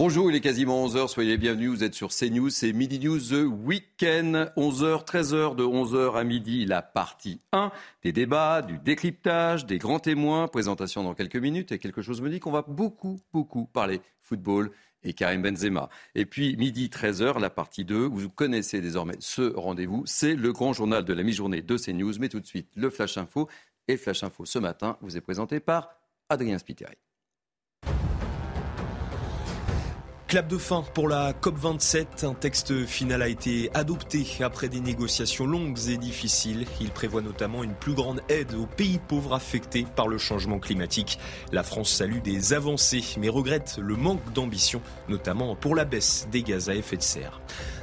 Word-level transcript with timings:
Bonjour, 0.00 0.30
il 0.30 0.36
est 0.36 0.40
quasiment 0.40 0.86
11h, 0.86 1.08
soyez 1.08 1.36
bienvenus, 1.38 1.70
vous 1.70 1.82
êtes 1.82 1.94
sur 1.94 2.10
CNews, 2.10 2.50
c'est 2.50 2.72
Midi 2.72 3.00
News 3.00 3.18
The 3.18 3.44
Weekend, 3.64 4.52
11h, 4.56 5.04
13h, 5.04 5.56
de 5.56 5.64
11h 5.64 6.16
à 6.16 6.22
midi, 6.22 6.64
la 6.66 6.82
partie 6.82 7.40
1, 7.50 7.72
des 8.04 8.12
débats, 8.12 8.62
du 8.62 8.78
décryptage, 8.78 9.66
des 9.66 9.78
grands 9.78 9.98
témoins, 9.98 10.46
présentation 10.46 11.02
dans 11.02 11.14
quelques 11.14 11.34
minutes, 11.34 11.72
et 11.72 11.80
quelque 11.80 12.00
chose 12.00 12.22
me 12.22 12.30
dit 12.30 12.38
qu'on 12.38 12.52
va 12.52 12.62
beaucoup, 12.62 13.18
beaucoup 13.32 13.66
parler 13.66 14.00
football 14.22 14.70
et 15.02 15.14
Karim 15.14 15.42
Benzema. 15.42 15.88
Et 16.14 16.26
puis 16.26 16.56
midi 16.56 16.90
13h, 16.94 17.40
la 17.40 17.50
partie 17.50 17.84
2, 17.84 18.04
vous 18.06 18.30
connaissez 18.30 18.80
désormais 18.80 19.16
ce 19.18 19.52
rendez-vous, 19.56 20.04
c'est 20.06 20.36
le 20.36 20.52
grand 20.52 20.74
journal 20.74 21.04
de 21.04 21.12
la 21.12 21.24
mi-journée 21.24 21.60
de 21.60 21.76
CNews, 21.76 22.20
mais 22.20 22.28
tout 22.28 22.38
de 22.38 22.46
suite 22.46 22.70
le 22.76 22.88
Flash 22.90 23.18
Info, 23.18 23.48
et 23.88 23.96
Flash 23.96 24.22
Info 24.22 24.44
ce 24.44 24.60
matin 24.60 24.96
vous 25.00 25.16
est 25.16 25.20
présenté 25.20 25.58
par 25.58 25.88
Adrien 26.28 26.58
Spiteri. 26.58 26.98
Clap 30.28 30.46
de 30.46 30.58
fin 30.58 30.84
pour 30.92 31.08
la 31.08 31.32
COP27. 31.32 32.26
Un 32.26 32.34
texte 32.34 32.84
final 32.84 33.22
a 33.22 33.28
été 33.28 33.70
adopté 33.72 34.26
après 34.42 34.68
des 34.68 34.78
négociations 34.78 35.46
longues 35.46 35.78
et 35.88 35.96
difficiles. 35.96 36.66
Il 36.82 36.90
prévoit 36.90 37.22
notamment 37.22 37.64
une 37.64 37.72
plus 37.72 37.94
grande 37.94 38.20
aide 38.28 38.52
aux 38.52 38.66
pays 38.66 39.00
pauvres 39.08 39.32
affectés 39.32 39.86
par 39.96 40.06
le 40.06 40.18
changement 40.18 40.58
climatique. 40.58 41.18
La 41.50 41.62
France 41.62 41.90
salue 41.90 42.20
des 42.20 42.52
avancées 42.52 43.04
mais 43.18 43.30
regrette 43.30 43.78
le 43.80 43.96
manque 43.96 44.34
d'ambition, 44.34 44.82
notamment 45.08 45.56
pour 45.56 45.74
la 45.74 45.86
baisse 45.86 46.28
des 46.30 46.42
gaz 46.42 46.68
à 46.68 46.74
effet 46.74 46.98
de 46.98 47.02
serre. 47.02 47.40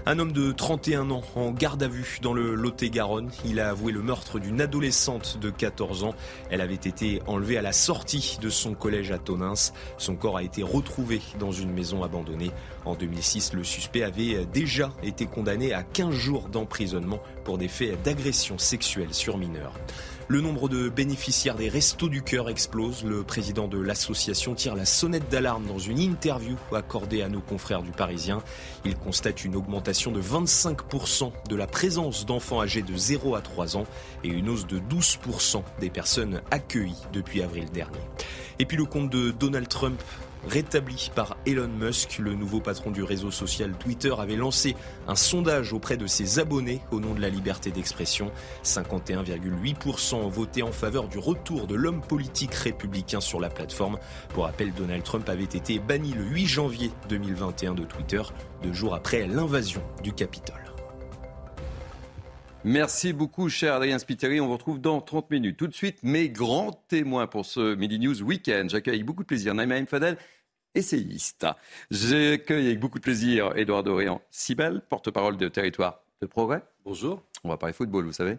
Un 0.08 0.20
homme 0.20 0.34
de 0.34 0.52
31 0.52 1.09
ans 1.09 1.23
en 1.36 1.50
garde 1.50 1.82
à 1.82 1.88
vue 1.88 2.20
dans 2.22 2.34
le 2.34 2.54
Lot-et-Garonne. 2.54 3.32
Il 3.44 3.59
a 3.59 3.70
avoué 3.70 3.91
le 3.91 4.04
meurtre 4.04 4.38
d'une 4.38 4.62
adolescente 4.62 5.40
de 5.41 5.50
14 5.50 6.04
ans. 6.04 6.14
Elle 6.52 6.62
avait 6.62 6.76
été 6.76 7.23
enlevée 7.26 7.58
à 7.58 7.64
la 7.64 7.72
sortie 7.72 8.38
de 8.40 8.50
son 8.50 8.76
collège 8.76 9.12
à 9.12 9.18
Tonins. 9.18 9.55
Son 9.98 10.16
corps 10.16 10.38
a 10.38 10.44
été 10.44 10.62
retrouvé 10.62 11.22
dans 11.40 11.52
une 11.52 11.72
maison 11.73 12.04
abandonnée. 12.04 12.52
En 12.86 12.94
2006, 12.94 13.54
le 13.54 13.64
suspect 13.64 14.04
avait 14.04 14.45
déjà 14.45 14.91
été 15.02 15.26
condamné 15.26 15.73
à 15.73 15.81
15 15.81 16.14
jours 16.14 16.50
d'emprisonnement 16.50 17.20
pour 17.44 17.58
des 17.58 17.67
faits 17.67 18.00
d'agression 18.03 18.59
sexuelle 18.59 19.11
sur 19.11 19.39
mineurs. 19.39 19.73
Le 20.28 20.42
nombre 20.42 20.70
de 20.70 20.90
bénéficiaires 20.90 21.54
des 21.54 21.70
Restos 21.70 22.09
du 22.09 22.23
Cœur 22.23 22.50
explose. 22.50 23.04
Le 23.06 23.22
président 23.22 23.68
de 23.68 23.78
l'association 23.78 24.56
tire 24.56 24.73
la 24.73 24.86
sonnette 24.86 25.30
d'alarme 25.30 25.67
dans 25.67 25.78
une 25.78 26.00
interview 26.00 26.58
accordée 26.73 27.22
à 27.22 27.30
nos 27.30 27.42
confrères 27.42 27.84
du 27.84 27.92
Parisien. 27.92 28.42
Il 28.86 28.95
constate 28.95 29.45
une 29.45 29.56
augmentation 29.56 30.12
de 30.12 30.20
25% 30.20 31.32
de 31.48 31.56
la 31.56 31.67
présence 31.67 32.26
d'enfants 32.26 32.59
âgés 32.59 32.82
de 32.82 32.95
0 32.95 33.36
à 33.36 33.42
3 33.42 33.78
ans 33.78 33.86
et 34.23 34.30
une 34.30 34.50
hausse 34.50 34.66
de 34.66 34.80
12% 34.80 35.62
des 35.80 35.92
personnes 35.92 36.42
accueillies 36.50 37.04
depuis 37.14 37.44
avril 37.44 37.70
dernier. 37.72 38.00
Et 38.58 38.66
puis 38.66 38.78
le 38.78 38.86
compte 38.86 39.12
de 39.12 39.30
Donald 39.30 39.67
Trump 39.67 40.02
rétabli 40.48 41.12
par 41.16 41.38
Elon 41.46 41.68
Musk. 41.68 42.20
Le 42.20 42.34
nouveau 42.34 42.60
patron 42.60 42.92
du 42.92 43.04
réseau 43.04 43.32
social 43.32 43.74
Twitter 43.78 44.14
avait 44.18 44.36
lancé 44.36 44.76
un 45.08 45.16
sondage 45.16 45.74
auprès 45.74 45.98
de 45.98 46.08
ses 46.08 46.40
abonnés 46.40 46.82
au 46.92 47.00
nom 47.00 47.14
de 47.14 47.22
la 47.22 47.30
liberté 47.30 47.72
d'expression. 47.72 48.32
51,8% 48.64 50.16
ont 50.16 50.30
voté 50.30 50.64
en 50.64 50.72
faveur 50.72 51.08
du 51.08 51.18
retour 51.18 51.68
de 51.68 51.76
l'homme 51.76 52.02
politique 52.02 52.54
républicain 52.54 53.22
sur 53.22 53.40
la 53.40 53.50
plateforme. 53.50 53.98
Pour 54.34 54.46
rappel, 54.46 54.73
Donald 54.73 55.04
Trump 55.04 55.28
avait 55.30 55.44
été 55.44 55.80
banni 55.80 56.14
le 56.14 56.23
8 56.23 56.46
janvier 56.46 56.92
2021 57.10 57.73
de 57.73 57.84
Twitter, 57.84 58.22
deux 58.64 58.73
jours 58.73 58.96
après 58.96 59.28
l'invasion 59.28 59.82
du 60.04 60.14
Capitole. 60.14 60.66
Merci 62.68 63.14
beaucoup, 63.14 63.48
cher 63.48 63.76
Adrien 63.76 64.00
Spiteri. 64.00 64.42
On 64.42 64.48
vous 64.48 64.54
retrouve 64.54 64.82
dans 64.82 65.00
30 65.00 65.30
minutes. 65.30 65.56
Tout 65.56 65.68
de 65.68 65.76
suite, 65.76 66.00
mes 66.02 66.30
grands 66.30 66.72
témoins 66.88 67.28
pour 67.28 67.46
ce 67.46 67.76
Midi 67.76 68.00
News 68.00 68.23
Weekend. 68.23 68.72
J'accueille 68.72 69.04
beaucoup 69.04 69.22
de 69.22 69.28
plaisir 69.28 69.54
Naïma 69.54 69.86
Fadel, 69.86 70.18
essayiste. 70.76 71.48
J'accueille 71.90 72.68
avec 72.68 72.80
beaucoup 72.80 73.00
de 73.00 73.04
plaisir 73.04 73.56
Édouard 73.56 73.84
Dorian 73.84 74.22
Sibel, 74.30 74.82
porte-parole 74.90 75.38
de 75.38 75.48
Territoire 75.48 76.04
de 76.22 76.28
Progrès. 76.28 76.64
Bonjour. 76.86 77.22
On 77.44 77.50
va 77.50 77.58
parler 77.58 77.73
football, 77.73 78.06
vous 78.06 78.14
savez. 78.14 78.38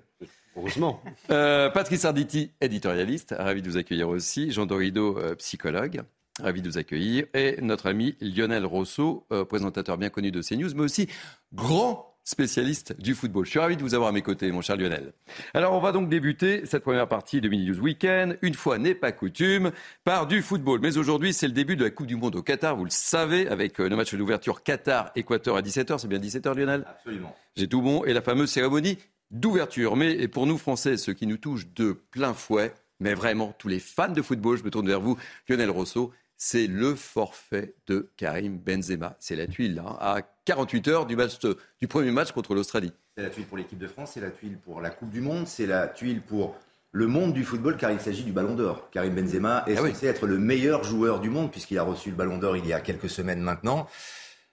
Heureusement. 0.56 1.03
Euh, 1.31 1.71
Patrice 1.71 2.05
Arditi, 2.05 2.53
éditorialiste. 2.60 3.34
Ravi 3.38 3.62
de 3.62 3.69
vous 3.69 3.77
accueillir 3.77 4.09
aussi. 4.09 4.50
Jean 4.53 4.66
Dorido, 4.66 5.19
euh, 5.19 5.34
psychologue. 5.34 6.03
Ravi 6.41 6.62
de 6.62 6.69
vous 6.69 6.78
accueillir. 6.78 7.27
Et 7.34 7.56
notre 7.60 7.87
ami 7.87 8.16
Lionel 8.21 8.65
Rousseau, 8.65 9.27
euh, 9.33 9.44
présentateur 9.44 9.99
bien 9.99 10.10
connu 10.10 10.31
de 10.31 10.43
CNews, 10.43 10.75
mais 10.75 10.83
aussi 10.83 11.09
grand 11.53 12.16
spécialiste 12.26 13.00
du 13.00 13.14
football. 13.14 13.47
Je 13.47 13.50
suis 13.50 13.59
ravi 13.59 13.76
de 13.76 13.82
vous 13.82 13.94
avoir 13.94 14.10
à 14.10 14.12
mes 14.12 14.20
côtés, 14.20 14.50
mon 14.50 14.60
cher 14.60 14.76
Lionel. 14.76 15.12
Alors, 15.54 15.72
on 15.72 15.81
va 15.81 15.92
donc 15.92 16.10
débuter 16.10 16.66
cette 16.66 16.82
première 16.82 17.09
partie 17.09 17.41
de 17.41 17.48
Mini 17.48 17.70
News 17.70 17.78
Weekend, 17.78 18.37
une 18.42 18.54
fois 18.54 18.78
n'est 18.78 18.97
pas 18.97 19.12
coutume, 19.12 19.70
par 20.04 20.26
du 20.26 20.42
football. 20.42 20.81
Mais 20.81 20.98
aujourd'hui, 20.98 21.32
c'est 21.32 21.47
le 21.47 21.53
début 21.53 21.76
de 21.76 21.84
la 21.84 21.91
Coupe 21.91 22.09
du 22.09 22.16
Monde 22.16 22.34
au 22.34 22.42
Qatar, 22.42 22.76
vous 22.76 22.84
le 22.84 22.91
savez, 22.91 23.48
avec 23.48 23.78
le 23.78 23.94
match 23.94 24.15
d'ouverture 24.15 24.65
Qatar-Équateur 24.65 25.56
à 25.56 25.62
17h. 25.62 25.98
C'est 25.98 26.09
bien 26.09 26.19
17h, 26.19 26.54
Lionel? 26.54 26.84
Absolument. 26.86 27.34
J'ai 27.56 27.69
tout 27.69 27.81
bon. 27.81 28.04
Et 28.04 28.12
la 28.12 28.22
fameuse 28.22 28.50
cérémonie 28.50 28.98
d'ouverture. 29.31 29.97
Mais 29.97 30.26
pour 30.26 30.47
nous, 30.47 30.59
Français, 30.59 30.97
ce 30.97 31.12
qui 31.12 31.28
nous 31.28 31.38
touche 31.38 31.69
de 31.75 31.92
plein 31.92 32.34
fouet, 32.34 32.75
mais 32.98 33.15
vraiment 33.15 33.54
tous 33.56 33.69
les 33.69 33.78
fans 33.78 34.09
de 34.09 34.22
football, 34.22 34.59
je 34.59 34.65
me 34.65 34.70
tourne 34.70 34.88
vers 34.88 35.00
vous, 35.00 35.16
Lionel 35.48 35.70
Rousseau, 35.70 36.12
c'est 36.36 36.66
le 36.66 36.94
forfait 36.94 37.74
de 37.86 38.10
Karim 38.16 38.58
Benzema. 38.58 39.16
C'est 39.20 39.36
la 39.36 39.47
tuile, 39.47 39.82
hein, 39.84 39.97
à 40.00 40.22
48 40.44 40.88
heures 40.88 41.06
du, 41.06 41.16
match, 41.16 41.38
du 41.80 41.88
premier 41.88 42.10
match 42.10 42.32
contre 42.32 42.54
l'Australie. 42.54 42.92
C'est 43.16 43.22
la 43.22 43.30
tuile 43.30 43.47
pour 43.47 43.56
l'équipe 43.56 43.78
de 43.78 43.88
France, 43.88 44.12
c'est 44.14 44.20
la 44.20 44.30
tuile 44.30 44.58
pour 44.58 44.80
la 44.80 44.91
Coupe 44.91 45.10
du 45.10 45.20
Monde, 45.20 45.47
c'est 45.47 45.66
la 45.66 45.88
tuile 45.88 46.20
pour 46.20 46.56
le 46.92 47.06
monde 47.06 47.32
du 47.34 47.44
football, 47.44 47.76
car 47.76 47.91
il 47.91 48.00
s'agit 48.00 48.24
du 48.24 48.32
Ballon 48.32 48.54
d'Or. 48.54 48.88
Karim 48.91 49.14
Benzema 49.14 49.64
est 49.66 49.76
ah 49.76 49.86
censé 49.86 50.06
être 50.06 50.26
le 50.26 50.38
meilleur 50.38 50.82
joueur 50.84 51.20
du 51.20 51.28
monde, 51.28 51.50
puisqu'il 51.50 51.78
a 51.78 51.82
reçu 51.82 52.10
le 52.10 52.16
Ballon 52.16 52.38
d'Or 52.38 52.56
il 52.56 52.66
y 52.66 52.72
a 52.72 52.80
quelques 52.80 53.10
semaines 53.10 53.41
maintenant. 53.41 53.86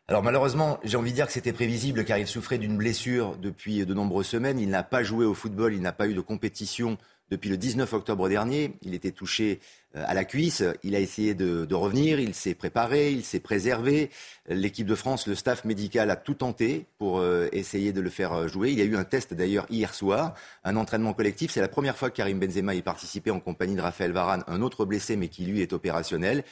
Alors 0.10 0.22
malheureusement, 0.22 0.80
j'ai 0.84 0.98
envie 0.98 1.12
de 1.12 1.16
dire 1.16 1.28
que 1.28 1.32
c'était 1.32 1.54
prévisible, 1.54 2.04
car 2.04 2.18
il 2.18 2.28
souffrait 2.28 2.58
d'une 2.58 2.76
blessure 2.76 3.38
depuis 3.38 3.86
de 3.86 3.94
nombreuses 3.94 4.28
semaines. 4.28 4.60
Il 4.60 4.70
n'a 4.70 4.84
pas 4.84 5.04
joué 5.04 5.26
au 5.26 5.34
football, 5.34 5.74
il 5.74 5.82
n'a 5.82 5.94
pas 5.94 6.08
eu 6.08 6.14
de 6.14 6.20
compétition 6.20 6.98
depuis 7.34 7.50
le 7.50 7.58
19 7.58 7.92
octobre 7.94 8.30
dernier. 8.30 8.74
Il 8.84 8.94
était 8.94 9.12
touché 9.12 9.60
euh, 9.96 10.04
à 10.08 10.14
la 10.14 10.24
cuisse. 10.24 10.64
Il 10.84 10.96
a 10.96 11.00
essayé 11.00 11.34
de, 11.34 11.74
revenir. 11.74 12.20
Il 12.20 12.36
s'est 12.36 12.54
préparé. 12.54 13.12
Il 13.12 13.24
s'est 13.24 13.40
préservé. 13.40 14.12
L'équipe 14.48 14.86
de 14.86 14.94
France, 14.94 15.28
le 15.28 15.34
staff 15.34 15.66
médical 15.66 16.12
a 16.12 16.16
tout 16.16 16.36
tenté 16.36 16.86
pour 17.00 17.20
euh, 17.20 17.50
essayer 17.52 17.92
de 17.92 18.02
le 18.02 18.10
faire 18.12 18.34
euh, 18.34 18.48
jouer. 18.48 18.72
Il 18.72 18.78
y 18.78 18.82
a 18.82 18.86
eu 18.86 18.96
un 18.96 19.04
test 19.04 19.34
d'ailleurs 19.34 19.66
hier 19.70 19.96
soir, 19.96 20.36
un 20.64 20.76
entraînement 20.76 21.14
collectif. 21.14 21.52
C'est 21.52 21.62
la 21.62 21.68
première 21.68 21.98
fois 21.98 22.12
que 22.12 22.16
Karim 22.18 22.40
Benzema 22.40 22.76
y 22.76 22.84
participé 22.84 23.32
en 23.32 23.40
compagnie 23.40 23.76
de 23.76 23.82
Raphaël 23.82 24.12
Varane, 24.12 24.44
un 24.48 24.62
autre 24.62 24.86
blessé 24.86 25.16
mais 25.16 25.28
qui 25.28 25.46
lui 25.46 25.62
est 25.62 25.74
opérationnel. 25.74 26.44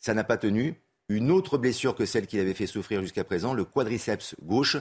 Ça 0.00 0.14
n'a 0.14 0.24
pas 0.24 0.36
tenu. 0.36 0.74
Une 1.08 1.30
autre 1.30 1.58
blessure 1.58 1.94
que 1.94 2.06
celle 2.06 2.26
qu'il 2.26 2.40
avait 2.40 2.54
fait 2.54 2.66
souffrir 2.66 3.02
jusqu'à 3.02 3.24
présent, 3.24 3.54
le 3.54 3.64
quadriceps 3.64 4.34
gauche, 4.42 4.78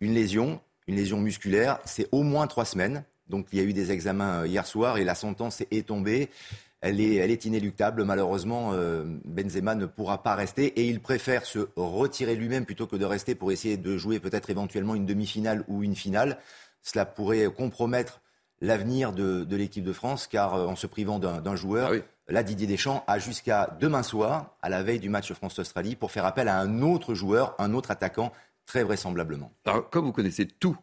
une 0.00 0.14
lésion, 0.14 0.60
une 0.86 0.96
lésion 0.96 1.18
musculaire. 1.18 1.80
C'est 1.86 2.08
au 2.12 2.22
moins 2.22 2.46
trois 2.46 2.66
semaines. 2.66 3.04
Donc 3.28 3.46
il 3.52 3.58
y 3.58 3.62
a 3.62 3.64
eu 3.64 3.72
des 3.72 3.92
examens 3.92 4.40
euh, 4.42 4.46
hier 4.46 4.66
soir 4.66 4.98
et 4.98 5.04
la 5.04 5.14
sentence 5.14 5.62
est 5.70 5.86
tombée. 5.86 6.30
Elle 6.80 7.00
est, 7.00 7.14
elle 7.14 7.30
est 7.30 7.44
inéluctable. 7.44 8.04
Malheureusement, 8.04 8.72
euh, 8.72 9.04
Benzema 9.24 9.74
ne 9.76 9.86
pourra 9.86 10.22
pas 10.22 10.34
rester 10.34 10.66
et 10.66 10.88
il 10.88 11.00
préfère 11.00 11.46
se 11.46 11.68
retirer 11.76 12.34
lui-même 12.34 12.64
plutôt 12.64 12.86
que 12.86 12.96
de 12.96 13.04
rester 13.04 13.34
pour 13.34 13.52
essayer 13.52 13.76
de 13.76 13.96
jouer 13.96 14.18
peut-être 14.18 14.50
éventuellement 14.50 14.96
une 14.96 15.06
demi-finale 15.06 15.64
ou 15.68 15.84
une 15.84 15.94
finale. 15.94 16.38
Cela 16.82 17.06
pourrait 17.06 17.46
compromettre 17.46 18.20
l'avenir 18.60 19.12
de, 19.12 19.46
l'équipe 19.54 19.84
de 19.84 19.92
France 19.92 20.26
car 20.26 20.54
euh, 20.54 20.66
en 20.66 20.76
se 20.76 20.86
privant 20.86 21.18
d'un 21.18 21.56
joueur, 21.56 21.92
ah 21.92 22.32
là 22.32 22.42
Didier 22.42 22.66
Deschamps 22.66 23.04
a 23.06 23.18
jusqu'à 23.18 23.76
demain 23.80 24.02
soir, 24.02 24.56
à 24.62 24.68
la 24.68 24.82
veille 24.82 25.00
du 25.00 25.08
match 25.08 25.32
France-Australie, 25.32 25.96
pour 25.96 26.10
faire 26.10 26.24
appel 26.24 26.48
à 26.48 26.58
un 26.58 26.82
autre 26.82 27.14
joueur, 27.14 27.54
un 27.58 27.74
autre 27.74 27.90
attaquant, 27.90 28.32
très 28.64 28.84
vraisemblablement. 28.84 29.52
Alors, 29.66 29.90
comme 29.90 30.06
vous 30.06 30.12
connaissez 30.12 30.46
tout 30.46 30.76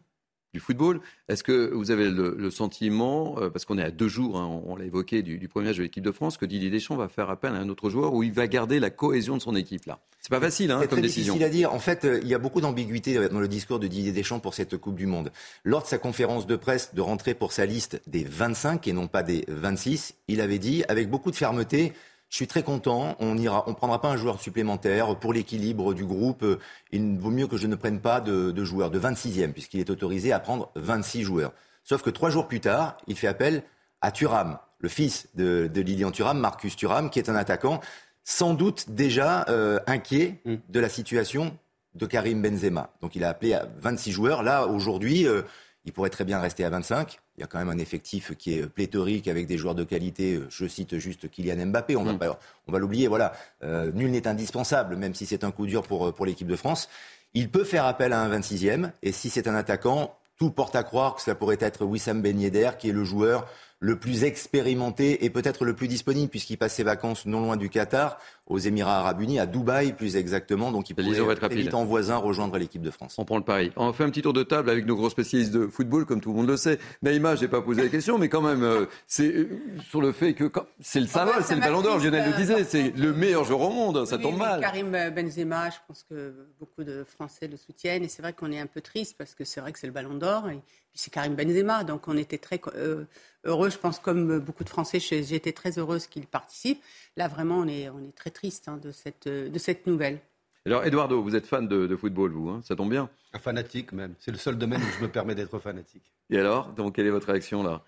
du 0.52 0.60
football. 0.60 1.00
Est-ce 1.28 1.42
que 1.42 1.72
vous 1.72 1.90
avez 1.90 2.10
le, 2.10 2.50
sentiment, 2.50 3.36
euh, 3.38 3.50
parce 3.50 3.64
qu'on 3.64 3.78
est 3.78 3.82
à 3.84 3.90
deux 3.90 4.08
jours, 4.08 4.38
hein, 4.38 4.62
on, 4.66 4.76
l'a 4.76 4.84
évoqué, 4.84 5.22
du, 5.22 5.48
premier 5.48 5.68
match 5.68 5.76
de 5.76 5.82
l'équipe 5.82 6.04
de 6.04 6.12
France, 6.12 6.36
que 6.36 6.46
Didier 6.46 6.70
Deschamps 6.70 6.96
va 6.96 7.08
faire 7.08 7.30
appel 7.30 7.54
à 7.54 7.58
un 7.58 7.68
autre 7.68 7.90
joueur 7.90 8.14
où 8.14 8.22
il 8.22 8.32
va 8.32 8.46
garder 8.48 8.80
la 8.80 8.90
cohésion 8.90 9.36
de 9.36 9.42
son 9.42 9.54
équipe 9.54 9.86
là? 9.86 10.00
C'est 10.20 10.30
pas 10.30 10.40
facile 10.40 10.70
hein, 10.70 10.82
comme 10.86 11.00
décision. 11.00 11.32
C'est 11.34 11.38
difficile 11.38 11.44
à 11.44 11.48
dire. 11.48 11.72
En 11.72 11.78
fait, 11.78 12.04
euh, 12.04 12.20
il 12.22 12.28
y 12.28 12.34
a 12.34 12.38
beaucoup 12.38 12.60
d'ambiguïté 12.60 13.28
dans 13.28 13.40
le 13.40 13.48
discours 13.48 13.78
de 13.78 13.86
Didier 13.86 14.12
Deschamps 14.12 14.40
pour 14.40 14.52
cette 14.52 14.76
Coupe 14.76 14.96
du 14.96 15.06
Monde. 15.06 15.32
Lors 15.64 15.82
de 15.82 15.86
sa 15.86 15.96
conférence 15.96 16.46
de 16.46 16.56
presse 16.56 16.94
de 16.94 17.00
rentrée 17.00 17.32
pour 17.32 17.52
sa 17.52 17.64
liste 17.64 18.02
des 18.06 18.24
25 18.24 18.86
et 18.86 18.92
non 18.92 19.06
pas 19.08 19.22
des 19.22 19.44
26, 19.48 20.14
il 20.28 20.42
avait 20.42 20.58
dit 20.58 20.84
avec 20.88 21.08
beaucoup 21.08 21.30
de 21.30 21.36
fermeté 21.36 21.94
je 22.30 22.36
suis 22.36 22.46
très 22.46 22.62
content. 22.62 23.16
On 23.18 23.36
ira, 23.36 23.64
on 23.66 23.74
prendra 23.74 24.00
pas 24.00 24.08
un 24.08 24.16
joueur 24.16 24.40
supplémentaire 24.40 25.16
pour 25.16 25.32
l'équilibre 25.32 25.92
du 25.92 26.06
groupe. 26.06 26.46
Il 26.92 27.18
vaut 27.18 27.30
mieux 27.30 27.48
que 27.48 27.56
je 27.56 27.66
ne 27.66 27.74
prenne 27.74 28.00
pas 28.00 28.20
de, 28.20 28.52
de 28.52 28.64
joueur 28.64 28.90
de 28.90 28.98
26e 28.98 29.52
puisqu'il 29.52 29.80
est 29.80 29.90
autorisé 29.90 30.32
à 30.32 30.38
prendre 30.38 30.70
26 30.76 31.22
joueurs. 31.24 31.52
Sauf 31.84 32.02
que 32.02 32.10
trois 32.10 32.30
jours 32.30 32.46
plus 32.46 32.60
tard, 32.60 32.96
il 33.08 33.16
fait 33.16 33.26
appel 33.26 33.64
à 34.00 34.12
Thuram, 34.12 34.58
le 34.78 34.88
fils 34.88 35.28
de, 35.34 35.68
de 35.72 35.80
Lilian 35.80 36.10
Thuram, 36.10 36.38
Marcus 36.38 36.76
Thuram, 36.76 37.10
qui 37.10 37.18
est 37.18 37.28
un 37.28 37.34
attaquant 37.34 37.80
sans 38.24 38.54
doute 38.54 38.90
déjà 38.90 39.44
euh, 39.48 39.80
inquiet 39.86 40.40
mm. 40.44 40.54
de 40.68 40.80
la 40.80 40.88
situation 40.88 41.56
de 41.94 42.06
Karim 42.06 42.40
Benzema. 42.40 42.90
Donc 43.00 43.16
il 43.16 43.24
a 43.24 43.28
appelé 43.28 43.54
à 43.54 43.66
26 43.78 44.12
joueurs. 44.12 44.42
Là, 44.42 44.66
aujourd'hui, 44.66 45.26
euh, 45.26 45.42
Il 45.90 45.92
pourrait 45.92 46.10
très 46.10 46.24
bien 46.24 46.38
rester 46.38 46.64
à 46.64 46.70
25. 46.70 47.18
Il 47.36 47.40
y 47.40 47.42
a 47.42 47.48
quand 47.48 47.58
même 47.58 47.68
un 47.68 47.78
effectif 47.78 48.36
qui 48.36 48.54
est 48.54 48.64
pléthorique 48.68 49.26
avec 49.26 49.48
des 49.48 49.58
joueurs 49.58 49.74
de 49.74 49.82
qualité. 49.82 50.40
Je 50.48 50.68
cite 50.68 50.98
juste 50.98 51.28
Kylian 51.28 51.66
Mbappé. 51.66 51.96
On 51.96 52.04
va, 52.04 52.12
mm. 52.12 52.36
on 52.68 52.72
va 52.72 52.78
l'oublier. 52.78 53.08
Voilà, 53.08 53.32
euh, 53.64 53.90
nul 53.90 54.12
n'est 54.12 54.28
indispensable, 54.28 54.94
même 54.94 55.16
si 55.16 55.26
c'est 55.26 55.42
un 55.42 55.50
coup 55.50 55.66
dur 55.66 55.82
pour, 55.82 56.14
pour 56.14 56.26
l'équipe 56.26 56.46
de 56.46 56.54
France. 56.54 56.88
Il 57.34 57.50
peut 57.50 57.64
faire 57.64 57.86
appel 57.86 58.12
à 58.12 58.20
un 58.20 58.38
26e. 58.38 58.92
Et 59.02 59.10
si 59.10 59.30
c'est 59.30 59.48
un 59.48 59.56
attaquant, 59.56 60.14
tout 60.38 60.50
porte 60.50 60.76
à 60.76 60.84
croire 60.84 61.16
que 61.16 61.22
cela 61.22 61.34
pourrait 61.34 61.58
être 61.58 61.84
Wissam 61.84 62.22
Ben 62.22 62.38
Yedder, 62.38 62.70
qui 62.78 62.90
est 62.90 62.92
le 62.92 63.02
joueur 63.02 63.48
le 63.80 63.98
plus 63.98 64.22
expérimenté 64.24 65.24
et 65.24 65.30
peut-être 65.30 65.64
le 65.64 65.74
plus 65.74 65.88
disponible 65.88 66.28
puisqu'il 66.28 66.56
passe 66.56 66.74
ses 66.74 66.84
vacances 66.84 67.26
non 67.26 67.40
loin 67.40 67.56
du 67.56 67.68
Qatar, 67.68 68.18
aux 68.50 68.58
Émirats 68.58 68.98
Arabes 68.98 69.22
Unis, 69.22 69.38
à 69.38 69.46
Dubaï 69.46 69.92
plus 69.92 70.16
exactement. 70.16 70.72
Donc 70.72 70.90
il 70.90 70.94
pourrait 70.94 71.36
très 71.36 71.48
vite 71.48 71.72
en 71.72 71.84
voisin 71.84 72.16
rejoindre 72.16 72.58
l'équipe 72.58 72.82
de 72.82 72.90
France. 72.90 73.14
On 73.18 73.24
prend 73.24 73.38
le 73.38 73.44
pari. 73.44 73.72
On 73.76 73.92
fait 73.92 74.04
un 74.04 74.10
petit 74.10 74.22
tour 74.22 74.32
de 74.32 74.42
table 74.42 74.68
avec 74.68 74.86
nos 74.86 74.96
gros 74.96 75.08
spécialistes 75.08 75.52
de 75.52 75.68
football, 75.68 76.04
comme 76.04 76.20
tout 76.20 76.30
le 76.30 76.36
monde 76.36 76.48
le 76.48 76.56
sait. 76.56 76.78
Naïma, 77.02 77.36
je 77.36 77.42
n'ai 77.42 77.48
pas 77.48 77.62
posé 77.62 77.82
la 77.82 77.88
question, 77.88 78.18
mais 78.18 78.28
quand 78.28 78.42
même, 78.42 78.62
euh, 78.62 78.86
c'est 79.06 79.32
euh, 79.32 79.60
sur 79.88 80.00
le 80.00 80.12
fait 80.12 80.34
que 80.34 80.50
c'est 80.80 81.00
le 81.00 81.06
symbole, 81.06 81.42
c'est 81.44 81.54
le 81.54 81.60
ballon 81.60 81.80
d'or, 81.80 81.98
Lionel 81.98 82.30
le 82.30 82.36
disait, 82.36 82.64
c'est 82.64 82.90
le 82.96 83.12
meilleur 83.12 83.44
joueur 83.44 83.60
au 83.60 83.70
monde, 83.70 84.04
ça 84.04 84.18
tombe 84.18 84.36
mal. 84.36 84.60
Karim 84.60 84.90
Benzema, 84.90 85.70
je 85.70 85.76
pense 85.86 86.04
que 86.08 86.34
beaucoup 86.58 86.82
de 86.82 87.04
Français 87.04 87.46
le 87.46 87.56
soutiennent, 87.56 88.02
et 88.02 88.08
c'est 88.08 88.22
vrai 88.22 88.32
qu'on 88.32 88.50
est 88.50 88.60
un 88.60 88.66
peu 88.66 88.80
triste 88.80 89.14
parce 89.16 89.34
que 89.34 89.44
c'est 89.44 89.60
vrai 89.60 89.72
que 89.72 89.78
c'est 89.78 89.86
le 89.86 89.92
ballon 89.92 90.14
d'or, 90.14 90.48
et 90.48 90.60
puis 90.92 90.94
c'est 90.94 91.12
Karim 91.12 91.34
Benzema, 91.34 91.84
donc 91.84 92.08
on 92.08 92.16
était 92.16 92.38
très... 92.38 92.60
Euh, 92.74 93.04
heureux, 93.44 93.70
je 93.70 93.78
pense, 93.78 93.98
comme 93.98 94.38
beaucoup 94.38 94.64
de 94.64 94.68
Français, 94.68 95.00
j'ai 95.00 95.34
été 95.34 95.52
très 95.52 95.78
heureuse 95.78 96.06
qu'il 96.06 96.26
participe. 96.26 96.82
Là, 97.16 97.28
vraiment, 97.28 97.58
on 97.58 97.68
est, 97.68 97.88
on 97.88 98.00
est 98.00 98.14
très 98.14 98.30
triste 98.40 98.68
hein, 98.68 98.78
de, 98.78 98.90
cette, 98.90 99.28
de 99.28 99.58
cette 99.58 99.86
nouvelle. 99.86 100.18
Alors, 100.64 100.84
Eduardo, 100.84 101.22
vous 101.22 101.36
êtes 101.36 101.46
fan 101.46 101.68
de, 101.68 101.94
football, 101.96 102.32
vous, 102.32 102.48
hein 102.48 102.62
ça 102.64 102.74
tombe 102.74 102.88
bien 102.88 103.10
Un 103.34 103.38
fanatique, 103.38 103.92
même. 103.92 104.14
C'est 104.18 104.30
le 104.30 104.38
seul 104.38 104.56
domaine 104.56 104.80
où 104.80 104.98
je 104.98 105.02
me 105.02 105.08
permets 105.08 105.34
d'être 105.34 105.58
fanatique. 105.58 106.02
Et 106.30 106.38
alors 106.38 106.72
Donc, 106.72 106.94
quelle 106.94 107.06
est 107.06 107.10
votre 107.10 107.26
réaction, 107.26 107.62
là? 107.62 107.82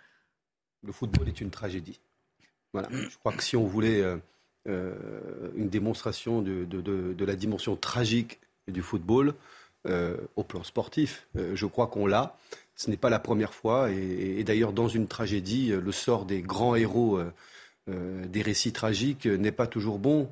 Le 0.84 0.92
football 0.92 1.28
est 1.28 1.40
une 1.40 1.48
tragédie. 1.48 2.00
Voilà. 2.74 2.88
Je 2.90 3.16
crois 3.18 3.32
que 3.32 3.42
si 3.42 3.56
on 3.56 3.66
voulait 3.66 4.02
euh, 4.02 4.18
euh, 4.68 5.50
une 5.56 5.70
démonstration 5.70 6.42
de, 6.42 6.64
de, 6.64 7.24
la 7.24 7.34
dimension 7.34 7.74
tragique 7.74 8.38
du 8.68 8.82
football, 8.82 9.34
euh, 9.86 10.16
au 10.36 10.44
plan 10.44 10.62
sportif, 10.62 11.28
je 11.34 11.66
crois 11.66 11.86
qu'on 11.86 12.06
l'a. 12.06 12.36
Ce 12.76 12.90
n'est 12.90 12.98
pas 12.98 13.10
la 13.10 13.18
première 13.18 13.54
fois. 13.54 13.90
Et, 13.90 14.44
d'ailleurs, 14.44 14.72
dans 14.72 14.88
une 14.88 15.08
tragédie, 15.08 15.68
le 15.68 15.92
sort 15.92 16.26
des 16.26 16.42
grands 16.42 16.74
héros 16.74 17.18
euh, 17.18 17.24
euh, 17.24 17.30
des 17.88 18.42
récits 18.42 18.72
tragiques 18.72 19.26
n'est 19.26 19.52
pas 19.52 19.66
toujours 19.66 19.98
bon. 19.98 20.30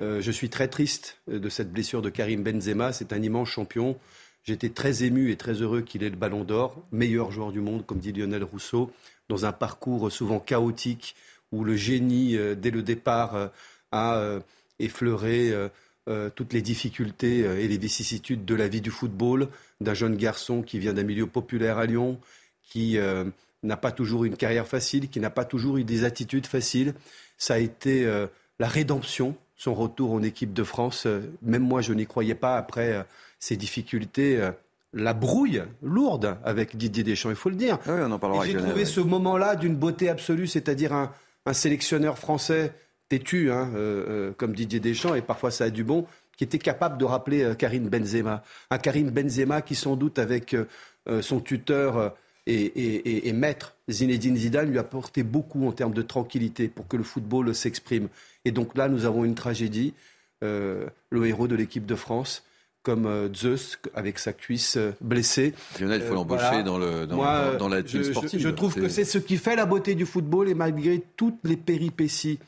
Euh, 0.00 0.20
je 0.20 0.30
suis 0.30 0.48
très 0.48 0.68
triste 0.68 1.18
de 1.28 1.48
cette 1.48 1.72
blessure 1.72 2.02
de 2.02 2.10
Karim 2.10 2.42
Benzema. 2.42 2.92
C'est 2.92 3.12
un 3.12 3.22
immense 3.22 3.48
champion. 3.48 3.96
J'étais 4.44 4.70
très 4.70 5.04
ému 5.04 5.30
et 5.30 5.36
très 5.36 5.54
heureux 5.54 5.82
qu'il 5.82 6.02
ait 6.02 6.10
le 6.10 6.16
ballon 6.16 6.44
d'or, 6.44 6.82
meilleur 6.90 7.30
joueur 7.30 7.52
du 7.52 7.60
monde, 7.60 7.84
comme 7.86 7.98
dit 7.98 8.12
Lionel 8.12 8.44
Rousseau, 8.44 8.90
dans 9.28 9.44
un 9.44 9.52
parcours 9.52 10.10
souvent 10.10 10.40
chaotique 10.40 11.14
où 11.52 11.64
le 11.64 11.76
génie, 11.76 12.36
dès 12.56 12.70
le 12.70 12.82
départ, 12.82 13.50
a 13.92 14.38
effleuré 14.78 15.52
euh, 16.08 16.30
toutes 16.34 16.54
les 16.54 16.62
difficultés 16.62 17.44
euh, 17.44 17.60
et 17.60 17.68
les 17.68 17.76
vicissitudes 17.76 18.46
de 18.46 18.54
la 18.54 18.66
vie 18.66 18.80
du 18.80 18.90
football, 18.90 19.48
d'un 19.82 19.92
jeune 19.92 20.16
garçon 20.16 20.62
qui 20.62 20.78
vient 20.78 20.94
d'un 20.94 21.02
milieu 21.02 21.26
populaire 21.26 21.76
à 21.76 21.84
Lyon, 21.84 22.18
qui 22.62 22.96
euh, 22.96 23.24
n'a 23.62 23.76
pas 23.76 23.92
toujours 23.92 24.24
une 24.24 24.36
carrière 24.36 24.66
facile, 24.66 25.08
qui 25.08 25.20
n'a 25.20 25.30
pas 25.30 25.44
toujours 25.44 25.78
eu 25.78 25.84
des 25.84 26.04
attitudes 26.04 26.46
faciles. 26.46 26.94
Ça 27.36 27.54
a 27.54 27.58
été 27.58 28.06
la 28.58 28.68
rédemption, 28.68 29.36
son 29.56 29.74
retour 29.74 30.12
en 30.12 30.22
équipe 30.22 30.52
de 30.52 30.64
France. 30.64 31.06
même 31.42 31.62
moi, 31.62 31.80
je 31.80 31.92
n'y 31.92 32.06
croyais 32.06 32.34
pas 32.34 32.56
après 32.56 33.04
ces 33.40 33.56
difficultés 33.56 34.40
la 34.92 35.14
brouille 35.14 35.62
lourde 35.82 36.36
avec 36.44 36.76
Didier 36.76 37.04
Deschamps, 37.04 37.30
il 37.30 37.36
faut 37.36 37.50
le 37.50 37.56
dire. 37.56 37.78
Ah 37.86 38.06
on 38.08 38.12
en 38.12 38.42
J'ai 38.42 38.56
trouvé 38.56 38.84
ce 38.84 39.00
moment-là 39.00 39.56
d'une 39.56 39.76
beauté 39.76 40.08
absolue, 40.08 40.46
c'est-à-dire 40.46 40.92
un, 40.92 41.12
sélectionneur 41.52 42.18
français 42.18 42.72
têtu, 43.08 43.50
hein, 43.50 43.70
euh, 43.74 44.04
euh, 44.08 44.32
comme 44.36 44.54
Didier 44.54 44.80
Deschamps, 44.80 45.14
et 45.14 45.22
parfois 45.22 45.50
ça 45.50 45.64
a 45.64 45.70
du 45.70 45.82
bon, 45.82 46.06
qui 46.36 46.44
était 46.44 46.58
capable 46.58 46.98
de 46.98 47.06
rappeler 47.06 47.42
euh, 47.42 47.54
Karim 47.54 47.88
Benzema. 47.88 48.42
Un 48.70 48.78
Karim 48.78 49.10
Benzema 49.10 49.62
qui, 49.62 49.74
sans 49.74 49.96
doute, 49.96 50.18
avec 50.18 50.54
son 51.22 51.40
tuteur 51.40 52.14
et, 52.48 53.32
maître 53.32 53.76
Zinedine 53.88 54.36
Zidane, 54.36 54.70
lui 54.70 54.78
a 54.78 54.80
apporté 54.80 55.22
beaucoup 55.22 55.66
en 55.66 55.72
termes 55.72 55.92
de 55.92 56.02
tranquillité 56.02 56.68
pour 56.68 56.88
que 56.88 56.96
le 56.96 57.02
football 57.02 57.54
s'exprime. 57.54 58.08
Et 58.44 58.50
donc 58.50 58.76
là, 58.76 58.88
nous 58.88 59.04
avons 59.04 59.24
une 59.24 59.34
tragédie. 59.34 59.94
le 60.40 60.90
héros 61.12 61.48
de 61.48 61.56
l'équipe 61.56 61.84
de 61.84 61.94
France, 61.94 62.44
comme 62.82 63.34
Zeus 63.34 63.78
avec 63.94 64.18
sa 64.18 64.32
cuisse 64.32 64.78
blessée. 65.00 65.54
Lionel, 65.78 66.00
il 66.00 66.06
faut 66.06 66.14
l'embaucher 66.14 66.62
dans, 66.62 66.78
le, 66.78 67.06
dans, 67.06 67.68
la 67.68 67.84
je, 67.84 68.02
sportive. 68.02 68.40
Je, 68.40 68.48
trouve 68.48 68.74
que 68.74 68.88
c'est 68.88 69.04
ce 69.04 69.18
qui 69.18 69.36
fait 69.36 69.56
la 69.56 69.66
beauté 69.66 69.94
du 69.94 70.06
football 70.06 70.48
et 70.48 70.54
malgré 70.54 71.02
toutes 71.16 71.40
les 71.44 71.56
péripéties 71.56 72.38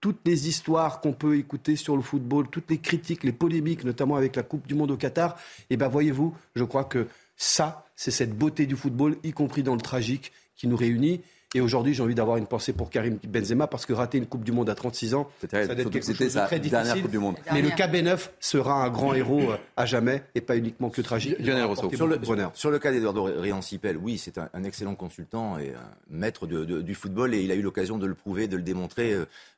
toutes 0.00 0.20
les 0.24 0.48
histoires 0.48 1.00
qu'on 1.00 1.12
peut 1.12 1.36
écouter 1.36 1.76
sur 1.76 1.96
le 1.96 2.02
football, 2.02 2.48
toutes 2.48 2.70
les 2.70 2.78
critiques, 2.78 3.24
les 3.24 3.32
polémiques, 3.32 3.84
notamment 3.84 4.16
avec 4.16 4.36
la 4.36 4.42
Coupe 4.42 4.66
du 4.66 4.74
Monde 4.74 4.92
au 4.92 4.96
Qatar, 4.96 5.36
et 5.62 5.74
eh 5.74 5.76
ben 5.76 5.88
voyez-vous, 5.88 6.34
je 6.54 6.64
crois 6.64 6.84
que 6.84 7.06
ça, 7.36 7.87
c'est 7.98 8.12
cette 8.12 8.38
beauté 8.38 8.66
du 8.66 8.76
football, 8.76 9.16
y 9.24 9.32
compris 9.32 9.64
dans 9.64 9.74
le 9.74 9.80
tragique, 9.80 10.30
qui 10.54 10.68
nous 10.68 10.76
réunit. 10.76 11.20
Et 11.54 11.62
aujourd'hui, 11.62 11.94
j'ai 11.94 12.02
envie 12.02 12.14
d'avoir 12.14 12.36
une 12.36 12.46
pensée 12.46 12.74
pour 12.74 12.90
Karim 12.90 13.18
Benzema 13.26 13.66
parce 13.66 13.86
que 13.86 13.94
rater 13.94 14.18
une 14.18 14.26
Coupe 14.26 14.44
du 14.44 14.52
Monde 14.52 14.68
à 14.68 14.74
36 14.74 15.14
ans, 15.14 15.30
ça 15.40 15.46
doit 15.46 15.60
être 15.60 15.88
quelque 15.88 16.04
chose 16.04 16.34
de 16.34 16.46
très 16.46 16.60
difficile. 16.60 17.02
Coupe 17.02 17.10
du 17.10 17.18
Monde. 17.18 17.36
Mais 17.52 17.62
le 17.62 17.70
KB9 17.70 18.28
sera 18.38 18.84
un 18.84 18.90
grand 18.90 19.14
héros 19.14 19.52
euh, 19.52 19.56
à 19.76 19.86
jamais 19.86 20.22
et 20.34 20.42
pas 20.42 20.58
uniquement 20.58 20.90
que 20.90 21.00
tragique. 21.00 21.36
Sur 21.94 22.06
le, 22.06 22.18
sur 22.52 22.70
le 22.70 22.78
cas 22.78 22.92
d'Eduardo 22.92 23.24
Riancipel, 23.24 23.96
oui, 23.96 24.18
c'est 24.18 24.36
un, 24.36 24.64
excellent 24.64 24.94
consultant 24.94 25.58
et 25.58 25.70
un 25.70 25.90
maître 26.10 26.46
du 26.46 26.94
football 26.94 27.34
et 27.34 27.40
il 27.40 27.50
a 27.50 27.54
eu 27.54 27.62
l'occasion 27.62 27.96
de 27.96 28.06
le 28.06 28.14
prouver, 28.14 28.46
de 28.46 28.56
le 28.56 28.62
démontrer 28.62 29.16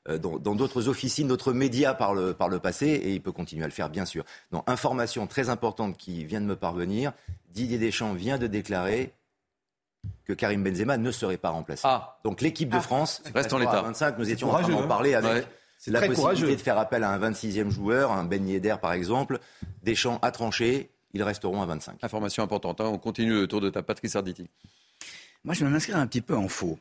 euh, 0.09 0.19
dans 0.19 0.55
d'autres 0.55 0.89
officines, 0.89 1.27
d'autres 1.27 1.53
médias 1.53 1.95
par 1.95 2.15
le, 2.15 2.35
par 2.35 2.49
le 2.49 2.61
passé 2.61 2.87
et 2.87 3.13
il 3.15 3.21
peut 3.21 3.33
continuer 3.33 3.65
à 3.65 3.69
le 3.69 3.73
faire, 3.73 3.91
bien 3.91 4.05
sûr. 4.05 4.25
Donc, 4.53 4.63
information 4.69 5.27
très 5.27 5.49
importante 5.49 5.97
qui 5.97 6.25
vient 6.25 6.41
de 6.41 6.47
me 6.47 6.57
parvenir. 6.57 7.13
Didier 7.53 7.79
Deschamps 7.79 8.15
vient 8.15 8.39
de 8.39 8.47
déclarer 8.47 9.13
que 10.31 10.37
Karim 10.37 10.63
Benzema 10.63 10.97
ne 10.97 11.11
serait 11.11 11.37
pas 11.37 11.51
remplacé. 11.51 11.83
Ah. 11.85 12.19
Donc 12.25 12.41
l'équipe 12.41 12.69
de 12.69 12.77
ah. 12.77 12.81
France 12.81 13.23
reste 13.35 13.53
en 13.53 13.59
l'état. 13.59 13.83
25, 13.83 14.19
nous 14.19 14.31
étions 14.31 14.51
en 14.51 14.61
train 14.61 14.69
d'en 14.69 14.87
parler 14.87 15.15
avec 15.15 15.47
la 15.87 16.01
possibilité 16.07 16.57
de 16.57 16.61
faire 16.61 16.79
appel 16.79 17.03
à 17.05 17.11
un 17.11 17.19
26e 17.19 17.71
joueur, 17.71 18.13
un 18.13 18.25
Ben 18.25 18.47
Yedder 18.47 18.77
par 18.81 18.93
exemple. 18.93 19.41
Deschamps 19.83 20.19
a 20.23 20.31
tranché, 20.31 20.91
ils 21.13 21.23
resteront 21.23 21.63
à 21.63 21.67
25. 21.67 22.03
Information 22.03 22.43
importante, 22.43 22.81
hein. 22.81 22.87
on 22.87 22.99
continue 22.99 23.33
le 23.33 23.49
tour 23.49 23.61
de 23.61 23.71
ta 23.71 23.83
Patrice 23.83 24.15
Arditi. 24.15 24.49
Moi 25.45 25.55
je 25.55 25.65
vais 25.65 25.71
m'inscrire 25.71 25.97
un 25.97 26.07
petit 26.07 26.21
peu 26.21 26.37
en 26.37 26.49
faux. 26.49 26.79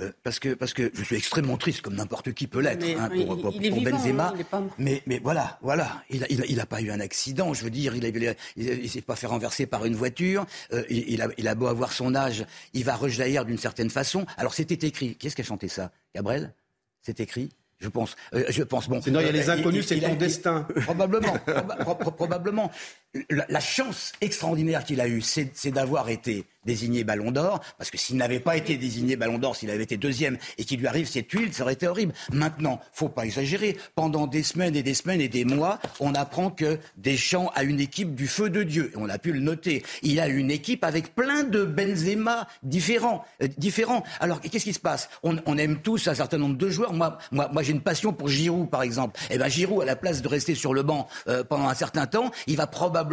Euh, 0.00 0.10
parce 0.24 0.40
que 0.40 0.54
parce 0.54 0.72
que 0.72 0.90
je 0.92 1.04
suis 1.04 1.14
extrêmement 1.14 1.56
triste, 1.56 1.80
comme 1.80 1.94
n'importe 1.94 2.32
qui 2.32 2.48
peut 2.48 2.60
l'être, 2.60 2.84
hein, 2.84 3.08
pour, 3.10 3.40
pour, 3.40 3.52
Benzema. 3.52 4.34
Hein, 4.52 4.66
mais 4.76 5.02
mais 5.06 5.20
voilà, 5.22 5.56
voilà, 5.62 6.02
il 6.10 6.24
a, 6.24 6.26
il, 6.30 6.58
a, 6.58 6.66
pas 6.66 6.80
eu 6.80 6.90
un 6.90 6.98
accident. 6.98 7.54
Je 7.54 7.62
veux 7.62 7.70
dire, 7.70 7.94
il 7.94 8.04
a, 8.04 8.34
il, 8.56 8.90
s'est 8.90 9.02
pas 9.02 9.14
fait 9.14 9.28
renverser 9.28 9.66
par 9.66 9.84
une 9.84 9.94
voiture. 9.94 10.46
Euh, 10.72 10.82
il, 10.90 11.22
a, 11.22 11.28
il 11.38 11.46
a 11.46 11.54
beau 11.54 11.68
avoir 11.68 11.92
son 11.92 12.16
âge, 12.16 12.44
il 12.72 12.82
va 12.82 12.96
rejaillir 12.96 13.44
d'une 13.44 13.58
certaine 13.58 13.90
façon. 13.90 14.26
Alors 14.36 14.54
c'était 14.54 14.84
écrit. 14.84 15.14
Qui 15.14 15.28
est-ce 15.28 15.36
qui 15.36 15.42
a 15.42 15.44
chanté 15.44 15.68
ça 15.68 15.92
Gabriel? 16.12 16.52
C'est 17.00 17.20
écrit. 17.20 17.50
Je 17.78 17.88
pense. 17.88 18.16
Euh, 18.34 18.44
je 18.48 18.62
pense. 18.62 18.88
Bon. 18.88 19.00
Sinon, 19.00 19.20
il 19.20 19.26
y 19.26 19.28
a 19.28 19.32
les 19.32 19.50
inconnus, 19.50 19.86
c'est 19.86 20.00
ton 20.00 20.14
destin. 20.14 20.66
Probablement. 20.84 21.36
probablement. 22.16 22.70
La, 23.30 23.60
chance 23.60 24.12
extraordinaire 24.20 24.84
qu'il 24.84 25.00
a 25.00 25.06
eue, 25.06 25.20
c'est 25.20 25.70
d'avoir 25.70 26.08
été 26.08 26.44
désigné 26.64 27.04
Ballon 27.04 27.30
d'Or, 27.30 27.60
parce 27.78 27.90
que 27.90 27.98
s'il 27.98 28.16
n'avait 28.16 28.40
pas 28.40 28.56
été 28.56 28.76
désigné 28.76 29.16
Ballon 29.16 29.38
d'Or, 29.38 29.56
s'il 29.56 29.70
avait 29.70 29.84
été 29.84 29.96
deuxième 29.96 30.38
et 30.58 30.64
qu'il 30.64 30.80
lui 30.80 30.86
arrive 30.86 31.06
cette 31.06 31.30
huile, 31.30 31.52
ça 31.52 31.62
aurait 31.62 31.74
été 31.74 31.86
horrible. 31.86 32.12
Maintenant, 32.32 32.80
faut 32.92 33.08
pas 33.08 33.24
exagérer. 33.24 33.76
Pendant 33.94 34.26
des 34.26 34.42
semaines 34.42 34.74
et 34.76 34.82
des 34.82 34.94
semaines 34.94 35.20
et 35.20 35.28
des 35.28 35.44
mois, 35.44 35.78
on 36.00 36.14
apprend 36.14 36.50
que 36.50 36.78
Deschamps 36.96 37.50
a 37.54 37.62
une 37.62 37.80
équipe 37.80 38.14
du 38.14 38.26
feu 38.26 38.50
de 38.50 38.62
Dieu. 38.62 38.92
On 38.96 39.08
a 39.08 39.18
pu 39.18 39.32
le 39.32 39.40
noter. 39.40 39.82
Il 40.02 40.20
a 40.20 40.26
une 40.26 40.50
équipe 40.50 40.84
avec 40.84 41.14
plein 41.14 41.44
de 41.44 41.64
Benzema 41.64 42.48
différents. 42.62 43.24
Euh, 43.42 43.48
différents. 43.58 44.02
Alors, 44.20 44.40
qu'est-ce 44.40 44.64
qui 44.64 44.72
se 44.72 44.80
passe? 44.80 45.08
On, 45.22 45.36
on, 45.46 45.58
aime 45.58 45.80
tous 45.80 46.08
un 46.08 46.14
certain 46.14 46.38
nombre 46.38 46.56
de 46.56 46.68
joueurs. 46.68 46.92
Moi, 46.92 47.18
moi, 47.30 47.48
moi 47.52 47.62
j'ai 47.62 47.72
une 47.72 47.80
passion 47.80 48.12
pour 48.12 48.28
Giroud, 48.28 48.70
par 48.70 48.82
exemple. 48.82 49.20
Eh 49.30 49.38
ben, 49.38 49.48
Giroud, 49.48 49.82
à 49.82 49.86
la 49.86 49.96
place 49.96 50.22
de 50.22 50.28
rester 50.28 50.54
sur 50.54 50.74
le 50.74 50.82
banc 50.82 51.08
euh, 51.28 51.44
pendant 51.44 51.68
un 51.68 51.74
certain 51.74 52.06
temps, 52.06 52.30
il 52.46 52.56
va 52.56 52.66
probablement 52.66 53.03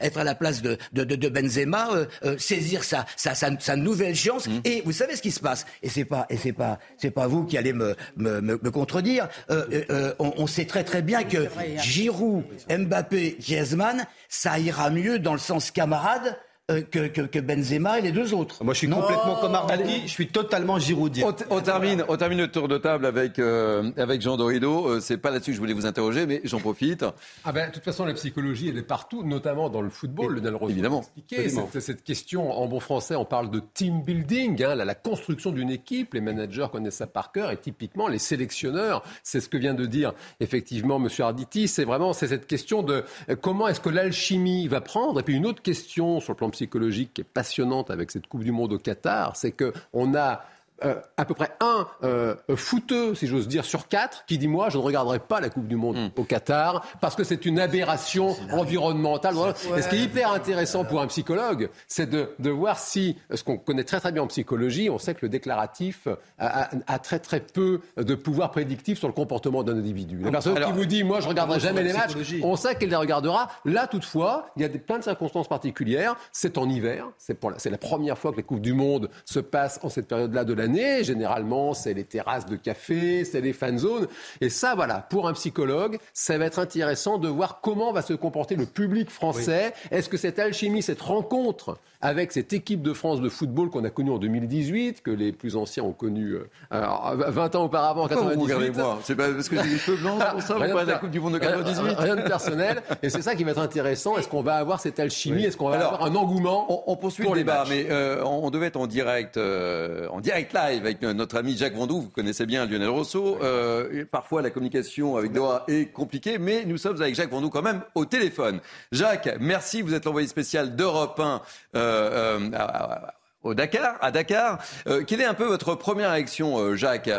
être 0.00 0.18
à 0.18 0.24
la 0.24 0.34
place 0.34 0.62
de, 0.62 0.78
de, 0.92 1.04
de, 1.04 1.28
Benzema, 1.28 1.88
euh, 2.24 2.38
saisir 2.38 2.84
sa 2.84 3.06
sa, 3.16 3.76
nouvelle 3.76 4.14
chance. 4.14 4.46
Mmh. 4.46 4.60
Et 4.64 4.82
vous 4.84 4.92
savez 4.92 5.16
ce 5.16 5.22
qui 5.22 5.30
se 5.30 5.40
passe. 5.40 5.66
Et 5.82 5.88
c'est 5.88 6.04
pas, 6.04 6.26
et 6.30 6.36
c'est 6.36 6.52
pas, 6.52 6.78
c'est 6.96 7.10
pas 7.10 7.26
vous 7.26 7.44
qui 7.44 7.58
allez 7.58 7.72
me, 7.72 7.94
me, 8.16 8.40
me, 8.40 8.70
contredire. 8.70 9.28
Euh, 9.50 9.66
euh, 9.72 9.84
euh, 9.90 10.14
on, 10.18 10.46
sait 10.46 10.66
très 10.66 10.84
très 10.84 11.02
bien 11.02 11.24
que 11.24 11.46
hein. 11.46 11.76
Giroud, 11.76 12.44
Mbappé, 12.70 13.38
Griezmann, 13.40 14.06
ça 14.28 14.58
ira 14.58 14.90
mieux 14.90 15.18
dans 15.18 15.32
le 15.32 15.38
sens 15.38 15.70
camarade 15.70 16.36
euh, 16.70 16.82
que, 16.82 17.38
Benzema 17.38 17.98
et 17.98 18.02
les 18.02 18.12
deux 18.12 18.34
autres. 18.34 18.62
Moi, 18.62 18.74
je 18.74 18.80
suis 18.80 18.90
complètement 18.90 19.36
comme 19.40 19.54
Arditi, 19.54 20.02
je 20.04 20.12
suis 20.12 20.28
totalement 20.28 20.78
giroudien. 20.78 21.34
On, 21.48 21.60
termine, 21.62 22.04
on 22.08 22.16
termine 22.18 22.40
le 22.40 22.48
tour 22.48 22.68
de 22.68 22.76
table 22.76 23.06
avec, 23.06 23.38
euh, 23.38 23.90
avec 23.96 24.20
Jean 24.20 24.36
Dorido. 24.36 24.86
Euh, 24.86 25.00
c'est 25.00 25.16
pas 25.16 25.30
là-dessus 25.30 25.52
que 25.52 25.54
je 25.54 25.60
voulais 25.60 25.72
vous 25.72 25.86
interroger, 25.86 26.26
mais 26.26 26.42
j'en 26.44 26.58
profite. 26.58 27.06
Ah 27.44 27.52
ben, 27.52 27.70
de 27.70 27.72
toute 27.72 27.84
façon, 27.84 28.04
la 28.04 28.12
psychologie, 28.12 28.68
elle 28.68 28.76
est 28.76 28.82
partout, 28.82 29.22
notamment 29.22 29.70
dans 29.70 29.80
le 29.80 29.88
football. 29.88 30.40
Le 30.40 30.56
Rose 30.56 30.70
Évidemment. 30.70 31.06
Cette, 31.30 31.80
cette, 31.80 32.04
question, 32.04 32.50
en 32.50 32.66
bon 32.66 32.80
français, 32.80 33.16
on 33.16 33.24
parle 33.24 33.50
de 33.50 33.62
team 33.72 34.02
building, 34.02 34.62
hein, 34.62 34.74
la, 34.74 34.94
construction 34.94 35.52
d'une 35.52 35.70
équipe. 35.70 36.12
Les 36.12 36.20
managers 36.20 36.66
connaissent 36.70 36.96
ça 36.96 37.06
par 37.06 37.32
cœur 37.32 37.50
et 37.50 37.56
typiquement, 37.56 38.08
les 38.08 38.18
sélectionneurs, 38.18 39.02
c'est 39.22 39.40
ce 39.40 39.48
que 39.48 39.56
vient 39.56 39.72
de 39.72 39.86
dire 39.86 40.12
effectivement 40.40 40.96
M. 40.96 41.08
Arditi. 41.18 41.66
C'est 41.66 41.84
vraiment 41.84 42.12
c'est 42.12 42.28
cette 42.28 42.46
question 42.46 42.82
de 42.82 43.04
comment 43.40 43.68
est-ce 43.68 43.80
que 43.80 43.88
l'alchimie 43.88 44.68
va 44.68 44.82
prendre? 44.82 45.20
Et 45.20 45.22
puis 45.22 45.34
une 45.34 45.46
autre 45.46 45.62
question 45.62 46.20
sur 46.20 46.32
le 46.32 46.36
plan 46.36 46.50
psychologique 46.58 47.14
qui 47.14 47.20
est 47.20 47.24
passionnante 47.24 47.90
avec 47.90 48.10
cette 48.10 48.26
Coupe 48.26 48.42
du 48.42 48.50
Monde 48.50 48.72
au 48.72 48.78
Qatar, 48.78 49.36
c'est 49.36 49.52
qu'on 49.52 50.14
a 50.16 50.44
euh, 50.84 50.94
à 51.16 51.24
peu 51.24 51.34
près 51.34 51.50
un 51.60 51.86
euh, 52.04 52.36
fouteux, 52.54 53.14
si 53.14 53.26
j'ose 53.26 53.48
dire, 53.48 53.64
sur 53.64 53.88
quatre, 53.88 54.24
qui 54.26 54.38
dit 54.38 54.46
moi, 54.46 54.68
je 54.68 54.78
ne 54.78 54.82
regarderai 54.82 55.18
pas 55.18 55.40
la 55.40 55.50
Coupe 55.50 55.66
du 55.66 55.76
Monde 55.76 55.96
hmm. 55.96 56.20
au 56.20 56.24
Qatar 56.24 56.86
parce 57.00 57.16
que 57.16 57.24
c'est 57.24 57.46
une 57.46 57.58
aberration 57.58 58.36
environnementale. 58.52 59.34
Et 59.76 59.82
ce 59.82 59.88
qui 59.88 59.96
est 59.96 60.02
hyper 60.02 60.32
intéressant 60.32 60.84
pour 60.84 61.00
un 61.00 61.06
psychologue, 61.08 61.70
c'est 61.88 62.08
de, 62.08 62.30
de, 62.38 62.50
voir 62.50 62.78
si, 62.78 63.16
ce 63.32 63.42
qu'on 63.42 63.58
connaît 63.58 63.84
très 63.84 63.98
très 63.98 64.12
bien 64.12 64.22
en 64.22 64.28
psychologie, 64.28 64.88
on 64.90 64.98
sait 64.98 65.14
que 65.14 65.20
le 65.22 65.28
déclaratif 65.28 66.06
a, 66.38 66.68
a, 66.86 66.98
très 66.98 67.18
très 67.18 67.40
peu 67.40 67.80
de 67.96 68.14
pouvoir 68.14 68.50
prédictif 68.50 68.98
sur 68.98 69.08
le 69.08 69.14
comportement 69.14 69.62
d'un 69.64 69.76
individu. 69.76 70.20
La 70.22 70.30
personne 70.30 70.60
qui 70.60 70.72
vous 70.72 70.86
dit 70.86 71.02
moi, 71.02 71.20
je 71.20 71.28
regarderai 71.28 71.60
jamais 71.60 71.82
les 71.82 71.92
matchs, 71.92 72.12
on 72.42 72.56
sait 72.56 72.76
qu'elle 72.76 72.90
les 72.90 72.96
regardera. 72.96 73.48
Là, 73.64 73.86
toutefois, 73.86 74.50
il 74.56 74.62
y 74.62 74.64
a 74.64 74.68
des, 74.68 74.78
plein 74.78 74.98
de 74.98 75.04
circonstances 75.04 75.48
particulières. 75.48 76.16
C'est 76.30 76.58
en 76.58 76.68
hiver, 76.68 77.06
c'est 77.18 77.42
la, 77.42 77.70
la 77.70 77.78
première 77.78 78.16
fois 78.16 78.30
que 78.30 78.36
les 78.36 78.42
Coupes 78.42 78.60
du 78.60 78.74
Monde 78.74 79.10
se 79.24 79.40
passent 79.40 79.80
en 79.82 79.88
cette 79.88 80.06
période-là 80.06 80.44
de 80.44 80.54
l'année 80.68 81.04
Généralement, 81.04 81.74
c'est 81.74 81.94
les 81.94 82.04
terrasses 82.04 82.46
de 82.46 82.56
café, 82.56 83.24
c'est 83.24 83.40
les 83.40 83.52
fan 83.52 83.78
zones. 83.78 84.06
Et 84.40 84.50
ça, 84.50 84.74
voilà, 84.74 85.06
pour 85.10 85.28
un 85.28 85.32
psychologue, 85.32 85.98
ça 86.12 86.38
va 86.38 86.46
être 86.46 86.58
intéressant 86.58 87.18
de 87.18 87.28
voir 87.28 87.60
comment 87.60 87.92
va 87.92 88.02
se 88.02 88.14
comporter 88.14 88.56
le 88.56 88.66
public 88.66 89.10
français. 89.10 89.72
Est-ce 89.90 90.08
que 90.08 90.16
cette 90.16 90.38
alchimie, 90.38 90.82
cette 90.82 91.00
rencontre 91.00 91.78
avec 92.00 92.30
cette 92.30 92.52
équipe 92.52 92.82
de 92.82 92.92
France 92.92 93.20
de 93.20 93.28
football 93.28 93.70
qu'on 93.70 93.84
a 93.84 93.90
connue 93.90 94.12
en 94.12 94.18
2018, 94.18 95.02
que 95.02 95.10
les 95.10 95.32
plus 95.32 95.56
anciens 95.56 95.82
ont 95.82 95.92
connue 95.92 96.36
20 96.70 97.56
ans 97.56 97.64
auparavant, 97.64 98.04
en 98.04 98.08
98. 98.08 98.76
moi? 98.76 98.98
C'est 99.02 99.16
pas 99.16 99.28
parce 99.30 99.48
que 99.48 99.56
j'ai 99.56 99.68
les 99.68 99.78
cheveux 99.78 99.96
blancs, 99.96 100.22
pour 100.30 100.42
ça, 100.42 100.56
rien 100.56 100.84
de 100.84 100.90
la 100.90 100.98
Coupe 100.98 101.10
du 101.10 101.18
Monde 101.20 101.34
de 101.34 101.38
98 101.38 101.96
Rien 101.98 102.16
de 102.16 102.22
personnel. 102.22 102.82
Et 103.02 103.10
c'est 103.10 103.22
ça 103.22 103.34
qui 103.34 103.42
va 103.42 103.50
être 103.50 103.58
intéressant. 103.58 104.16
Est-ce 104.16 104.28
qu'on 104.28 104.42
va 104.42 104.56
avoir 104.56 104.80
cette 104.80 105.00
alchimie? 105.00 105.44
Est-ce 105.44 105.56
qu'on 105.56 105.70
va 105.70 105.86
avoir 105.86 106.04
un 106.04 106.14
engouement 106.14 106.88
On, 106.88 106.96
poursuit 106.96 107.28
le 107.28 107.34
débat, 107.34 107.64
mais 107.68 107.86
euh, 107.90 108.22
on, 108.24 108.50
devait 108.50 108.66
être 108.66 108.76
en 108.76 108.86
direct, 108.86 109.36
euh, 109.36 110.08
en 110.10 110.20
direct 110.20 110.52
live 110.58 110.82
avec 110.82 111.02
notre 111.02 111.36
ami 111.36 111.56
Jacques 111.56 111.74
Vendou. 111.74 112.02
Vous 112.02 112.10
connaissez 112.10 112.46
bien 112.46 112.66
Lionel 112.66 112.88
Rousseau. 112.88 113.38
Euh, 113.42 114.04
parfois, 114.10 114.42
la 114.42 114.50
communication 114.50 115.16
avec 115.16 115.32
Doha 115.32 115.64
est 115.68 115.92
compliquée, 115.92 116.38
mais 116.38 116.64
nous 116.64 116.78
sommes 116.78 117.00
avec 117.00 117.14
Jacques 117.14 117.30
Vendou 117.30 117.50
quand 117.50 117.62
même 117.62 117.82
au 117.94 118.04
téléphone. 118.04 118.60
Jacques, 118.90 119.36
merci. 119.40 119.82
Vous 119.82 119.94
êtes 119.94 120.04
l'envoyé 120.04 120.26
spécial 120.26 120.74
d'Europe 120.74 121.20
1 121.20 121.42
euh, 121.76 122.50
euh, 122.52 122.96
au 123.42 123.54
Dakar, 123.54 123.98
à 124.00 124.10
Dakar. 124.10 124.58
Euh, 124.86 125.04
quelle 125.04 125.20
est 125.20 125.26
un 125.26 125.34
peu 125.34 125.46
votre 125.46 125.74
première 125.74 126.10
réaction, 126.10 126.74
Jacques? 126.74 127.10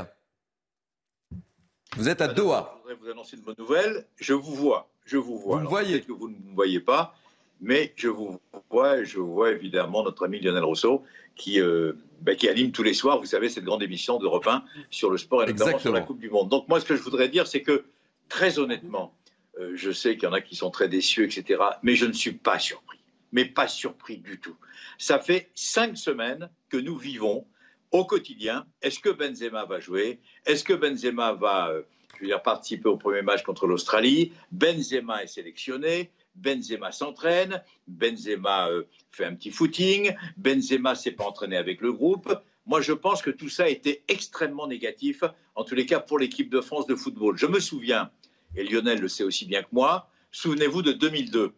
Vous 1.96 2.10
êtes 2.10 2.22
à 2.22 2.28
Doha. 2.28 2.76
Je 2.76 2.82
voudrais 2.82 2.96
vous 2.96 3.12
annoncer 3.12 3.38
une 3.38 3.44
bonne 3.44 3.56
nouvelle. 3.58 4.06
Je 4.18 4.34
vous 4.34 4.56
vois. 4.56 4.90
Je 5.06 5.18
vous 5.18 5.40
vois. 5.40 5.58
Vous 5.58 5.64
me 5.64 5.70
voyez 5.70 6.02
que 6.02 6.12
vous 6.12 6.30
ne 6.30 6.36
me 6.36 6.56
voyez 6.56 6.80
pas, 6.80 7.16
mais 7.62 7.94
je 7.96 8.08
vous 8.08 8.40
vois. 8.70 9.04
Je 9.04 9.20
vois 9.20 9.52
évidemment 9.52 10.04
notre 10.04 10.26
ami 10.26 10.40
Lionel 10.40 10.64
Rousseau 10.64 11.04
qui, 11.36 11.60
bah, 12.22 12.36
qui 12.36 12.50
anime 12.50 12.72
tous 12.72 12.84
les 12.84 12.94
soirs, 12.94 13.20
vous 13.20 13.26
savez, 13.26 13.50
cette 13.50 13.64
grande 13.64 13.82
émission 13.82 14.20
d'Europe 14.20 14.48
1 14.48 14.64
sur 14.90 15.10
le 15.10 15.18
sport 15.18 15.44
et 15.44 15.54
notamment 15.54 15.80
sur 15.80 15.94
la 15.94 16.02
Coupe 16.02 16.20
du 16.20 16.30
Monde. 16.30 16.50
Donc 16.50 16.68
moi, 16.68 16.82
ce 16.82 16.86
que 16.86 16.96
je 16.96 17.02
voudrais 17.02 17.30
dire, 17.30 17.48
c'est 17.48 17.62
que 17.62 17.86
très 18.28 18.60
honnêtement, 18.60 19.16
je 19.74 19.92
sais 19.92 20.16
qu'il 20.16 20.24
y 20.24 20.28
en 20.28 20.34
a 20.34 20.42
qui 20.42 20.56
sont 20.56 20.70
très 20.70 20.90
déçus, 20.90 21.24
etc. 21.24 21.62
Mais 21.82 21.96
je 21.96 22.06
ne 22.06 22.14
suis 22.14 22.34
pas 22.34 22.60
surpris 22.60 23.00
mais 23.32 23.46
pas 23.46 23.68
surpris 23.68 24.18
du 24.18 24.40
tout. 24.40 24.56
Ça 24.98 25.20
fait 25.20 25.50
cinq 25.56 25.98
semaines 25.98 26.50
que 26.70 26.78
nous 26.78 26.98
vivons 26.98 27.46
au 27.92 28.06
quotidien. 28.06 28.66
Est-ce 28.82 29.00
que 29.00 29.10
Benzema 29.10 29.66
va 29.66 29.80
jouer? 29.80 30.20
Est-ce 30.46 30.64
que 30.64 30.74
Benzema 30.74 31.34
va 31.34 31.70
euh, 31.70 31.82
je 32.16 32.22
veux 32.22 32.28
dire, 32.28 32.42
participer 32.42 32.90
au 32.90 32.98
premier 32.98 33.22
match 33.22 33.44
contre 33.44 33.68
l'Australie? 33.68 34.34
Benzema 34.52 35.24
est 35.24 35.28
sélectionné. 35.28 36.12
Benzema 36.36 36.92
s'entraîne, 36.92 37.62
Benzema 37.88 38.70
euh, 38.70 38.84
fait 39.12 39.26
un 39.26 39.36
petit 39.36 39.52
footing, 39.52 40.16
Benzema 40.38 40.96
s'est 40.96 41.12
pas 41.12 41.26
entraîné 41.26 41.58
avec 41.58 41.82
le 41.82 41.92
groupe. 41.92 42.34
Moi, 42.66 42.82
je 42.82 42.94
pense 42.94 43.22
que 43.22 43.32
tout 43.32 43.50
ça 43.50 43.64
a 43.64 43.68
été 43.68 44.04
extrêmement 44.08 44.68
négatif, 44.68 45.24
en 45.56 45.64
tous 45.64 45.76
les 45.76 45.86
cas 45.86 46.00
pour 46.00 46.20
l'équipe 46.20 46.50
de 46.50 46.62
France 46.62 46.88
de 46.88 46.96
football. 46.96 47.38
Je 47.38 47.48
me 47.48 47.60
souviens, 47.60 48.12
et 48.56 48.64
Lionel 48.64 49.00
le 49.00 49.08
sait 49.08 49.24
aussi 49.24 49.46
bien 49.46 49.64
que 49.64 49.70
moi, 49.72 50.10
souvenez-vous 50.32 50.82
de 50.82 50.92
2002 50.92 51.54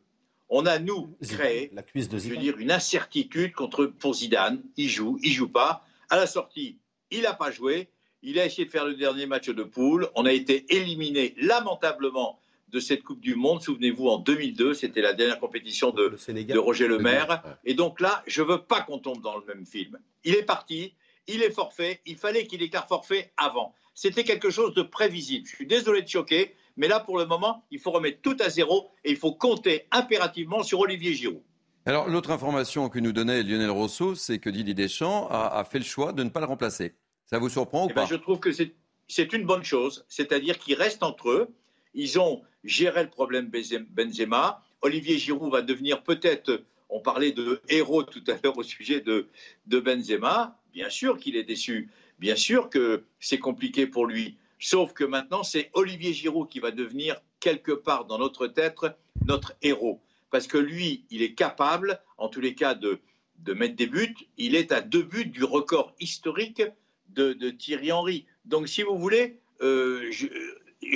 on 0.54 0.66
a, 0.66 0.80
nous, 0.80 1.16
créé, 1.24 1.72
la 1.74 1.82
cuisse 1.82 2.10
de 2.10 2.20
je 2.20 2.28
veux 2.28 2.36
dire, 2.36 2.58
une 2.58 2.72
incertitude 2.72 3.54
contre, 3.54 3.86
pour 3.86 4.16
Zidane. 4.16 4.62
Il 4.76 4.90
joue, 4.90 5.18
il 5.24 5.32
joue 5.32 5.48
pas. 5.48 5.86
À 6.10 6.18
la 6.18 6.28
sortie, 6.28 6.78
il 7.10 7.22
n'a 7.22 7.34
pas 7.34 7.52
joué. 7.52 7.88
Il 8.22 8.38
a 8.38 8.46
essayé 8.46 8.66
de 8.66 8.70
faire 8.70 8.86
le 8.86 8.96
dernier 8.96 9.26
match 9.28 9.50
de 9.50 9.64
poule. 9.64 10.10
On 10.14 10.26
a 10.26 10.34
été 10.34 10.66
éliminé 10.76 11.34
lamentablement 11.38 12.41
de 12.72 12.80
cette 12.80 13.04
Coupe 13.04 13.22
du 13.22 13.36
Monde. 13.36 13.62
Souvenez-vous, 13.62 14.08
en 14.08 14.18
2002, 14.18 14.74
c'était 14.74 15.02
la 15.02 15.14
dernière 15.14 15.40
compétition 15.40 15.92
de, 15.92 16.16
de 16.30 16.60
Roger 16.60 16.88
Lemaire. 16.88 17.44
Et 17.66 17.74
donc 17.74 18.00
là, 18.00 18.24
je 18.28 18.42
ne 18.42 18.48
veux 18.48 18.64
pas 18.64 18.82
qu'on 18.82 19.00
tombe 19.00 19.22
dans 19.22 19.38
le 19.38 19.46
même 19.46 19.66
film. 19.66 20.00
Il 20.24 20.36
est 20.36 20.44
parti, 20.44 20.96
il 21.28 21.44
est 21.44 21.52
forfait. 21.52 22.02
Il 22.06 22.18
fallait 22.18 22.48
qu'il 22.48 22.60
déclare 22.60 22.88
forfait 22.88 23.34
avant. 23.38 23.74
C'était 23.94 24.24
quelque 24.24 24.50
chose 24.50 24.74
de 24.74 24.82
prévisible. 24.82 25.48
Je 25.48 25.56
suis 25.56 25.68
désolé 25.68 26.02
de 26.02 26.08
choquer, 26.08 26.56
mais 26.78 26.88
là, 26.88 27.00
pour 27.00 27.18
le 27.18 27.26
moment, 27.26 27.66
il 27.72 27.80
faut 27.80 27.92
remettre 27.92 28.22
tout 28.22 28.38
à 28.40 28.50
zéro 28.50 28.92
et 29.04 29.12
il 29.12 29.18
faut 29.18 29.34
compter 29.34 29.88
impérativement 29.92 30.64
sur 30.64 30.80
Olivier 30.80 31.14
Giroud. 31.14 31.44
Alors, 31.86 32.08
l'autre 32.08 32.32
information 32.32 32.90
que 32.90 33.00
nous 33.00 33.12
donnait 33.12 33.44
Lionel 33.44 33.72
Rousseau, 33.72 34.14
c'est 34.16 34.40
que 34.40 34.50
Didier 34.50 34.76
Deschamps 34.76 35.28
a, 35.30 35.64
fait 35.66 35.80
le 35.80 35.86
choix 35.86 36.14
de 36.14 36.24
ne 36.24 36.30
pas 36.30 36.40
le 36.40 36.46
remplacer. 36.46 36.94
Ça 37.26 37.40
vous 37.40 37.50
surprend 37.50 37.86
ou 37.86 37.88
eh 37.90 37.94
ben, 37.94 38.02
pas? 38.02 38.08
Je 38.08 38.16
trouve 38.16 38.40
que 38.40 38.52
c'est 38.52 39.34
une 39.34 39.46
bonne 39.46 39.64
chose. 39.64 40.06
C'est-à-dire 40.08 40.60
qu'ils 40.60 40.76
restent 40.76 41.04
entre 41.04 41.30
eux. 41.30 41.50
Ils 41.94 42.20
ont 42.20 42.42
géré 42.64 43.04
le 43.04 43.10
problème 43.10 43.52
Benzema. 43.90 44.64
Olivier 44.82 45.18
Giroud 45.18 45.52
va 45.52 45.62
devenir 45.62 46.04
peut-être, 46.04 46.64
on 46.90 47.00
parlait 47.00 47.32
de 47.32 47.62
héros 47.70 48.04
tout 48.04 48.24
à 48.28 48.34
l'heure 48.44 48.58
au 48.58 48.64
sujet 48.64 49.02
de, 49.02 49.28
Benzema. 49.68 50.58
Bien 50.74 50.90
sûr 50.90 51.18
qu'il 51.20 51.36
est 51.36 51.44
déçu. 51.44 51.90
Bien 52.20 52.36
sûr 52.36 52.70
que 52.70 53.04
c'est 53.20 53.40
compliqué 53.40 53.88
pour 53.88 54.06
lui. 54.06 54.38
Sauf 54.60 54.94
que 54.94 55.04
maintenant, 55.04 55.44
c'est 55.44 55.70
Olivier 55.74 56.14
Giroud 56.14 56.48
qui 56.48 56.60
va 56.60 56.72
devenir, 56.72 57.20
quelque 57.40 57.72
part 57.72 58.06
dans 58.06 58.20
notre 58.20 58.48
tête, 58.48 58.78
notre 59.26 59.54
héros. 59.62 60.00
Parce 60.30 60.48
que 60.48 60.58
lui, 60.58 61.04
il 61.10 61.24
est 61.24 61.34
capable, 61.34 62.00
en 62.18 62.30
tous 62.30 62.42
les 62.42 62.56
cas, 62.56 62.76
de, 62.76 63.00
mettre 63.48 63.76
des 63.76 63.88
buts. 63.88 64.16
Il 64.38 64.56
est 64.56 64.72
à 64.72 64.82
deux 64.82 65.02
buts 65.02 65.26
du 65.26 65.44
record 65.44 65.94
historique 66.00 66.62
de, 67.10 67.50
Thierry 67.50 67.92
Henry. 67.92 68.26
Donc, 68.46 68.68
si 68.68 68.84
vous 68.84 68.98
voulez, 68.98 69.40
euh, 69.62 70.12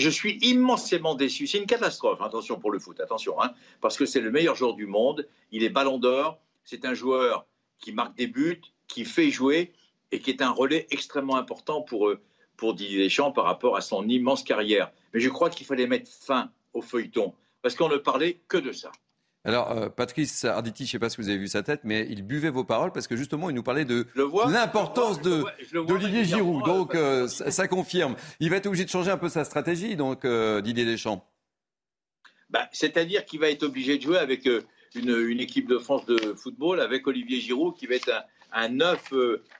suis 0.10 0.38
immensément 0.42 1.15
déçu. 1.15 1.48
C'est 1.48 1.58
une 1.58 1.65
catastrophe, 1.65 2.22
attention 2.22 2.60
pour 2.60 2.72
le 2.72 2.80
foot, 2.80 3.00
attention, 3.00 3.42
hein, 3.42 3.54
parce 3.82 3.98
que 3.98 4.06
c'est 4.06 4.22
le 4.22 4.32
meilleur 4.32 4.56
joueur 4.56 4.74
du 4.74 4.88
monde. 4.88 5.27
Il 5.51 5.63
est 5.63 5.70
ballon 5.70 5.98
d'or. 5.98 6.39
C'est 6.63 6.86
un 6.86 6.94
joueur 6.94 7.46
qui 7.80 7.92
marque 7.92 8.15
des 8.15 8.27
buts, 8.27 8.62
qui 8.88 9.06
fait 9.06 9.30
jouer 9.30 9.74
et 10.12 10.20
qui 10.20 10.32
est 10.32 10.42
un 10.42 10.51
relais 10.51 10.88
extrêmement 10.89 11.38
important 11.38 11.82
pour 11.82 12.08
eux 12.08 12.22
pour 12.58 12.74
Didier 12.74 13.04
Deschamps 13.04 13.32
par 13.32 13.46
rapport 13.46 13.75
à 13.75 13.82
son 13.82 14.08
immense 14.08 14.44
carrière. 14.44 14.92
Mais 15.13 15.20
je 15.20 15.30
crois 15.30 15.50
qu'il 15.50 15.65
fallait 15.65 15.88
mettre 15.88 16.10
fin 16.10 16.51
au 16.74 16.82
feuilleton, 16.82 17.34
parce 17.62 17.75
qu'on 17.75 17.89
ne 17.89 17.98
parlait 17.98 18.39
que 18.48 18.58
de 18.58 18.72
ça. 18.72 18.92
Alors, 19.45 19.71
euh, 19.71 19.89
Patrice 19.89 20.43
Arditi, 20.43 20.85
je 20.85 20.89
ne 20.89 20.91
sais 20.93 20.99
pas 20.99 21.09
si 21.09 21.17
vous 21.17 21.29
avez 21.29 21.37
vu 21.37 21.47
sa 21.47 21.61
tête, 21.61 21.81
mais 21.83 22.07
il 22.09 22.23
buvait 22.23 22.49
vos 22.49 22.63
paroles 22.63 22.91
parce 22.91 23.07
que 23.07 23.15
justement, 23.15 23.51
il 23.51 23.55
nous 23.55 23.61
parlait 23.61 23.85
de 23.85 24.07
l'importance 24.49 25.21
d'Olivier 25.21 26.25
Giroud. 26.25 26.65
Donc, 26.65 26.95
euh, 26.95 27.27
ça, 27.27 27.67
confirme. 27.67 28.15
Il 28.39 28.49
va 28.49 28.55
être 28.55 28.65
obligé 28.65 28.85
de 28.85 28.89
changer 28.89 29.11
un 29.11 29.17
peu 29.17 29.29
sa 29.29 29.43
stratégie, 29.43 29.95
donc, 29.95 30.25
euh, 30.25 30.61
Didier 30.61 30.83
Deschamps. 30.83 31.23
Bah, 32.49 32.67
c'est-à-dire 32.71 33.23
qu'il 33.23 33.39
va 33.39 33.51
être 33.51 33.61
obligé 33.61 33.97
de 33.97 34.01
jouer 34.01 34.17
avec 34.17 34.47
une, 34.47 35.09
une, 35.09 35.39
équipe 35.39 35.67
de 35.67 35.77
France 35.77 36.05
de 36.07 36.33
football, 36.33 36.79
avec 36.79 37.05
Olivier 37.05 37.39
Giroud, 37.39 37.75
qui 37.75 37.85
va 37.85 37.95
être 37.95 38.09
un, 38.51 38.63
un 38.63 38.69
neuf, 38.69 39.13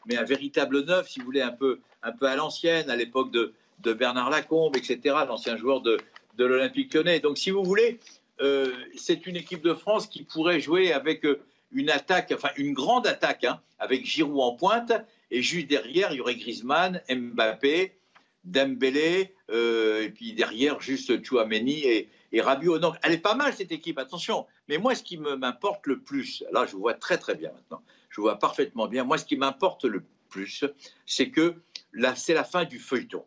mais 0.08 0.18
un 0.18 0.24
véritable 0.24 0.84
neuf, 0.84 1.10
si 1.10 1.20
vous 1.20 1.26
voulez, 1.26 1.42
un 1.42 1.52
peu, 1.52 1.80
un 2.02 2.12
peu 2.12 2.26
à 2.26 2.36
l'ancienne, 2.36 2.90
à 2.90 2.96
l'époque 2.96 3.32
de, 3.32 3.54
de, 3.84 3.94
Bernard 3.94 4.32
Lacombe, 4.32 4.76
etc., 4.78 5.16
l'ancien 5.28 5.58
joueur 5.58 5.82
de, 5.82 6.00
de 6.38 6.46
l'Olympique 6.46 6.94
lyonnais. 6.94 7.20
Donc, 7.20 7.38
si 7.38 7.52
vous 7.52 7.64
voulez, 7.64 8.00
euh, 8.42 8.74
c'est 8.98 9.26
une 9.28 9.36
équipe 9.36 9.62
de 9.62 9.74
France 9.74 10.08
qui 10.08 10.24
pourrait 10.24 10.60
jouer 10.60 10.92
avec 10.92 11.26
euh, 11.26 11.42
une 11.72 11.90
attaque, 11.90 12.32
enfin 12.34 12.50
une 12.58 12.74
grande 12.74 13.08
attaque, 13.08 13.44
hein, 13.44 13.62
avec 13.80 14.06
Giroud 14.06 14.40
en 14.40 14.56
pointe, 14.56 14.94
et 15.32 15.42
juste 15.42 15.68
derrière, 15.68 16.12
il 16.12 16.18
y 16.18 16.22
aurait 16.22 16.36
Griezmann, 16.36 17.02
Mbappé, 17.10 17.98
Dembélé, 18.44 19.34
et 19.50 20.10
puis 20.14 20.34
derrière, 20.34 20.80
juste 20.80 21.24
Chouameni 21.24 21.80
et, 21.84 22.10
et 22.32 22.42
Rabiot. 22.42 22.78
Donc, 22.80 22.96
elle 23.02 23.12
est 23.12 23.18
pas 23.18 23.34
mal 23.34 23.54
cette 23.54 23.72
équipe, 23.72 23.98
attention. 23.98 24.46
Mais 24.68 24.78
moi, 24.78 24.94
ce 24.94 25.04
qui 25.04 25.18
m'importe 25.18 25.88
le 25.88 26.00
plus, 26.00 26.44
là, 26.52 26.66
je 26.66 26.76
vois 26.76 26.94
très 26.94 27.18
très 27.18 27.36
bien 27.36 27.52
maintenant, 27.52 27.82
je 28.10 28.22
vois 28.22 28.38
parfaitement 28.38 28.88
bien. 28.88 29.04
Moi, 29.04 29.18
ce 29.18 29.26
qui 29.26 29.36
m'importe 29.36 29.86
le 29.86 30.04
plus, 30.30 30.64
c'est 31.06 31.30
que 31.32 31.56
c'est 32.16 32.34
la 32.34 32.44
fin 32.44 32.66
du 32.66 32.80
feuilleton. 32.80 33.26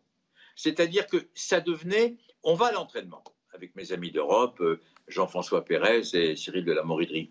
C'est-à-dire 0.54 1.06
que 1.06 1.26
ça 1.34 1.60
devenait, 1.60 2.16
on 2.42 2.54
va 2.54 2.66
à 2.66 2.72
l'entraînement 2.72 3.24
avec 3.54 3.74
mes 3.76 3.92
amis 3.92 4.10
d'Europe, 4.10 4.60
euh, 4.60 4.80
Jean-François 5.08 5.64
Pérez 5.64 6.02
et 6.14 6.36
Cyril 6.36 6.64
de 6.64 6.72
la. 6.72 6.82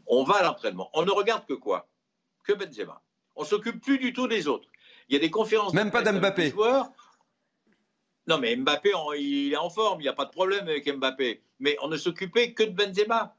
On 0.08 0.24
va 0.24 0.36
à 0.36 0.44
l'entraînement. 0.44 0.90
On 0.94 1.04
ne 1.04 1.12
regarde 1.12 1.46
que 1.46 1.54
quoi? 1.54 1.88
Que 2.44 2.54
Benzema. 2.54 3.02
On 3.36 3.44
s'occupe 3.44 3.82
plus 3.82 4.00
du 4.00 4.14
tout 4.14 4.28
des 4.28 4.48
autres. 4.48 4.68
Il 5.10 5.14
y 5.14 5.16
a 5.18 5.20
des 5.20 5.30
conférences. 5.30 5.74
Même 5.74 5.92
pas 5.92 6.02
d'Mbappé. 6.02 6.54
Non, 8.28 8.40
mais 8.40 8.56
Mbappé, 8.58 8.92
il 9.18 9.54
est 9.54 9.58
en 9.58 9.70
forme, 9.70 10.02
il 10.02 10.04
n'y 10.04 10.10
a 10.10 10.14
pas 10.14 10.26
de 10.26 10.32
problème 10.32 10.68
avec 10.68 10.92
Mbappé. 10.92 11.42
Mais 11.60 11.78
on 11.82 11.88
ne 11.88 11.98
s'occupait 11.98 12.54
que 12.54 12.64
de 12.64 12.72
Benzema. 12.72 13.36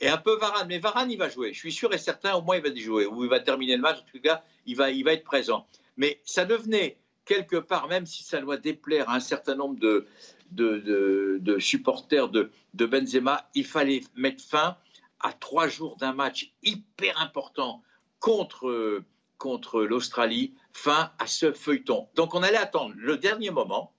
Et 0.00 0.08
un 0.08 0.16
peu 0.16 0.36
Varane. 0.38 0.66
Mais 0.68 0.78
Varane, 0.78 1.10
il 1.10 1.18
va 1.18 1.28
jouer. 1.28 1.52
Je 1.52 1.58
suis 1.58 1.72
sûr 1.72 1.92
et 1.92 1.98
certain, 1.98 2.34
au 2.34 2.42
moins, 2.42 2.56
il 2.56 2.62
va 2.62 2.68
y 2.68 2.80
jouer. 2.80 3.06
Ou 3.06 3.24
il 3.24 3.30
va 3.30 3.40
terminer 3.40 3.76
le 3.76 3.82
match. 3.82 3.98
En 3.98 4.10
tout 4.10 4.20
cas, 4.20 4.42
il 4.66 4.76
va, 4.76 4.90
il 4.90 5.04
va 5.04 5.12
être 5.12 5.24
présent. 5.24 5.66
Mais 5.96 6.20
ça 6.24 6.44
devenait, 6.44 6.96
quelque 7.24 7.56
part, 7.56 7.88
même 7.88 8.06
si 8.06 8.22
ça 8.24 8.40
doit 8.40 8.56
déplaire 8.56 9.08
à 9.08 9.14
un 9.14 9.20
certain 9.20 9.54
nombre 9.54 9.78
de, 9.78 10.06
de, 10.50 11.56
supporters 11.58 12.28
de, 12.28 12.50
Benzema, 12.74 13.48
il 13.54 13.64
fallait 13.64 14.02
mettre 14.16 14.42
fin 14.42 14.76
à 15.20 15.32
trois 15.32 15.68
jours 15.68 15.96
d'un 15.96 16.12
match 16.12 16.52
hyper 16.62 17.20
important 17.20 17.82
contre, 18.20 19.02
contre 19.36 19.82
l'Australie, 19.82 20.54
fin 20.72 21.12
à 21.18 21.26
ce 21.26 21.52
feuilleton. 21.52 22.08
Donc 22.14 22.34
on 22.34 22.42
allait 22.42 22.56
attendre 22.56 22.94
le 22.96 23.16
dernier 23.16 23.50
moment 23.50 23.92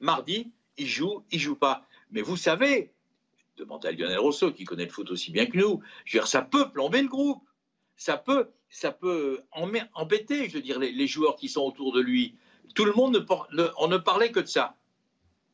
mardi, 0.00 0.52
il 0.76 0.86
joue, 0.86 1.24
il 1.30 1.40
joue 1.40 1.56
pas. 1.56 1.86
Mais 2.10 2.22
vous 2.22 2.36
savez, 2.36 2.92
demandez 3.56 3.88
à 3.88 3.92
Lionel 3.92 4.18
Rousseau, 4.18 4.52
qui 4.52 4.64
connaît 4.64 4.84
le 4.84 4.90
foot 4.90 5.10
aussi 5.10 5.30
bien 5.30 5.46
que 5.46 5.58
nous, 5.58 5.82
je 6.04 6.16
veux 6.16 6.20
dire, 6.20 6.28
ça 6.28 6.42
peut 6.42 6.70
plomber 6.70 7.02
le 7.02 7.08
groupe. 7.08 7.42
Ça 7.96 8.16
peut, 8.16 8.48
ça 8.70 8.92
peut 8.92 9.42
embêter, 9.50 10.48
je 10.48 10.54
veux 10.54 10.62
dire, 10.62 10.78
les, 10.78 11.06
joueurs 11.08 11.34
qui 11.34 11.48
sont 11.48 11.62
autour 11.62 11.92
de 11.92 12.00
lui. 12.00 12.36
Tout 12.76 12.84
le 12.84 12.92
monde, 12.92 13.26
on 13.76 13.88
ne 13.88 13.96
parlait 13.96 14.30
que 14.30 14.38
de 14.38 14.46
ça. 14.46 14.76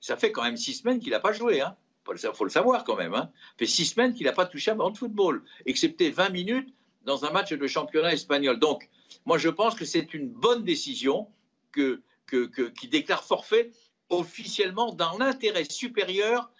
Ça 0.04 0.18
fait 0.18 0.32
quand 0.32 0.42
même 0.42 0.58
six 0.58 0.74
semaines 0.74 1.00
qu'il 1.00 1.12
n'a 1.12 1.18
pas 1.18 1.32
joué. 1.32 1.62
Hein. 1.62 1.74
Il 2.12 2.30
faut 2.34 2.44
le 2.44 2.50
savoir 2.50 2.84
quand 2.84 2.94
même. 2.94 3.14
Hein. 3.14 3.30
Ça 3.32 3.54
fait 3.60 3.66
six 3.66 3.86
semaines 3.86 4.12
qu'il 4.12 4.26
n'a 4.26 4.34
pas 4.34 4.44
touché 4.44 4.70
un 4.70 4.74
ballon 4.74 4.90
de 4.90 4.98
football, 4.98 5.42
excepté 5.64 6.10
20 6.10 6.28
minutes 6.28 6.74
dans 7.06 7.24
un 7.24 7.30
match 7.30 7.54
de 7.54 7.66
championnat 7.66 8.12
espagnol. 8.12 8.58
Donc, 8.58 8.90
moi, 9.24 9.38
je 9.38 9.48
pense 9.48 9.74
que 9.74 9.86
c'est 9.86 10.12
une 10.12 10.28
bonne 10.28 10.62
décision 10.62 11.28
que, 11.72 12.02
qui 12.28 12.88
déclare 12.88 13.24
forfait 13.24 13.70
officiellement 14.10 14.92
dans 14.92 15.16
l'intérêt 15.16 15.64
supérieur 15.64 16.50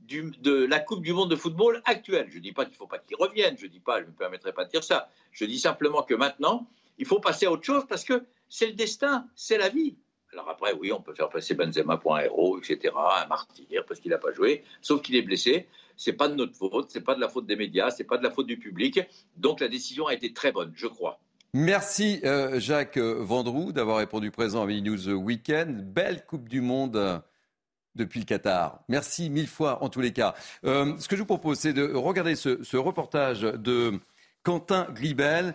de 0.00 0.64
la 0.64 0.80
Coupe 0.80 1.02
du 1.02 1.12
Monde 1.12 1.30
de 1.30 1.36
football 1.36 1.82
actuelle. 1.84 2.28
Je 2.30 2.38
ne 2.38 2.42
dis 2.42 2.52
pas 2.52 2.64
qu'il 2.64 2.72
ne 2.72 2.78
faut 2.78 2.86
pas 2.86 3.00
qu'il 3.00 3.18
revienne, 3.18 3.58
je 3.58 3.66
dis 3.66 3.80
pas, 3.80 3.98
je 3.98 4.06
ne 4.06 4.12
me 4.12 4.16
permettrai 4.16 4.54
pas 4.54 4.64
de 4.64 4.70
dire 4.70 4.82
ça. 4.82 5.10
Je 5.30 5.44
dis 5.44 5.58
simplement 5.58 6.04
que 6.04 6.14
maintenant, 6.14 6.70
il 6.96 7.04
faut 7.04 7.20
passer 7.20 7.44
à 7.44 7.52
autre 7.52 7.64
chose 7.64 7.84
parce 7.86 8.04
que 8.04 8.24
c'est 8.48 8.68
le 8.68 8.72
destin, 8.72 9.28
c'est 9.36 9.58
la 9.58 9.68
vie. 9.68 9.94
Alors 10.34 10.48
après, 10.48 10.72
oui, 10.74 10.92
on 10.92 11.00
peut 11.00 11.14
faire 11.14 11.28
passer 11.28 11.54
Benzema 11.54 11.96
pour 11.96 12.16
un 12.16 12.22
héros, 12.22 12.58
etc., 12.58 12.92
un 12.96 13.26
martyr 13.26 13.84
parce 13.86 14.00
qu'il 14.00 14.10
n'a 14.10 14.18
pas 14.18 14.32
joué, 14.32 14.64
sauf 14.82 15.00
qu'il 15.00 15.14
est 15.14 15.22
blessé. 15.22 15.68
C'est 15.96 16.12
pas 16.12 16.26
de 16.26 16.34
notre 16.34 16.56
faute, 16.56 16.90
c'est 16.90 17.02
pas 17.02 17.14
de 17.14 17.20
la 17.20 17.28
faute 17.28 17.46
des 17.46 17.54
médias, 17.54 17.90
c'est 17.90 18.02
pas 18.02 18.18
de 18.18 18.24
la 18.24 18.30
faute 18.32 18.46
du 18.46 18.58
public. 18.58 19.00
Donc 19.36 19.60
la 19.60 19.68
décision 19.68 20.08
a 20.08 20.14
été 20.14 20.32
très 20.32 20.50
bonne, 20.50 20.72
je 20.74 20.88
crois. 20.88 21.20
Merci 21.52 22.20
euh, 22.24 22.58
Jacques 22.58 22.98
Vendroux 22.98 23.70
d'avoir 23.70 23.98
répondu 23.98 24.32
présent 24.32 24.64
à 24.64 24.66
News 24.66 25.08
Weekend. 25.10 25.84
Belle 25.84 26.26
Coupe 26.26 26.48
du 26.48 26.60
Monde 26.60 26.96
euh, 26.96 27.20
depuis 27.94 28.18
le 28.18 28.26
Qatar. 28.26 28.80
Merci 28.88 29.30
mille 29.30 29.46
fois 29.46 29.80
en 29.84 29.88
tous 29.88 30.00
les 30.00 30.12
cas. 30.12 30.34
Euh, 30.64 30.94
ce 30.98 31.06
que 31.06 31.14
je 31.14 31.20
vous 31.20 31.26
propose, 31.26 31.60
c'est 31.60 31.72
de 31.72 31.92
regarder 31.94 32.34
ce, 32.34 32.76
reportage 32.76 33.42
de 33.42 34.00
Quentin 34.42 34.88
Gribel 34.90 35.54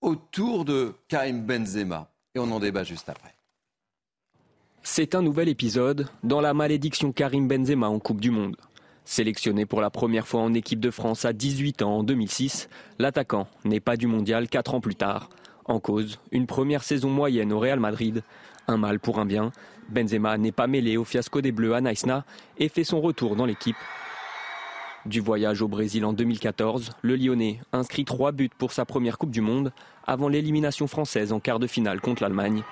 autour 0.00 0.64
de 0.64 0.94
Karim 1.08 1.44
Benzema. 1.44 2.08
Et 2.36 2.38
on 2.38 2.50
en 2.52 2.60
débat 2.60 2.84
juste 2.84 3.08
après. 3.08 3.37
C'est 4.82 5.14
un 5.14 5.22
nouvel 5.22 5.48
épisode 5.48 6.08
dans 6.22 6.40
la 6.40 6.54
malédiction 6.54 7.12
Karim 7.12 7.48
Benzema 7.48 7.88
en 7.88 7.98
Coupe 7.98 8.20
du 8.20 8.30
Monde. 8.30 8.56
Sélectionné 9.04 9.66
pour 9.66 9.80
la 9.80 9.90
première 9.90 10.26
fois 10.26 10.40
en 10.40 10.54
équipe 10.54 10.80
de 10.80 10.90
France 10.90 11.24
à 11.24 11.32
18 11.32 11.82
ans 11.82 11.98
en 11.98 12.02
2006, 12.02 12.68
l'attaquant 12.98 13.48
n'est 13.64 13.80
pas 13.80 13.96
du 13.96 14.06
mondial 14.06 14.48
4 14.48 14.74
ans 14.74 14.80
plus 14.80 14.94
tard. 14.94 15.30
En 15.64 15.80
cause, 15.80 16.18
une 16.30 16.46
première 16.46 16.82
saison 16.82 17.10
moyenne 17.10 17.52
au 17.52 17.58
Real 17.58 17.80
Madrid. 17.80 18.22
Un 18.66 18.76
mal 18.76 19.00
pour 19.00 19.18
un 19.18 19.26
bien. 19.26 19.52
Benzema 19.88 20.38
n'est 20.38 20.52
pas 20.52 20.66
mêlé 20.66 20.96
au 20.96 21.04
fiasco 21.04 21.40
des 21.40 21.52
Bleus 21.52 21.74
à 21.74 21.80
Naïsna 21.80 22.24
et 22.58 22.68
fait 22.68 22.84
son 22.84 23.00
retour 23.00 23.36
dans 23.36 23.46
l'équipe. 23.46 23.76
Du 25.06 25.20
voyage 25.20 25.62
au 25.62 25.68
Brésil 25.68 26.04
en 26.04 26.12
2014, 26.12 26.92
le 27.02 27.16
Lyonnais 27.16 27.60
inscrit 27.72 28.04
trois 28.04 28.32
buts 28.32 28.50
pour 28.56 28.72
sa 28.72 28.84
première 28.84 29.18
Coupe 29.18 29.30
du 29.30 29.40
Monde 29.40 29.72
avant 30.06 30.28
l'élimination 30.28 30.86
française 30.86 31.32
en 31.32 31.40
quart 31.40 31.58
de 31.58 31.66
finale 31.66 32.00
contre 32.00 32.22
l'Allemagne. 32.22 32.62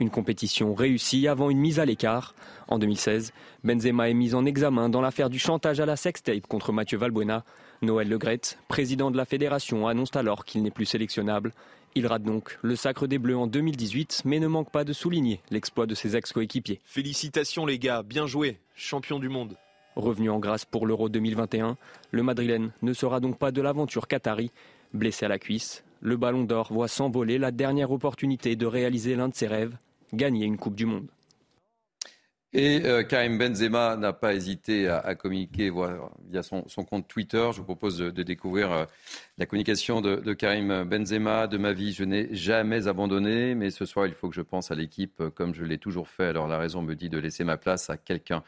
Une 0.00 0.08
compétition 0.08 0.72
réussie 0.72 1.28
avant 1.28 1.50
une 1.50 1.58
mise 1.58 1.78
à 1.78 1.84
l'écart. 1.84 2.34
En 2.68 2.78
2016, 2.78 3.34
Benzema 3.64 4.08
est 4.08 4.14
mis 4.14 4.34
en 4.34 4.46
examen 4.46 4.88
dans 4.88 5.02
l'affaire 5.02 5.28
du 5.28 5.38
chantage 5.38 5.78
à 5.78 5.84
la 5.84 5.94
sextape 5.94 6.46
contre 6.46 6.72
Mathieu 6.72 6.96
Valbuena. 6.96 7.44
Noël 7.82 8.08
Legrette, 8.08 8.58
président 8.66 9.10
de 9.10 9.18
la 9.18 9.26
fédération, 9.26 9.86
annonce 9.86 10.16
alors 10.16 10.46
qu'il 10.46 10.62
n'est 10.62 10.70
plus 10.70 10.86
sélectionnable. 10.86 11.52
Il 11.94 12.06
rate 12.06 12.22
donc 12.22 12.58
le 12.62 12.76
sacre 12.76 13.06
des 13.06 13.18
Bleus 13.18 13.36
en 13.36 13.46
2018, 13.46 14.22
mais 14.24 14.40
ne 14.40 14.46
manque 14.46 14.70
pas 14.70 14.84
de 14.84 14.94
souligner 14.94 15.42
l'exploit 15.50 15.86
de 15.86 15.94
ses 15.94 16.16
ex-coéquipiers. 16.16 16.80
Félicitations 16.84 17.66
les 17.66 17.78
gars, 17.78 18.02
bien 18.02 18.26
joué, 18.26 18.58
champion 18.74 19.18
du 19.18 19.28
monde. 19.28 19.58
Revenu 19.96 20.30
en 20.30 20.38
grâce 20.38 20.64
pour 20.64 20.86
l'Euro 20.86 21.10
2021, 21.10 21.76
le 22.10 22.22
Madrilène 22.22 22.72
ne 22.80 22.94
sera 22.94 23.20
donc 23.20 23.38
pas 23.38 23.50
de 23.50 23.60
l'aventure 23.60 24.08
qatari. 24.08 24.50
Blessé 24.94 25.26
à 25.26 25.28
la 25.28 25.38
cuisse, 25.38 25.84
le 26.00 26.16
Ballon 26.16 26.44
d'Or 26.44 26.72
voit 26.72 26.88
s'envoler 26.88 27.36
la 27.36 27.50
dernière 27.50 27.90
opportunité 27.90 28.56
de 28.56 28.64
réaliser 28.64 29.14
l'un 29.14 29.28
de 29.28 29.34
ses 29.34 29.46
rêves, 29.46 29.76
gagner 30.12 30.46
une 30.46 30.56
Coupe 30.56 30.74
du 30.74 30.86
Monde. 30.86 31.08
Et 32.52 32.82
euh, 32.84 33.04
Karim 33.04 33.38
Benzema 33.38 33.96
n'a 33.96 34.12
pas 34.12 34.34
hésité 34.34 34.88
à, 34.88 35.14
communiquer 35.14 35.70
via 36.28 36.42
son, 36.42 36.64
compte 36.84 37.06
Twitter. 37.06 37.48
Je 37.52 37.58
vous 37.58 37.64
propose 37.64 37.98
de, 37.98 38.22
découvrir 38.24 38.72
euh, 38.72 38.84
la 39.38 39.46
communication 39.46 40.00
de, 40.00 40.16
de, 40.16 40.32
Karim 40.32 40.82
Benzema. 40.82 41.46
De 41.46 41.58
ma 41.58 41.72
vie, 41.72 41.92
je 41.92 42.02
n'ai 42.02 42.34
jamais 42.34 42.88
abandonné, 42.88 43.54
mais 43.54 43.70
ce 43.70 43.84
soir, 43.84 44.08
il 44.08 44.14
faut 44.14 44.28
que 44.28 44.34
je 44.34 44.42
pense 44.42 44.72
à 44.72 44.74
l'équipe 44.74 45.20
euh, 45.20 45.30
comme 45.30 45.54
je 45.54 45.64
l'ai 45.64 45.78
toujours 45.78 46.08
fait. 46.08 46.26
Alors 46.26 46.48
la 46.48 46.58
raison 46.58 46.82
me 46.82 46.96
dit 46.96 47.08
de 47.08 47.18
laisser 47.18 47.44
ma 47.44 47.56
place 47.56 47.88
à 47.88 47.96
quelqu'un 47.96 48.42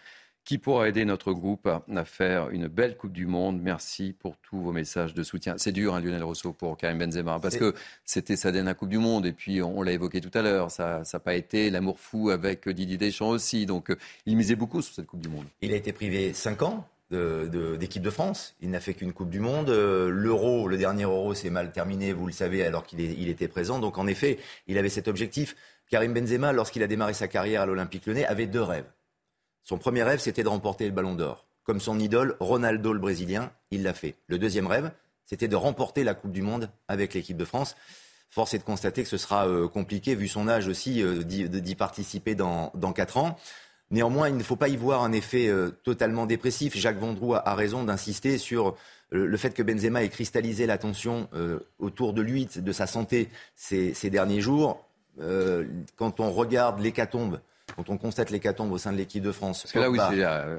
qui 0.45 0.59
pourra 0.59 0.89
aider 0.89 1.05
notre 1.05 1.33
groupe 1.33 1.67
à 1.69 2.05
faire 2.05 2.51
une 2.51 2.67
belle 2.67 2.97
Coupe 2.97 3.13
du 3.13 3.27
Monde? 3.27 3.61
Merci 3.63 4.15
pour 4.19 4.37
tous 4.39 4.61
vos 4.61 4.73
messages 4.73 5.15
de 5.15 5.23
soutien. 5.23 5.55
C'est 5.59 5.73
dur, 5.73 5.95
hein, 5.95 6.01
Lionel 6.01 6.25
Rousseau, 6.25 6.53
pour 6.53 6.77
Karim 6.77 6.99
Benzema, 6.99 7.39
parce 7.41 7.57
que 7.57 7.75
c'était 8.05 8.37
sa 8.37 8.51
dernière 8.51 8.77
Coupe 8.77 8.89
du 8.89 8.99
Monde. 8.99 9.27
Et 9.27 9.33
puis, 9.33 9.63
on, 9.63 9.83
l'a 9.83 9.93
évoqué 9.93 10.21
tout 10.21 10.37
à 10.37 10.43
l'heure, 10.43 10.71
ça 10.71 11.03
n'a 11.13 11.21
pas 11.21 11.35
été 11.35 11.71
l'amour 11.71 11.99
fou 11.99 12.31
avec 12.31 12.69
Didier 12.69 12.99
Deschamps 12.99 13.31
aussi. 13.31 13.67
Donc, 13.67 13.91
euh, 13.91 13.97
il 14.27 14.37
misait 14.37 14.57
beaucoup 14.57 14.83
sur 14.83 14.95
cette 14.95 15.07
Coupe 15.07 15.21
du 15.21 15.29
Monde. 15.29 15.47
Il 15.61 15.73
a 15.73 15.77
été 15.77 15.93
privé 15.93 16.33
5 16.33 16.63
ans 16.63 16.89
d'équipe 17.11 18.03
de, 18.03 18.11
France. 18.11 18.57
Il 18.61 18.71
n'a 18.71 18.81
fait 18.81 18.95
qu'une 18.95 19.13
Coupe 19.13 19.31
du 19.31 19.41
Monde. 19.41 19.71
Euh, 19.71 20.09
L'Euro, 20.09 20.67
le 20.67 20.79
dernier 20.79 21.05
Euro, 21.05 21.35
s'est 21.35 21.51
mal 21.51 21.73
terminé, 21.73 22.13
vous 22.13 22.27
le 22.27 22.33
savez, 22.33 22.65
alors 22.65 22.85
qu'il 22.85 23.01
il 23.01 23.29
était 23.29 23.49
présent. 23.49 23.79
Donc 23.79 23.99
en 23.99 24.07
effet, 24.07 24.39
il 24.67 24.79
avait 24.79 24.89
cet 24.89 25.09
objectif. 25.09 25.55
Karim 25.91 26.15
Benzema, 26.15 26.53
lorsqu'il 26.53 26.83
a 26.83 26.87
démarré 26.87 27.13
sa 27.13 27.29
carrière 27.29 27.63
à 27.63 27.67
l'Olympique 27.67 28.07
Lyonnais, 28.07 28.25
avait 28.25 28.47
deux 28.47 28.63
rêves. 28.63 28.87
Son 29.65 29.79
premier 29.79 30.03
rêve, 30.03 30.21
c'était 30.21 30.43
de 30.43 30.49
remporter 30.49 30.87
le 30.87 30.93
ballon 30.93 31.15
d'or. 31.15 31.47
Comme 31.65 31.81
son 31.81 32.01
idole, 32.01 32.37
Ronaldo 32.41 32.93
le 32.93 32.99
Brésilien, 32.99 33.53
il 33.71 33.85
l'a 33.85 33.95
fait. 33.95 34.17
Le 34.27 34.39
deuxième 34.39 34.67
rêve, 34.67 34.91
c'était 35.25 35.49
de 35.49 35.57
remporter 35.57 36.03
la 36.03 36.15
Coupe 36.15 36.33
du 36.33 36.43
Monde 36.43 36.71
avec 36.89 37.15
l'équipe 37.15 37.37
de 37.37 37.45
France. 37.45 37.77
Force 38.31 38.55
est 38.55 38.59
de 38.59 38.65
constater 38.65 39.03
que 39.03 39.09
ce 39.09 39.19
sera 39.19 39.47
euh, 39.47 39.69
compliqué, 39.69 40.15
vu 40.15 40.27
son 40.27 40.49
âge 40.49 40.67
aussi, 40.67 41.03
euh, 41.03 41.23
d'y 41.23 41.75
participer 41.75 42.35
dans, 42.35 42.73
dans 42.75 42.93
4 42.93 43.19
ans. 43.19 43.39
Néanmoins, 43.91 44.29
il 44.29 44.37
ne 44.37 44.43
faut 44.43 44.57
pas 44.57 44.69
y 44.69 44.77
voir 44.77 45.05
un 45.05 45.13
effet 45.13 45.49
euh, 45.49 45.71
totalement 45.85 46.27
dépressif. 46.27 46.77
Jacques 46.77 46.99
Vendroux 46.99 47.35
a, 47.35 47.55
raison 47.55 47.85
d'insister 47.85 48.39
sur 48.39 48.75
le 49.11 49.37
fait 49.37 49.51
que 49.51 49.63
Benzema 49.63 50.03
ait 50.03 50.09
cristallisé 50.09 50.65
l'attention 50.65 51.29
autour 51.79 52.15
de 52.15 52.23
lui, 52.23 52.47
de 52.47 52.73
sa 52.73 52.87
santé 52.87 53.29
ces, 53.55 53.93
ces 53.93 54.09
derniers 54.09 54.41
jours. 54.41 54.89
quand 55.97 56.19
on 56.19 56.31
regarde 56.31 56.81
l'hécatombe 56.81 57.39
quand 57.77 57.89
on 57.91 57.99
constate 57.99 58.31
l'hécatombe 58.31 58.73
au 58.73 58.79
sein 58.79 58.93
de 58.93 58.97
l'équipe 58.97 59.23
de 59.23 59.33
France, 59.33 59.63
Parce 59.63 59.73
que 59.73 59.79
là, 59.79 59.91
oui, 59.91 59.99
c'est 60.11 60.25
euh, 60.25 60.57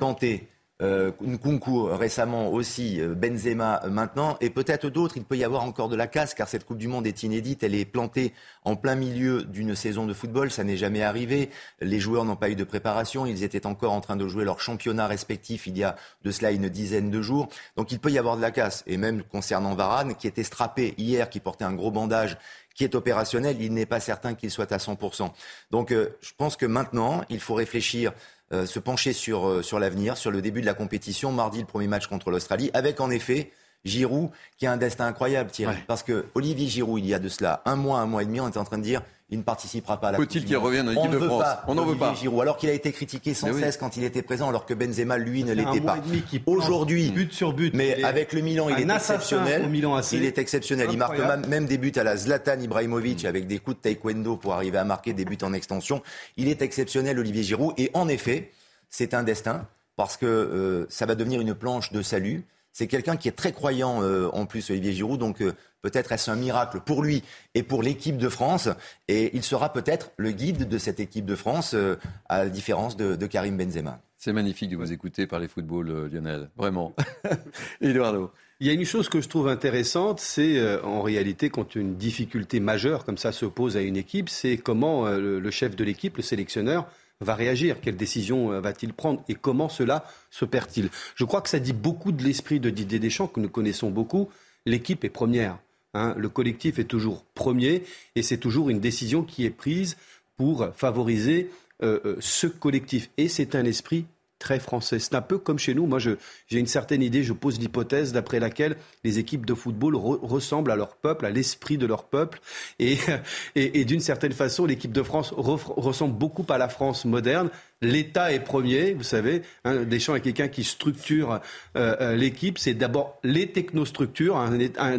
euh, 0.84 1.12
Nkunku 1.22 1.86
récemment 1.86 2.52
aussi, 2.52 3.00
euh, 3.00 3.15
Benzema 3.15 3.82
maintenant, 3.89 4.38
et 4.41 4.50
peut-être 4.50 4.89
d'autres. 4.89 5.17
Il 5.17 5.24
peut 5.24 5.38
y 5.38 5.43
avoir 5.43 5.63
encore 5.63 5.89
de 5.89 5.96
la 5.96 6.08
casse 6.08 6.34
car 6.34 6.48
cette 6.48 6.65
Coupe 6.65 6.78
du 6.78 6.88
Monde 6.88 7.08
est 7.08 7.24
inédite. 7.24 7.63
Elle 7.63 7.74
est 7.74 7.86
plantée 7.86 8.34
en 8.65 8.76
plein 8.76 8.96
milieu 8.96 9.43
d'une 9.43 9.76
saison 9.76 10.06
de 10.06 10.13
football. 10.13 10.52
Ça 10.52 10.63
n'est 10.63 10.78
jamais 10.78 11.02
arrivé. 11.02 11.50
Les 11.80 12.00
joueurs 12.00 12.26
n'ont 12.26 12.36
pas 12.36 12.50
eu 12.50 12.56
de 12.56 12.63
préparation. 12.63 13.26
Ils 13.26 13.43
étaient 13.43 13.65
encore 13.65 13.93
en 13.93 14.02
train 14.02 14.17
de 14.17 14.28
jouer 14.28 14.43
leur 14.43 14.60
championnat 14.60 15.08
respectif 15.08 15.67
il 15.67 15.78
y 15.78 15.84
a 15.84 15.96
de 16.24 16.32
cela 16.32 16.52
une 16.52 16.69
dizaine 16.69 17.10
de 17.10 17.22
jours. 17.22 17.48
Donc 17.78 17.91
il 17.91 18.00
peut 18.00 18.12
y 18.12 18.19
avoir 18.19 18.36
de 18.36 18.41
la 18.41 18.52
casse. 18.52 18.84
Et 18.86 18.98
même 18.98 19.24
concernant 19.24 19.76
Varane, 19.76 20.15
qui 20.15 20.28
était 20.28 20.43
strappé 20.43 20.93
hier, 20.98 21.30
qui 21.30 21.39
portait 21.39 21.65
un 21.65 21.74
gros 21.74 21.91
bandage 21.91 22.38
qui 22.76 22.84
est 22.84 22.96
opérationnel, 22.96 23.62
il 23.62 23.74
n'est 23.74 23.86
pas 23.86 24.00
certain 24.00 24.34
qu'il 24.34 24.52
soit 24.52 24.72
à 24.72 24.78
100%. 24.78 25.32
Donc 25.72 25.91
euh, 25.91 26.17
je 26.22 26.32
pense 26.36 26.56
que 26.56 26.65
maintenant, 26.65 27.24
il 27.30 27.39
faut 27.39 27.54
réfléchir 27.54 28.13
se 28.51 28.79
pencher 28.79 29.13
sur, 29.13 29.63
sur 29.63 29.79
l'avenir, 29.79 30.15
sur 30.15 30.29
le 30.29 30.41
début 30.41 30.62
de 30.62 30.65
la 30.65 30.73
compétition. 30.73 31.32
Mardi, 31.32 31.60
le 31.60 31.65
premier 31.65 31.88
match 31.88 32.08
contre 32.08 32.29
l'Australie, 32.29 32.69
avec 32.73 33.01
en 33.01 33.10
effet 33.10 33.51
Giroud, 33.86 34.29
qui 34.58 34.65
a 34.65 34.71
un 34.71 34.77
destin 34.77 35.06
incroyable, 35.06 35.51
Thierry. 35.51 35.77
Parce 35.88 36.03
que 36.03 36.25
Olivier 36.36 36.67
Giroud, 36.67 37.03
il 37.03 37.08
y 37.08 37.13
a 37.13 37.19
de 37.19 37.29
cela 37.29 37.62
un 37.65 37.75
mois, 37.75 37.99
un 37.99 38.06
mois 38.06 38.23
et 38.23 38.25
demi, 38.25 38.39
on 38.39 38.47
était 38.47 38.58
en 38.58 38.63
train 38.63 38.77
de 38.77 38.84
dire 38.84 39.01
il 39.34 39.39
ne 39.39 39.43
participera 39.43 40.00
pas 40.00 40.10
à 40.10 40.12
la 40.13 40.17
Faut-il 40.17 40.46
qu'il 40.46 40.58
revienne 40.58 40.88
en 40.88 40.91
équipe 40.91 41.12
de 41.12 41.19
France 41.19 41.43
On 41.67 41.76
n'en 41.76 41.86
veut 41.86 41.98
pas. 41.98 42.13
Giroud, 42.13 42.41
alors 42.41 42.58
qu'il 42.58 42.69
a 42.69 42.74
été 42.74 42.91
critiqué 42.91 43.34
sans 43.34 43.52
cesse 43.54 43.78
quand 43.78 43.98
il 43.98 44.04
était 44.04 44.22
présent, 44.22 44.48
alors 44.48 44.65
que 44.65 44.74
Benzema, 44.74 45.17
lui, 45.17 45.43
ne 45.43 45.54
l'était 45.54 45.82
pas. 45.82 45.98
Aujourd'hui, 46.46 47.10
but 47.10 47.34
sur 47.34 47.54
but. 47.54 47.74
Mais 47.74 48.04
avec 48.04 48.34
le 48.34 48.41
Milan, 48.41 48.69
il 48.69 48.80
est 48.80 48.93
exceptionnel. 48.93 49.69
il 50.12 50.24
est 50.24 50.38
exceptionnel. 50.38 50.89
Il 50.91 50.98
marque 50.98 51.19
même 51.48 51.65
des 51.65 51.78
buts 51.78 51.93
à 51.96 52.04
la 52.04 52.15
Zlatan 52.15 52.60
Ibrahimovic 52.60 53.26
avec 53.26 53.48
des 53.48 53.60
coups 53.60 53.78
de 53.78 53.82
taekwondo 53.82 54.38
pour 54.38 54.54
arriver 54.54 54.78
à 54.78 54.84
marquer 54.84 55.13
des 55.13 55.26
buts 55.26 55.38
en 55.41 55.54
extension. 55.54 56.02
Il 56.38 56.48
est 56.48 56.62
exceptionnel, 56.62 57.19
Olivier 57.19 57.43
Giroud. 57.43 57.74
Et 57.78 57.89
en 57.93 58.08
effet, 58.08 58.52
c'est 58.89 59.13
un 59.13 59.24
destin 59.24 59.67
parce 59.96 60.17
que 60.17 60.26
euh, 60.26 60.86
ça 60.89 61.06
va 61.06 61.15
devenir 61.15 61.41
une 61.41 61.56
planche 61.56 61.91
de 61.91 62.02
salut. 62.02 62.46
C'est 62.72 62.88
quelqu'un 62.88 63.17
qui 63.17 63.28
est 63.28 63.34
très 63.34 63.52
croyant 63.52 64.02
euh, 64.02 64.30
en 64.34 64.46
plus, 64.46 64.69
Olivier 64.69 64.93
Giroud. 64.93 65.19
Donc 65.19 65.41
euh, 65.41 65.54
peut-être 65.84 66.12
est-ce 66.12 66.32
un 66.32 66.36
miracle 66.36 66.80
pour 66.84 67.04
lui 67.04 67.22
et 67.54 67.62
pour 67.62 67.84
l'équipe 67.84 68.17
de 68.17 68.30
France. 68.30 68.69
Et 69.08 69.30
il 69.36 69.43
sera 69.43 69.72
peut-être 69.72 70.12
le 70.17 70.32
guide 70.32 70.67
de 70.67 70.78
cette 70.80 71.00
équipe 71.00 71.26
de 71.26 71.36
France, 71.36 71.76
euh, 71.76 71.98
à 72.28 72.43
la 72.43 72.50
différence 72.50 72.98
de, 72.98 73.28
Karim 73.28 73.56
Benzema. 73.56 74.00
C'est 74.17 74.34
magnifique 74.34 74.72
de 74.72 74.78
vous 74.78 74.91
écouter 74.91 75.28
parler 75.28 75.48
football, 75.48 76.10
Lionel. 76.12 76.50
Vraiment. 76.58 76.96
Eduardo. 77.82 78.32
Il 78.60 78.67
y 78.67 78.69
a 78.72 78.74
une 78.74 78.86
chose 78.86 79.10
que 79.10 79.22
je 79.22 79.28
trouve 79.28 79.50
intéressante, 79.50 80.19
c'est 80.19 80.82
en 80.84 81.02
réalité 81.02 81.50
quand 81.50 81.76
une 81.76 81.96
difficulté 81.96 82.62
majeure 82.62 83.04
comme 83.04 83.17
ça 83.17 83.34
se 83.34 83.46
pose 83.46 83.76
à 83.76 83.82
une 83.82 83.98
équipe, 83.98 84.30
c'est 84.30 84.56
comment 84.56 85.10
le 85.10 85.52
chef 85.52 85.76
de 85.76 85.84
l'équipe, 85.84 86.15
le 86.15 86.24
sélectionneur, 86.24 86.88
va 87.24 87.36
réagir 87.36 87.78
Quelle 87.82 87.96
décision 87.96 88.52
euh, 88.52 88.62
va-t-il 88.62 88.93
prendre 88.93 89.24
Et 89.28 89.36
comment 89.36 89.69
cela 89.69 90.06
se 90.30 90.46
perd-il? 90.46 90.89
Je 91.15 91.26
crois 91.26 91.41
que 91.41 91.50
ça 91.50 91.60
dit 91.60 91.74
beaucoup 91.74 92.12
de 92.12 92.24
l'esprit 92.24 92.60
de 92.60 92.69
Didier 92.69 93.00
Deschamps, 93.00 93.28
que 93.28 93.39
nous 93.39 93.50
connaissons 93.50 93.89
beaucoup. 93.89 94.30
L'équipe 94.65 95.04
est 95.04 95.10
première. 95.10 95.58
Hein. 95.93 96.15
Le 96.17 96.29
collectif 96.29 96.79
est 96.79 96.86
toujours 96.86 97.23
premier 97.34 97.84
et 98.15 98.21
c'est 98.21 98.38
toujours 98.38 98.69
une 98.69 98.79
décision 98.79 99.23
qui 99.23 99.45
est 99.45 99.49
prise 99.49 99.97
pour 100.38 100.67
favoriser 100.75 101.49
euh, 101.82 101.99
euh, 102.06 102.15
ce 102.19 102.47
collectif. 102.47 103.10
Et 103.17 103.27
c'est 103.27 103.56
un 103.56 103.65
esprit 103.65 104.06
très 104.39 104.60
français. 104.60 105.00
C'est 105.00 105.15
un 105.15 105.22
peu 105.22 105.38
comme 105.38 105.58
chez 105.58 105.74
nous. 105.74 105.86
Moi, 105.86 106.00
j'ai 106.00 106.17
une 106.52 106.67
certaine 106.67 107.02
idée, 107.02 107.24
je 107.24 107.34
pose 107.34 107.60
l'hypothèse 107.60 108.12
d'après 108.12 108.39
laquelle 108.39 108.76
les 109.04 109.19
équipes 109.19 109.46
de 109.46 109.54
football 109.54 109.96
ressemblent 109.96 110.72
à 110.72 110.76
leur 110.76 110.98
peuple, 110.98 111.26
à 111.26 111.30
l'esprit 111.30 111.78
de 111.78 111.86
leur 111.86 112.06
peuple. 112.06 112.41
Et, 112.80 112.98
et, 113.56 113.86
d'une 113.86 114.02
certaine 114.02 114.34
façon, 114.34 114.65
l'équipe 114.65 114.91
de 114.91 115.04
France 115.04 115.34
ressemble 115.34 116.17
beaucoup 116.17 116.46
à 116.50 116.58
la 116.58 116.67
France 116.67 117.06
moderne. 117.06 117.50
L'État 117.82 118.32
est 118.32 118.39
premier, 118.39 118.93
vous 118.93 119.04
savez. 119.04 119.41
Hein, 119.65 119.84
Deschamps 119.84 120.15
est 120.15 120.22
quelqu'un 120.22 120.48
qui 120.48 120.63
structure 120.63 121.41
euh, 121.76 121.96
euh, 122.00 122.15
l'équipe. 122.15 122.58
C'est 122.58 122.74
d'abord 122.74 123.19
les 123.24 123.52
technostructures 123.52 124.39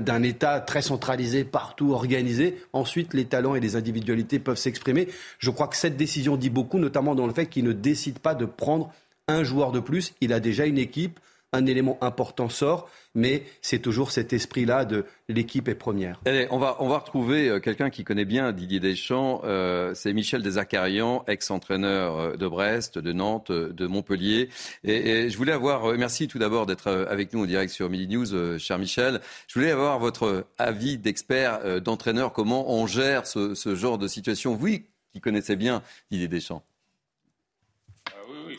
d'un 0.00 0.22
État 0.22 0.60
très 0.60 0.82
centralisé, 0.82 1.44
partout 1.44 1.92
organisé. 1.92 2.56
Ensuite, 2.74 3.14
les 3.14 3.24
talents 3.24 3.54
et 3.54 3.60
les 3.60 3.76
individualités 3.76 4.38
peuvent 4.38 4.58
s'exprimer. 4.58 5.08
Je 5.38 5.50
crois 5.50 5.68
que 5.68 5.76
cette 5.76 5.96
décision 5.96 6.36
dit 6.36 6.50
beaucoup, 6.50 6.78
notamment 6.78 7.14
dans 7.14 7.26
le 7.26 7.32
fait 7.32 7.46
qu'il 7.46 7.64
ne 7.64 7.72
décide 7.72 8.18
pas 8.18 8.34
de 8.34 8.44
prendre 8.44 8.92
un 9.28 9.44
joueur 9.44 9.72
de 9.72 9.80
plus, 9.80 10.14
il 10.20 10.32
a 10.32 10.40
déjà 10.40 10.66
une 10.66 10.78
équipe, 10.78 11.18
un 11.54 11.66
élément 11.66 11.96
important 12.00 12.48
sort, 12.48 12.90
mais 13.14 13.44
c'est 13.62 13.78
toujours 13.78 14.10
cet 14.10 14.32
esprit-là 14.32 14.84
de 14.84 15.06
l'équipe 15.28 15.68
est 15.68 15.76
première. 15.76 16.20
Allez, 16.26 16.48
on 16.50 16.58
va, 16.58 16.76
on 16.80 16.88
va 16.88 16.98
retrouver 16.98 17.48
euh, 17.48 17.60
quelqu'un 17.60 17.90
qui 17.90 18.02
connaît 18.02 18.24
bien 18.24 18.52
Didier 18.52 18.80
Deschamps, 18.80 19.40
euh, 19.44 19.94
c'est 19.94 20.12
Michel 20.12 20.42
Desacarian, 20.42 21.24
ex-entraîneur 21.28 22.18
euh, 22.18 22.36
de 22.36 22.48
Brest, 22.48 22.98
de 22.98 23.12
Nantes, 23.12 23.52
de 23.52 23.86
Montpellier. 23.86 24.48
Et, 24.82 25.30
je 25.30 25.36
voulais 25.36 25.52
avoir, 25.52 25.96
merci 25.96 26.26
tout 26.26 26.40
d'abord 26.40 26.66
d'être 26.66 26.90
avec 26.90 27.32
nous 27.32 27.44
en 27.44 27.46
direct 27.46 27.72
sur 27.72 27.88
Midi 27.88 28.08
News, 28.16 28.58
cher 28.58 28.78
Michel. 28.78 29.20
Je 29.46 29.54
voulais 29.54 29.70
avoir 29.70 30.00
votre 30.00 30.46
avis 30.58 30.98
d'expert, 30.98 31.80
d'entraîneur, 31.80 32.32
comment 32.32 32.70
on 32.72 32.86
gère 32.86 33.26
ce, 33.26 33.54
ce 33.54 33.74
genre 33.76 33.98
de 33.98 34.08
situation. 34.08 34.54
Vous 34.56 34.68
qui 35.12 35.20
connaissez 35.20 35.54
bien 35.54 35.82
Didier 36.10 36.28
Deschamps 36.28 36.64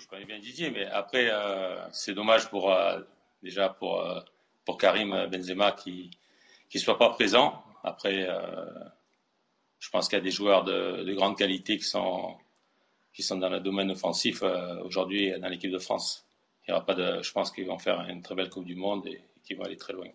je 0.05 0.09
connais 0.11 0.25
bien 0.25 0.37
Didier, 0.37 0.69
mais 0.69 0.85
après, 0.85 1.29
euh, 1.31 1.77
c'est 1.91 2.13
dommage 2.13 2.47
pour, 2.49 2.71
euh, 2.71 2.99
déjà 3.41 3.69
pour, 3.69 4.01
euh, 4.01 4.19
pour 4.63 4.77
Karim 4.77 5.25
Benzema 5.31 5.71
qui 5.71 6.11
ne 6.75 6.79
soit 6.79 6.99
pas 6.99 7.09
présent. 7.09 7.63
Après, 7.83 8.27
je 9.79 9.89
pense 9.89 10.07
qu'il 10.07 10.17
y 10.17 10.21
a 10.21 10.23
des 10.23 10.31
joueurs 10.31 10.63
de, 10.63 11.03
de, 11.03 11.13
grande 11.13 11.35
qualité 11.35 11.77
qui 11.77 11.85
sont, 11.85 12.35
qui 13.13 13.23
sont 13.23 13.37
dans 13.37 13.49
le 13.49 13.59
domaine 13.59 13.91
offensif 13.91 14.43
aujourd'hui 14.83 15.31
dans 15.39 15.47
l'équipe 15.47 15.71
de 15.71 15.79
France. 15.79 16.27
Il 16.67 16.71
y 16.71 16.73
aura 16.73 16.85
pas 16.85 16.93
de, 16.95 17.23
je 17.23 17.31
pense 17.31 17.51
qu'ils 17.51 17.67
vont 17.67 17.79
faire 17.79 18.01
une 18.07 18.21
très 18.21 18.35
belle 18.35 18.49
Coupe 18.49 18.65
du 18.65 18.75
Monde 18.75 19.07
et, 19.07 19.11
et 19.13 19.41
qu'ils 19.43 19.57
vont 19.57 19.63
aller 19.63 19.77
très 19.77 19.93
loin. 19.93 20.07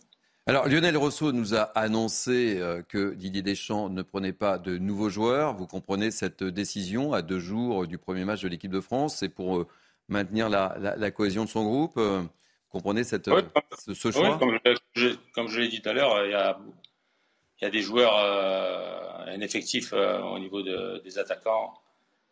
Alors 0.51 0.67
Lionel 0.67 0.97
Rousseau 0.97 1.31
nous 1.31 1.55
a 1.55 1.63
annoncé 1.79 2.61
que 2.89 3.15
Didier 3.15 3.41
Deschamps 3.41 3.89
ne 3.89 4.03
prenait 4.03 4.33
pas 4.33 4.59
de 4.59 4.79
nouveaux 4.79 5.09
joueurs. 5.09 5.55
Vous 5.55 5.69
comprenez 5.69 6.11
cette 6.11 6.43
décision 6.43 7.13
à 7.13 7.23
deux 7.23 7.39
jours 7.39 7.87
du 7.87 7.99
premier 7.99 8.25
match 8.25 8.43
de 8.43 8.49
l'équipe 8.49 8.73
de 8.73 8.81
France. 8.81 9.19
C'est 9.19 9.29
pour 9.29 9.69
maintenir 10.09 10.49
la, 10.49 11.11
cohésion 11.13 11.45
de 11.45 11.49
son 11.49 11.63
groupe 11.63 11.95
euh, 11.99 12.23
comprenez 12.69 13.05
cette, 13.05 13.31
ce, 13.79 14.11
choix? 14.11 14.39
comme, 14.39 14.59
je, 14.95 15.61
l'ai 15.61 15.69
dit 15.69 15.83
tout 15.83 15.89
à 15.89 15.93
l'heure, 15.93 16.25
il 16.27 16.33
y 16.33 16.35
a, 16.35 16.59
il 17.61 17.65
y 17.65 17.67
a 17.69 17.71
des 17.71 17.81
joueurs, 17.81 18.19
euh, 18.19 19.33
un 19.33 19.41
effectif 19.41 19.93
euh, 19.93 20.19
au 20.19 20.41
niveau 20.41 20.63
des 20.63 21.19
attaquants 21.21 21.75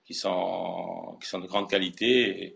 qui 0.05 0.15
sont, 0.15 1.17
qui 1.23 1.29
sont 1.29 1.39
de 1.39 1.47
grande 1.47 1.71
qualité. 1.71 2.47
Et, 2.47 2.55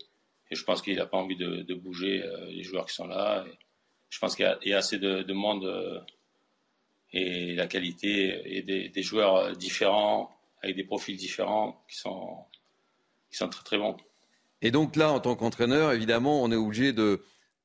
je 0.50 0.64
pense 0.64 0.82
qu'il 0.82 0.96
n'a 0.96 1.06
pas 1.06 1.18
envie 1.18 1.36
de, 1.36 1.74
bouger 1.74 2.22
les 2.48 2.62
joueurs 2.62 2.84
qui 2.84 2.94
sont 2.94 3.06
là. 3.06 3.42
Je 4.12 4.18
pense 4.18 4.36
qu'il 4.36 4.44
y, 4.64 4.74
a 4.74 4.76
assez 4.76 4.98
de, 4.98 5.32
monde 5.32 6.04
et 7.14 7.54
la 7.54 7.66
qualité 7.66 8.42
et 8.44 8.60
des, 8.60 8.90
des, 8.90 9.02
joueurs 9.02 9.56
différents, 9.56 10.30
avec 10.62 10.76
des 10.76 10.84
profils 10.84 11.16
différents, 11.16 11.82
qui 11.88 11.96
sont, 11.96 12.44
qui 13.30 13.38
sont 13.38 13.48
très 13.48 13.64
très 13.64 13.78
bons. 13.78 13.96
Et 14.60 14.70
donc 14.70 14.96
là, 14.96 15.10
en 15.12 15.18
tant 15.18 15.34
qu'entraîneur, 15.34 15.92
évidemment, 15.92 16.42
on 16.42 16.52
est 16.52 16.56
obligé 16.56 16.92
de 16.92 17.24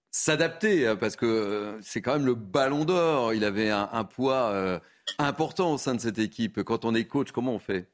s'adapter, 0.10 0.88
hein, 0.88 0.96
parce 0.96 1.18
que 1.18 1.26
euh, 1.26 1.82
c'est 1.82 2.02
quand 2.02 2.14
même 2.14 2.26
le 2.26 2.34
ballon 2.34 2.86
d'or. 2.86 3.34
Il 3.34 3.44
avait 3.44 3.70
un, 3.70 4.06
poids 4.06 4.52
euh, 4.52 4.80
important 5.20 5.74
au 5.74 5.78
sein 5.78 5.96
de 5.96 6.02
cette 6.02 6.18
équipe. 6.18 6.64
Quand 6.64 6.86
on 6.86 6.96
est 6.96 7.06
coach, 7.06 7.32
comment 7.34 7.54
on 7.54 7.60
fait? 7.60 7.90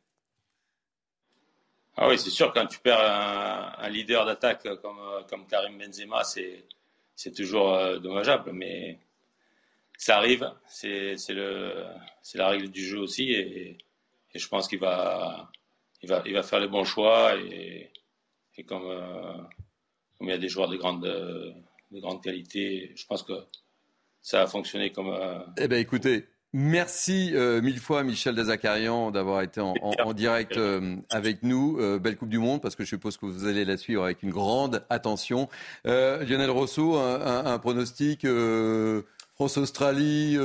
Ah 1.98 2.08
oui, 2.08 2.20
c'est 2.20 2.30
sûr, 2.30 2.54
quand 2.54 2.68
tu 2.68 2.80
perds 2.80 3.02
un, 3.02 3.90
leader 3.90 4.26
d'attaque 4.28 4.68
comme, 4.82 5.00
comme, 5.28 5.48
Karim 5.48 5.78
Benzema, 5.80 6.24
c'est, 6.24 6.66
c'est 7.16 7.34
toujours 7.34 7.74
euh, 7.74 8.00
dommageable, 8.00 8.52
mais 8.54 9.00
ça 9.98 10.18
arrive, 10.18 10.52
c'est, 10.68 11.16
la 12.36 12.48
règle 12.48 12.70
du 12.70 12.84
jeu 12.84 13.00
aussi, 13.00 13.32
et, 13.32 13.78
je 14.34 14.48
pense 14.48 14.68
qu'il 14.68 14.80
va, 14.80 15.52
il 16.02 16.10
va, 16.10 16.24
il 16.26 16.34
va 16.34 16.42
faire 16.42 16.60
les 16.60 16.68
bons 16.68 16.86
choix, 16.86 17.36
et, 17.38 17.92
et 18.58 18.64
comme, 18.64 18.88
euh, 18.88 19.38
comme 20.18 20.28
il 20.28 20.32
y 20.32 20.34
a 20.34 20.40
des 20.40 20.50
joueurs 20.50 20.70
de 20.70 20.78
grande, 20.78 21.04
de 21.04 22.00
grande 22.00 22.24
qualité, 22.24 22.92
je 22.96 23.06
pense 23.06 23.24
que 23.24 23.34
ça 24.24 24.42
a 24.42 24.48
fonctionné 24.48 24.92
comme. 24.92 25.10
Euh, 25.10 25.40
eh 25.58 25.68
bien, 25.68 25.78
écoutez. 25.78 26.26
Merci 26.54 27.32
euh, 27.34 27.62
mille 27.62 27.80
fois 27.80 28.04
Michel 28.04 28.36
Dazakarian 28.36 29.10
d'avoir 29.10 29.42
été 29.42 29.60
en, 29.60 29.74
en, 29.82 30.14
direct 30.14 30.60
avec 31.10 31.42
nous. 31.44 31.78
belle 32.00 32.16
Coupe 32.16 32.30
du 32.30 32.38
Monde 32.38 32.62
parce 32.62 32.76
que 32.76 32.84
je 32.84 32.90
suppose 32.90 33.18
que 33.18 33.26
vous 33.26 33.48
allez 33.48 33.66
la 33.66 33.78
suivre 33.78 34.04
avec 34.04 34.22
une 34.22 34.30
grande 34.30 34.86
attention. 34.90 35.50
Lionel 35.86 36.52
Rousseau, 36.52 36.98
un, 36.98 37.46
un 37.46 37.60
pronostic 37.60 38.28
France-Australie 39.36 40.38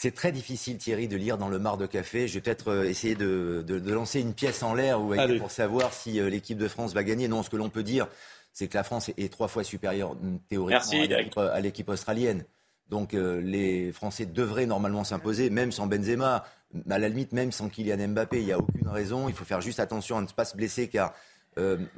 c'est 0.00 0.14
très 0.14 0.30
difficile, 0.30 0.78
Thierry, 0.78 1.08
de 1.08 1.16
lire 1.16 1.38
dans 1.38 1.48
le 1.48 1.58
mar 1.58 1.76
de 1.76 1.84
café. 1.84 2.28
Je 2.28 2.34
vais 2.34 2.40
peut-être 2.40 2.68
euh, 2.68 2.84
essayer 2.84 3.16
de, 3.16 3.64
lancer 3.90 4.20
une 4.20 4.32
pièce 4.32 4.62
en 4.62 4.72
l'air 4.72 5.00
pour 5.40 5.50
savoir 5.50 5.92
si 5.92 6.20
euh, 6.20 6.30
l'équipe 6.30 6.56
de 6.56 6.68
France 6.68 6.94
va 6.94 7.02
gagner. 7.02 7.26
Non, 7.26 7.42
ce 7.42 7.50
que 7.50 7.56
l'on 7.56 7.68
peut 7.68 7.82
dire, 7.82 8.06
c'est 8.52 8.68
que 8.68 8.76
la 8.76 8.84
France 8.84 9.08
est 9.08 9.32
trois 9.32 9.48
fois 9.48 9.64
supérieure 9.64 10.16
théoriquement 10.48 11.42
à 11.42 11.58
l'équipe 11.58 11.88
australienne. 11.88 12.44
Donc 12.90 13.14
euh, 13.14 13.40
les 13.40 13.92
Français 13.92 14.26
devraient 14.26 14.66
normalement 14.66 15.04
s'imposer, 15.04 15.50
même 15.50 15.72
sans 15.72 15.86
Benzema, 15.86 16.44
à 16.88 16.98
la 16.98 17.08
limite 17.08 17.32
même 17.32 17.52
sans 17.52 17.68
Kylian 17.68 18.08
Mbappé. 18.08 18.38
Il 18.38 18.46
n'y 18.46 18.52
a 18.52 18.58
aucune 18.58 18.88
raison. 18.88 19.28
Il 19.28 19.34
faut 19.34 19.44
faire 19.44 19.60
juste 19.60 19.80
attention 19.80 20.18
à 20.18 20.22
ne 20.22 20.26
pas 20.26 20.44
se 20.44 20.56
blesser 20.56 20.88
car 20.88 21.14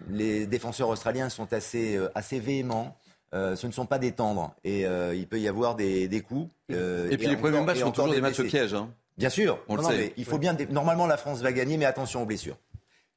les 0.09 0.47
défenseurs 0.47 0.89
australiens 0.89 1.29
sont 1.29 1.53
assez, 1.53 2.01
assez 2.15 2.41
véhéments. 2.41 2.97
Euh, 3.33 3.55
ce 3.55 3.69
ne 3.69 3.73
sont 3.73 3.87
pas 3.87 4.01
des 4.01 4.11
tendres 4.11 4.55
et 4.65 4.87
euh, 4.87 5.15
il 5.15 5.29
peut 5.29 5.39
y 5.39 5.47
avoir 5.47 5.77
des, 5.77 6.25
coups. 6.27 6.51
Euh, 6.73 7.09
et 7.11 7.17
puis 7.17 7.29
les 7.29 7.37
premiers 7.37 7.61
matchs 7.61 7.79
sont 7.79 7.93
toujours 7.93 8.13
des, 8.13 8.21
matchs 8.21 8.43
pièges. 8.43 8.75
Hein. 8.75 8.91
Bien 9.17 9.29
sûr, 9.29 9.59
on 9.69 9.77
le 9.77 9.83
sait. 9.85 10.13
il 10.17 10.25
faut 10.25 10.39
bien. 10.39 10.57
Normalement, 10.71 11.07
la 11.07 11.17
France 11.17 11.41
va 11.41 11.53
gagner, 11.53 11.77
mais 11.77 11.85
attention 11.85 12.23
aux 12.23 12.27
blessures. 12.27 12.57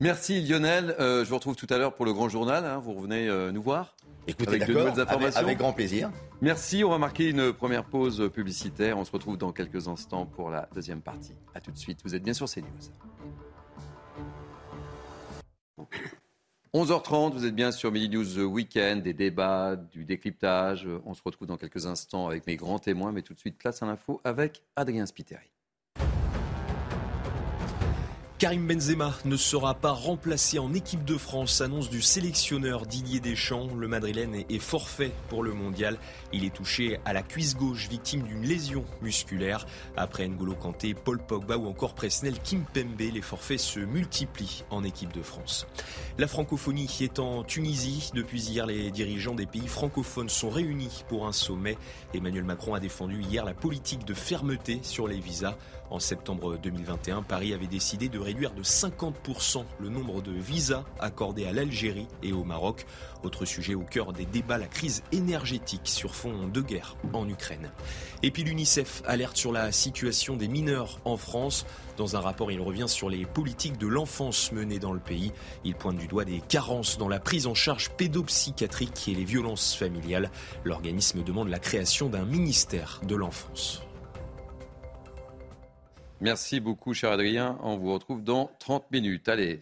Merci 0.04 0.42
Lionel. 0.42 0.96
je 1.00 1.24
vous 1.24 1.36
retrouve 1.36 1.56
tout 1.56 1.68
à 1.70 1.78
l'heure 1.78 1.96
pour 1.96 2.06
le 2.06 2.12
grand 2.12 2.28
journal. 2.28 2.66
Hein. 2.66 2.78
Vous 2.80 2.92
revenez 2.92 3.30
nous 3.54 3.62
voir. 3.62 3.96
Écoutez, 4.28 4.50
avec 4.50 4.68
de 4.68 4.74
nouvelles 4.74 5.00
informations. 5.00 5.40
Avec, 5.40 5.58
grand 5.58 5.72
plaisir. 5.72 6.12
Merci. 6.42 6.84
On 6.84 6.90
va 6.90 6.98
marquer 6.98 7.30
une 7.30 7.54
première 7.54 7.86
pause 7.86 8.30
publicitaire. 8.34 8.98
On 8.98 9.06
se 9.06 9.12
retrouve 9.14 9.38
dans 9.38 9.54
quelques 9.54 9.88
instants 9.88 10.26
pour 10.26 10.50
la 10.50 10.68
deuxième 10.76 11.00
partie. 11.00 11.36
A 11.56 11.62
tout 11.62 11.72
de 11.72 11.78
suite. 11.78 12.00
Vous 12.04 12.16
êtes 12.16 12.24
bien 12.24 12.34
sur 12.34 12.50
CNews. 12.50 12.68
11h30, 16.74 17.32
vous 17.32 17.46
êtes 17.46 17.56
bien 17.56 17.72
sur 17.72 17.90
Midi 17.90 18.10
News 18.10 18.40
Weekend, 18.40 19.04
des 19.04 19.14
débats, 19.14 19.78
du 19.78 20.04
décryptage. 20.04 20.86
On 21.06 21.14
se 21.14 21.22
retrouve 21.24 21.48
dans 21.48 21.56
quelques 21.58 21.86
instants 21.86 22.28
avec 22.28 22.46
mes 22.46 22.58
grands 22.58 22.80
témoins, 22.80 23.14
mais 23.14 23.22
tout 23.22 23.34
de 23.34 23.40
suite, 23.40 23.58
place 23.58 23.82
à 23.84 23.86
l'info 23.86 24.20
avec 24.26 24.64
Adrien 24.76 25.06
Spiteri. 25.06 25.54
Karim 28.44 28.68
Benzema 28.68 29.14
ne 29.24 29.38
sera 29.38 29.74
pas 29.74 29.94
remplacé 29.94 30.60
en 30.60 30.74
équipe 30.74 31.06
de 31.06 31.18
France, 31.18 31.62
annonce 31.62 31.90
du 31.90 32.02
sélectionneur 32.02 32.86
Didier 32.86 33.22
Deschamps. 33.22 33.70
Le 33.74 33.88
Madrilène 33.88 34.44
est 34.50 34.60
forfait 34.60 35.14
pour 35.30 35.44
le 35.44 35.54
mondial. 35.54 35.98
Il 36.34 36.44
est 36.44 36.54
touché 36.54 37.00
à 37.06 37.14
la 37.14 37.22
cuisse 37.22 37.56
gauche, 37.56 37.88
victime 37.88 38.24
d'une 38.24 38.42
lésion 38.42 38.84
musculaire. 39.02 39.66
Après 39.96 40.28
N'Golo 40.28 40.56
Kanté, 40.56 40.94
Paul 40.94 41.20
Pogba 41.20 41.56
ou 41.56 41.68
encore 41.68 41.96
Presnel 41.96 42.38
Kimpembe, 42.38 43.00
les 43.00 43.22
forfaits 43.22 43.62
se 43.62 43.80
multiplient 43.80 44.66
en 44.72 44.84
équipe 44.84 45.14
de 45.14 45.22
France. 45.22 45.66
La 46.18 46.28
francophonie 46.28 46.94
est 47.00 47.20
en 47.20 47.46
Tunisie. 47.46 48.12
Depuis 48.14 48.42
hier, 48.42 48.66
les 48.66 48.92
dirigeants 48.92 49.36
des 49.36 49.46
pays 49.46 49.70
francophones 49.70 50.28
sont 50.28 50.50
réunis 50.50 51.06
pour 51.08 51.28
un 51.28 51.32
sommet. 51.32 51.78
Emmanuel 52.14 52.44
Macron 52.44 52.74
a 52.74 52.82
défendu 52.82 53.22
hier 53.22 53.46
la 53.46 53.54
politique 53.54 54.04
de 54.04 54.14
fermeté 54.14 54.82
sur 54.84 55.08
les 55.08 55.22
visas. 55.22 55.56
En 55.94 56.00
septembre 56.00 56.58
2021, 56.58 57.22
Paris 57.22 57.54
avait 57.54 57.68
décidé 57.68 58.10
de 58.10 58.18
réduire 58.18 58.56
de 58.56 58.64
50% 58.64 59.64
le 59.80 59.90
nombre 59.90 60.24
de 60.24 60.32
visas 60.32 60.86
accordés 61.00 61.46
à 61.46 61.52
l'Algérie 61.52 62.08
et 62.24 62.34
au 62.34 62.44
Maroc. 62.44 62.88
Autre 63.22 63.46
sujet 63.46 63.76
au 63.76 63.84
cœur 63.84 64.12
des 64.12 64.26
débats, 64.26 64.58
la 64.58 64.66
crise 64.66 65.04
énergétique 65.12 65.88
sur 65.88 66.16
fond 66.16 66.48
de 66.48 66.62
guerre 66.62 66.96
en 67.14 67.30
Ukraine. 67.30 67.70
Et 68.24 68.32
puis 68.32 68.44
l'UNICEF 68.44 69.04
alerte 69.06 69.38
sur 69.38 69.52
la 69.52 69.72
situation 69.72 70.36
des 70.36 70.48
mineurs 70.48 70.98
en 71.06 71.16
France. 71.16 71.64
Dans 71.96 72.16
un 72.16 72.22
rapport, 72.22 72.52
il 72.52 72.60
revient 72.60 72.90
sur 72.90 73.08
les 73.08 73.28
politiques 73.28 73.78
de 73.78 73.86
l'enfance 73.86 74.52
menées 74.52 74.80
dans 74.80 74.94
le 74.94 75.00
pays. 75.00 75.32
Il 75.64 75.76
pointe 75.76 75.98
du 75.98 76.08
doigt 76.08 76.26
des 76.26 76.42
carences 76.42 76.98
dans 76.98 77.08
la 77.08 77.20
prise 77.20 77.46
en 77.46 77.54
charge 77.54 77.92
pédopsychiatrique 77.92 79.10
et 79.10 79.14
les 79.14 79.26
violences 79.26 79.76
familiales. 79.76 80.32
L'organisme 80.64 81.22
demande 81.22 81.50
la 81.50 81.60
création 81.60 82.10
d'un 82.10 82.26
ministère 82.26 83.00
de 83.08 83.16
l'enfance. 83.16 83.84
Merci 86.24 86.62
beaucoup, 86.62 86.94
cher 86.94 87.12
Adrien. 87.12 87.58
On 87.64 87.76
vous 87.76 87.92
retrouve 87.92 88.24
dans 88.24 88.50
30 88.60 88.90
minutes. 88.94 89.28
Allez. 89.28 89.60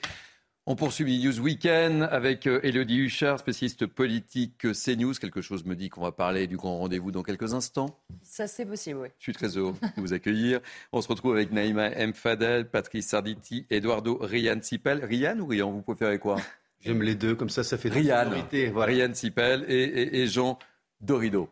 On 0.68 0.76
poursuit 0.76 1.18
News 1.26 1.40
Weekend 1.40 2.04
avec 2.12 2.46
euh, 2.46 2.60
Elodie 2.62 3.00
Huchard, 3.00 3.40
spécialiste 3.40 3.88
politique 3.88 4.68
CNews. 4.72 5.16
Quelque 5.16 5.42
chose 5.42 5.66
me 5.66 5.76
dit 5.76 5.90
qu'on 5.90 6.04
va 6.04 6.12
parler 6.12 6.46
du 6.46 6.58
grand 6.58 6.78
rendez-vous 6.78 7.12
dans 7.12 7.24
quelques 7.24 7.56
instants. 7.56 8.00
Ça, 8.22 8.46
c'est 8.46 8.68
possible, 8.68 9.00
oui. 9.00 9.08
Je 9.18 9.24
suis 9.24 9.34
très 9.34 9.58
heureux 9.58 9.74
de 9.82 10.02
vous 10.02 10.14
accueillir. 10.14 10.60
On 10.94 11.02
se 11.02 11.08
retrouve 11.08 11.34
avec 11.34 11.52
Naïma 11.52 11.88
M. 11.88 12.14
Fadel, 12.14 12.70
Patrice 12.70 13.08
Sarditi, 13.08 13.66
Eduardo 13.72 14.20
Rian 14.22 14.62
Sipel. 14.62 15.04
Rian 15.04 15.40
ou 15.40 15.48
Rian, 15.48 15.72
vous 15.72 15.82
préférez 15.82 16.20
quoi? 16.20 16.36
J'aime 16.82 17.02
les 17.02 17.16
deux, 17.16 17.34
comme 17.34 17.50
ça, 17.50 17.64
ça 17.64 17.80
fait 17.80 17.90
Rian, 17.90 18.30
voilà. 18.72 18.86
Rian 18.86 19.16
Sipel 19.16 19.66
et 19.68 20.28
Jean 20.28 20.60
Dorido. 21.00 21.50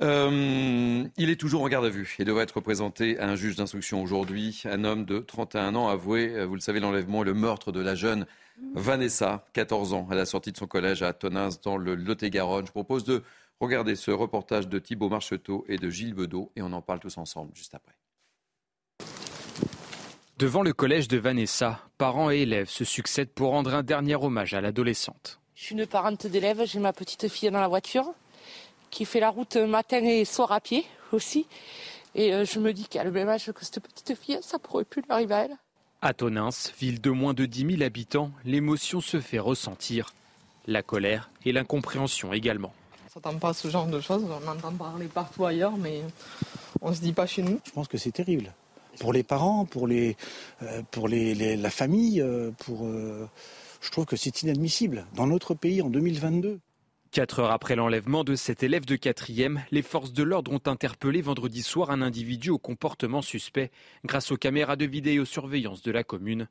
Euh, 0.00 1.04
il 1.16 1.30
est 1.30 1.38
toujours 1.38 1.62
en 1.62 1.68
garde 1.68 1.84
à 1.84 1.90
vue 1.90 2.16
et 2.18 2.24
devrait 2.24 2.44
être 2.44 2.60
présenté 2.60 3.18
à 3.18 3.28
un 3.28 3.36
juge 3.36 3.56
d'instruction 3.56 4.02
aujourd'hui. 4.02 4.62
Un 4.64 4.84
homme 4.84 5.04
de 5.04 5.18
31 5.18 5.74
ans 5.74 5.88
a 5.88 5.92
avoué, 5.92 6.34
euh, 6.34 6.46
vous 6.46 6.54
le 6.54 6.60
savez, 6.60 6.80
l'enlèvement 6.80 7.22
et 7.22 7.26
le 7.26 7.34
meurtre 7.34 7.72
de 7.72 7.80
la 7.80 7.94
jeune 7.94 8.26
Vanessa, 8.74 9.46
14 9.52 9.94
ans, 9.94 10.06
à 10.10 10.14
la 10.14 10.26
sortie 10.26 10.52
de 10.52 10.56
son 10.56 10.66
collège 10.66 11.02
à 11.02 11.12
Tonins 11.12 11.48
dans 11.64 11.76
le 11.76 11.94
Lot-et-Garonne. 11.94 12.66
Je 12.66 12.72
propose 12.72 13.04
de 13.04 13.22
regarder 13.60 13.96
ce 13.96 14.10
reportage 14.10 14.68
de 14.68 14.78
Thibault 14.78 15.08
Marcheteau 15.08 15.64
et 15.68 15.76
de 15.76 15.90
Gilles 15.90 16.14
Bedeau 16.14 16.50
et 16.56 16.62
on 16.62 16.72
en 16.72 16.82
parle 16.82 17.00
tous 17.00 17.18
ensemble 17.18 17.52
juste 17.54 17.74
après. 17.74 17.94
Devant 20.38 20.62
le 20.62 20.72
collège 20.72 21.06
de 21.08 21.18
Vanessa, 21.18 21.80
parents 21.98 22.30
et 22.30 22.38
élèves 22.38 22.70
se 22.70 22.84
succèdent 22.84 23.30
pour 23.30 23.50
rendre 23.50 23.74
un 23.74 23.82
dernier 23.82 24.14
hommage 24.14 24.54
à 24.54 24.62
l'adolescente. 24.62 25.38
Je 25.54 25.64
suis 25.64 25.74
une 25.74 25.86
parente 25.86 26.26
d'élèves, 26.26 26.62
j'ai 26.64 26.78
ma 26.78 26.94
petite 26.94 27.28
fille 27.28 27.50
dans 27.50 27.60
la 27.60 27.68
voiture 27.68 28.14
qui 28.90 29.04
fait 29.04 29.20
la 29.20 29.30
route 29.30 29.56
matin 29.56 30.04
et 30.04 30.24
soir 30.24 30.52
à 30.52 30.60
pied 30.60 30.84
aussi. 31.12 31.46
Et 32.14 32.34
euh, 32.34 32.44
je 32.44 32.58
me 32.58 32.72
dis 32.72 32.86
qu'à 32.86 33.04
le 33.04 33.10
même 33.10 33.28
âge 33.28 33.50
que 33.52 33.64
cette 33.64 33.80
petite 33.80 34.18
fille, 34.18 34.38
ça 34.42 34.58
pourrait 34.58 34.84
plus 34.84 35.02
lui 35.02 35.10
arriver 35.10 35.34
à 35.34 35.44
elle. 35.44 35.56
À 36.02 36.14
Tonins, 36.14 36.48
ville 36.78 37.00
de 37.00 37.10
moins 37.10 37.34
de 37.34 37.46
10 37.46 37.76
000 37.76 37.82
habitants, 37.82 38.32
l'émotion 38.44 39.00
se 39.00 39.20
fait 39.20 39.38
ressentir. 39.38 40.14
La 40.66 40.82
colère 40.82 41.30
et 41.44 41.52
l'incompréhension 41.52 42.32
également. 42.32 42.72
On 43.02 43.06
ne 43.06 43.10
s'attend 43.10 43.38
pas 43.38 43.48
à 43.50 43.54
ce 43.54 43.68
genre 43.68 43.86
de 43.86 44.00
choses, 44.00 44.24
on 44.24 44.48
entend 44.48 44.72
parler 44.72 45.06
partout 45.06 45.44
ailleurs, 45.44 45.76
mais 45.76 46.02
on 46.80 46.90
ne 46.90 46.94
se 46.94 47.00
dit 47.00 47.12
pas 47.12 47.26
chez 47.26 47.42
nous. 47.42 47.60
Je 47.64 47.70
pense 47.70 47.88
que 47.88 47.98
c'est 47.98 48.12
terrible. 48.12 48.52
Pour 48.98 49.12
les 49.12 49.22
parents, 49.22 49.64
pour, 49.64 49.86
les, 49.86 50.16
euh, 50.62 50.82
pour 50.90 51.08
les, 51.08 51.56
la 51.56 51.70
famille, 51.70 52.20
euh, 52.20 52.50
pour, 52.58 52.86
je 53.80 53.90
trouve 53.90 54.04
que 54.04 54.16
c'est 54.16 54.42
inadmissible. 54.42 55.06
Dans 55.14 55.26
notre 55.26 55.54
pays, 55.54 55.82
en 55.82 55.88
2022. 55.88 56.60
Quatre 57.12 57.40
heures 57.40 57.50
après 57.50 57.74
l'enlèvement 57.74 58.22
de 58.22 58.36
cet 58.36 58.62
élève 58.62 58.86
de 58.86 58.94
quatrième, 58.94 59.64
les 59.72 59.82
forces 59.82 60.12
de 60.12 60.22
l'ordre 60.22 60.52
ont 60.52 60.60
interpellé 60.66 61.20
vendredi 61.22 61.64
soir 61.64 61.90
un 61.90 62.02
individu 62.02 62.50
au 62.50 62.58
comportement 62.58 63.20
suspect 63.20 63.72
grâce 64.04 64.30
aux 64.30 64.36
caméras 64.36 64.76
de 64.76 64.84
vidéosurveillance 64.84 65.82
de 65.82 65.90
la 65.90 66.04
commune. 66.04 66.46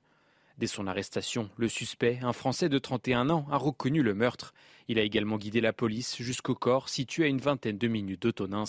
Dès 0.57 0.67
son 0.67 0.85
arrestation, 0.87 1.49
le 1.55 1.69
suspect, 1.69 2.19
un 2.23 2.33
Français 2.33 2.67
de 2.67 2.77
31 2.77 3.29
ans, 3.29 3.45
a 3.49 3.55
reconnu 3.55 4.03
le 4.03 4.13
meurtre. 4.13 4.53
Il 4.89 4.99
a 4.99 5.03
également 5.03 5.37
guidé 5.37 5.61
la 5.61 5.71
police 5.71 6.17
jusqu'au 6.21 6.55
corps 6.55 6.89
situé 6.89 7.23
à 7.23 7.27
une 7.27 7.39
vingtaine 7.39 7.77
de 7.77 7.87
minutes 7.87 8.23
d'Autonins. 8.23 8.65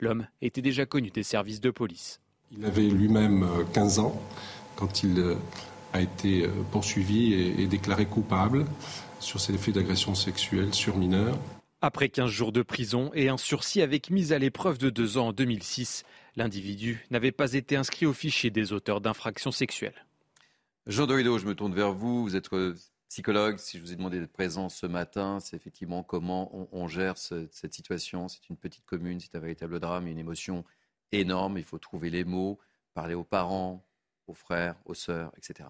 L'homme 0.00 0.26
était 0.42 0.62
déjà 0.62 0.84
connu 0.84 1.10
des 1.10 1.22
services 1.22 1.60
de 1.60 1.70
police. 1.70 2.20
Il 2.50 2.64
avait 2.64 2.88
lui-même 2.88 3.46
15 3.72 4.00
ans 4.00 4.20
quand 4.74 5.04
il 5.04 5.16
euh, 5.20 5.36
a 5.92 6.00
été 6.00 6.44
euh, 6.44 6.50
poursuivi 6.70 7.34
et 7.34 7.66
déclaré 7.66 8.06
coupable 8.06 8.64
sur 9.20 9.40
ces 9.40 9.56
faits 9.56 9.74
d'agression 9.74 10.14
sexuelle 10.14 10.74
sur 10.74 10.96
mineurs. 10.96 11.38
Après 11.82 12.08
15 12.08 12.30
jours 12.30 12.52
de 12.52 12.62
prison 12.62 13.10
et 13.14 13.28
un 13.28 13.38
sursis 13.38 13.80
avec 13.80 14.10
mise 14.10 14.32
à 14.32 14.38
l'épreuve 14.38 14.78
de 14.78 14.90
deux 14.90 15.16
ans 15.16 15.28
en 15.28 15.32
2006, 15.32 16.04
l'individu 16.36 17.06
n'avait 17.10 17.32
pas 17.32 17.54
été 17.54 17.76
inscrit 17.76 18.06
au 18.06 18.12
fichier 18.12 18.50
des 18.50 18.72
auteurs 18.72 19.00
d'infractions 19.00 19.52
sexuelles. 19.52 20.04
Jean 20.86 21.06
Dorido, 21.06 21.38
je 21.38 21.46
me 21.46 21.54
tourne 21.54 21.74
vers 21.74 21.92
vous. 21.92 22.22
Vous 22.22 22.36
êtes 22.36 22.52
euh, 22.52 22.74
psychologue. 23.08 23.58
Si 23.58 23.78
je 23.78 23.82
vous 23.82 23.92
ai 23.92 23.96
demandé 23.96 24.20
d'être 24.20 24.32
présent 24.32 24.68
ce 24.68 24.86
matin, 24.86 25.40
c'est 25.40 25.56
effectivement 25.56 26.02
comment 26.02 26.68
on, 26.72 26.86
gère 26.86 27.16
cette 27.16 27.72
situation. 27.72 28.28
C'est 28.28 28.48
une 28.48 28.56
petite 28.56 28.84
commune, 28.84 29.20
c'est 29.20 29.34
un 29.34 29.40
véritable 29.40 29.80
drame, 29.80 30.06
une 30.06 30.18
émotion 30.18 30.64
énorme. 31.12 31.58
Il 31.58 31.64
faut 31.64 31.78
trouver 31.78 32.10
les 32.10 32.24
mots, 32.24 32.58
parler 32.94 33.14
aux 33.14 33.24
parents, 33.24 33.86
aux 34.26 34.34
frères, 34.34 34.76
aux 34.84 34.94
sœurs, 34.94 35.32
etc. 35.36 35.68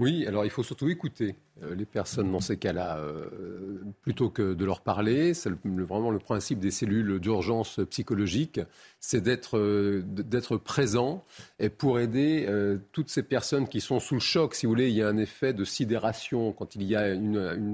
Oui, 0.00 0.26
alors 0.26 0.44
il 0.44 0.50
faut 0.50 0.64
surtout 0.64 0.88
écouter 0.88 1.36
euh, 1.62 1.76
les 1.76 1.84
personnes 1.84 2.32
dans 2.32 2.40
ces 2.40 2.56
cas-là, 2.56 2.98
euh, 2.98 3.80
plutôt 4.02 4.28
que 4.28 4.52
de 4.52 4.64
leur 4.64 4.80
parler. 4.80 5.34
C'est 5.34 5.52
vraiment 5.64 6.10
le 6.10 6.18
principe 6.18 6.58
des 6.58 6.72
cellules 6.72 7.20
d'urgence 7.20 7.78
psychologique, 7.90 8.60
c'est 8.98 9.20
d'être 9.20 9.56
euh, 9.56 10.58
présent 10.64 11.24
et 11.60 11.68
pour 11.68 12.00
aider 12.00 12.48
toutes 12.90 13.08
ces 13.08 13.22
personnes 13.22 13.68
qui 13.68 13.80
sont 13.80 14.00
sous 14.00 14.14
le 14.14 14.20
choc. 14.20 14.56
Si 14.56 14.66
vous 14.66 14.72
voulez, 14.72 14.88
il 14.88 14.96
y 14.96 15.02
a 15.02 15.08
un 15.08 15.16
effet 15.16 15.52
de 15.52 15.64
sidération 15.64 16.52
quand 16.52 16.74
il 16.74 16.82
y 16.82 16.96
a 16.96 17.10
une, 17.10 17.72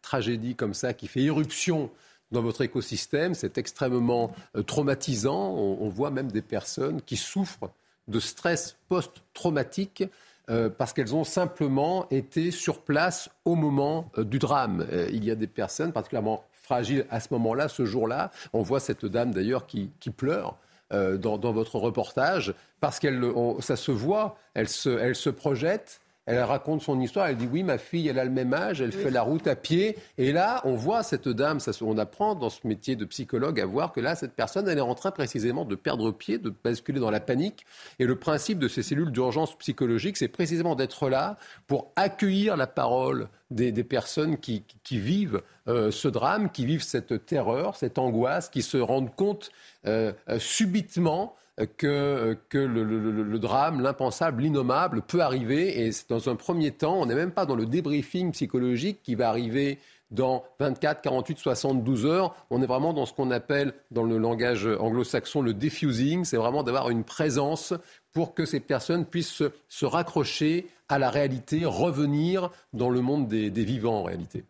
tragédie 0.00 0.54
comme 0.54 0.72
ça 0.72 0.94
qui 0.94 1.06
fait 1.06 1.20
irruption 1.20 1.90
dans 2.32 2.42
votre 2.42 2.62
écosystème. 2.62 3.34
C'est 3.34 3.58
extrêmement 3.58 4.34
traumatisant. 4.66 5.52
on 5.54 5.88
voit 5.88 6.10
même 6.10 6.32
des 6.32 6.42
personnes 6.42 7.02
qui 7.02 7.16
souffrent 7.16 7.70
de 8.08 8.20
stress 8.20 8.76
post-traumatique 8.88 10.04
euh, 10.48 10.70
parce 10.70 10.92
qu'elles 10.92 11.14
ont 11.14 11.24
simplement 11.24 12.06
été 12.10 12.52
sur 12.52 12.82
place 12.82 13.28
au 13.44 13.56
moment 13.56 14.10
euh, 14.16 14.22
du 14.22 14.38
drame. 14.38 14.86
Euh, 14.92 15.08
il 15.12 15.24
y 15.24 15.30
a 15.32 15.34
des 15.34 15.48
personnes 15.48 15.92
particulièrement 15.92 16.44
fragiles 16.52 17.04
à 17.10 17.18
ce 17.18 17.28
moment-là, 17.32 17.68
ce 17.68 17.84
jour-là. 17.84 18.30
On 18.52 18.62
voit 18.62 18.78
cette 18.78 19.06
dame 19.06 19.32
d'ailleurs 19.32 19.66
qui, 19.66 19.90
pleure. 20.16 20.56
Dans, 20.92 21.52
votre 21.52 21.80
reportage, 21.80 22.54
parce 22.78 23.00
qu'elle, 23.00 23.20
ça 23.58 23.74
se 23.74 23.90
voit, 23.90 24.36
elle 24.54 24.68
se, 24.68 24.88
elle 24.88 25.16
se 25.16 25.30
projette, 25.30 26.00
elle 26.26 26.42
raconte 26.42 26.82
son 26.82 27.00
histoire. 27.00 27.28
Elle 27.28 27.36
dit 27.36 27.48
oui, 27.50 27.62
ma 27.62 27.78
fille, 27.78 28.08
elle 28.08 28.18
a 28.18 28.24
le 28.24 28.30
même 28.30 28.52
âge, 28.52 28.80
elle 28.80 28.92
fait 28.92 29.10
la 29.10 29.22
route 29.22 29.46
à 29.46 29.56
pied. 29.56 29.96
Et 30.18 30.32
là, 30.32 30.60
on 30.64 30.74
voit 30.74 31.02
cette 31.02 31.28
dame, 31.28 31.60
ça, 31.60 31.70
on 31.82 31.96
apprend 31.98 32.34
dans 32.34 32.50
ce 32.50 32.66
métier 32.66 32.96
de 32.96 33.04
psychologue 33.04 33.60
à 33.60 33.66
voir 33.66 33.92
que 33.92 34.00
là, 34.00 34.16
cette 34.16 34.32
personne, 34.32 34.68
elle 34.68 34.78
est 34.78 34.82
en 34.82 34.94
train 34.94 35.12
précisément 35.12 35.64
de 35.64 35.76
perdre 35.76 36.10
pied, 36.10 36.38
de 36.38 36.52
basculer 36.64 37.00
dans 37.00 37.10
la 37.10 37.20
panique. 37.20 37.64
Et 37.98 38.06
le 38.06 38.16
principe 38.16 38.58
de 38.58 38.68
ces 38.68 38.82
cellules 38.82 39.12
d'urgence 39.12 39.56
psychologique, 39.58 40.16
c'est 40.16 40.28
précisément 40.28 40.74
d'être 40.74 41.08
là 41.08 41.36
pour 41.66 41.92
accueillir 41.96 42.56
la 42.56 42.66
parole 42.66 43.28
des, 43.50 43.84
personnes 43.84 44.38
qui, 44.38 44.64
vivent 44.90 45.42
euh, 45.68 45.90
ce 45.90 46.08
drame, 46.08 46.50
qui 46.50 46.66
vivent 46.66 46.82
cette 46.82 47.24
terreur, 47.26 47.76
cette 47.76 47.98
angoisse, 47.98 48.48
qui 48.48 48.62
se 48.62 48.76
rendent 48.76 49.14
compte 49.14 49.50
euh, 49.86 50.12
euh, 50.28 50.38
subitement 50.40 51.36
que, 51.64 52.36
que 52.48 52.58
le, 52.58 53.38
drame, 53.38 53.80
l'impensable, 53.80 54.42
l'innommable 54.42 55.02
peut 55.02 55.20
arriver. 55.20 55.86
Et 55.86 55.90
dans 56.08 56.28
un 56.28 56.36
premier 56.36 56.70
temps, 56.70 57.00
on 57.00 57.06
n'est 57.06 57.14
même 57.14 57.32
pas 57.32 57.46
dans 57.46 57.56
le 57.56 57.66
débriefing 57.66 58.32
psychologique 58.32 59.02
qui 59.02 59.14
va 59.14 59.28
arriver 59.28 59.78
dans 60.10 60.44
24, 60.60 61.00
48, 61.02 61.38
72 61.38 62.06
heures. 62.06 62.34
On 62.50 62.62
est 62.62 62.66
vraiment 62.66 62.92
dans 62.92 63.06
ce 63.06 63.12
qu'on 63.12 63.30
appelle, 63.30 63.72
dans 63.90 64.04
le 64.04 64.18
langage 64.18 64.66
anglo-saxon, 64.66 65.42
le 65.42 65.54
diffusing. 65.54 66.24
C'est 66.24 66.36
vraiment 66.36 66.62
d'avoir 66.62 66.90
une 66.90 67.04
présence 67.04 67.74
pour 68.12 68.34
que 68.34 68.44
ces 68.44 68.60
personnes 68.60 69.04
puissent 69.04 69.42
se, 69.68 69.86
raccrocher 69.86 70.66
à 70.88 70.98
la 70.98 71.10
réalité, 71.10 71.62
revenir 71.64 72.50
dans 72.72 72.90
le 72.90 73.00
monde 73.00 73.28
des, 73.28 73.50
vivants 73.50 74.00
en 74.00 74.02
réalité. 74.04 74.44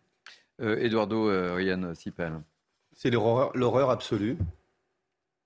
Euh, 0.61 0.77
Eduardo 0.77 1.29
euh, 1.29 1.53
Ryan 1.55 1.93
Sipel. 1.95 2.33
C'est 2.93 3.11
l'horreur 3.11 3.89
absolue. 3.89 4.37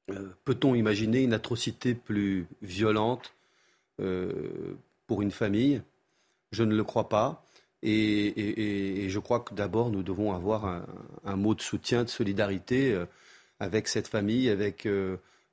Euh, 0.09 0.29
peut-on 0.45 0.75
imaginer 0.75 1.21
une 1.21 1.33
atrocité 1.33 1.93
plus 1.93 2.47
violente 2.61 3.33
pour 5.05 5.21
une 5.21 5.29
famille? 5.29 5.83
Je 6.51 6.63
ne 6.63 6.75
le 6.75 6.83
crois 6.83 7.07
pas. 7.07 7.45
Et, 7.83 9.05
je 9.09 9.19
crois 9.19 9.41
que 9.41 9.53
d'abord, 9.53 9.91
nous 9.91 10.01
devons 10.01 10.33
avoir 10.33 10.83
un, 11.23 11.35
mot 11.35 11.53
de 11.53 11.61
soutien, 11.61 12.03
de 12.03 12.09
solidarité 12.09 12.99
avec 13.59 13.87
cette 13.87 14.07
famille, 14.07 14.49
avec 14.49 14.87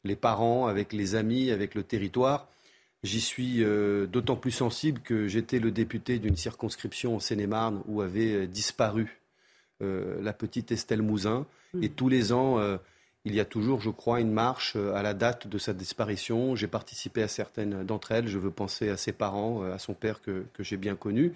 les 0.04 0.16
parents, 0.16 0.66
avec 0.66 0.94
les 0.94 1.14
amis, 1.14 1.50
avec 1.50 1.74
le 1.74 1.82
territoire. 1.82 2.48
J'y 3.04 3.20
suis 3.20 3.62
euh, 3.62 4.06
d'autant 4.06 4.36
plus 4.36 4.50
sensible 4.50 5.00
que 5.00 5.28
j'étais 5.28 5.60
le 5.60 5.70
député 5.70 6.18
d'une 6.18 6.36
circonscription 6.36 7.14
au 7.14 7.20
Seine-et-Marne 7.20 7.82
où 7.86 8.00
avait 8.00 8.32
euh, 8.32 8.46
disparu 8.46 9.20
euh, 9.82 10.20
la 10.20 10.32
petite 10.32 10.72
Estelle 10.72 11.02
Mouzin. 11.02 11.46
Mm. 11.74 11.84
Et 11.84 11.88
tous 11.90 12.08
les 12.08 12.32
ans, 12.32 12.58
il 13.28 13.34
y 13.34 13.40
a 13.40 13.44
toujours, 13.44 13.80
je 13.80 13.90
crois, 13.90 14.20
une 14.20 14.32
marche 14.32 14.76
à 14.76 15.02
la 15.02 15.14
date 15.14 15.46
de 15.46 15.58
sa 15.58 15.72
disparition. 15.72 16.56
J'ai 16.56 16.66
participé 16.66 17.22
à 17.22 17.28
certaines 17.28 17.84
d'entre 17.84 18.12
elles. 18.12 18.28
Je 18.28 18.38
veux 18.38 18.50
penser 18.50 18.88
à 18.88 18.96
ses 18.96 19.12
parents, 19.12 19.62
à 19.62 19.78
son 19.78 19.94
père 19.94 20.20
que 20.22 20.44
j'ai 20.58 20.76
bien 20.76 20.96
connu. 20.96 21.32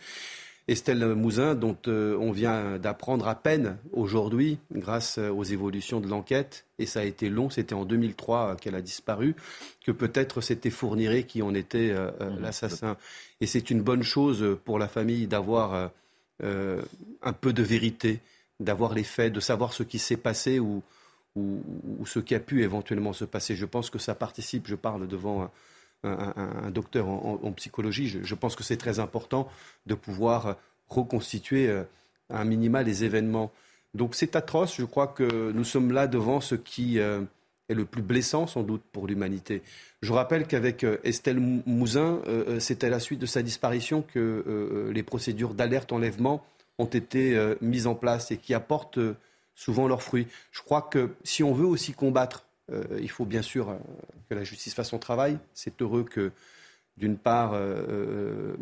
Estelle 0.69 1.05
Mouzin, 1.15 1.55
dont 1.57 1.77
euh, 1.89 2.17
on 2.21 2.31
vient 2.31 2.79
d'apprendre 2.79 3.27
à 3.27 3.35
peine 3.35 3.79
aujourd'hui, 3.93 4.59
grâce 4.73 5.19
euh, 5.19 5.29
aux 5.29 5.43
évolutions 5.43 6.01
de 6.01 6.07
l'enquête, 6.07 6.67
et 6.79 6.87
ça 6.87 7.01
a 7.01 7.05
été 7.05 7.29
long, 7.29 7.51
c'était 7.51 7.75
en 7.75 7.85
2003 7.85 8.39
euh, 8.39 8.55
qu'elle 8.55 8.77
a 8.77 8.81
disparu, 8.81 9.35
que 9.85 9.91
peut-être 9.91 10.41
c'était 10.41 10.71
Fourniret 10.71 11.25
qui 11.25 11.43
en 11.43 11.53
était 11.55 11.93
mmh. 11.93 12.41
l'assassin. 12.41 12.97
Et 13.41 13.47
c'est 13.47 13.71
une 13.71 13.83
bonne 13.83 14.05
chose 14.05 14.59
pour 14.65 14.79
la 14.79 14.87
famille 14.87 15.27
d'avoir 15.27 15.91
un 16.41 17.33
peu 17.33 17.53
de 17.53 17.63
vérité, 17.63 18.21
d'avoir 18.61 18.95
les 18.95 19.03
faits, 19.03 19.33
de 19.33 19.41
savoir 19.41 19.73
ce 19.73 19.83
qui 19.83 19.99
s'est 19.99 20.17
passé 20.17 20.61
ou, 20.61 20.83
ce 21.37 22.19
qui 22.19 22.35
a 22.35 22.41
pu 22.41 22.63
éventuellement 22.63 23.13
se 23.13 23.25
passer. 23.25 23.57
Je 23.57 23.67
pense 23.67 23.91
que 23.91 23.99
ça 23.99 24.15
participe, 24.15 24.67
je 24.67 24.75
parle 24.75 25.09
devant 25.09 25.51
un, 26.05 26.71
docteur 26.71 27.09
en, 27.09 27.53
psychologie, 27.53 28.09
je, 28.23 28.35
pense 28.35 28.57
que 28.57 28.65
c'est 28.65 28.77
très 28.77 28.99
important 28.99 29.49
de 29.87 29.95
pouvoir 29.95 30.57
reconstituer 30.89 31.69
euh, 31.69 31.85
un 32.31 32.45
minima 32.45 32.83
les 32.83 33.05
événements. 33.05 33.53
Donc 33.95 34.15
c'est 34.15 34.37
atroce, 34.37 34.77
je 34.77 34.85
crois 34.85 35.07
que 35.07 35.53
nous 35.53 35.65
sommes 35.65 35.93
là 35.93 36.07
devant 36.07 36.41
ce 36.41 36.55
qui 36.55 36.99
euh, 36.99 37.21
est 37.69 37.75
le 37.75 37.85
plus 37.85 38.03
blessant 38.03 38.47
sans 38.47 38.63
doute 38.63 38.83
pour 38.93 39.07
l'humanité. 39.07 39.63
Je 40.01 40.13
rappelle 40.13 40.47
qu'avec 40.47 40.83
euh, 40.83 40.99
Estelle 41.05 41.41
Mouzin, 41.41 42.21
c'est 42.59 42.85
à 42.85 42.89
la 42.89 42.99
suite 42.99 43.21
de 43.21 43.27
sa 43.27 43.43
disparition 43.43 44.03
que 44.03 44.91
les 44.93 45.03
procédures 45.03 45.55
d'alerte 45.55 45.93
enlèvement 45.93 46.45
ont 46.79 46.87
été 46.87 47.39
mises 47.61 47.87
en 47.87 47.95
place 47.95 48.31
et 48.31 48.39
qui 48.39 48.55
apportent 48.55 48.99
souvent 49.55 49.89
leurs 49.89 50.03
fruits. 50.03 50.27
Je 50.51 50.61
crois 50.63 50.83
que 50.83 51.11
si 51.25 51.43
on 51.43 51.53
veut 51.53 51.67
aussi 51.67 51.93
combattre 51.93 52.47
euh, 52.73 52.83
il 53.01 53.11
faut 53.11 53.25
bien 53.25 53.43
sûr 53.43 53.71
euh, 53.71 53.77
que 54.29 54.35
la 54.35 54.45
justice 54.45 54.75
fasse 54.75 54.91
son 54.91 54.99
travail. 54.99 55.39
C'est 55.55 55.83
heureux 55.83 56.05
que, 56.05 56.33
d'une 56.97 57.17
part, 57.17 57.53
euh, 57.55 58.55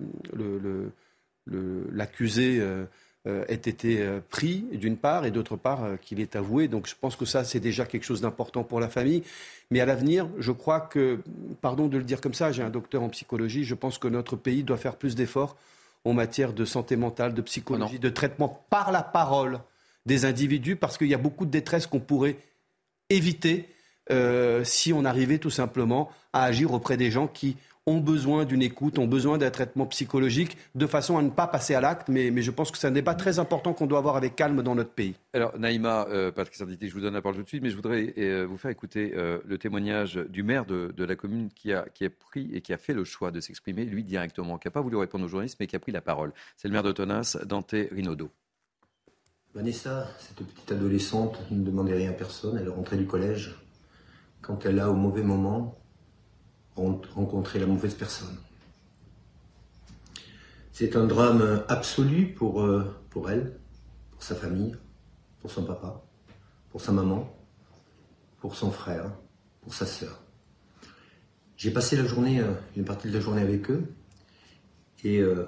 l'accusé 1.93 2.63
ait 3.27 3.55
été 3.55 4.21
pris, 4.31 4.65
d'une 4.73 4.97
part, 4.97 5.27
et 5.27 5.31
d'autre 5.31 5.57
part, 5.57 5.99
qu'il 6.01 6.21
est 6.21 6.37
avoué. 6.37 6.69
Donc 6.69 6.87
je 6.87 6.95
pense 6.99 7.17
que 7.17 7.25
ça, 7.25 7.45
c'est 7.45 7.61
déjà 7.61 7.85
quelque 7.85 8.05
chose 8.05 8.21
d'important 8.21 8.63
pour 8.63 8.81
la 8.81 8.89
famille. 8.89 9.23
Mais 9.71 9.81
à 9.81 9.87
l'avenir, 9.87 10.29
je 10.39 10.53
crois 10.53 10.81
que, 10.81 11.21
pardon 11.61 11.89
de 11.89 11.99
le 11.99 12.05
dire 12.05 12.21
comme 12.21 12.35
ça, 12.35 12.53
j'ai 12.53 12.63
un 12.63 12.71
docteur 12.71 13.03
en 13.03 13.09
psychologie, 13.09 13.65
je 13.65 13.75
pense 13.75 13.99
que 13.99 14.09
notre 14.09 14.37
pays 14.37 14.63
doit 14.63 14.77
faire 14.77 14.97
plus 14.97 15.17
d'efforts 15.17 15.57
en 16.05 16.15
matière 16.15 16.53
de 16.53 16.65
santé 16.65 16.97
mentale, 16.97 17.35
de 17.35 17.43
psychologie, 17.43 17.99
de 17.99 18.09
traitement 18.09 18.65
par 18.71 18.91
la 18.93 19.03
parole 19.03 19.61
des 20.07 20.25
individus, 20.25 20.77
parce 20.77 20.99
qu'il 20.99 21.09
y 21.09 21.15
a 21.15 21.19
beaucoup 21.19 21.47
de 21.47 21.51
détresse 21.51 21.87
qu'on 21.87 22.01
pourrait 22.01 22.37
éviter 23.11 23.69
euh, 24.11 24.65
si 24.65 24.93
on 24.93 25.05
arrivait 25.05 25.39
tout 25.39 25.51
simplement 25.51 26.11
à 26.33 26.45
agir 26.45 26.73
auprès 26.73 26.97
des 26.97 27.11
gens 27.11 27.27
qui 27.29 27.57
ont 27.87 27.99
besoin 27.99 28.45
d'une 28.45 28.63
écoute, 28.63 28.99
ont 28.99 29.07
besoin 29.07 29.39
d'un 29.39 29.51
traitement 29.51 29.87
psychologique, 29.87 30.59
de 30.75 30.87
façon 30.87 31.17
à 31.17 31.23
ne 31.23 31.31
pas 31.31 31.47
passer 31.47 31.75
à 31.75 31.81
l'acte. 31.81 32.09
Mais, 32.09 32.31
je 32.41 32.51
pense 32.51 32.71
que 32.71 32.79
c'est 32.79 32.87
un 32.87 32.93
débat 32.93 33.15
très 33.15 33.39
important 33.39 33.73
qu'on 33.73 33.87
doit 33.87 33.99
avoir 33.99 34.17
avec 34.17 34.37
calme 34.37 34.63
dans 34.63 34.75
notre 34.75 34.91
pays. 34.91 35.15
Alors, 35.33 35.59
Naïma, 35.59 36.07
euh, 36.09 36.31
Patrick 36.31 36.57
Sarditi, 36.57 36.89
je 36.89 36.95
vous 36.95 37.01
donne 37.01 37.15
la 37.15 37.23
parole 37.23 37.37
tout 37.37 37.43
de 37.43 37.49
suite, 37.49 37.63
mais 37.63 37.71
je 37.71 37.77
voudrais 37.77 38.15
euh, 38.19 38.47
vous 38.49 38.59
faire 38.59 38.71
écouter 38.71 39.13
le 39.15 39.59
témoignage 39.59 40.17
du 40.17 40.43
maire 40.43 40.67
de, 40.67 41.05
la 41.05 41.17
commune 41.17 41.49
qui 41.55 41.73
a, 41.73 41.85
pris 42.19 42.51
et 42.53 42.61
qui 42.61 42.73
a 42.73 42.79
fait 42.79 42.95
le 42.95 43.05
choix 43.05 43.31
de 43.31 43.41
s'exprimer, 43.41 43.85
lui 43.85 44.05
directement, 44.05 44.59
qui 44.59 44.69
n'a 44.69 44.73
pas 44.73 44.83
voulu 44.83 44.97
répondre 44.97 45.25
aux 45.25 45.29
journalistes, 45.29 45.57
mais 45.59 45.67
qui 45.67 45.77
a 45.77 45.81
pris 45.81 45.93
la 45.93 46.03
parole. 46.03 46.33
C'est 46.57 46.69
le 46.69 46.73
maire 46.73 46.83
de 46.83 46.93
Tonas, 46.93 47.39
Dante 47.47 47.75
Rinaud. 47.91 48.31
Vanessa, 49.53 50.07
cette 50.21 50.47
petite 50.47 50.71
adolescente, 50.71 51.41
ne 51.51 51.65
demandait 51.65 51.95
rien 51.95 52.11
à 52.11 52.15
personne, 52.15 52.57
elle 52.57 52.67
est 52.67 52.71
rentrée 52.71 52.97
du 52.97 53.07
collège 53.07 53.57
quand 54.43 54.65
elle 54.65 54.79
a 54.79 54.89
au 54.89 54.95
mauvais 54.95 55.25
moment 55.25 55.77
rencontré 56.77 57.59
la 57.59 57.67
mauvaise 57.67 57.95
personne. 57.95 58.37
C'est 60.73 60.95
un 60.95 61.05
drame 61.05 61.65
absolu 61.69 62.33
pour, 62.33 62.63
euh, 62.63 62.85
pour 63.11 63.29
elle, 63.29 63.59
pour 64.13 64.23
sa 64.23 64.37
famille, 64.37 64.77
pour 65.41 65.51
son 65.51 65.65
papa, 65.65 66.01
pour 66.71 66.81
sa 66.81 66.93
maman, 66.93 67.37
pour 68.39 68.55
son 68.55 68.71
frère, 68.71 69.11
pour 69.63 69.75
sa 69.75 69.85
sœur. 69.85 70.23
J'ai 71.57 71.73
passé 71.73 71.97
la 71.97 72.07
journée, 72.07 72.41
euh, 72.41 72.55
une 72.77 72.85
partie 72.85 73.09
de 73.09 73.13
la 73.13 73.21
journée 73.21 73.43
avec 73.43 73.69
eux, 73.69 73.93
et 75.03 75.19
euh, 75.19 75.47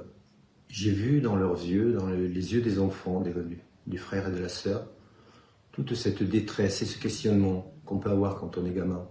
j'ai 0.69 0.91
vu 0.91 1.21
dans 1.21 1.37
leurs 1.37 1.62
yeux, 1.65 1.93
dans 1.93 2.09
les 2.09 2.53
yeux 2.53 2.61
des 2.61 2.79
enfants, 2.79 3.21
des, 3.21 3.33
du 3.87 3.99
frère 3.99 4.29
et 4.29 4.33
de 4.33 4.38
la 4.38 4.49
sœur, 4.49 4.87
toute 5.73 5.95
cette 5.95 6.23
détresse 6.23 6.83
et 6.83 6.87
ce 6.87 6.99
questionnement 6.99 7.75
qu'on 7.85 7.99
peut 7.99 8.11
avoir 8.11 8.38
quand 8.38 8.57
on 8.59 8.66
est 8.66 8.73
gamin. 8.73 9.09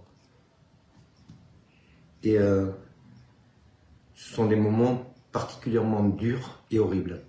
Et 2.22 2.38
euh, 2.38 2.70
ce 4.14 4.34
sont 4.34 4.46
des 4.46 4.56
moments 4.56 5.12
particulièrement 5.32 6.04
durs 6.04 6.62
et 6.70 6.78
horribles. 6.78 7.24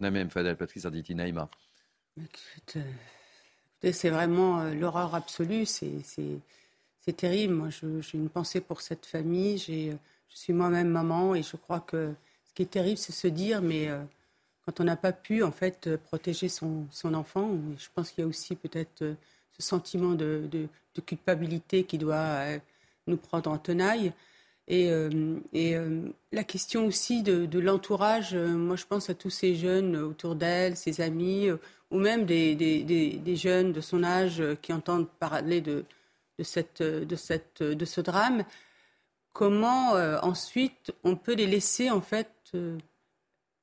Namem 0.00 0.28
Fadel, 0.30 0.56
Patrice 0.56 0.84
Arditi, 0.84 1.14
Naïma. 1.14 1.48
C'est 3.80 4.10
vraiment 4.10 4.60
euh, 4.60 4.74
l'horreur 4.74 5.14
absolue, 5.14 5.64
c'est 5.66 6.02
terrible. 7.16 7.54
Moi, 7.54 7.68
j'ai 7.70 8.18
une 8.18 8.28
pensée 8.28 8.60
pour 8.60 8.80
cette 8.80 9.06
famille. 9.06 9.58
Je 9.58 9.96
suis 10.28 10.52
moi-même 10.52 10.88
maman 10.88 11.34
et 11.34 11.42
je 11.42 11.56
crois 11.56 11.80
que 11.80 12.12
ce 12.44 12.52
qui 12.52 12.62
est 12.62 12.70
terrible, 12.70 12.98
c'est 12.98 13.12
se 13.12 13.28
dire, 13.28 13.62
mais 13.62 13.88
euh, 13.88 14.02
quand 14.68 14.80
on 14.80 14.84
n'a 14.84 14.96
pas 14.96 15.12
pu 15.12 15.42
en 15.42 15.50
fait 15.50 15.96
protéger 15.96 16.50
son, 16.50 16.84
son 16.90 17.14
enfant, 17.14 17.52
je 17.78 17.86
pense 17.94 18.10
qu'il 18.10 18.20
y 18.20 18.26
a 18.26 18.28
aussi 18.28 18.54
peut-être 18.54 18.98
ce 18.98 19.62
sentiment 19.62 20.12
de, 20.12 20.68
culpabilité 21.06 21.84
qui 21.84 21.96
doit 21.96 22.16
euh, 22.16 22.58
nous 23.06 23.16
prendre 23.16 23.50
en 23.50 23.56
tenaille. 23.56 24.12
Et, 24.66 24.90
euh, 24.90 25.38
et 25.54 25.74
euh, 25.74 26.02
la 26.32 26.44
question 26.44 26.84
aussi 26.84 27.22
de, 27.22 27.58
l'entourage, 27.58 28.34
moi 28.34 28.76
je 28.76 28.84
pense 28.84 29.08
à 29.08 29.14
tous 29.14 29.30
ces 29.30 29.54
jeunes 29.54 29.96
autour 29.96 30.34
d'elle, 30.34 30.76
ses 30.76 31.00
amis, 31.00 31.48
ou 31.90 31.98
même 31.98 32.26
des, 32.26 32.54
des, 32.54 33.36
jeunes 33.36 33.72
de 33.72 33.80
son 33.80 34.04
âge 34.04 34.42
qui 34.60 34.74
entendent 34.74 35.08
parler 35.08 35.62
de, 35.62 35.86
de, 36.38 36.44
cette, 36.44 36.82
de, 36.82 37.16
cette, 37.16 37.62
de 37.62 37.84
ce 37.86 38.02
drame. 38.02 38.44
Comment 39.32 39.92
ensuite 40.22 40.92
on 41.04 41.16
peut 41.16 41.34
les 41.34 41.46
laisser 41.46 41.88
en 41.88 42.02
fait 42.02 42.52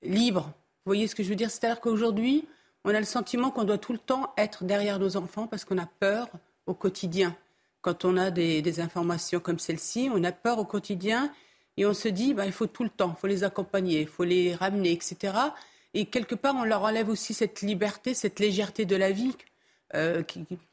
libres 0.01 0.51
Vous 0.85 0.91
voyez 0.91 1.07
ce 1.07 1.15
que 1.15 1.23
je 1.23 1.29
veux 1.29 1.35
dire? 1.35 1.49
C'est-à-dire 1.49 1.81
qu'aujourd'hui, 1.81 2.45
on 2.83 2.93
a 2.93 2.99
le 2.99 3.07
sentiment 3.07 3.49
qu'on 3.49 3.63
doit 3.63 3.79
tout 3.79 3.91
le 3.91 3.97
temps 3.97 4.31
être 4.37 4.65
derrière 4.65 4.99
nos 4.99 5.17
enfants 5.17 5.47
parce 5.47 5.65
qu'on 5.65 5.79
a 5.79 5.87
peur 5.87 6.29
au 6.67 6.75
quotidien. 6.75 7.35
Quand 7.81 8.05
on 8.05 8.17
a 8.17 8.29
des, 8.29 8.79
informations 8.79 9.39
comme 9.39 9.57
celle-ci, 9.57 10.11
on 10.13 10.23
a 10.23 10.31
peur 10.31 10.59
au 10.59 10.65
quotidien 10.65 11.33
et 11.77 11.87
on 11.87 11.95
se 11.95 12.07
dit, 12.07 12.35
bah, 12.35 12.45
il 12.45 12.51
faut 12.51 12.67
tout 12.67 12.83
le 12.83 12.91
temps, 12.91 13.15
il 13.17 13.19
faut 13.19 13.25
les 13.25 13.43
accompagner, 13.43 14.01
il 14.01 14.07
faut 14.07 14.25
les 14.25 14.53
ramener, 14.53 14.91
etc. 14.91 15.33
Et 15.95 16.05
quelque 16.05 16.35
part, 16.35 16.53
on 16.55 16.63
leur 16.63 16.83
enlève 16.83 17.09
aussi 17.09 17.33
cette 17.33 17.61
liberté, 17.61 18.13
cette 18.13 18.39
légèreté 18.39 18.85
de 18.85 18.95
la 18.95 19.11
vie. 19.11 19.35
Euh, 19.95 20.21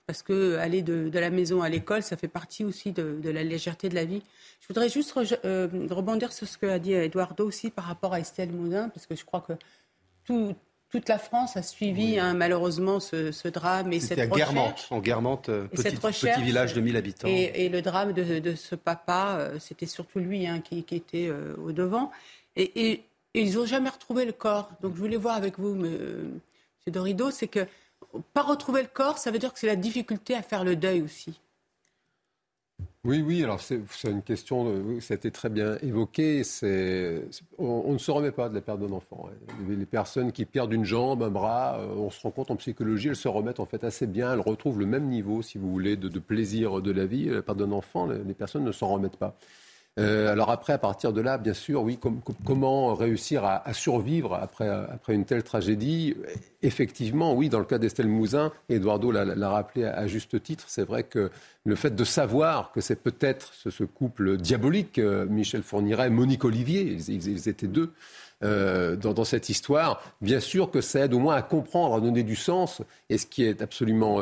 parce 0.07 0.22
que 0.22 0.57
aller 0.57 0.83
de, 0.83 1.11
la 1.18 1.31
maison 1.31 1.62
à 1.62 1.70
l'école, 1.70 2.03
ça 2.03 2.18
fait 2.18 2.29
partie 2.29 2.64
aussi 2.64 2.92
de, 2.92 3.18
la 3.31 3.44
légèreté 3.44 3.88
de 3.88 3.94
la 3.94 4.05
vie. 4.05 4.22
Je 4.61 4.68
voudrais 4.68 4.90
juste 4.90 5.14
euh, 5.46 5.68
rebondir 5.90 6.35
sur 6.35 6.46
ce 6.46 6.59
que 6.59 6.66
a 6.66 6.79
dit 6.79 6.92
Eduardo 6.92 7.46
aussi 7.46 7.70
par 7.70 7.87
rapport 7.87 8.12
à 8.12 8.20
Estelle 8.20 8.53
Moudin, 8.53 8.90
parce 8.90 9.07
que 9.07 9.14
je 9.14 9.25
crois 9.25 9.40
que 9.40 9.55
tout, 10.24 10.54
toute 10.92 11.08
la 11.08 11.18
France 11.18 11.56
a 11.56 11.62
suivi 11.62 12.18
hein, 12.18 12.35
malheureusement 12.35 13.00
ce, 13.00 13.48
drame 13.48 13.94
et 13.94 14.00
cette 14.00 14.18
à 14.18 14.26
Guermantes, 14.26 14.88
en 14.90 15.00
Guermantes, 15.00 15.48
euh, 15.48 15.66
petit, 15.68 15.96
petit, 15.96 16.42
village 16.42 16.74
de 16.74 16.82
1000 16.82 16.96
habitants. 16.96 17.28
Et, 17.28 17.70
le 17.70 17.80
drame 17.80 18.12
de, 18.12 18.54
ce 18.54 18.74
papa, 18.74 19.37
euh, 19.38 19.58
c'était 19.58 19.87
surtout 19.87 20.18
lui 20.18 20.46
hein, 20.46 20.61
qui, 20.61 20.78
était 20.78 21.28
euh, 21.28 21.56
au 21.64 21.72
devant. 21.72 22.11
Et, 22.56 23.04
ils 23.35 23.54
n'ont 23.54 23.64
jamais 23.64 23.88
retrouvé 23.88 24.26
le 24.26 24.32
corps. 24.32 24.70
Donc 24.83 24.94
je 24.94 25.00
voulais 25.00 25.16
voir 25.16 25.37
avec 25.37 25.58
vous, 25.58 25.75
M. 25.83 26.38
Dorido, 26.87 27.31
c'est 27.31 27.48
que 27.48 27.66
pas 28.35 28.42
retrouver 28.42 28.83
le 28.83 28.88
corps, 28.88 29.16
ça 29.16 29.31
veut 29.31 29.38
dire 29.38 29.54
que 29.54 29.58
c'est 29.58 29.66
la 29.66 29.77
difficulté 29.77 30.35
à 30.35 30.42
faire 30.42 30.62
le 30.62 30.77
deuil 30.77 31.00
aussi. 31.00 31.40
Oui, 33.05 33.21
oui, 33.21 33.42
alors 33.42 33.61
c'est 33.61 33.81
une 34.05 34.23
question, 34.23 35.00
ça 35.00 35.15
a 35.15 35.17
été 35.17 35.33
très 35.33 35.48
bien 35.48 35.77
évoqué. 35.83 36.42
On, 37.59 37.65
on, 37.87 37.92
ne 37.94 37.98
se 37.98 38.13
remet 38.13 38.31
pas 38.31 38.48
de 38.48 38.55
la 38.55 38.61
perte 38.61 38.79
d'un 38.79 38.92
enfant. 38.92 39.29
Hein. 39.29 39.65
Les 39.69 39.87
personnes 39.87 40.31
qui 40.31 40.44
perdent 40.44 40.73
une 40.73 40.85
jambe, 40.85 41.25
un 41.25 41.31
bras, 41.31 41.81
euh, 41.81 41.96
on 41.96 42.11
se 42.11 42.21
rend 42.21 42.31
compte 42.31 42.53
en 42.53 42.57
psychologie, 42.57 43.09
elles 43.09 43.17
se 43.17 43.27
remettent 43.27 43.59
en 43.59 43.67
fait 43.67 43.83
assez 43.83 44.07
bien, 44.07 44.33
elles 44.33 44.38
retrouvent 44.38 44.79
le 44.79 44.87
même 44.87 45.09
niveau, 45.09 45.42
si 45.42 45.59
vous 45.59 45.69
voulez, 45.69 45.96
de, 45.96 46.19
plaisir 46.21 46.81
de 46.81 46.92
la 46.92 47.05
vie. 47.05 47.25
La 47.25 47.42
perte 47.42 47.59
d'un 47.59 47.73
enfant, 47.73 48.07
les 48.07 48.35
personnes 48.35 48.63
ne 48.63 48.71
s'en 48.71 48.87
remettent 48.87 49.17
pas. 49.17 49.37
Euh, 49.98 50.32
alors 50.32 50.50
après, 50.50 50.72
à 50.72 50.78
partir 50.78 51.12
de 51.12 51.20
là, 51.20 51.36
bien 51.36 51.52
sûr, 51.52 51.82
oui, 51.82 51.98
comment 52.46 52.94
réussir 52.94 53.44
à, 53.44 53.72
survivre 53.74 54.34
après, 54.34 54.68
après, 54.68 55.14
une 55.14 55.26
telle 55.26 55.42
tragédie? 55.42 56.16
Effectivement, 56.62 57.34
oui, 57.34 57.50
dans 57.50 57.58
le 57.58 57.66
cas 57.66 57.78
d'Estelle 57.78 58.08
Mouzin, 58.08 58.52
Eduardo 58.70 59.10
l'a 59.10 59.50
rappelé 59.50 59.84
à, 59.84 60.06
juste 60.06 60.42
titre, 60.42 60.64
c'est 60.66 60.84
vrai 60.84 61.02
que 61.02 61.30
le 61.64 61.74
fait 61.74 61.94
de 61.94 62.04
savoir 62.04 62.72
que 62.72 62.80
c'est 62.80 62.96
peut-être 62.96 63.52
ce, 63.52 63.84
couple 63.84 64.38
diabolique, 64.38 64.98
euh, 64.98 65.26
Michel 65.26 65.62
Fourniret, 65.62 66.08
Monique 66.08 66.44
Olivier, 66.44 66.96
ils, 67.08 67.48
étaient 67.48 67.66
deux, 67.66 67.92
euh, 68.42 68.96
dans, 68.96 69.24
cette 69.24 69.50
histoire, 69.50 70.02
bien 70.22 70.40
sûr 70.40 70.70
que 70.70 70.80
ça 70.80 71.00
aide 71.00 71.12
au 71.12 71.18
moins 71.18 71.36
à 71.36 71.42
comprendre, 71.42 71.96
à 71.96 72.00
donner 72.00 72.22
du 72.22 72.34
sens. 72.34 72.80
Et 73.10 73.18
ce 73.18 73.26
qui 73.26 73.44
est 73.44 73.60
absolument, 73.60 74.20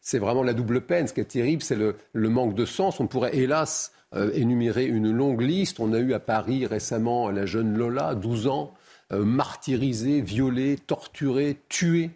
c'est 0.00 0.18
vraiment 0.18 0.42
la 0.42 0.52
double 0.52 0.82
peine. 0.82 1.08
Ce 1.08 1.14
qui 1.14 1.20
est 1.20 1.24
terrible, 1.24 1.62
c'est 1.62 1.76
le, 1.76 1.96
manque 2.28 2.54
de 2.54 2.66
sens. 2.66 3.00
On 3.00 3.06
pourrait, 3.06 3.34
hélas, 3.34 3.92
euh, 4.14 4.30
énumérer 4.34 4.84
une 4.84 5.10
longue 5.10 5.40
liste. 5.40 5.80
On 5.80 5.92
a 5.92 5.98
eu 5.98 6.12
à 6.12 6.20
Paris 6.20 6.66
récemment 6.66 7.30
la 7.30 7.46
jeune 7.46 7.76
Lola, 7.76 8.14
12 8.14 8.46
ans, 8.46 8.74
euh, 9.12 9.24
martyrisée, 9.24 10.20
violée, 10.20 10.76
torturée, 10.76 11.56
tuée 11.70 12.10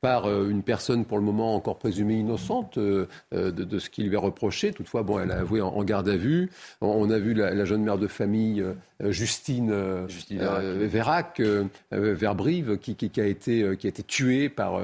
par 0.00 0.24
euh, 0.26 0.48
une 0.48 0.62
personne 0.62 1.04
pour 1.04 1.18
le 1.18 1.24
moment 1.24 1.54
encore 1.54 1.78
présumée 1.78 2.14
innocente 2.14 2.78
de, 2.78 3.06
ce 3.32 3.90
qui 3.90 4.02
lui 4.02 4.14
est 4.14 4.18
reproché. 4.18 4.72
Toutefois, 4.72 5.02
bon, 5.02 5.18
elle 5.18 5.30
a 5.30 5.40
avoué 5.40 5.60
en, 5.60 5.84
garde 5.84 6.08
à 6.08 6.16
vue. 6.16 6.50
On, 6.80 7.10
a 7.10 7.18
vu 7.18 7.34
la, 7.34 7.64
jeune 7.66 7.82
mère 7.82 7.98
de 7.98 8.08
famille 8.08 8.64
Justine, 9.10 10.06
Justine 10.08 10.42
Vérac, 10.86 11.40
Verbrive, 11.90 12.78
qui, 12.78 12.94
qui, 12.94 13.20
a 13.20 13.26
été, 13.26 13.76
qui 13.76 13.86
a 13.86 13.90
été 13.90 14.02
tuée 14.02 14.48
par 14.48 14.80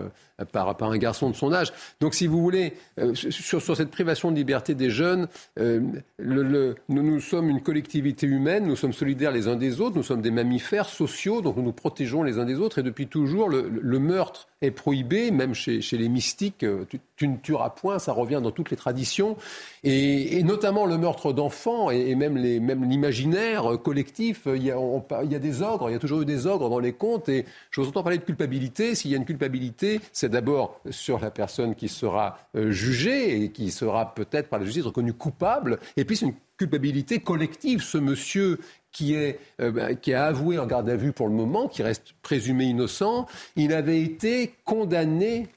par, 0.52 0.76
par, 0.76 0.90
un 0.90 0.98
garçon 0.98 1.30
de 1.30 1.36
son 1.36 1.52
âge. 1.52 1.72
Donc, 2.00 2.14
si 2.14 2.26
vous 2.26 2.40
voulez, 2.40 2.74
euh, 2.98 3.14
sur, 3.14 3.60
sur, 3.60 3.76
cette 3.76 3.90
privation 3.90 4.30
de 4.30 4.36
liberté 4.36 4.74
des 4.74 4.90
jeunes, 4.90 5.28
euh, 5.58 5.80
le, 6.18 6.76
nous, 6.88 7.02
nous, 7.02 7.20
sommes 7.20 7.50
une 7.50 7.60
collectivité 7.60 8.26
humaine, 8.26 8.66
nous 8.66 8.76
sommes 8.76 8.92
solidaires 8.92 9.32
les 9.32 9.48
uns 9.48 9.56
des 9.56 9.80
autres, 9.80 9.96
nous 9.96 10.02
sommes 10.02 10.22
des 10.22 10.30
mammifères 10.30 10.88
sociaux, 10.88 11.40
donc 11.40 11.56
nous 11.56 11.62
nous 11.62 11.72
protégeons 11.72 12.22
les 12.22 12.38
uns 12.38 12.44
des 12.44 12.56
autres. 12.56 12.78
Et 12.78 12.82
depuis 12.82 13.08
toujours, 13.08 13.48
le, 13.48 13.68
le 13.68 13.98
meurtre 13.98 14.48
est 14.60 14.70
prohibé, 14.70 15.30
même 15.30 15.54
chez, 15.54 15.80
chez 15.80 15.98
les 15.98 16.08
mystiques. 16.08 16.62
Euh, 16.62 16.84
tu, 16.88 17.00
tu, 17.16 17.28
ne 17.28 17.36
tueras 17.36 17.70
point, 17.70 17.98
ça 17.98 18.12
revient 18.12 18.40
dans 18.42 18.52
toutes 18.52 18.70
les 18.70 18.76
traditions. 18.76 19.36
Et, 19.82 20.38
et 20.38 20.42
notamment 20.42 20.86
le 20.86 20.98
meurtre 20.98 21.32
d'enfants 21.32 21.90
et, 21.90 22.10
et, 22.10 22.14
même 22.14 22.36
l'imaginaire 22.36 23.78
collectif. 23.82 24.07
Il 24.18 24.62
y, 24.62 24.70
a, 24.70 24.78
on, 24.78 25.04
il 25.24 25.32
y, 25.32 25.34
a, 25.34 25.38
des 25.38 25.62
ogres, 25.62 25.90
il 25.90 25.92
y 25.92 25.96
a 25.96 25.98
toujours 25.98 26.22
eu 26.22 26.24
des 26.24 26.46
ogres 26.46 26.68
dans 26.68 26.78
les 26.78 26.92
contes. 26.92 27.28
Et 27.28 27.44
je 27.70 27.80
vous 27.80 27.88
entends 27.88 28.02
parler 28.02 28.18
de 28.18 28.24
culpabilité. 28.24 28.94
S'il 28.94 29.10
y 29.10 29.14
a 29.14 29.16
une 29.16 29.24
culpabilité, 29.24 30.00
c'est 30.12 30.28
d'abord 30.28 30.80
sur 30.90 31.18
la 31.20 31.30
personne 31.30 31.74
qui 31.74 31.88
sera 31.88 32.38
euh, 32.56 32.70
jugée 32.70 33.42
et 33.42 33.50
qui 33.50 33.70
sera 33.70 34.14
peut-être 34.14 34.48
par 34.48 34.58
la 34.58 34.64
justice 34.64 34.84
reconnue 34.84 35.12
coupable, 35.12 35.78
et 35.96 36.04
puis 36.04 36.16
c'est 36.16 36.26
une 36.26 36.34
culpabilité 36.56 37.20
collective. 37.20 37.82
Ce 37.82 37.98
monsieur 37.98 38.58
qui, 38.92 39.14
est, 39.14 39.38
euh, 39.60 39.70
bah, 39.70 39.94
qui 39.94 40.12
a 40.12 40.26
avoué 40.26 40.58
en 40.58 40.66
garde 40.66 40.88
à 40.88 40.96
vue 40.96 41.12
pour 41.12 41.28
le 41.28 41.34
moment, 41.34 41.68
qui 41.68 41.82
reste 41.82 42.14
présumé 42.22 42.64
innocent, 42.64 43.26
il 43.56 43.72
avait 43.72 44.02
été 44.02 44.54
condamné 44.64 45.48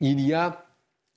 il 0.00 0.20
y 0.20 0.32
a 0.32 0.64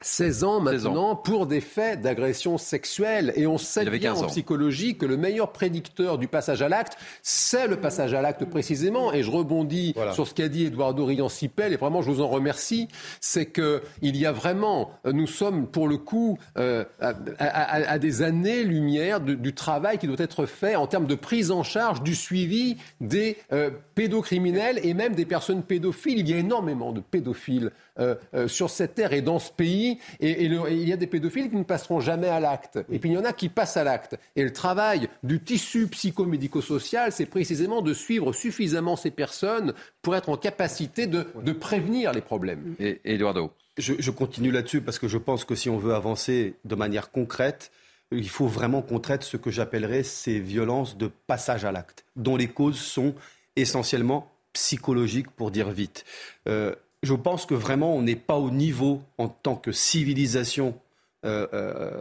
16 0.01 0.43
ans 0.43 0.59
maintenant 0.59 1.15
pour 1.15 1.45
des 1.45 1.61
faits 1.61 2.01
d'agression 2.01 2.57
sexuelle. 2.57 3.33
Et 3.35 3.45
on 3.47 3.57
sait 3.57 3.85
bien 3.89 4.15
en 4.15 4.25
psychologie 4.27 4.97
que 4.97 5.05
le 5.05 5.15
meilleur 5.15 5.51
prédicteur 5.51 6.17
du 6.17 6.27
passage 6.27 6.61
à 6.61 6.69
l'acte, 6.69 6.97
c'est 7.21 7.67
le 7.67 7.77
passage 7.77 8.13
à 8.13 8.21
l'acte 8.21 8.45
précisément. 8.45 9.13
Et 9.13 9.23
je 9.23 9.31
rebondis 9.31 9.95
sur 10.13 10.27
ce 10.27 10.33
qu'a 10.33 10.47
dit 10.47 10.65
Eduardo 10.65 11.05
Rian-Sipel, 11.05 11.73
et 11.73 11.77
vraiment 11.77 12.01
je 12.01 12.11
vous 12.11 12.21
en 12.21 12.27
remercie, 12.27 12.87
c'est 13.19 13.51
qu'il 13.51 13.81
y 14.01 14.25
a 14.25 14.31
vraiment, 14.31 14.91
nous 15.05 15.27
sommes 15.27 15.67
pour 15.67 15.87
le 15.87 15.97
coup 15.97 16.37
euh, 16.57 16.83
à, 16.99 17.99
des 17.99 18.23
années-lumière 18.23 19.21
du 19.21 19.53
travail 19.53 19.97
qui 19.97 20.07
doit 20.07 20.15
être 20.19 20.45
fait 20.45 20.75
en 20.75 20.87
termes 20.87 21.07
de 21.07 21.15
prise 21.15 21.51
en 21.51 21.63
charge 21.63 22.01
du 22.01 22.15
suivi 22.15 22.77
des 22.99 23.37
euh, 23.51 23.69
pédocriminels 23.95 24.79
et 24.83 24.93
même 24.93 25.15
des 25.15 25.25
personnes 25.25 25.63
pédophiles. 25.63 26.19
Il 26.19 26.29
y 26.29 26.33
a 26.33 26.37
énormément 26.37 26.91
de 26.91 27.01
pédophiles 27.01 27.71
euh, 27.99 28.15
euh, 28.33 28.47
sur 28.47 28.69
cette 28.69 28.95
terre 28.95 29.13
et 29.13 29.21
dans 29.21 29.39
ce 29.39 29.51
pays. 29.51 29.99
Et, 30.19 30.45
il 30.45 30.87
y 30.87 30.93
a 30.93 30.97
des 30.97 31.07
pédophiles 31.07 31.49
qui 31.49 31.55
ne 31.55 31.63
passeront 31.63 31.99
jamais 31.99 32.27
à 32.27 32.39
l'acte. 32.39 32.79
Et 32.89 32.99
puis 32.99 33.09
il 33.09 33.13
y 33.13 33.17
en 33.17 33.25
a 33.25 33.33
qui 33.33 33.49
passent 33.49 33.77
à 33.77 33.83
l'acte. 33.83 34.17
Et 34.35 34.43
le 34.43 34.53
travail 34.53 35.09
du 35.23 35.39
tissu 35.41 35.87
psychomédico-social, 35.87 37.11
c'est 37.11 37.25
précisément 37.25 37.81
de 37.81 37.93
suivre 37.93 38.33
suffisamment 38.33 38.95
ces 38.95 39.11
personnes 39.11 39.73
pour 40.01 40.15
être 40.15 40.29
en 40.29 40.37
capacité 40.37 41.07
de, 41.07 41.23
prévenir 41.51 42.13
les 42.13 42.21
problèmes. 42.21 42.75
Et, 42.79 42.99
Eduardo? 43.03 43.51
Je, 43.77 43.93
je 43.99 44.11
continue 44.11 44.51
là-dessus 44.51 44.81
parce 44.81 44.99
que 44.99 45.07
je 45.07 45.17
pense 45.17 45.45
que 45.45 45.55
si 45.55 45.69
on 45.69 45.77
veut 45.77 45.93
avancer 45.93 46.55
de 46.65 46.75
manière 46.75 47.11
concrète, 47.11 47.71
il 48.11 48.29
faut 48.29 48.47
vraiment 48.47 48.81
qu'on 48.81 48.99
traite 48.99 49.23
ce 49.23 49.37
que 49.37 49.51
j'appellerais 49.51 50.03
ces 50.03 50.39
violences 50.39 50.97
de 50.97 51.09
passage 51.27 51.65
à 51.65 51.71
l'acte, 51.71 52.05
dont 52.15 52.35
les 52.35 52.47
causes 52.47 52.79
sont 52.79 53.15
essentiellement 53.55 54.31
psychologiques, 54.53 55.31
pour 55.31 55.51
dire 55.51 55.71
vite. 55.71 56.05
Euh, 56.47 56.75
je 57.03 57.13
pense 57.13 57.45
que 57.45 57.53
vraiment 57.53 57.95
on 57.95 58.01
n'est 58.01 58.15
pas 58.15 58.35
au 58.35 58.51
niveau 58.51 59.01
en 59.17 59.27
tant 59.27 59.55
que 59.55 59.71
civilisation 59.71 60.75
euh, 61.23 61.45
euh, 61.53 61.91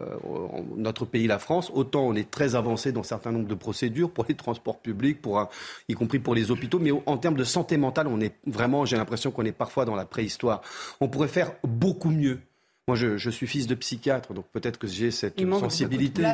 notre 0.77 1.05
pays, 1.05 1.27
la 1.27 1.39
France, 1.39 1.71
autant 1.75 2.07
on 2.07 2.15
est 2.15 2.31
très 2.31 2.55
avancé 2.55 2.91
dans 2.91 3.01
un 3.01 3.05
certain 3.05 3.33
nombre 3.33 3.49
de 3.49 3.55
procédures 3.55 4.11
pour 4.11 4.25
les 4.27 4.35
transports 4.35 4.79
publics, 4.79 5.19
y 5.89 5.95
compris 5.95 6.19
pour 6.19 6.35
les 6.35 6.51
hôpitaux, 6.51 6.79
mais 6.79 6.91
en 7.05 7.19
termes 7.19 7.37
de 7.37 7.45
santé 7.45 7.77
mentale, 7.77 8.07
on 8.07 8.19
est 8.21 8.35
vraiment, 8.47 8.87
j'ai 8.87 8.97
l'impression 8.97 9.31
qu'on 9.31 9.45
est 9.45 9.53
parfois 9.53 9.85
dans 9.85 9.95
la 9.95 10.07
préhistoire. 10.07 10.63
On 11.03 11.09
pourrait 11.09 11.29
faire 11.29 11.53
beaucoup 11.65 12.11
mieux. 12.11 12.41
Moi, 12.91 12.97
je, 12.97 13.31
suis 13.31 13.47
fils 13.47 13.69
de 13.69 13.77
psychiatre, 13.77 14.35
donc 14.35 14.47
peut-être 14.53 14.77
que 14.77 14.89
j'ai 14.89 15.13
cette 15.13 15.41
sensibilité. 15.41 16.25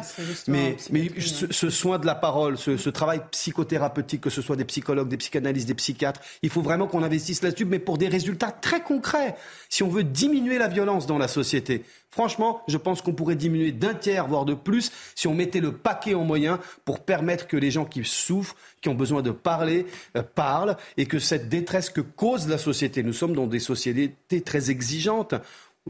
mais, 0.49 0.75
mais 0.91 1.11
ce, 1.21 1.69
soin 1.69 1.99
de 1.99 2.07
la 2.07 2.15
parole, 2.15 2.57
ce, 2.57 2.89
travail 2.89 3.21
psychothérapeutique, 3.31 4.23
que 4.23 4.31
ce 4.31 4.41
soit 4.41 4.57
des 4.57 4.65
psychologues, 4.65 5.09
des 5.09 5.19
psychanalystes, 5.19 5.69
des 5.69 5.75
psychiatres, 5.75 6.23
il 6.41 6.49
faut 6.49 6.63
vraiment 6.63 6.87
qu'on 6.87 7.03
investisse 7.03 7.43
là-dessus, 7.43 7.67
mais 7.67 7.79
pour 7.79 7.99
des 7.99 8.09
résultats 8.09 8.53
très 8.53 8.81
concrets. 8.81 9.37
Si 9.69 9.83
on 9.83 9.89
veut 9.89 10.03
diminuer 10.03 10.57
la 10.57 10.69
violence 10.69 11.07
dans 11.07 11.19
la 11.19 11.29
société, 11.29 11.85
franchement, 12.11 12.63
je 12.69 12.79
pense 12.79 13.03
qu'on 13.03 13.13
pourrait 13.13 13.37
diminuer 13.37 13.73
d'un 13.73 13.93
tiers, 13.93 14.27
voire 14.27 14.47
de 14.47 14.55
plus, 14.55 14.91
si 15.15 15.29
on 15.29 15.35
mettait 15.35 15.61
le 15.61 15.73
paquet 15.73 16.15
en 16.15 16.25
moyens 16.25 16.59
pour 16.87 17.01
permettre 17.01 17.49
que 17.49 17.59
les 17.59 17.71
gens 17.71 17.85
qui 17.85 18.03
souffrent, 18.03 18.57
qui 18.81 18.89
ont 18.89 18.95
besoin 18.95 19.21
de 19.21 19.31
parler, 19.31 19.85
euh, 20.17 20.23
parlent, 20.23 20.79
et 20.97 21.05
que 21.05 21.19
cette 21.19 21.51
détresse 21.51 21.91
que 21.91 22.01
cause 22.01 22.49
la 22.49 22.57
société, 22.57 23.03
nous 23.03 23.13
sommes 23.13 23.35
dans 23.35 23.47
des 23.47 23.59
sociétés 23.59 24.41
très 24.43 24.71
exigeantes 24.71 25.35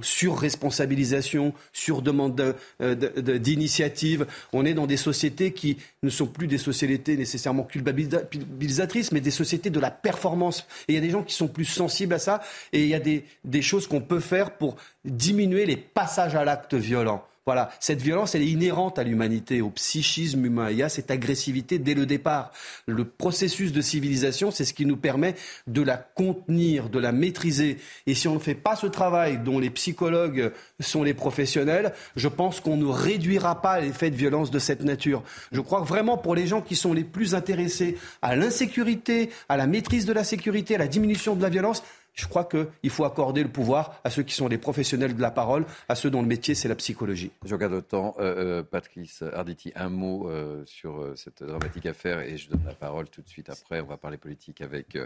sur 0.02 0.38
responsabilisation, 0.38 1.52
sur 1.72 2.02
demande 2.02 2.54
euh, 2.80 2.94
d'initiative. 3.38 4.26
On 4.52 4.64
est 4.64 4.74
dans 4.74 4.86
des 4.86 4.96
sociétés 4.96 5.52
qui 5.52 5.78
ne 6.02 6.10
sont 6.10 6.26
plus 6.26 6.46
des 6.46 6.58
sociétés 6.58 7.16
nécessairement 7.16 7.64
culpabilisatrices, 7.64 9.12
mais 9.12 9.20
des 9.20 9.30
sociétés 9.30 9.70
de 9.70 9.80
la 9.80 9.90
performance. 9.90 10.66
Et 10.88 10.92
il 10.92 10.94
y 10.94 10.98
a 10.98 11.02
des 11.02 11.10
gens 11.10 11.22
qui 11.22 11.34
sont 11.34 11.48
plus 11.48 11.64
sensibles 11.64 12.14
à 12.14 12.18
ça, 12.18 12.42
et 12.72 12.82
il 12.82 12.88
y 12.88 12.94
a 12.94 13.00
des, 13.00 13.24
des 13.44 13.62
choses 13.62 13.86
qu'on 13.86 14.00
peut 14.00 14.20
faire 14.20 14.56
pour 14.56 14.76
diminuer 15.04 15.66
les 15.66 15.76
passages 15.76 16.34
à 16.34 16.44
l'acte 16.44 16.74
violent. 16.74 17.26
Voilà, 17.46 17.70
cette 17.78 18.02
violence, 18.02 18.34
elle 18.34 18.42
est 18.42 18.50
inhérente 18.50 18.98
à 18.98 19.04
l'humanité, 19.04 19.62
au 19.62 19.70
psychisme 19.70 20.44
humain. 20.44 20.68
Il 20.72 20.78
y 20.78 20.82
a 20.82 20.88
cette 20.88 21.12
agressivité 21.12 21.78
dès 21.78 21.94
le 21.94 22.04
départ. 22.04 22.50
Le 22.86 23.04
processus 23.04 23.72
de 23.72 23.80
civilisation, 23.80 24.50
c'est 24.50 24.64
ce 24.64 24.74
qui 24.74 24.84
nous 24.84 24.96
permet 24.96 25.36
de 25.68 25.80
la 25.80 25.96
contenir, 25.96 26.88
de 26.88 26.98
la 26.98 27.12
maîtriser. 27.12 27.78
Et 28.08 28.14
si 28.14 28.26
on 28.26 28.34
ne 28.34 28.40
fait 28.40 28.56
pas 28.56 28.74
ce 28.74 28.88
travail 28.88 29.38
dont 29.38 29.60
les 29.60 29.70
psychologues 29.70 30.50
sont 30.80 31.04
les 31.04 31.14
professionnels, 31.14 31.92
je 32.16 32.26
pense 32.26 32.58
qu'on 32.58 32.76
ne 32.76 32.84
réduira 32.84 33.62
pas 33.62 33.78
l'effet 33.78 34.10
de 34.10 34.16
violence 34.16 34.50
de 34.50 34.58
cette 34.58 34.82
nature. 34.82 35.22
Je 35.52 35.60
crois 35.60 35.82
que 35.82 35.86
vraiment 35.86 36.18
pour 36.18 36.34
les 36.34 36.48
gens 36.48 36.62
qui 36.62 36.74
sont 36.74 36.92
les 36.92 37.04
plus 37.04 37.36
intéressés 37.36 37.96
à 38.22 38.34
l'insécurité, 38.34 39.30
à 39.48 39.56
la 39.56 39.68
maîtrise 39.68 40.04
de 40.04 40.12
la 40.12 40.24
sécurité, 40.24 40.74
à 40.74 40.78
la 40.78 40.88
diminution 40.88 41.36
de 41.36 41.42
la 41.42 41.48
violence, 41.48 41.84
je 42.16 42.26
crois 42.26 42.44
qu'il 42.44 42.90
faut 42.90 43.04
accorder 43.04 43.42
le 43.42 43.50
pouvoir 43.50 44.00
à 44.02 44.10
ceux 44.10 44.22
qui 44.22 44.34
sont 44.34 44.48
les 44.48 44.58
professionnels 44.58 45.14
de 45.14 45.20
la 45.20 45.30
parole, 45.30 45.66
à 45.88 45.94
ceux 45.94 46.10
dont 46.10 46.22
le 46.22 46.26
métier 46.26 46.54
c'est 46.54 46.68
la 46.68 46.74
psychologie. 46.74 47.30
Je 47.44 47.54
regarde 47.54 47.74
le 47.74 47.82
temps. 47.82 48.16
Euh, 48.18 48.60
euh, 48.60 48.62
Patrice 48.62 49.22
Arditi, 49.22 49.72
un 49.76 49.90
mot 49.90 50.28
euh, 50.28 50.64
sur 50.64 51.12
cette 51.16 51.42
dramatique 51.42 51.86
affaire 51.86 52.20
et 52.20 52.38
je 52.38 52.48
donne 52.48 52.64
la 52.64 52.74
parole 52.74 53.08
tout 53.08 53.22
de 53.22 53.28
suite 53.28 53.50
après. 53.50 53.80
On 53.80 53.86
va 53.86 53.98
parler 53.98 54.16
politique 54.16 54.62
avec 54.62 54.98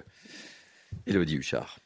Elodie 1.06 1.36
Huchard. 1.36 1.78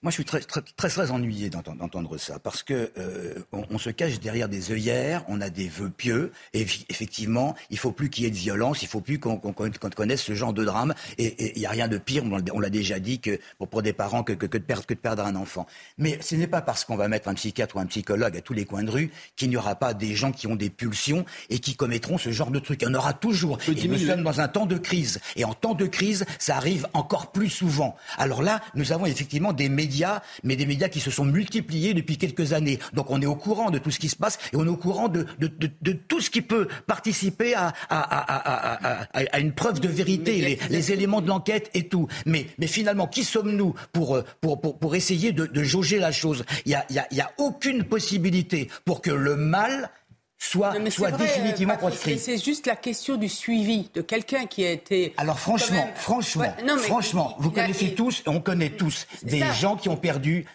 Moi, 0.00 0.12
je 0.12 0.14
suis 0.14 0.24
très, 0.24 0.38
très, 0.38 0.60
très, 0.62 0.88
très 0.88 1.10
ennuyé 1.10 1.50
d'entendre 1.50 2.18
ça, 2.18 2.38
parce 2.38 2.62
que 2.62 2.92
euh, 2.98 3.34
on, 3.50 3.78
se 3.78 3.90
cache 3.90 4.20
derrière 4.20 4.48
des 4.48 4.70
œillères, 4.70 5.24
on 5.26 5.40
a 5.40 5.50
des 5.50 5.66
vœux 5.66 5.90
pieux, 5.90 6.30
et 6.54 6.60
effectivement, 6.88 7.56
il 7.70 7.78
faut 7.78 7.90
plus 7.90 8.08
qu'il 8.08 8.22
y 8.22 8.28
ait 8.28 8.30
de 8.30 8.36
violence, 8.36 8.80
il 8.82 8.86
faut 8.86 9.00
plus 9.00 9.18
qu'on 9.18 9.38
connaisse 9.40 10.22
ce 10.22 10.34
genre 10.34 10.52
de 10.52 10.64
drame, 10.64 10.94
et 11.18 11.56
il 11.56 11.58
n'y 11.58 11.66
a 11.66 11.70
rien 11.70 11.88
de 11.88 11.98
pire, 11.98 12.22
on 12.24 12.60
l'a 12.60 12.70
déjà 12.70 13.00
dit, 13.00 13.18
que 13.18 13.40
pour, 13.58 13.82
des 13.82 13.92
parents 13.92 14.22
que, 14.22 14.34
que, 14.34 14.46
de 14.46 14.62
perdre, 14.62 14.86
que 14.86 14.94
de 14.94 15.00
perdre 15.00 15.24
un 15.24 15.34
enfant. 15.34 15.66
Mais 15.98 16.16
ce 16.22 16.36
n'est 16.36 16.46
pas 16.46 16.62
parce 16.62 16.84
qu'on 16.84 16.96
va 16.96 17.08
mettre 17.08 17.26
un 17.26 17.34
psychiatre 17.34 17.74
ou 17.74 17.80
un 17.80 17.86
psychologue 17.86 18.36
à 18.36 18.40
tous 18.40 18.52
les 18.52 18.66
coins 18.66 18.84
de 18.84 18.92
rue 18.92 19.10
qu'il 19.34 19.50
n'y 19.50 19.56
aura 19.56 19.74
pas 19.74 19.94
des 19.94 20.14
gens 20.14 20.30
qui 20.30 20.46
ont 20.46 20.54
des 20.54 20.70
pulsions 20.70 21.24
et 21.50 21.58
qui 21.58 21.74
commettront 21.74 22.18
ce 22.18 22.30
genre 22.30 22.52
de 22.52 22.60
trucs. 22.60 22.82
Il 22.82 22.84
y 22.84 22.88
en 22.88 22.94
aura 22.94 23.14
toujours. 23.14 23.58
Et 23.66 23.88
nous 23.88 23.98
sommes 23.98 24.22
dans 24.22 24.40
un 24.40 24.46
temps 24.46 24.66
de 24.66 24.78
crise, 24.78 25.18
et 25.34 25.44
en 25.44 25.54
temps 25.54 25.74
de 25.74 25.86
crise, 25.86 26.24
ça 26.38 26.56
arrive 26.56 26.86
encore 26.92 27.32
plus 27.32 27.50
souvent. 27.50 27.96
Alors 28.16 28.42
là, 28.42 28.60
nous 28.76 28.92
avons 28.92 29.06
effectivement 29.06 29.52
des 29.52 29.68
médias 29.68 29.87
mais 30.44 30.56
des 30.56 30.66
médias 30.66 30.88
qui 30.88 31.00
se 31.00 31.10
sont 31.10 31.24
multipliés 31.24 31.94
depuis 31.94 32.16
quelques 32.16 32.52
années. 32.52 32.78
Donc 32.92 33.10
on 33.10 33.20
est 33.20 33.26
au 33.26 33.34
courant 33.34 33.70
de 33.70 33.78
tout 33.78 33.90
ce 33.90 33.98
qui 33.98 34.08
se 34.08 34.16
passe 34.16 34.38
et 34.52 34.56
on 34.56 34.64
est 34.64 34.68
au 34.68 34.76
courant 34.76 35.08
de, 35.08 35.26
tout 36.08 36.20
ce 36.20 36.30
qui 36.30 36.42
peut 36.42 36.68
participer 36.86 37.54
à, 37.54 37.72
à, 37.90 39.38
une 39.38 39.52
preuve 39.52 39.80
de 39.80 39.88
vérité, 39.88 40.58
les, 40.68 40.92
éléments 40.92 41.20
de 41.20 41.28
l'enquête 41.28 41.70
et 41.74 41.88
tout. 41.88 42.08
Mais, 42.26 42.46
mais 42.58 42.66
finalement, 42.66 43.06
qui 43.06 43.24
sommes-nous 43.24 43.74
pour, 43.92 44.22
pour, 44.40 44.60
pour, 44.60 44.94
essayer 44.94 45.32
de, 45.32 45.62
jauger 45.62 45.98
la 45.98 46.12
chose? 46.12 46.44
Il 46.64 46.70
n'y 46.90 46.98
a, 46.98 47.06
y 47.10 47.20
a 47.20 47.30
aucune 47.38 47.84
possibilité 47.84 48.68
pour 48.84 49.02
que 49.02 49.10
le 49.10 49.36
mal 49.36 49.90
soit, 50.38 50.74
soit 50.90 51.10
définitivement 51.12 51.76
proscrit. 51.76 52.18
C'est 52.18 52.42
juste 52.42 52.66
la 52.66 52.76
question 52.76 53.16
du 53.16 53.28
suivi 53.28 53.90
de 53.94 54.00
quelqu'un 54.02 54.46
qui 54.46 54.64
a 54.64 54.70
été. 54.70 55.12
Alors 55.16 55.38
franchement, 55.38 55.88
franchement, 55.96 56.54
franchement, 56.78 57.34
vous 57.38 57.50
connaissez 57.50 57.94
tous, 57.94 58.22
on 58.26 58.40
connaît 58.40 58.70
tous 58.70 59.06
des 59.22 59.42
gens 59.58 59.76
qui 59.76 59.88
ont 59.88 59.96
perdu. 59.96 60.46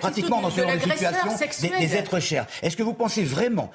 pratiquement 0.00 0.40
dans 0.40 0.50
ce 0.50 0.60
genre 0.60 0.72
de 0.72 0.80
situation, 0.80 1.36
des, 1.62 1.86
des 1.86 1.96
êtres 1.96 2.20
chers. 2.20 2.46
Est-ce 2.62 2.76
que 2.76 2.82
vous 2.82 2.94
pensez 2.94 3.24
vraiment 3.24 3.70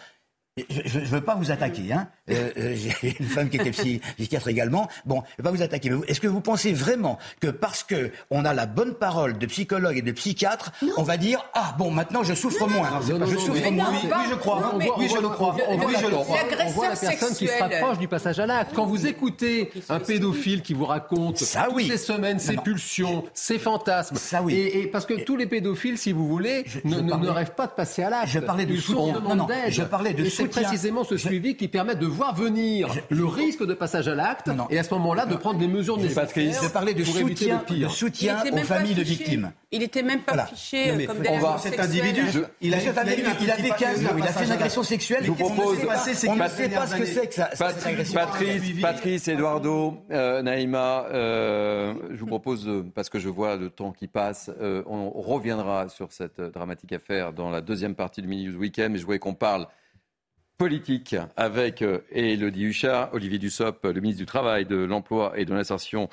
je 0.58 1.00
ne 1.00 1.06
veux 1.06 1.22
pas 1.22 1.36
vous 1.36 1.50
attaquer. 1.50 1.94
Hein. 1.94 2.08
Euh, 2.30 2.50
euh, 2.58 2.76
j'ai 3.02 3.16
une 3.20 3.26
femme 3.26 3.50
qui 3.50 3.56
était 3.56 3.72
psychiatre 3.72 4.50
également. 4.50 4.90
Bon, 5.06 5.16
je 5.16 5.20
ne 5.20 5.38
veux 5.38 5.44
pas 5.44 5.52
vous 5.52 5.62
attaquer. 5.62 5.90
Mais 5.90 6.06
est-ce 6.08 6.20
que 6.20 6.28
vous 6.28 6.42
pensez 6.42 6.74
vraiment 6.74 7.18
que 7.40 7.48
parce 7.48 7.84
que 7.84 8.12
on 8.30 8.44
a 8.44 8.54
la 8.54 8.66
bonne 8.66 8.94
parole 8.96 9.38
de 9.38 9.46
psychologue 9.46 9.98
et 9.98 10.02
de 10.02 10.12
psychiatre, 10.12 10.74
on 10.98 11.04
va 11.04 11.16
dire 11.16 11.46
ah 11.54 11.74
bon 11.78 11.90
maintenant 11.90 12.24
je 12.24 12.34
souffre 12.34 12.68
moins. 12.68 13.00
je 13.02 13.38
souffre 13.38 13.72
moins. 13.72 13.92
Oui, 13.92 14.10
je 14.30 14.36
crois. 14.36 14.76
oui, 14.98 15.08
je 15.10 15.22
le 15.22 15.30
crois. 15.30 15.56
Oui, 15.56 15.94
je 15.98 16.08
le 16.08 16.18
crois. 16.18 16.38
On 16.66 16.70
voit 16.72 16.90
la 16.90 16.96
personne 16.98 17.34
qui 17.34 17.48
se 17.48 17.60
rapproche 17.60 17.98
du 17.98 18.10
passage 18.10 18.40
à 18.40 18.46
l'acte. 18.46 18.74
Quand 18.76 18.86
vous 18.86 19.08
écoutez 19.08 19.72
un 19.88 20.00
pédophile 20.00 20.62
qui 20.62 20.74
vous 20.74 20.86
raconte 20.86 21.38
ça, 21.38 21.70
oui. 21.74 21.84
toutes 21.84 21.92
les 21.94 21.98
semaines 21.98 22.40
ses 22.40 22.58
pulsions, 22.58 23.24
ses 23.34 23.58
fantasmes. 23.58 24.18
Ça 24.18 24.42
oui. 24.42 24.56
Et, 24.56 24.88
parce 24.88 25.06
que 25.06 25.24
tous 25.24 25.38
les 25.38 25.46
pédophiles, 25.46 25.98
si 25.98 26.12
vous 26.12 26.28
voulez, 26.28 26.66
ne, 26.84 27.30
rêvent 27.30 27.56
pas 27.56 27.68
de 27.68 27.72
passer 27.72 28.04
à 28.04 28.10
l'acte. 28.10 28.28
Je 28.28 28.40
parlais 28.40 28.66
de 28.66 28.76
soutien. 28.76 29.22
Je 29.70 29.84
parlais 29.84 30.14
de 30.14 30.26
c'est 30.42 30.62
précisément 30.62 31.04
ce 31.04 31.18
suivi 31.18 31.56
qui 31.56 31.68
permet 31.68 31.96
de 31.96 32.06
voir 32.06 32.36
venir 32.36 32.94
le 33.10 33.26
risque 33.26 33.66
de 33.66 33.74
passage 33.74 34.08
à 34.08 34.16
l'acte 34.16 34.50
et 34.70 34.80
à 34.80 34.84
ce 34.84 34.94
moment-là 34.94 35.26
de 35.26 35.36
prendre 35.36 35.60
des 35.60 35.68
mesures 35.68 35.98
nécessaires. 35.98 36.64
Je 36.64 36.70
parlais 36.70 36.94
de 36.94 37.04
soutien, 37.04 37.64
de 37.70 37.88
soutien 37.88 38.44
aux 38.52 38.58
familles 38.58 38.96
de 38.96 39.04
victimes. 39.04 39.52
Il 39.74 39.80
n'était 39.80 40.04
même 40.04 40.22
pas 40.22 40.46
fiché 40.48 40.92
euh, 40.92 41.06
comme 41.06 41.24
Cet 41.60 41.80
individu, 41.80 42.24
il, 42.60 42.74
a, 42.74 42.78
il 42.82 43.52
avait 43.52 43.70
15 43.70 44.06
ans, 44.06 44.10
il 44.18 44.24
a 44.24 44.28
fait 44.28 44.46
une 44.46 44.52
agression 44.52 44.84
sexuelle. 44.84 45.24
Je 45.24 45.30
vous 45.30 45.36
propose, 45.36 45.78
on 46.28 46.36
ne 46.36 46.48
sait 46.50 46.70
pas 46.70 46.88
ce 46.88 46.96
que 46.98 47.06
c'est 47.06 47.28
que 47.28 47.34
ça. 47.34 47.50
Patrice, 47.58 48.82
Patrice, 48.82 49.28
Eduardo, 49.30 49.98
euh, 50.12 50.42
Naïma, 50.42 51.06
euh, 51.12 51.94
je 52.12 52.20
vous 52.20 52.26
propose, 52.26 52.70
parce 52.94 53.10
que 53.10 53.18
je 53.18 53.30
vois 53.30 53.56
le 53.56 53.70
temps 53.70 53.94
qui 53.94 54.08
passe, 54.08 54.52
on 54.60 55.10
reviendra 55.22 55.88
sur 55.88 56.12
cette 56.12 56.42
dramatique 56.42 56.92
affaire 56.92 57.32
dans 57.32 57.50
la 57.50 57.62
deuxième 57.62 57.96
partie 57.96 58.22
du 58.22 58.28
Mini 58.28 58.48
News 58.48 58.60
Weekend, 58.60 58.92
mais 58.92 59.00
je 59.00 59.06
voulais 59.06 59.20
qu'on 59.20 59.34
parle 59.34 59.68
politique 60.62 61.16
avec 61.38 61.84
Elodie 62.12 62.66
Huchard, 62.66 63.12
Olivier 63.16 63.40
Dussopt, 63.40 63.84
le 63.84 64.00
ministre 64.00 64.20
du 64.20 64.28
Travail, 64.28 64.68
de 64.68 64.76
l'Emploi 64.76 65.34
et 65.36 65.44
de 65.44 65.56
l'Insertion 65.56 66.08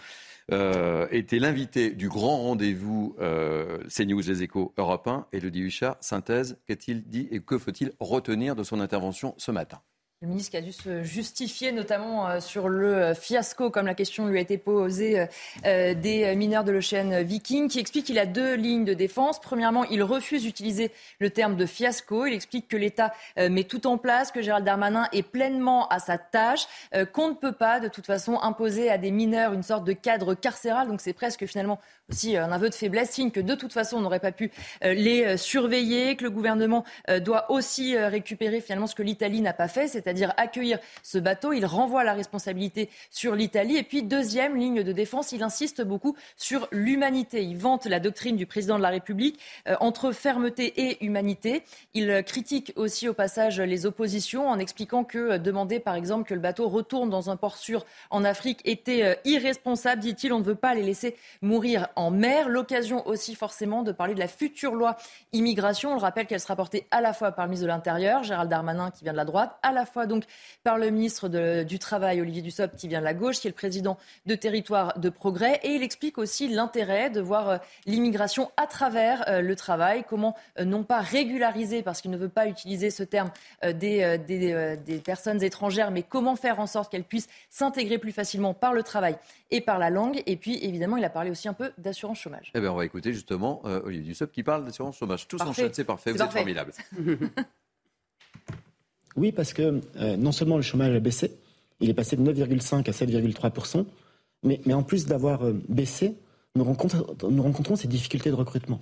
euh, 0.51 1.07
était 1.11 1.39
l'invité 1.39 1.91
du 1.91 2.09
grand 2.09 2.39
rendez-vous 2.39 3.15
euh, 3.21 3.77
CNews 3.95 4.23
Les 4.23 4.43
Échos 4.43 4.73
Europe 4.79 5.07
1. 5.07 5.27
Elodie 5.33 5.61
Huchard, 5.61 5.99
synthèse, 6.01 6.57
qu'a-t-il 6.67 7.07
dit 7.07 7.29
et 7.31 7.41
que 7.41 7.59
faut-il 7.59 7.93
retenir 8.01 8.57
de 8.57 8.63
son 8.63 8.81
intervention 8.81 9.35
ce 9.37 9.51
matin? 9.51 9.83
Le 10.21 10.27
ministre 10.27 10.51
qui 10.51 10.57
a 10.57 10.63
dû 10.63 10.73
se 10.73 11.05
justifier, 11.05 11.71
notamment 11.71 12.29
euh, 12.29 12.41
sur 12.41 12.69
le 12.69 12.93
euh, 12.93 13.15
fiasco, 13.15 13.71
comme 13.71 13.87
la 13.87 13.95
question 13.95 14.27
lui 14.27 14.39
a 14.39 14.41
été 14.41 14.59
posée, 14.59 15.29
euh, 15.65 15.95
des 15.95 16.35
mineurs 16.35 16.65
de 16.65 16.73
l'Ocean 16.73 17.23
Viking, 17.23 17.69
qui 17.69 17.79
explique 17.79 18.07
qu'il 18.07 18.19
a 18.19 18.27
deux 18.27 18.55
lignes 18.55 18.85
de 18.85 18.95
défense. 18.95 19.41
Premièrement, 19.41 19.85
il 19.85 20.03
refuse 20.03 20.43
d'utiliser 20.43 20.91
le 21.21 21.31
terme 21.31 21.55
de 21.55 21.67
fiasco. 21.67 22.27
Il 22.27 22.35
explique 22.35 22.67
que 22.67 22.77
l'État 22.77 23.13
met 23.37 23.63
tout 23.63 23.87
en 23.87 23.97
place, 23.97 24.33
que 24.33 24.43
Gérald 24.43 24.65
Darmanin 24.65 25.07
est 25.13 25.23
pleinement 25.23 25.87
à 25.89 26.01
sa 26.01 26.19
tâche, 26.19 26.67
qu'on 27.13 27.29
ne 27.29 27.35
peut 27.35 27.53
pas, 27.53 27.79
de 27.79 27.89
toute 27.89 28.07
façon, 28.07 28.41
imposer 28.41 28.91
à 28.91 28.99
des 28.99 29.11
mineurs 29.11 29.53
une 29.53 29.63
sorte 29.63 29.85
de 29.85 29.93
cadre 29.93 30.35
carcéral. 30.35 30.89
Donc 30.89 31.01
c'est 31.01 31.13
presque 31.13 31.47
finalement 31.47 31.79
aussi 32.11 32.37
un 32.37 32.51
aveu 32.53 32.69
de 32.71 32.75
faiblesse, 32.75 33.11
signe 33.11 33.31
que 33.31 33.41
de 33.41 33.55
toute 33.55 33.73
façon 33.73 33.99
on 33.99 34.01
n'aurait 34.01 34.21
pas 34.21 34.33
pu 34.33 34.51
les 34.83 35.37
surveiller, 35.37 36.17
que 36.17 36.25
le 36.25 36.31
gouvernement 36.31 36.85
doit 37.21 37.51
aussi 37.51 37.97
récupérer 37.97 38.61
finalement 38.61 38.87
ce 38.87 38.95
que 38.95 39.03
l'Italie 39.03 39.41
n'a 39.41 39.53
pas 39.53 39.69
fait, 39.69 39.89
c'est-à-dire 39.89 40.33
accueillir 40.37 40.79
ce 41.03 41.19
bateau. 41.19 41.53
Il 41.53 41.67
renvoie 41.67 42.05
la 42.05 42.15
responsabilité 42.15 42.89
sur 43.11 43.35
l'Italie. 43.35 43.77
Et 43.77 43.83
puis, 43.83 44.03
deuxième 44.03 44.57
ligne 44.57 44.83
de 44.83 44.93
défense, 44.93 45.33
il 45.33 45.43
insiste 45.43 45.83
beaucoup 45.83 46.17
sur 46.37 46.69
l'humanité. 46.73 47.43
Il 47.43 47.57
vante 47.57 47.87
la 47.87 48.01
doctrine 48.01 48.37
du 48.37 48.47
président 48.47 48.77
de 48.77 48.83
la 48.83 48.91
République 48.91 49.39
euh, 49.69 49.77
entre 49.81 50.13
fermeté 50.13 50.89
et 50.89 51.05
humanité. 51.05 51.63
Il 51.95 52.23
critique 52.25 52.73
aussi 52.77 53.09
au 53.09 53.15
passage 53.15 53.61
les 53.61 53.87
oppositions 53.87 54.49
en 54.49 54.59
expliquant 54.59 55.05
que 55.05 55.19
euh, 55.19 55.39
demander, 55.39 55.81
par 55.81 55.95
exemple, 55.95 56.29
que 56.29 56.35
le 56.35 56.41
bateau 56.41 56.69
retourne 56.69 57.11
dans 57.11 57.31
un 57.31 57.37
port 57.37 57.57
sûr 57.57 57.85
en 58.11 58.25
Afrique 58.25 58.61
était 58.65 59.05
euh, 59.05 59.15
irresponsable, 59.25 60.03
dit-il. 60.03 60.33
On 60.33 60.39
ne 60.39 60.45
veut 60.45 60.55
pas 60.55 60.75
les 60.75 60.83
laisser 60.83 61.17
mourir 61.43 61.89
en 61.99 62.11
mer. 62.11 62.49
L'occasion 62.49 63.07
aussi 63.07 63.35
forcément 63.35 63.83
de 63.83 63.93
parler 63.93 64.15
de 64.15 64.21
la 64.21 64.29
future 64.29 64.75
loi 64.75 64.97
immigration. 65.33 65.91
On 65.91 65.95
le 65.95 66.01
rappelle 66.01 66.27
qu'elle 66.27 66.41
sera 66.41 66.55
portée 66.55 66.87
à 66.91 67.01
la 67.01 67.13
fois 67.13 67.33
par 67.33 67.47
le 67.47 67.51
ministre 67.51 67.67
de 67.67 67.73
l'Intérieur, 67.73 68.23
Gérald 68.23 68.49
Darmanin, 68.49 68.91
qui 68.91 69.05
vient 69.05 69.13
de 69.13 69.17
la 69.19 69.25
droite, 69.25 69.59
à 69.63 69.73
la 69.73 69.85
fois 69.85 70.07
donc 70.07 70.25
par 70.63 70.79
le 70.79 70.91
ministre 70.91 71.29
du 71.29 71.79
Travail, 71.79 72.21
Olivier 72.21 72.41
Dussopt, 72.41 72.77
qui 72.77 72.89
vient 72.89 73.01
de 73.01 73.05
la 73.05 73.15
gauche, 73.15 73.41
qui 73.41 73.49
est 73.49 73.51
le 73.51 73.55
président 73.55 73.99
de 74.27 74.35
Territoire 74.37 74.99
de 74.99 75.09
Progrès. 75.09 75.61
Et 75.65 75.71
il 75.71 75.83
explique 75.83 76.19
aussi 76.19 76.49
l'intérêt 76.49 77.11
de 77.11 77.21
voir 77.21 77.49
euh, 77.49 77.59
l'immigration 77.87 78.51
à 78.57 78.67
travers 78.67 79.29
euh, 79.29 79.41
le 79.41 79.57
travail, 79.57 80.05
comment 80.09 80.37
euh, 80.61 80.65
non 80.65 80.85
pas 80.85 81.01
régulariser, 81.01 81.83
parce 81.83 82.01
qu'il 82.01 82.13
ne 82.13 82.17
veut 82.17 82.29
pas 82.29 82.47
utiliser 82.47 82.91
ce 82.91 83.03
terme, 83.03 83.31
des, 83.65 84.19
des 84.27 84.99
personnes 84.99 85.43
étrangères, 85.43 85.91
mais 85.91 86.03
comment 86.03 86.37
faire 86.37 86.61
en 86.61 86.67
sorte 86.67 86.93
qu'elles 86.93 87.05
puissent 87.05 87.29
s'intégrer 87.51 87.99
plus 87.99 88.13
facilement 88.13 88.55
par 88.55 88.73
le 88.73 88.83
travail 88.83 89.17
et 89.51 89.61
par 89.61 89.79
la 89.79 89.91
langue. 89.91 90.23
Et 90.27 90.37
puis, 90.37 90.59
évidemment, 90.63 90.97
il 90.97 91.05
a 91.05 91.11
parlé 91.11 91.31
aussi 91.31 91.49
un 91.49 91.55
peu 91.55 91.73
d'assurance 91.79 92.19
chômage. 92.19 92.51
Eh 92.55 92.61
bien, 92.61 92.73
on 92.73 92.77
va 92.77 92.85
écouter 92.85 93.13
justement 93.13 93.63
Olivier 93.65 94.05
Dussopt 94.05 94.33
qui 94.33 94.43
parle 94.43 94.65
d'assurance 94.65 94.97
chômage. 94.99 95.27
Tout 95.29 95.39
s'enchaîne, 95.39 95.71
c'est 95.73 95.85
parfait. 95.85 96.13
Vous 96.13 96.23
êtes 96.23 96.33
formidable. 96.33 96.73
Oui, 99.19 99.33
parce 99.33 99.53
que 99.53 99.81
euh, 99.97 100.17
non 100.17 100.31
seulement 100.31 100.57
le 100.57 100.63
chômage 100.63 100.95
a 100.95 101.01
baissé, 101.01 101.39
il 101.81 101.91
est 101.91 101.95
passé 101.95 102.17
de 102.17 102.23
9,5 102.23 102.89
à 102.89 102.93
7,3 102.93 103.85
mais, 104.45 104.61
mais 104.65 104.75
en 104.75 104.85
plus 104.85 105.07
d'avoir 105.07 105.45
euh, 105.45 105.61
baissé, 105.69 106.15
nous, 106.55 106.63
rencontrons 106.63 107.77
ces 107.77 107.89
difficultés 107.89 108.31
de 108.31 108.37
recrutement. 108.37 108.81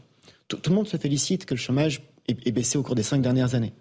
Tout, 0.49 0.59
le 0.67 0.75
monde 0.75 0.87
se 0.87 0.99
félicite 0.99 1.47
que 1.47 1.55
le 1.55 1.59
chômage 1.59 2.03
ait, 2.29 2.53
baissé 2.53 2.77
au 2.77 2.83
cours 2.83 2.95
des 2.95 3.03
cinq 3.03 3.23
dernières 3.23 3.55
années. 3.55 3.73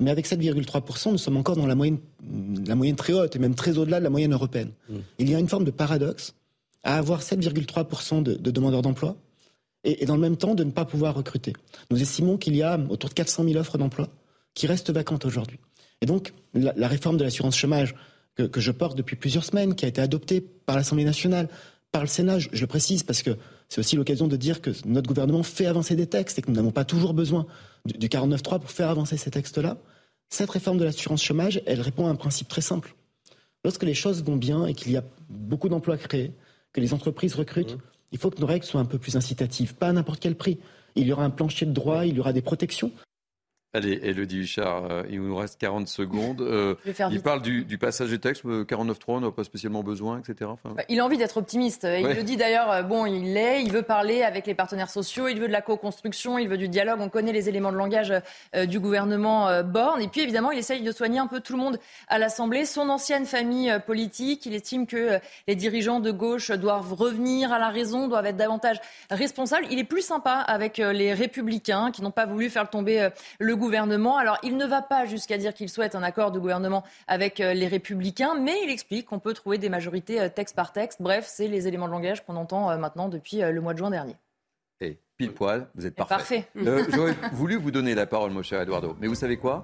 Mais 0.00 0.10
avec 0.10 0.26
7,3 0.26 1.10
nous 1.10 1.18
sommes 1.18 1.36
encore 1.36 1.56
dans 1.56 1.66
la 1.66 1.74
moyenne, 1.74 1.98
la 2.66 2.74
moyenne 2.74 2.96
très 2.96 3.12
haute 3.12 3.36
et 3.36 3.38
même 3.38 3.54
très 3.54 3.78
au-delà 3.78 3.98
de 3.98 4.04
la 4.04 4.10
moyenne 4.10 4.32
européenne. 4.32 4.72
Mmh. 4.88 4.94
Il 5.18 5.30
y 5.30 5.34
a 5.34 5.38
une 5.38 5.48
forme 5.48 5.64
de 5.64 5.70
paradoxe 5.70 6.34
à 6.82 6.96
avoir 6.96 7.20
7,3 7.20 8.22
de, 8.22 8.34
de, 8.34 8.50
demandeurs 8.50 8.82
d'emploi 8.82 9.16
et, 9.84 10.02
et, 10.02 10.06
dans 10.06 10.14
le 10.14 10.20
même 10.20 10.36
temps 10.36 10.54
de 10.54 10.64
ne 10.64 10.70
pas 10.70 10.86
pouvoir 10.86 11.14
recruter. 11.14 11.52
Nous 11.90 12.00
estimons 12.00 12.38
qu'il 12.38 12.56
y 12.56 12.62
a 12.62 12.80
autour 12.88 13.10
de 13.10 13.14
400 13.14 13.44
000 13.44 13.56
offres 13.56 13.76
d'emploi 13.76 14.08
qui 14.54 14.66
restent 14.66 14.90
vacantes 14.90 15.24
aujourd'hui. 15.26 15.58
Et 16.00 16.06
donc, 16.06 16.32
la, 16.54 16.88
réforme 16.88 17.16
de 17.16 17.24
l'assurance 17.24 17.56
chômage 17.56 17.94
que, 18.34 18.60
je 18.60 18.70
porte 18.70 18.96
depuis 18.96 19.16
plusieurs 19.16 19.44
semaines, 19.44 19.74
qui 19.74 19.84
a 19.84 19.88
été 19.88 20.00
adoptée 20.00 20.40
par 20.40 20.76
l'Assemblée 20.76 21.04
nationale, 21.04 21.48
par 21.92 22.02
le 22.02 22.08
Sénat, 22.08 22.38
je, 22.38 22.48
le 22.58 22.66
précise 22.66 23.02
parce 23.02 23.22
que 23.22 23.36
c'est 23.68 23.80
aussi 23.80 23.96
l'occasion 23.96 24.28
de 24.28 24.36
dire 24.36 24.62
que 24.62 24.70
notre 24.86 25.08
gouvernement 25.08 25.42
fait 25.42 25.66
avancer 25.66 25.96
des 25.96 26.06
textes 26.06 26.38
et 26.38 26.42
que 26.42 26.48
nous 26.48 26.56
n'avons 26.56 26.70
pas 26.70 26.84
toujours 26.84 27.12
besoin 27.12 27.46
du, 27.84 27.98
du 27.98 28.08
49.3 28.08 28.60
pour 28.60 28.70
faire 28.70 28.88
avancer 28.88 29.16
ces 29.16 29.30
textes-là. 29.30 29.76
Cette 30.30 30.50
réforme 30.50 30.78
de 30.78 30.84
l'assurance 30.84 31.22
chômage, 31.22 31.60
elle 31.66 31.80
répond 31.80 32.06
à 32.06 32.10
un 32.10 32.14
principe 32.14 32.48
très 32.48 32.60
simple. 32.60 32.94
Lorsque 33.64 33.82
les 33.82 33.94
choses 33.94 34.22
vont 34.24 34.36
bien 34.36 34.66
et 34.66 34.74
qu'il 34.74 34.92
y 34.92 34.96
a 34.96 35.04
beaucoup 35.28 35.68
d'emplois 35.68 35.98
créés, 35.98 36.32
que 36.72 36.80
les 36.80 36.94
entreprises 36.94 37.34
recrutent, 37.34 37.74
mmh. 37.74 37.82
il 38.12 38.18
faut 38.18 38.30
que 38.30 38.40
nos 38.40 38.46
règles 38.46 38.64
soient 38.64 38.80
un 38.80 38.86
peu 38.86 38.98
plus 38.98 39.16
incitatives, 39.16 39.74
pas 39.74 39.88
à 39.88 39.92
n'importe 39.92 40.20
quel 40.20 40.36
prix. 40.36 40.58
Il 40.94 41.06
y 41.06 41.12
aura 41.12 41.24
un 41.24 41.30
plancher 41.30 41.66
de 41.66 41.72
droit, 41.72 42.06
il 42.06 42.16
y 42.16 42.20
aura 42.20 42.32
des 42.32 42.42
protections, 42.42 42.92
Allez, 43.72 44.00
Elodie 44.02 44.38
Huchard, 44.38 44.90
euh, 44.90 45.02
il 45.08 45.22
nous 45.22 45.36
reste 45.36 45.60
40 45.60 45.86
secondes. 45.86 46.40
Euh, 46.40 46.74
il 47.12 47.22
parle 47.22 47.40
du, 47.40 47.78
passage 47.78 48.10
des 48.10 48.18
textes, 48.18 48.44
49.3, 48.44 48.96
on 49.06 49.20
n'a 49.20 49.30
pas 49.30 49.44
spécialement 49.44 49.84
besoin, 49.84 50.18
etc. 50.18 50.50
Bah, 50.64 50.82
il 50.88 50.98
a 50.98 51.04
envie 51.04 51.18
d'être 51.18 51.36
optimiste. 51.36 51.84
Il 51.84 52.04
le 52.04 52.24
dit 52.24 52.36
d'ailleurs, 52.36 52.68
euh, 52.72 52.82
bon, 52.82 53.06
il 53.06 53.32
l'est, 53.32 53.62
il 53.62 53.70
veut 53.70 53.82
parler 53.82 54.24
avec 54.24 54.48
les 54.48 54.56
partenaires 54.56 54.90
sociaux, 54.90 55.28
il 55.28 55.38
veut 55.38 55.46
de 55.46 55.52
la 55.52 55.62
co-construction, 55.62 56.36
il 56.36 56.48
veut 56.48 56.56
du 56.56 56.68
dialogue. 56.68 56.98
On 57.00 57.08
connaît 57.08 57.30
les 57.30 57.48
éléments 57.48 57.70
de 57.70 57.76
langage 57.76 58.12
du 58.66 58.80
gouvernement 58.80 59.62
Borne. 59.62 60.02
Et 60.02 60.08
puis, 60.08 60.22
évidemment, 60.22 60.50
il 60.50 60.58
essaye 60.58 60.82
de 60.82 60.90
soigner 60.90 61.20
un 61.20 61.28
peu 61.28 61.38
tout 61.38 61.52
le 61.52 61.60
monde 61.60 61.78
à 62.08 62.18
l'Assemblée. 62.18 62.64
Son 62.64 62.88
ancienne 62.88 63.24
famille 63.24 63.72
politique, 63.86 64.46
il 64.46 64.54
estime 64.54 64.88
que 64.88 65.20
les 65.46 65.54
dirigeants 65.54 66.00
de 66.00 66.10
gauche 66.10 66.50
doivent 66.50 66.92
revenir 66.92 67.52
à 67.52 67.60
la 67.60 67.68
raison, 67.68 68.08
doivent 68.08 68.26
être 68.26 68.36
davantage 68.36 68.80
responsables. 69.10 69.66
Il 69.70 69.78
est 69.78 69.84
plus 69.84 70.02
sympa 70.02 70.32
avec 70.32 70.78
les 70.78 71.14
républicains 71.14 71.92
qui 71.92 72.02
n'ont 72.02 72.10
pas 72.10 72.26
voulu 72.26 72.50
faire 72.50 72.68
tomber 72.68 73.08
le 73.38 73.59
gouvernement. 73.60 74.16
Alors, 74.16 74.38
il 74.42 74.56
ne 74.56 74.66
va 74.66 74.82
pas 74.82 75.06
jusqu'à 75.06 75.38
dire 75.38 75.54
qu'il 75.54 75.68
souhaite 75.68 75.94
un 75.94 76.02
accord 76.02 76.32
de 76.32 76.40
gouvernement 76.40 76.82
avec 77.06 77.38
euh, 77.38 77.54
les 77.54 77.68
Républicains, 77.68 78.34
mais 78.34 78.56
il 78.64 78.70
explique 78.70 79.06
qu'on 79.06 79.20
peut 79.20 79.34
trouver 79.34 79.58
des 79.58 79.68
majorités 79.68 80.20
euh, 80.20 80.28
texte 80.28 80.56
par 80.56 80.72
texte. 80.72 81.00
Bref, 81.00 81.26
c'est 81.28 81.46
les 81.46 81.68
éléments 81.68 81.86
de 81.86 81.92
langage 81.92 82.24
qu'on 82.24 82.34
entend 82.36 82.70
euh, 82.70 82.76
maintenant 82.76 83.08
depuis 83.08 83.38
le 83.38 83.60
mois 83.60 83.74
de 83.74 83.78
juin 83.78 83.90
dernier. 83.90 84.16
Et 84.80 84.98
pile 85.16 85.32
poil, 85.32 85.68
vous 85.74 85.86
êtes 85.86 85.94
parfait. 85.94 86.48
parfait. 86.54 86.90
J'aurais 86.90 87.14
voulu 87.32 87.56
vous 87.56 87.70
donner 87.70 87.94
la 87.94 88.06
parole, 88.06 88.32
mon 88.32 88.42
cher 88.42 88.60
Eduardo. 88.60 88.96
Mais 89.00 89.06
vous 89.06 89.14
savez 89.14 89.36
quoi? 89.36 89.62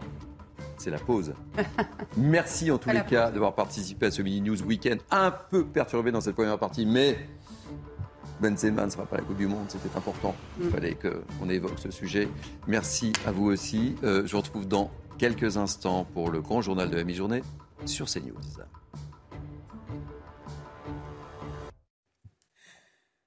C'est 0.77 0.91
la 0.91 0.99
pause. 0.99 1.33
Merci 2.17 2.71
en 2.71 2.77
tous 2.77 2.91
les 2.91 3.03
cas 3.03 3.31
d'avoir 3.31 3.55
participé 3.55 4.07
à 4.07 4.11
ce 4.11 4.21
mini 4.21 4.43
news 4.43 4.63
week-end 4.63 4.97
un 5.11 5.31
peu 5.31 5.65
perturbé 5.65 6.13
dans 6.13 6.21
cette 6.21 6.35
première 6.35 6.59
partie, 6.59 6.85
mais 6.85 7.17
Benzema 8.41 8.87
ne 8.87 8.91
sera 8.91 9.07
pas 9.07 9.17
à 9.17 9.21
la 9.21 9.25
Coupe 9.25 9.37
du 9.37 9.47
Monde, 9.47 9.67
c'était 9.69 9.95
important. 9.97 10.35
Il 10.61 10.67
mm. 10.67 10.71
fallait 10.71 10.97
qu'on 10.97 11.49
évoque 11.49 11.79
ce 11.79 11.91
sujet. 11.91 12.29
Merci 12.67 13.13
à 13.27 13.33
vous 13.33 13.47
aussi. 13.47 13.95
Euh, 14.05 14.27
je 14.27 14.33
vous 14.33 14.39
retrouve 14.39 14.69
dans 14.69 14.91
quelques 15.19 15.57
instants 15.57 16.07
pour 16.13 16.31
le 16.31 16.41
grand 16.41 16.61
journal 16.61 16.91
de 16.91 16.97
la 16.97 17.05
mi-journée 17.05 17.43
sur 17.87 18.07
CNews. 18.07 18.35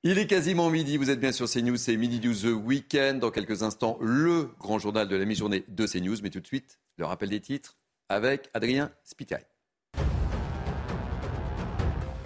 Il 0.03 0.17
est 0.17 0.27
quasiment 0.27 0.69
midi, 0.69 0.95
vous 0.95 1.09
êtes 1.09 1.19
bien 1.19 1.33
sur 1.33 1.49
CNews, 1.49 1.75
c'est 1.75 1.97
Midi 1.97 2.25
News 2.25 2.33
The 2.33 2.65
Weekend. 2.65 3.19
Dans 3.19 3.31
quelques 3.31 3.63
instants, 3.63 3.97
le 3.99 4.49
grand 4.57 4.79
journal 4.79 5.09
de 5.09 5.15
la 5.15 5.25
mi-journée 5.25 5.65
de 5.67 5.85
CNews. 5.85 6.15
Mais 6.23 6.29
tout 6.29 6.39
de 6.39 6.47
suite, 6.47 6.79
le 6.97 7.05
rappel 7.05 7.29
des 7.29 7.41
titres 7.41 7.77
avec 8.07 8.49
Adrien 8.53 8.91
Spiteri. 9.03 9.43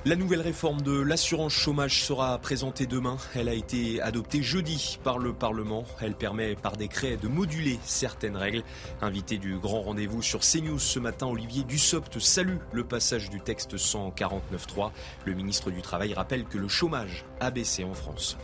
La 0.06 0.18
nouvelle 0.18 0.41
réforme 0.41 0.82
de 0.82 0.99
l'assurance 0.99 1.54
chômage 1.54 2.04
sera 2.04 2.38
présentée 2.38 2.86
demain. 2.86 3.16
Elle 3.36 3.47
a 3.47 3.54
été 3.54 4.01
adoptée 4.01 4.43
jeudi 4.43 4.99
par 5.01 5.18
le 5.18 5.32
Parlement. 5.32 5.86
Elle 6.01 6.14
permet 6.14 6.56
par 6.56 6.76
décret 6.76 7.16
de 7.16 7.30
moduler 7.30 7.80
certaines 7.86 8.36
règles. 8.36 8.64
Invité 9.01 9.38
du 9.38 9.58
grand 9.58 9.82
rendez-vous 9.82 10.22
sur 10.22 10.41
CNews 10.41 10.78
ce 10.78 10.99
matin, 10.99 11.28
Olivier 11.28 11.64
Dussopt 11.64 12.20
salue 12.20 12.58
le 12.74 12.84
passage 12.84 13.30
du 13.30 13.39
texte 13.39 13.78
149.3. 13.78 14.91
Le 15.24 15.36
ministre 15.36 15.72
du 15.72 15.82
Travail 15.82 16.14
rappelle 16.14 16.43
que 16.43 16.58
le 16.58 16.68
chômage 16.68 17.24
a 17.39 17.49
baissé 17.49 17.86
en 17.86 17.93
France. 17.93 18.38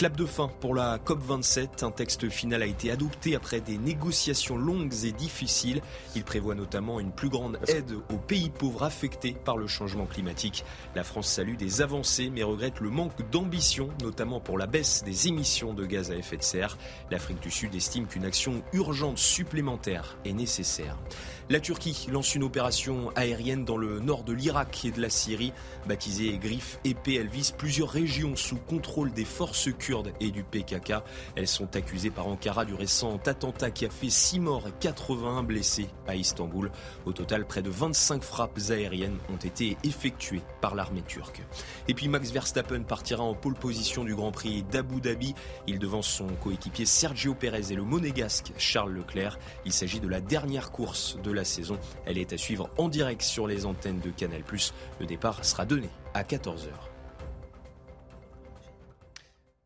Clap 0.00 0.16
de 0.16 0.24
fin 0.24 0.48
pour 0.60 0.74
la 0.74 0.96
COP27. 0.96 1.84
Un 1.84 1.90
texte 1.90 2.30
final 2.30 2.62
a 2.62 2.66
été 2.66 2.90
adopté 2.90 3.36
après 3.36 3.60
des 3.60 3.76
négociations 3.76 4.56
longues 4.56 4.94
et 5.04 5.12
difficiles. 5.12 5.82
Il 6.16 6.24
prévoit 6.24 6.54
notamment 6.54 7.00
une 7.00 7.12
plus 7.12 7.28
grande 7.28 7.58
aide 7.68 7.92
aux 8.10 8.16
pays 8.16 8.48
pauvres 8.48 8.82
affectés 8.82 9.36
par 9.44 9.58
le 9.58 9.66
changement 9.66 10.06
climatique. 10.06 10.64
La 10.94 11.04
France 11.04 11.28
salue 11.28 11.56
des 11.56 11.82
avancées 11.82 12.30
mais 12.30 12.42
regrette 12.42 12.80
le 12.80 12.88
manque 12.88 13.28
d'ambition, 13.30 13.90
notamment 14.02 14.40
pour 14.40 14.56
la 14.56 14.66
baisse 14.66 15.04
des 15.04 15.28
émissions 15.28 15.74
de 15.74 15.84
gaz 15.84 16.10
à 16.10 16.14
effet 16.14 16.38
de 16.38 16.42
serre. 16.44 16.78
L'Afrique 17.10 17.42
du 17.42 17.50
Sud 17.50 17.74
estime 17.74 18.06
qu'une 18.06 18.24
action 18.24 18.62
urgente 18.72 19.18
supplémentaire 19.18 20.16
est 20.24 20.32
nécessaire. 20.32 20.96
La 21.50 21.58
Turquie 21.58 22.06
lance 22.12 22.36
une 22.36 22.44
opération 22.44 23.10
aérienne 23.16 23.64
dans 23.64 23.76
le 23.76 23.98
nord 23.98 24.22
de 24.22 24.32
l'Irak 24.32 24.84
et 24.84 24.92
de 24.92 25.00
la 25.02 25.10
Syrie. 25.10 25.52
Baptisée 25.88 26.38
Griffe 26.38 26.78
épée, 26.84 27.16
elle 27.16 27.26
vise 27.26 27.50
plusieurs 27.50 27.90
régions 27.90 28.36
sous 28.36 28.54
contrôle 28.54 29.10
des 29.10 29.24
forces 29.24 29.68
kurdes 29.76 30.12
et 30.20 30.30
du 30.30 30.44
PKK. 30.44 31.02
Elles 31.34 31.48
sont 31.48 31.74
accusées 31.74 32.10
par 32.10 32.28
Ankara 32.28 32.64
du 32.64 32.74
récent 32.74 33.18
attentat 33.26 33.72
qui 33.72 33.84
a 33.84 33.90
fait 33.90 34.10
6 34.10 34.38
morts 34.38 34.68
et 34.68 34.72
81 34.78 35.42
blessés 35.42 35.88
à 36.06 36.14
Istanbul. 36.14 36.70
Au 37.04 37.12
total, 37.12 37.44
près 37.44 37.62
de 37.62 37.70
25 37.70 38.22
frappes 38.22 38.60
aériennes 38.70 39.18
ont 39.28 39.44
été 39.44 39.76
effectuées 39.82 40.42
par 40.60 40.76
l'armée 40.76 41.02
turque. 41.02 41.42
Et 41.88 41.94
puis 41.94 42.06
Max 42.06 42.30
Verstappen 42.30 42.82
partira 42.82 43.24
en 43.24 43.34
pole 43.34 43.54
position 43.54 44.04
du 44.04 44.14
Grand 44.14 44.30
Prix 44.30 44.62
d'Abu 44.70 45.00
Dhabi. 45.00 45.34
Il 45.66 45.80
devance 45.80 46.06
son 46.06 46.28
coéquipier 46.28 46.86
Sergio 46.86 47.34
Perez 47.34 47.72
et 47.72 47.74
le 47.74 47.82
monégasque 47.82 48.52
Charles 48.56 48.92
Leclerc. 48.92 49.36
Il 49.64 49.72
s'agit 49.72 49.98
de 49.98 50.06
la 50.06 50.20
dernière 50.20 50.70
course 50.70 51.18
de 51.24 51.32
la 51.32 51.39
saison. 51.44 51.78
Elle 52.06 52.18
est 52.18 52.32
à 52.32 52.38
suivre 52.38 52.70
en 52.78 52.88
direct 52.88 53.22
sur 53.22 53.46
les 53.46 53.66
antennes 53.66 54.00
de 54.00 54.10
Canal+. 54.10 54.42
Le 55.00 55.06
départ 55.06 55.44
sera 55.44 55.64
donné 55.64 55.88
à 56.14 56.22
14h. 56.22 56.68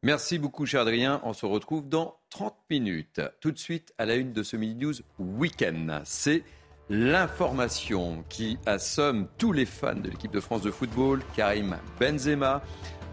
Merci 0.05 0.39
beaucoup, 0.39 0.67
cher 0.67 0.83
Adrien. 0.83 1.23
On 1.25 1.33
se 1.33 1.47
retrouve 1.47 1.89
dans 1.89 2.19
30 2.29 2.55
minutes. 2.69 3.23
Tout 3.41 3.53
de 3.53 3.59
suite, 3.59 3.95
à 3.97 4.05
la 4.05 4.17
une 4.17 4.35
de 4.35 4.43
ce 4.43 4.55
Mini 4.55 4.75
News 4.75 4.95
Weekend. 5.19 6.03
C'est 6.05 6.43
l'information 6.91 8.23
qui 8.29 8.59
assomme 8.67 9.29
tous 9.39 9.53
les 9.53 9.65
fans 9.65 9.95
de 9.95 10.11
l'équipe 10.11 10.31
de 10.31 10.41
France 10.41 10.61
de 10.61 10.71
football. 10.71 11.23
Karim 11.35 11.79
Benzema, 11.99 12.63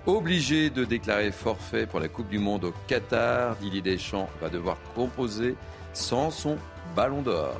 obligé 0.05 0.70
de 0.70 0.84
déclarer 0.84 1.32
forfait 1.32 1.86
pour 1.86 2.01
la 2.01 2.09
Coupe 2.09 2.28
du 2.28 2.39
Monde 2.39 2.66
au 2.66 2.74
Qatar. 2.88 3.55
Didier 3.55 3.82
Deschamps 3.82 4.30
va 4.41 4.49
devoir 4.49 4.78
composer 4.93 5.55
sans 5.93 6.30
son 6.30 6.57
ballon 6.93 7.22
d'or. 7.22 7.57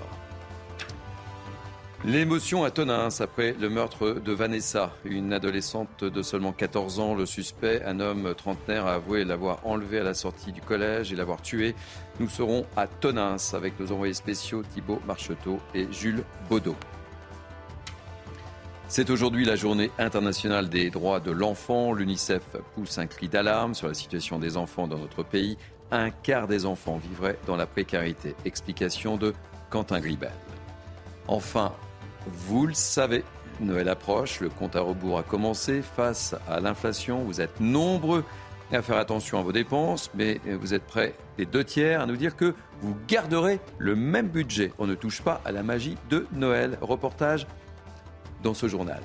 L'émotion 2.04 2.64
à 2.64 2.72
Tonins 2.72 3.10
après 3.20 3.54
le 3.60 3.70
meurtre 3.70 4.14
de 4.14 4.32
Vanessa, 4.32 4.92
une 5.06 5.34
adolescente 5.34 6.04
de 6.04 6.24
seulement 6.24 6.52
14 6.52 7.00
ans. 7.00 7.14
Le 7.14 7.28
suspect, 7.28 7.84
un 7.86 8.00
homme 8.00 8.34
trentenaire, 8.34 8.88
a 8.88 8.96
avoué 8.96 9.24
l'avoir 9.24 9.60
enlevée 9.68 10.00
à 10.00 10.04
la 10.04 10.16
sortie 10.16 10.52
du 10.52 10.62
collège 10.62 11.14
et 11.14 11.16
l'avoir 11.16 11.44
tuée. 11.44 11.76
Nous 12.20 12.28
serons 12.28 12.66
à 12.76 12.88
Tonins 12.88 13.36
avec 13.54 13.80
nos 13.80 13.92
envoyés 13.92 14.16
spéciaux 14.16 14.64
Thibault 14.74 15.00
Marcheteau 15.06 15.60
et 15.76 15.86
Jules 15.92 16.24
Baudot. 16.50 16.76
C'est 18.88 19.12
aujourd'hui 19.12 19.46
la 19.46 19.56
journée 19.56 19.92
internationale 20.00 20.70
des 20.70 20.90
droits 20.90 21.20
de 21.20 21.30
l'enfant. 21.30 21.94
L'UNICEF 21.94 22.42
pousse 22.74 22.98
un 22.98 23.06
cri 23.06 23.30
d'alarme 23.30 23.76
sur 23.76 23.88
la 23.88 23.94
situation 23.94 24.40
des 24.40 24.58
enfants 24.58 24.88
dans 24.88 24.98
notre 24.98 25.22
pays. 25.22 25.56
Un 25.92 26.10
quart 26.10 26.48
des 26.48 26.66
enfants 26.66 26.98
vivraient 26.98 27.38
dans 27.46 27.58
la 27.58 27.68
précarité. 27.68 28.34
Explication 28.44 29.18
de 29.18 29.36
Quentin 29.70 30.00
Gribel. 30.00 30.32
Enfin, 31.28 31.74
vous 32.28 32.68
le 32.68 32.74
savez, 32.74 33.24
Noël 33.60 33.90
approche, 33.90 34.40
le 34.40 34.50
compte 34.50 34.76
à 34.76 34.82
rebours 34.82 35.20
a 35.20 35.24
commencé 35.24 35.82
face 35.82 36.36
à 36.48 36.60
l'inflation. 36.60 37.24
Vous 37.24 37.42
êtes 37.42 37.60
nombreux 37.60 38.24
à 38.72 38.82
faire 38.82 38.98
attention 38.98 39.40
à 39.40 39.42
vos 39.42 39.52
dépenses, 39.52 40.10
mais 40.16 40.40
vous 40.46 40.74
êtes 40.74 40.86
prêts, 40.86 41.14
les 41.38 41.46
deux 41.46 41.64
tiers, 41.64 42.02
à 42.02 42.06
nous 42.06 42.16
dire 42.16 42.36
que 42.36 42.56
vous 42.82 42.96
garderez 43.08 43.60
le 43.78 43.96
même 43.96 44.30
budget. 44.30 44.72
On 44.80 44.88
ne 44.88 44.96
touche 44.96 45.22
pas 45.22 45.42
à 45.46 45.52
la 45.52 45.64
magie 45.64 45.98
de 46.10 46.26
Noël. 46.32 46.78
Reportage 46.82 47.48
dans 48.44 48.54
ce 48.54 48.68
journal. 48.68 49.02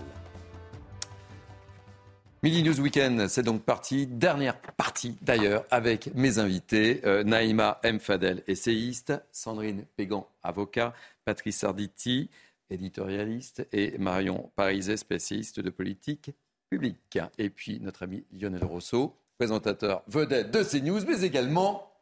Midi 2.42 2.62
News 2.62 2.80
Weekend, 2.80 3.26
c'est 3.28 3.42
donc 3.42 3.62
parti. 3.62 4.06
Dernière 4.06 4.56
partie 4.76 5.16
d'ailleurs 5.20 5.64
avec 5.70 6.14
mes 6.14 6.38
invités. 6.38 7.00
Euh, 7.04 7.24
Naïma 7.24 7.80
M. 7.82 7.98
Fadel, 7.98 8.44
essayiste. 8.46 9.12
Sandrine 9.32 9.84
Pégan, 9.96 10.28
avocat. 10.44 10.94
Patrice 11.24 11.64
Arditi, 11.64 12.30
éditorialiste, 12.70 13.66
et 13.72 13.96
Marion 13.98 14.50
Pariset, 14.56 14.96
spécialiste 14.96 15.60
de 15.60 15.70
politique 15.70 16.30
publique. 16.68 17.18
Et 17.38 17.50
puis 17.50 17.80
notre 17.80 18.02
ami 18.02 18.24
Lionel 18.32 18.64
Rousseau, 18.64 19.16
présentateur 19.38 20.02
vedette 20.06 20.50
de 20.50 20.62
CNews, 20.62 21.04
mais 21.06 21.22
également 21.22 21.92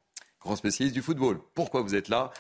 grand 0.41 0.57
spécialiste 0.57 0.95
du 0.95 1.03
football. 1.03 1.41
Pourquoi 1.55 1.83
vous 1.83 1.95
êtes 1.95 2.09
là? 2.09 2.33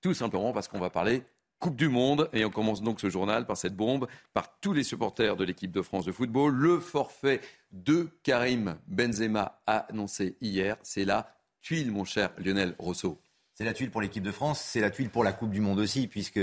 Tout 0.00 0.14
simplement 0.14 0.52
parce 0.52 0.68
qu'on 0.68 0.78
va 0.78 0.90
parler 0.90 1.22
Coupe 1.58 1.76
du 1.76 1.88
Monde. 1.88 2.28
Et 2.32 2.44
on 2.44 2.50
commence 2.50 2.82
donc 2.82 3.00
ce 3.00 3.10
journal 3.10 3.46
par 3.46 3.56
cette 3.56 3.76
bombe, 3.76 4.08
par 4.32 4.58
tous 4.60 4.72
les 4.72 4.82
supporters 4.82 5.36
de 5.36 5.44
l'équipe 5.44 5.70
de 5.70 5.82
France 5.82 6.06
de 6.06 6.12
football. 6.12 6.54
Le 6.54 6.80
forfait 6.80 7.40
de 7.70 8.08
Karim 8.22 8.78
Benzema 8.88 9.60
annoncé 9.66 10.36
hier, 10.40 10.78
c'est 10.82 11.04
la 11.04 11.36
tuile, 11.60 11.92
mon 11.92 12.04
cher 12.04 12.32
Lionel 12.38 12.74
Rousseau. 12.78 13.20
C'est 13.54 13.64
la 13.64 13.74
tuile 13.74 13.90
pour 13.90 14.00
l'équipe 14.00 14.22
de 14.22 14.32
France, 14.32 14.58
c'est 14.58 14.80
la 14.80 14.90
tuile 14.90 15.10
pour 15.10 15.22
la 15.22 15.34
Coupe 15.34 15.50
du 15.50 15.60
Monde 15.60 15.80
aussi, 15.80 16.08
puisque 16.08 16.40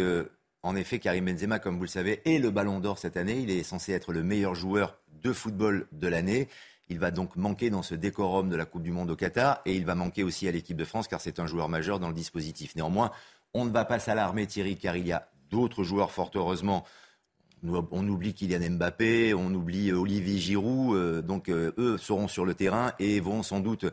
en 0.68 0.76
effet, 0.76 1.00
Karim 1.00 1.24
Benzema, 1.24 1.60
comme 1.60 1.78
vous 1.78 1.84
le 1.84 1.88
savez, 1.88 2.22
est 2.26 2.40
le 2.40 2.52
ballon 2.52 2.82
d'or 2.82 2.98
cette 2.98 3.16
année. 3.16 3.40
Il 3.40 3.50
est 3.50 3.64
censé 3.64 3.94
être 3.94 4.12
le 4.12 4.22
meilleur 4.22 4.54
joueur 4.54 4.98
de 5.24 5.32
football 5.32 5.88
de 5.94 6.10
l'année. 6.10 6.50
Il 6.90 7.00
va 7.00 7.10
donc 7.10 7.38
manquer 7.38 7.70
dans 7.70 7.84
ce 7.84 7.96
décorum 7.96 8.50
de 8.50 8.56
la 8.58 8.66
Coupe 8.66 8.84
du 8.84 8.92
Monde 8.92 9.10
au 9.10 9.16
Qatar 9.16 9.62
et 9.66 9.76
il 9.76 9.86
va 9.86 9.96
manquer 9.96 10.24
aussi 10.24 10.46
à 10.46 10.52
l'équipe 10.52 10.76
de 10.76 10.84
France 10.84 11.08
car 11.08 11.22
c'est 11.22 11.40
un 11.40 11.48
joueur 11.48 11.70
majeur 11.70 12.02
dans 12.02 12.10
le 12.10 12.14
dispositif. 12.14 12.76
Néanmoins, 12.76 13.12
on 13.54 13.64
ne 13.64 13.70
va 13.70 13.86
pas 13.86 13.98
s'alarmer 13.98 14.46
Thierry 14.46 14.76
car 14.76 14.98
il 14.98 15.08
y 15.08 15.14
a 15.14 15.30
d'autres 15.50 15.86
joueurs 15.86 16.12
fort 16.12 16.32
heureusement. 16.36 16.84
On 17.64 18.06
oublie 18.06 18.34
Kylian 18.34 18.72
Mbappé, 18.72 19.34
on 19.34 19.54
oublie 19.54 19.94
Olivier 19.94 20.38
Giroud, 20.38 20.98
euh, 20.98 21.22
donc 21.22 21.48
euh, 21.48 21.72
eux 21.78 21.98
seront 21.98 22.28
sur 22.28 22.44
le 22.44 22.56
terrain 22.56 22.92
et 23.00 23.22
vont 23.22 23.42
sans 23.42 23.62
doute 23.62 23.86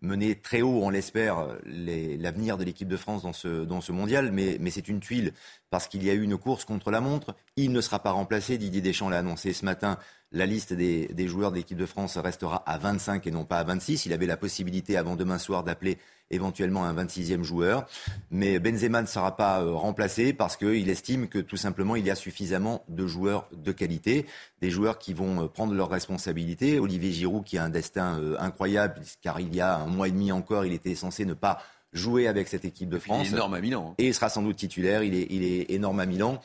mener 0.00 0.34
très 0.34 0.62
haut, 0.62 0.80
on 0.82 0.90
l'espère, 0.90 1.46
l'avenir 1.64 2.58
de 2.58 2.64
l'équipe 2.64 2.88
de 2.88 2.96
France 2.96 3.22
dans 3.22 3.32
ce, 3.80 3.92
mondial, 3.92 4.32
mais 4.32 4.70
c'est 4.70 4.88
une 4.88 5.00
tuile 5.00 5.32
parce 5.70 5.88
qu'il 5.88 6.04
y 6.04 6.10
a 6.10 6.14
eu 6.14 6.22
une 6.22 6.36
course 6.36 6.64
contre 6.64 6.90
la 6.90 7.00
montre. 7.00 7.34
Il 7.56 7.72
ne 7.72 7.80
sera 7.80 7.98
pas 7.98 8.12
remplacé. 8.12 8.58
Didier 8.58 8.80
Deschamps 8.80 9.08
l'a 9.08 9.18
annoncé 9.18 9.52
ce 9.52 9.64
matin. 9.64 9.98
La 10.32 10.44
liste 10.44 10.72
des, 10.72 11.28
joueurs 11.28 11.52
de 11.52 11.56
l'équipe 11.56 11.78
de 11.78 11.86
France 11.86 12.16
restera 12.16 12.62
à 12.66 12.78
25 12.78 13.26
et 13.26 13.30
non 13.30 13.44
pas 13.44 13.58
à 13.58 13.64
26. 13.64 14.06
Il 14.06 14.12
avait 14.12 14.26
la 14.26 14.36
possibilité 14.36 14.96
avant 14.96 15.14
demain 15.14 15.38
soir 15.38 15.62
d'appeler 15.62 15.98
éventuellement 16.30 16.84
un 16.84 16.92
26e 16.94 17.42
joueur. 17.42 17.86
Mais 18.32 18.58
Benzema 18.58 19.02
ne 19.02 19.06
sera 19.06 19.36
pas 19.36 19.62
euh, 19.62 19.72
remplacé 19.72 20.32
parce 20.32 20.56
qu'il 20.56 20.90
estime 20.90 21.28
que 21.28 21.38
tout 21.38 21.56
simplement 21.56 21.94
il 21.94 22.04
y 22.04 22.10
a 22.10 22.16
suffisamment 22.16 22.84
de 22.88 23.06
joueurs 23.06 23.48
de 23.52 23.70
qualité, 23.70 24.26
des 24.60 24.70
joueurs 24.70 24.98
qui 24.98 25.14
vont 25.14 25.44
euh, 25.44 25.46
prendre 25.46 25.74
leurs 25.74 25.90
responsabilités. 25.90 26.80
Olivier 26.80 27.12
Giroud 27.12 27.44
qui 27.44 27.56
a 27.56 27.64
un 27.64 27.70
destin 27.70 28.18
euh, 28.18 28.36
incroyable 28.40 29.02
car 29.22 29.38
il 29.38 29.54
y 29.54 29.60
a 29.60 29.76
un 29.76 29.86
mois 29.86 30.08
et 30.08 30.10
demi 30.10 30.32
encore, 30.32 30.64
il 30.64 30.72
était 30.72 30.96
censé 30.96 31.24
ne 31.24 31.34
pas 31.34 31.58
jouer 31.96 32.28
avec 32.28 32.48
cette 32.48 32.64
équipe 32.64 32.88
de 32.88 32.98
France. 32.98 33.26
Il 33.28 33.34
est 33.34 33.36
énorme 33.36 33.54
à 33.54 33.60
Milan. 33.60 33.88
Hein. 33.90 33.94
Et 33.98 34.06
il 34.08 34.14
sera 34.14 34.28
sans 34.28 34.42
doute 34.42 34.56
titulaire. 34.56 35.02
Il 35.02 35.14
est, 35.14 35.26
il 35.30 35.42
est 35.42 35.70
énorme 35.70 36.00
à 36.00 36.06
Milan. 36.06 36.40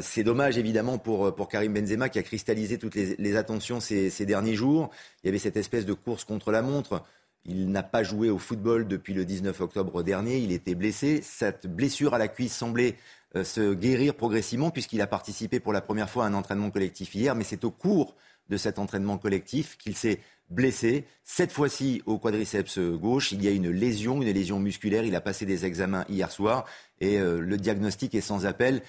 c'est 0.00 0.24
dommage 0.24 0.58
évidemment 0.58 0.98
pour, 0.98 1.34
pour 1.34 1.48
Karim 1.48 1.72
Benzema 1.72 2.08
qui 2.08 2.18
a 2.18 2.22
cristallisé 2.22 2.78
toutes 2.78 2.94
les, 2.94 3.16
les 3.16 3.36
attentions 3.36 3.80
ces, 3.80 4.10
ces, 4.10 4.26
derniers 4.26 4.54
jours. 4.54 4.90
Il 5.22 5.26
y 5.26 5.30
avait 5.30 5.38
cette 5.38 5.56
espèce 5.56 5.86
de 5.86 5.92
course 5.92 6.24
contre 6.24 6.50
la 6.50 6.62
montre. 6.62 7.02
Il 7.44 7.70
n'a 7.70 7.82
pas 7.82 8.02
joué 8.02 8.28
au 8.28 8.38
football 8.38 8.86
depuis 8.86 9.14
le 9.14 9.24
19 9.24 9.60
octobre 9.60 10.02
dernier. 10.02 10.38
Il 10.38 10.52
était 10.52 10.74
blessé. 10.74 11.20
Cette 11.22 11.66
blessure 11.66 12.14
à 12.14 12.18
la 12.18 12.28
cuisse 12.28 12.54
semblait 12.54 12.96
euh, 13.36 13.44
se 13.44 13.74
guérir 13.74 14.14
progressivement 14.14 14.70
puisqu'il 14.70 15.00
a 15.00 15.06
participé 15.06 15.60
pour 15.60 15.72
la 15.72 15.80
première 15.80 16.10
fois 16.10 16.24
à 16.24 16.28
un 16.28 16.34
entraînement 16.34 16.70
collectif 16.70 17.14
hier. 17.14 17.34
Mais 17.34 17.44
c'est 17.44 17.64
au 17.64 17.70
cours 17.70 18.16
de 18.48 18.56
cet 18.56 18.78
entraînement 18.78 19.18
collectif 19.18 19.76
qu'il 19.78 19.96
s'est 19.96 20.20
blessé. 20.50 21.04
Cette 21.24 21.52
fois-ci 21.52 22.02
au 22.06 22.18
quadriceps 22.18 22.78
gauche, 22.78 23.32
il 23.32 23.42
y 23.42 23.48
a 23.48 23.50
une 23.50 23.70
lésion, 23.70 24.22
une 24.22 24.30
lésion 24.30 24.58
musculaire. 24.58 25.04
Il 25.04 25.14
a 25.14 25.20
passé 25.20 25.46
des 25.46 25.66
examens 25.66 26.04
hier 26.08 26.30
soir 26.30 26.64
et 27.00 27.18
euh, 27.18 27.40
le 27.40 27.56
diagnostic 27.56 28.14
est 28.14 28.20
sans 28.20 28.46
appel. 28.46 28.82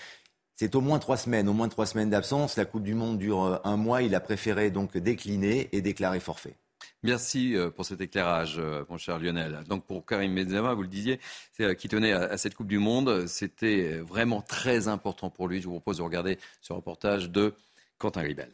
C'est 0.55 0.75
au 0.75 0.81
moins 0.81 0.99
trois 0.99 1.17
semaines, 1.17 1.47
au 1.47 1.53
moins 1.53 1.69
trois 1.69 1.85
semaines 1.85 2.09
d'absence. 2.09 2.57
La 2.57 2.65
Coupe 2.65 2.83
du 2.83 2.95
Monde 2.95 3.17
dure 3.17 3.43
euh, 3.43 3.57
un 3.63 3.77
mois. 3.77 4.01
Il 4.01 4.15
a 4.15 4.19
préféré 4.19 4.71
donc 4.71 4.97
décliner 4.97 5.69
et 5.71 5.81
déclarer 5.81 6.19
forfait. 6.19 6.55
Merci 7.03 7.55
euh, 7.55 7.69
pour 7.69 7.85
cet 7.85 8.01
éclairage, 8.01 8.55
euh, 8.59 8.83
mon 8.89 8.97
cher 8.97 9.19
Lionel. 9.19 9.63
Donc 9.69 9.85
pour 9.85 10.05
Karim 10.05 10.35
Benzema, 10.35 10.73
vous 10.73 10.81
le 10.81 10.89
disiez, 10.89 11.19
euh, 11.61 11.73
qui 11.73 11.87
tenait 11.87 12.11
à, 12.11 12.37
cette 12.37 12.55
Coupe 12.55 12.67
du 12.67 12.77
Monde, 12.79 13.25
c'était 13.27 13.99
vraiment 13.99 14.41
très 14.41 14.89
important 14.89 15.29
pour 15.29 15.47
lui. 15.47 15.61
Je 15.61 15.67
vous 15.67 15.75
propose 15.75 15.97
de 15.97 16.03
regarder 16.03 16.37
ce 16.61 16.73
reportage 16.73 17.29
de 17.29 17.53
Quentin 17.97 18.21
Ribel. 18.21 18.51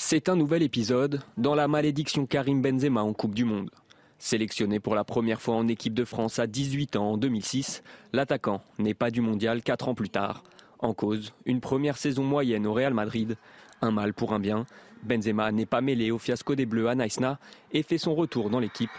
C'est 0.00 0.28
un 0.28 0.36
nouvel 0.36 0.62
épisode 0.62 1.20
dans 1.38 1.56
la 1.56 1.66
malédiction 1.66 2.24
Karim 2.24 2.62
Benzema 2.62 3.02
en 3.02 3.12
Coupe 3.12 3.34
du 3.34 3.44
Monde. 3.44 3.68
Sélectionné 4.20 4.78
pour 4.78 4.94
la 4.94 5.02
première 5.02 5.42
fois 5.42 5.56
en 5.56 5.66
équipe 5.66 5.92
de 5.92 6.04
France 6.04 6.38
à 6.38 6.46
18 6.46 6.94
ans 6.94 7.10
en 7.10 7.16
2006, 7.16 7.82
l'attaquant 8.12 8.62
n'est 8.78 8.94
pas 8.94 9.10
du 9.10 9.20
mondial 9.20 9.60
4 9.60 9.88
ans 9.88 9.96
plus 9.96 10.08
tard. 10.08 10.44
En 10.78 10.94
cause, 10.94 11.34
une 11.46 11.60
première 11.60 11.98
saison 11.98 12.22
moyenne 12.22 12.64
au 12.64 12.72
Real 12.72 12.94
Madrid, 12.94 13.36
un 13.82 13.90
mal 13.90 14.14
pour 14.14 14.32
un 14.34 14.38
bien, 14.38 14.66
Benzema 15.02 15.50
n'est 15.50 15.66
pas 15.66 15.80
mêlé 15.80 16.12
au 16.12 16.18
fiasco 16.18 16.54
des 16.54 16.64
Bleus 16.64 16.88
à 16.88 16.94
Naïsna 16.94 17.40
et 17.72 17.82
fait 17.82 17.98
son 17.98 18.14
retour 18.14 18.50
dans 18.50 18.60
l'équipe. 18.60 18.90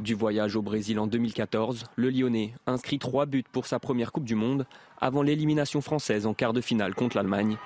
Du 0.00 0.14
voyage 0.14 0.56
au 0.56 0.62
Brésil 0.62 0.98
en 0.98 1.06
2014, 1.06 1.84
le 1.94 2.10
Lyonnais 2.10 2.52
inscrit 2.66 2.98
trois 2.98 3.26
buts 3.26 3.44
pour 3.52 3.66
sa 3.66 3.78
première 3.78 4.10
Coupe 4.10 4.24
du 4.24 4.34
Monde 4.34 4.66
avant 5.00 5.22
l'élimination 5.22 5.80
française 5.80 6.26
en 6.26 6.34
quart 6.34 6.52
de 6.52 6.60
finale 6.60 6.96
contre 6.96 7.16
l'Allemagne. 7.16 7.58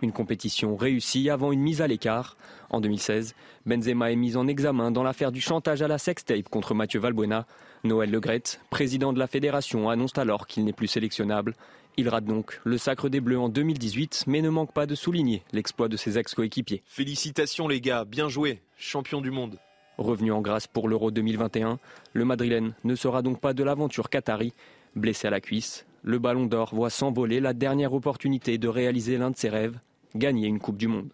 Une 0.00 0.12
compétition 0.12 0.76
réussie 0.76 1.28
avant 1.28 1.50
une 1.50 1.60
mise 1.60 1.82
à 1.82 1.88
l'écart. 1.88 2.36
En 2.70 2.80
2016, 2.80 3.34
Benzema 3.66 4.12
est 4.12 4.16
mis 4.16 4.36
en 4.36 4.46
examen 4.46 4.92
dans 4.92 5.02
l'affaire 5.02 5.32
du 5.32 5.40
chantage 5.40 5.82
à 5.82 5.88
la 5.88 5.98
sextape 5.98 6.48
contre 6.48 6.72
Mathieu 6.72 7.00
Valbuena. 7.00 7.46
Noël 7.82 8.10
Legrette, 8.10 8.60
président 8.70 9.12
de 9.12 9.18
la 9.18 9.26
fédération, 9.26 9.90
annonce 9.90 10.16
alors 10.16 10.46
qu'il 10.46 10.64
n'est 10.64 10.72
plus 10.72 10.86
sélectionnable. 10.86 11.54
Il 11.96 12.08
rate 12.08 12.26
donc 12.26 12.60
le 12.62 12.78
sacre 12.78 13.08
des 13.08 13.20
Bleus 13.20 13.40
en 13.40 13.48
2018, 13.48 14.24
mais 14.28 14.40
ne 14.40 14.50
manque 14.50 14.72
pas 14.72 14.86
de 14.86 14.94
souligner 14.94 15.42
l'exploit 15.52 15.88
de 15.88 15.96
ses 15.96 16.16
ex-coéquipiers. 16.16 16.82
Félicitations 16.86 17.66
les 17.66 17.80
gars, 17.80 18.04
bien 18.04 18.28
joué, 18.28 18.62
champion 18.76 19.20
du 19.20 19.32
monde. 19.32 19.58
Revenu 19.96 20.30
en 20.30 20.40
grâce 20.40 20.68
pour 20.68 20.88
l'Euro 20.88 21.10
2021, 21.10 21.80
le 22.12 22.24
Madrilène 22.24 22.74
ne 22.84 22.94
sera 22.94 23.22
donc 23.22 23.40
pas 23.40 23.52
de 23.52 23.64
l'aventure 23.64 24.10
qatari. 24.10 24.52
Blessé 24.94 25.26
à 25.26 25.30
la 25.30 25.40
cuisse, 25.40 25.86
le 26.04 26.20
Ballon 26.20 26.46
d'Or 26.46 26.72
voit 26.72 26.90
s'envoler 26.90 27.40
la 27.40 27.52
dernière 27.52 27.92
opportunité 27.92 28.58
de 28.58 28.68
réaliser 28.68 29.18
l'un 29.18 29.32
de 29.32 29.36
ses 29.36 29.48
rêves, 29.48 29.80
gagner 30.14 30.46
une 30.46 30.58
Coupe 30.58 30.76
du 30.76 30.88
Monde. 30.88 31.08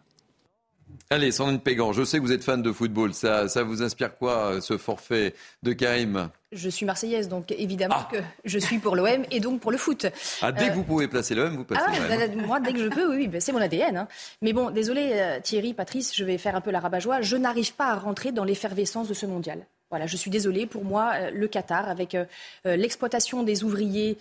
Allez, 1.10 1.32
Sandrine 1.32 1.60
Pégan, 1.60 1.92
je 1.92 2.02
sais 2.02 2.18
que 2.18 2.22
vous 2.22 2.32
êtes 2.32 2.44
fan 2.44 2.62
de 2.62 2.72
football. 2.72 3.12
Ça, 3.14 3.48
ça 3.48 3.62
vous 3.62 3.82
inspire 3.82 4.16
quoi, 4.16 4.60
ce 4.60 4.78
forfait 4.78 5.34
de 5.62 5.72
Karim? 5.72 6.30
Je 6.50 6.68
suis 6.68 6.86
marseillaise, 6.86 7.28
donc 7.28 7.52
évidemment 7.52 7.96
ah. 7.98 8.08
que 8.10 8.16
je 8.44 8.58
suis 8.58 8.78
pour 8.78 8.96
l'OM 8.96 9.24
et 9.30 9.40
donc 9.40 9.60
pour 9.60 9.70
le 9.70 9.76
foot. 9.76 10.06
Ah, 10.40 10.50
dès 10.50 10.68
que 10.68 10.70
euh, 10.70 10.74
vous 10.74 10.82
pouvez 10.82 11.06
placer 11.06 11.34
l'OM, 11.34 11.56
vous 11.56 11.64
passez 11.64 11.82
ah, 11.86 12.26
l'OM. 12.26 12.46
Moi, 12.46 12.60
dès 12.60 12.72
que 12.72 12.78
je 12.78 12.88
peux, 12.88 13.16
oui, 13.16 13.28
c'est 13.38 13.52
mon 13.52 13.60
ADN. 13.60 13.96
Hein. 13.96 14.08
Mais 14.40 14.52
bon, 14.52 14.70
désolé 14.70 15.10
euh, 15.14 15.40
Thierry, 15.40 15.74
Patrice, 15.74 16.16
je 16.16 16.24
vais 16.24 16.38
faire 16.38 16.56
un 16.56 16.60
peu 16.60 16.70
la 16.70 16.80
rabat-joie. 16.80 17.20
Je 17.20 17.36
n'arrive 17.36 17.74
pas 17.74 17.88
à 17.88 17.96
rentrer 17.96 18.32
dans 18.32 18.44
l'effervescence 18.44 19.08
de 19.08 19.14
ce 19.14 19.26
mondial. 19.26 19.66
Voilà, 19.90 20.06
je 20.06 20.16
suis 20.16 20.30
désolée. 20.30 20.66
Pour 20.66 20.84
moi, 20.84 21.12
euh, 21.14 21.30
le 21.32 21.48
Qatar, 21.48 21.88
avec 21.88 22.16
l'exploitation 22.64 23.42
des 23.42 23.62
ouvriers, 23.62 24.16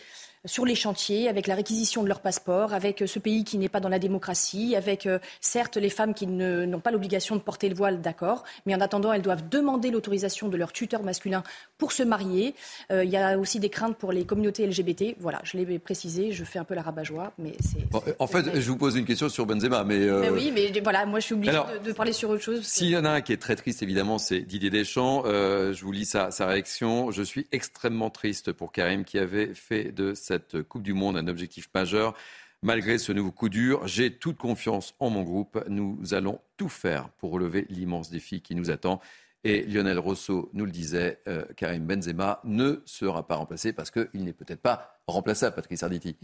sur 0.46 0.66
les 0.66 0.76
chantiers, 0.76 1.30
avec 1.30 1.48
la 1.48 1.56
réquisition 1.56 2.04
de 2.04 2.10
leur 2.10 2.20
passeport, 2.20 2.74
avec 2.74 3.02
euh, 3.02 3.08
ce 3.08 3.18
pays 3.18 3.46
qui 3.46 3.58
n'est 3.58 3.70
pas 3.70 3.80
dans 3.80 3.88
la 3.88 4.00
démocratie, 4.00 4.76
avec 4.76 5.06
euh, 5.06 5.20
certes 5.40 5.78
les 5.78 5.90
femmes 5.90 6.14
qui 6.14 6.28
n'ont 6.28 6.80
pas 6.82 6.92
l'obligation 6.92 7.38
de 7.38 7.42
porter 7.42 7.70
le 7.70 7.76
voile, 7.76 8.02
d'accord, 8.02 8.44
mais 8.66 8.76
en 8.76 8.82
attendant, 8.82 9.14
elles 9.14 9.22
doivent 9.22 9.48
demander 9.48 9.90
l'autorisation 9.90 10.50
de 10.50 10.58
leur 10.58 10.74
tuteur 10.74 11.02
masculin 11.04 11.44
pour 11.78 11.94
se 11.94 12.04
marier. 12.04 12.56
Euh, 12.92 13.06
il 13.06 13.10
y 13.10 13.16
a 13.16 13.38
aussi 13.38 13.62
des 13.62 13.70
craintes 13.70 13.96
pour 13.96 14.12
les 14.12 14.26
communautés 14.26 14.68
LGBT. 14.68 15.16
Voilà, 15.18 15.40
je 15.46 15.58
l'ai 15.58 15.80
précisé, 15.80 16.34
je 16.34 16.44
fais 16.44 16.60
un 16.60 16.66
peu 16.66 16.74
la 16.74 16.82
rabat-joie, 16.82 17.32
mais 17.38 17.54
c'est. 17.62 18.14
en 18.20 18.28
fait, 18.28 18.60
je 18.60 18.70
vous 18.70 18.78
pose 18.78 18.98
une 18.98 19.06
question 19.06 19.30
sur 19.30 19.46
Benzema, 19.46 19.86
mais. 19.86 20.12
oui, 20.30 20.52
mais 20.54 20.72
voilà, 20.82 21.06
moi 21.06 21.22
je 21.22 21.26
suis 21.26 21.36
obligée 21.36 21.58
de, 21.84 21.94
parler 21.94 22.12
sur 22.12 22.30
autre 22.30 22.44
chose. 22.44 22.64
S'il 22.64 22.90
y 22.90 22.98
en 22.98 23.06
a 23.06 23.12
un 23.12 23.22
qui 23.22 23.32
est 23.32 23.42
très 23.42 23.56
triste, 23.56 23.82
évidemment, 23.82 24.18
c'est 24.18 24.42
Didier 24.42 24.70
Deschamps. 24.70 25.24
je 25.26 25.82
vous 25.84 25.92
lis 25.92 26.06
sa, 26.06 26.32
sa 26.32 26.48
réaction. 26.48 27.12
Je 27.12 27.24
suis 27.24 27.48
extrêmement 27.54 28.10
triste 28.10 28.52
pour 28.52 28.74
Karim 28.74 29.06
qui 29.06 29.20
avait 29.20 29.54
fait 29.54 29.92
de 29.92 30.14
cette 30.14 30.33
cette 30.34 30.64
Coupe 30.64 30.84
du 30.84 30.94
Monde 30.94 31.18
un 31.18 31.28
objectif 31.28 31.70
majeur. 31.74 32.16
Malgré 32.62 32.98
ce 32.98 33.12
nouveau 33.12 33.32
coup 33.32 33.50
dur, 33.50 33.86
j'ai 33.88 34.16
toute 34.16 34.38
confiance 34.38 34.96
en 35.00 35.10
mon 35.10 35.24
groupe. 35.24 35.64
Nous 35.68 36.14
allons 36.14 36.40
tout 36.58 36.70
faire 36.70 37.10
pour 37.10 37.32
relever 37.32 37.66
l'immense 37.70 38.10
défi 38.10 38.42
qui 38.42 38.56
nous 38.56 38.72
attend. 38.72 39.02
Et 39.44 39.64
Lionel 39.64 40.00
Rosso 40.00 40.50
nous 40.54 40.66
le 40.66 40.72
disait, 40.72 41.20
euh, 41.28 41.44
Karim 41.58 41.86
Benzema 41.86 42.40
ne 42.46 42.82
sera 42.86 43.28
pas 43.28 43.36
remplacé 43.36 43.74
parce 43.74 43.92
qu'il 43.92 44.24
n'est 44.24 44.34
peut-être 44.34 44.62
pas 44.62 44.98
remplaçable, 45.08 45.56
Patrice 45.56 45.84
Arditi. 45.84 46.16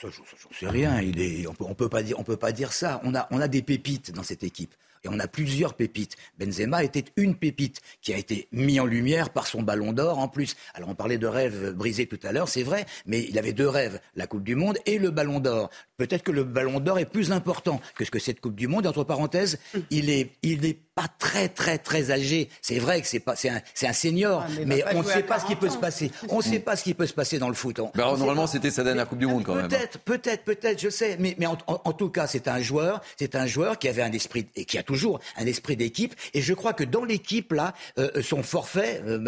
Ça, 0.00 0.08
j'en 0.08 0.50
sais 0.52 0.68
rien. 0.68 1.00
On 1.48 1.54
peut, 1.54 1.64
ne 1.68 2.22
peut 2.22 2.36
pas 2.36 2.52
dire 2.52 2.72
ça. 2.72 3.00
On 3.04 3.14
a, 3.14 3.26
on 3.30 3.40
a 3.40 3.48
des 3.48 3.62
pépites 3.62 4.12
dans 4.12 4.22
cette 4.22 4.44
équipe. 4.44 4.74
Et 5.04 5.08
on 5.08 5.18
a 5.18 5.26
plusieurs 5.26 5.74
pépites. 5.74 6.16
Benzema 6.38 6.84
était 6.84 7.04
une 7.16 7.36
pépite 7.36 7.80
qui 8.00 8.12
a 8.12 8.16
été 8.16 8.48
mise 8.52 8.80
en 8.80 8.86
lumière 8.86 9.30
par 9.30 9.46
son 9.46 9.62
ballon 9.62 9.92
d'or 9.92 10.18
en 10.18 10.28
plus. 10.28 10.54
Alors 10.74 10.88
on 10.88 10.94
parlait 10.94 11.18
de 11.18 11.26
rêve 11.26 11.72
brisé 11.72 12.06
tout 12.06 12.20
à 12.22 12.32
l'heure, 12.32 12.48
c'est 12.48 12.62
vrai, 12.62 12.86
mais 13.06 13.24
il 13.28 13.38
avait 13.38 13.52
deux 13.52 13.68
rêves, 13.68 14.00
la 14.14 14.26
Coupe 14.26 14.44
du 14.44 14.54
Monde 14.54 14.78
et 14.86 14.98
le 14.98 15.10
ballon 15.10 15.40
d'or. 15.40 15.70
Peut-être 15.96 16.22
que 16.22 16.32
le 16.32 16.44
ballon 16.44 16.80
d'or 16.80 16.98
est 16.98 17.06
plus 17.06 17.32
important 17.32 17.80
que 17.94 18.04
ce 18.04 18.10
que 18.10 18.18
cette 18.18 18.40
Coupe 18.40 18.56
du 18.56 18.68
Monde. 18.68 18.86
Entre 18.86 19.04
parenthèses, 19.04 19.58
il 19.90 20.10
est, 20.10 20.32
il 20.42 20.60
n'est 20.60 20.78
pas 20.94 21.06
très 21.18 21.48
très 21.48 21.78
très 21.78 22.10
âgé. 22.10 22.48
C'est 22.60 22.78
vrai 22.78 23.00
que 23.00 23.06
c'est 23.06 23.20
pas, 23.20 23.34
c'est 23.34 23.48
un, 23.48 23.60
c'est 23.74 23.86
un 23.86 23.92
senior, 23.92 24.44
ah, 24.46 24.50
mais, 24.66 24.84
on 24.94 25.02
ne 25.02 25.08
sait 25.08 25.22
pas 25.22 25.40
ce 25.40 25.46
qui 25.46 25.56
peut 25.56 25.70
se 25.70 25.78
passer. 25.78 26.10
On 26.28 26.38
ne 26.38 26.42
sait 26.42 26.58
pas 26.58 26.76
ce 26.76 26.84
qui 26.84 26.94
peut 26.94 27.06
se 27.06 27.14
passer 27.14 27.38
dans 27.38 27.48
le 27.48 27.54
foot. 27.54 27.80
normalement, 27.96 28.46
c'était 28.46 28.70
sa 28.70 28.84
dernière 28.84 29.08
Coupe 29.08 29.18
du 29.18 29.26
Monde 29.26 29.44
quand 29.44 29.54
même. 29.54 29.64
Hein. 29.66 29.68
Peut-être, 29.68 29.98
peut-être, 30.00 30.44
peut-être, 30.44 30.80
je 30.80 30.90
sais. 30.90 31.16
Mais, 31.18 31.34
mais 31.38 31.46
en, 31.46 31.56
tout 31.92 32.10
cas, 32.10 32.26
c'est 32.26 32.48
un 32.48 32.60
joueur, 32.60 33.00
c'est 33.16 33.36
un 33.36 33.46
joueur 33.46 33.78
qui 33.78 33.88
avait 33.88 34.02
un 34.02 34.12
esprit 34.12 34.46
et 34.54 34.64
qui 34.64 34.78
a 34.78 34.82
toujours 34.82 35.20
un 35.36 35.46
esprit 35.46 35.76
d'équipe. 35.76 36.14
Et 36.34 36.42
je 36.42 36.52
crois 36.52 36.72
que 36.72 36.84
dans 36.84 37.04
l'équipe 37.04 37.52
là, 37.52 37.74
euh, 37.98 38.22
son 38.22 38.42
forfait, 38.42 39.02
euh, 39.06 39.18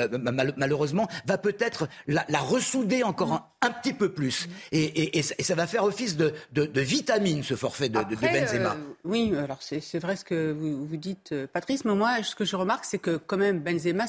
malheureusement, 0.57 1.09
va 1.27 1.39
peut-être 1.39 1.89
la, 2.07 2.25
ressouder 2.39 3.03
encore 3.03 3.49
un, 3.63 3.71
petit 3.71 3.95
peu 3.95 4.13
plus. 4.13 4.49
Et, 4.73 5.19
et, 5.19 5.23
ça 5.23 5.55
va 5.55 5.67
faire 5.67 5.85
office 5.85 6.17
de, 6.17 6.35
de, 6.53 6.81
vitamine 6.81 7.43
ce 7.43 7.55
forfait 7.55 7.89
de, 7.89 7.99
de 7.99 8.17
Benzema. 8.17 8.73
Euh, 8.73 8.95
oui, 9.05 9.33
alors 9.37 9.59
c'est 9.61 9.99
vrai 9.99 10.17
ce 10.17 10.25
que 10.25 10.53
vous, 10.53 10.87
vous 10.87 10.97
dites 10.97 11.35
Patrice, 11.55 11.85
moi, 11.85 12.21
ce 12.25 12.35
que 12.35 12.45
je 12.45 12.57
remarque, 12.57 12.85
c'est 12.85 12.99
que 12.99 13.17
quand 13.17 13.37
même, 13.37 13.61
Benzema, 13.61 14.07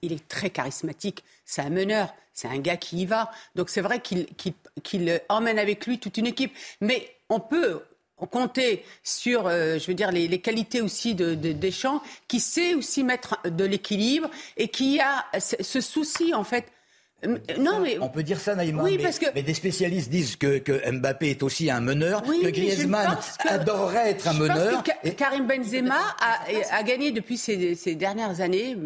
il 0.00 0.10
est 0.10 0.26
très 0.26 0.48
charismatique. 0.48 1.22
C'est 1.44 1.60
un 1.60 1.68
meneur, 1.68 2.14
c'est 2.32 2.48
un 2.48 2.56
gars 2.56 2.78
qui 2.78 3.02
y 3.02 3.04
va. 3.04 3.30
Donc 3.54 3.68
c'est 3.68 3.82
vrai 3.82 4.00
qu'il, 4.00 5.20
emmène 5.28 5.58
avec 5.58 5.86
lui 5.86 5.98
toute 5.98 6.16
une 6.16 6.26
équipe. 6.26 6.56
Mais 6.80 7.14
on 7.28 7.40
peut 7.40 7.82
compter 8.30 8.86
sur, 9.02 9.46
euh, 9.46 9.78
je 9.78 9.86
veux 9.86 9.92
dire, 9.92 10.10
les, 10.10 10.40
qualités 10.40 10.80
aussi 10.80 11.14
de, 11.14 11.34
Deschamps, 11.34 12.02
qui 12.26 12.40
sait 12.40 12.72
aussi 12.72 13.04
mettre 13.04 13.36
de 13.44 13.66
l'équilibre 13.66 14.30
et 14.56 14.68
qui 14.68 14.98
a 14.98 15.26
ce 15.38 15.82
souci, 15.82 16.32
en 16.32 16.42
fait, 16.42 16.72
non, 17.58 17.80
mais... 17.80 17.98
On 18.00 18.08
peut 18.08 18.22
dire 18.22 18.38
ça, 18.38 18.54
Naïma, 18.54 18.82
oui, 18.82 18.96
mais, 18.96 19.02
parce 19.02 19.18
que... 19.18 19.26
mais 19.34 19.42
des 19.42 19.54
spécialistes 19.54 20.08
disent 20.08 20.36
que, 20.36 20.58
que 20.58 20.90
Mbappé 20.90 21.30
est 21.30 21.42
aussi 21.42 21.68
un 21.70 21.80
meneur, 21.80 22.22
que 22.22 22.50
Griezmann 22.50 23.18
adorerait 23.44 24.10
être 24.10 24.28
un 24.28 24.32
je 24.32 24.42
meneur. 24.42 24.82
Pense 24.82 24.94
que 25.02 25.08
Karim 25.10 25.46
Benzema 25.46 25.98
a, 26.20 26.38
a, 26.70 26.82
gagné 26.84 27.10
depuis 27.10 27.36
ces, 27.36 27.74
ces 27.74 27.96
dernières 27.96 28.40
années, 28.40 28.76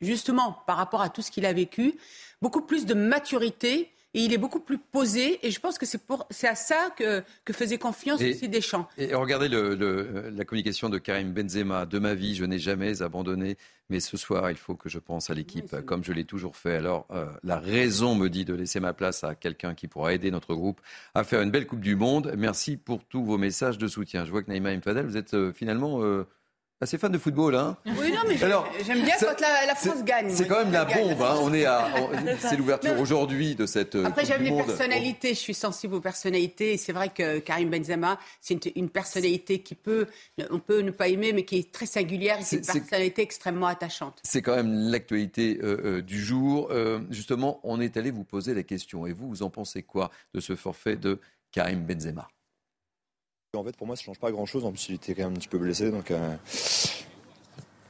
justement 0.00 0.58
par 0.66 0.76
rapport 0.76 1.02
à 1.02 1.08
tout 1.08 1.22
ce 1.22 1.32
qu'il 1.32 1.46
a 1.46 1.52
vécu, 1.52 1.94
beaucoup 2.40 2.62
plus 2.62 2.86
de 2.86 2.94
maturité 2.94 3.90
et 4.14 4.24
il 4.24 4.32
est 4.32 4.38
beaucoup 4.38 4.60
plus 4.60 4.78
posé. 4.78 5.44
Et 5.46 5.50
je 5.50 5.60
pense 5.60 5.78
que 5.78 5.86
c'est, 5.86 6.02
pour, 6.02 6.26
c'est 6.30 6.48
à 6.48 6.54
ça 6.54 6.90
que, 6.96 7.22
que 7.44 7.52
faisait 7.52 7.78
confiance 7.78 8.20
aussi 8.20 8.48
Deschamps. 8.48 8.88
Et 8.98 9.14
regardez 9.14 9.48
le, 9.48 10.30
la 10.34 10.44
communication 10.44 10.88
de 10.88 10.98
Karim 10.98 11.32
Benzema. 11.32 11.86
De 11.86 11.98
ma 11.98 12.14
vie, 12.14 12.34
je 12.34 12.44
n'ai 12.44 12.58
jamais 12.58 13.02
abandonné. 13.02 13.56
Mais 13.88 13.98
ce 13.98 14.16
soir, 14.16 14.50
il 14.50 14.56
faut 14.56 14.76
que 14.76 14.88
je 14.88 15.00
pense 15.00 15.30
à 15.30 15.34
l'équipe, 15.34 15.80
comme 15.84 16.04
je 16.04 16.12
l'ai 16.12 16.24
toujours 16.24 16.56
fait. 16.56 16.76
Alors, 16.76 17.06
euh, 17.10 17.26
la 17.42 17.58
raison 17.58 18.14
me 18.14 18.28
dit 18.28 18.44
de 18.44 18.54
laisser 18.54 18.78
ma 18.78 18.92
place 18.92 19.24
à 19.24 19.34
quelqu'un 19.34 19.74
qui 19.74 19.88
pourra 19.88 20.14
aider 20.14 20.30
notre 20.30 20.54
groupe 20.54 20.80
à 21.14 21.24
faire 21.24 21.42
une 21.42 21.50
belle 21.50 21.66
Coupe 21.66 21.80
du 21.80 21.96
Monde. 21.96 22.32
Merci 22.38 22.76
pour 22.76 23.04
tous 23.04 23.24
vos 23.24 23.36
messages 23.36 23.78
de 23.78 23.88
soutien. 23.88 24.24
Je 24.24 24.30
vois 24.30 24.44
que 24.44 24.48
Naïma 24.48 24.76
Mfadel, 24.76 25.06
vous 25.06 25.16
êtes 25.16 25.34
euh, 25.34 25.52
finalement 25.52 26.04
euh, 26.04 26.24
assez 26.80 26.96
fan 26.96 27.12
de 27.12 27.18
football, 27.18 27.54
hein 27.54 27.76
Oui, 27.84 28.10
non, 28.12 28.22
mais 28.26 28.36
j'aime 28.38 29.02
bien 29.02 29.14
quand 29.20 29.40
la, 29.40 29.74
France 29.74 30.02
gagne. 30.02 30.30
C'est 30.30 30.46
quand 30.46 30.64
même 30.64 30.72
la 30.72 30.86
bombe. 30.86 31.20
Hein. 31.20 31.36
On 31.42 31.52
est 31.52 31.66
à, 31.66 31.88
c'est 32.38 32.56
l'ouverture 32.56 32.98
aujourd'hui 32.98 33.54
de 33.54 33.66
cette. 33.66 33.96
Euh, 33.96 34.06
Après, 34.06 34.24
j'aime 34.24 34.42
les 34.42 34.50
personnalités. 34.50 35.30
Je 35.30 35.38
suis 35.38 35.54
sensible 35.54 35.94
aux 35.94 36.00
personnalités. 36.00 36.74
Et 36.74 36.76
c'est 36.78 36.92
vrai 36.92 37.10
que 37.10 37.38
Karim 37.40 37.70
Benzema, 37.70 38.18
c'est 38.40 38.66
une, 38.74 38.88
personnalité 38.88 39.60
qui 39.60 39.74
peut, 39.74 40.06
on 40.50 40.58
peut 40.58 40.80
ne 40.80 40.90
pas 40.90 41.08
aimer, 41.08 41.32
mais 41.32 41.44
qui 41.44 41.58
est 41.58 41.72
très 41.72 41.86
singulière. 41.86 42.38
C'est 42.40 42.56
une 42.56 42.80
personnalité 42.80 43.22
extrêmement 43.22 43.66
attachante. 43.66 44.18
C'est 44.22 44.42
quand 44.42 44.56
même 44.56 44.72
l'actualité 44.72 45.58
euh, 45.62 45.80
euh, 45.84 46.02
du 46.02 46.20
jour. 46.22 46.70
justement, 47.10 47.60
on 47.62 47.80
est 47.80 47.96
allé 47.96 48.10
vous 48.10 48.24
poser 48.24 48.54
la 48.54 48.62
question. 48.62 49.06
Et 49.06 49.12
vous, 49.12 49.28
vous 49.28 49.42
en 49.42 49.50
pensez 49.50 49.82
quoi 49.82 50.10
de 50.34 50.40
ce 50.40 50.56
forfait 50.56 50.96
de 50.96 51.18
Karim 51.52 51.84
Benzema? 51.84 52.28
En 53.58 53.64
fait, 53.64 53.76
pour 53.76 53.86
moi, 53.86 53.96
ça 53.96 54.02
change 54.04 54.18
pas 54.18 54.30
grand-chose. 54.30 54.64
En 54.64 54.70
plus, 54.70 54.88
il 54.90 54.94
était 54.94 55.14
quand 55.14 55.24
même 55.24 55.32
un 55.32 55.36
petit 55.36 55.48
peu 55.48 55.58
blessé, 55.58 55.90
donc 55.90 56.10
euh, 56.10 56.36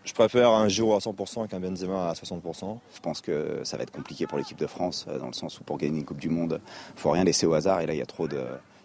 je 0.04 0.12
préfère 0.14 0.50
un 0.50 0.68
Giroud 0.68 0.94
à 0.94 0.98
100% 0.98 1.48
qu'un 1.48 1.60
Benzema 1.60 2.08
à 2.08 2.12
60%. 2.14 2.78
Je 2.94 3.00
pense 3.00 3.20
que 3.20 3.60
ça 3.64 3.76
va 3.76 3.82
être 3.82 3.92
compliqué 3.92 4.26
pour 4.26 4.38
l'équipe 4.38 4.58
de 4.58 4.66
France, 4.66 5.06
euh, 5.08 5.18
dans 5.18 5.26
le 5.26 5.34
sens 5.34 5.60
où 5.60 5.64
pour 5.64 5.76
gagner 5.76 5.98
une 5.98 6.04
Coupe 6.06 6.18
du 6.20 6.30
Monde, 6.30 6.60
faut 6.96 7.10
rien 7.10 7.24
laisser 7.24 7.46
au 7.46 7.52
hasard. 7.52 7.82
Et 7.82 7.86
là, 7.86 7.92
il 7.92 7.98
y 7.98 8.02
a 8.02 8.06
trop 8.06 8.26
de, 8.26 8.38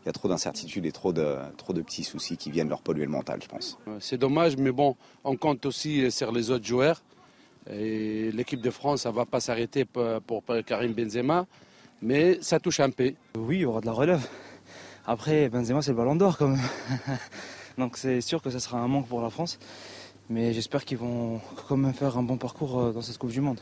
il 0.03 0.07
y 0.07 0.09
a 0.09 0.11
trop 0.11 0.28
d'incertitudes 0.28 0.86
et 0.86 0.91
trop 0.91 1.13
de, 1.13 1.38
trop 1.55 1.71
de 1.71 1.82
petits 1.82 2.03
soucis 2.03 2.36
qui 2.36 2.51
viennent 2.51 2.69
leur 2.69 2.82
polluer 2.82 3.05
le 3.05 3.11
mental, 3.11 3.39
je 3.41 3.47
pense. 3.47 3.78
C'est 4.01 4.17
dommage, 4.17 4.57
mais 4.57 4.71
bon, 4.71 4.97
on 5.23 5.38
compte 5.38 5.65
aussi 5.65 6.11
sur 6.11 6.34
les 6.34 6.51
autres 6.51 6.65
joueurs. 6.65 7.01
Et 7.69 8.32
l'équipe 8.32 8.61
de 8.61 8.69
France, 8.69 9.05
ne 9.05 9.11
va 9.11 9.26
pas 9.26 9.39
s'arrêter 9.39 9.86
pour, 9.86 10.21
pour 10.21 10.43
Karim 10.65 10.93
Benzema, 10.93 11.47
mais 12.01 12.38
ça 12.41 12.59
touche 12.59 12.82
un 12.82 12.91
peu. 12.91 13.13
Oui, 13.36 13.55
il 13.55 13.61
y 13.61 13.65
aura 13.65 13.82
de 13.82 13.88
la 13.88 13.93
relève. 13.93 14.28
Après, 15.08 15.49
Benzema, 15.49 15.82
c'est 15.82 15.91
le 15.91 15.97
ballon 15.97 16.16
d'or 16.16 16.38
quand 16.38 16.47
même. 16.47 16.60
Donc 17.78 17.97
c'est 17.97 18.22
sûr 18.22 18.41
que 18.41 18.49
ce 18.49 18.60
sera 18.60 18.80
un 18.80 18.88
manque 18.88 19.08
pour 19.08 19.22
la 19.22 19.30
France. 19.30 19.60
Mais 20.30 20.53
j'espère 20.53 20.86
qu'ils 20.86 20.97
vont 20.97 21.39
quand 21.68 21.78
même 21.78 21.93
faire 21.93 22.18
un 22.18 22.24
bon 22.24 22.38
parcours 22.38 22.80
euh, 22.80 22.91
dans 22.91 23.01
cette 23.01 23.20
Coupe 23.20 23.30
du 23.30 23.41
Monde. 23.41 23.60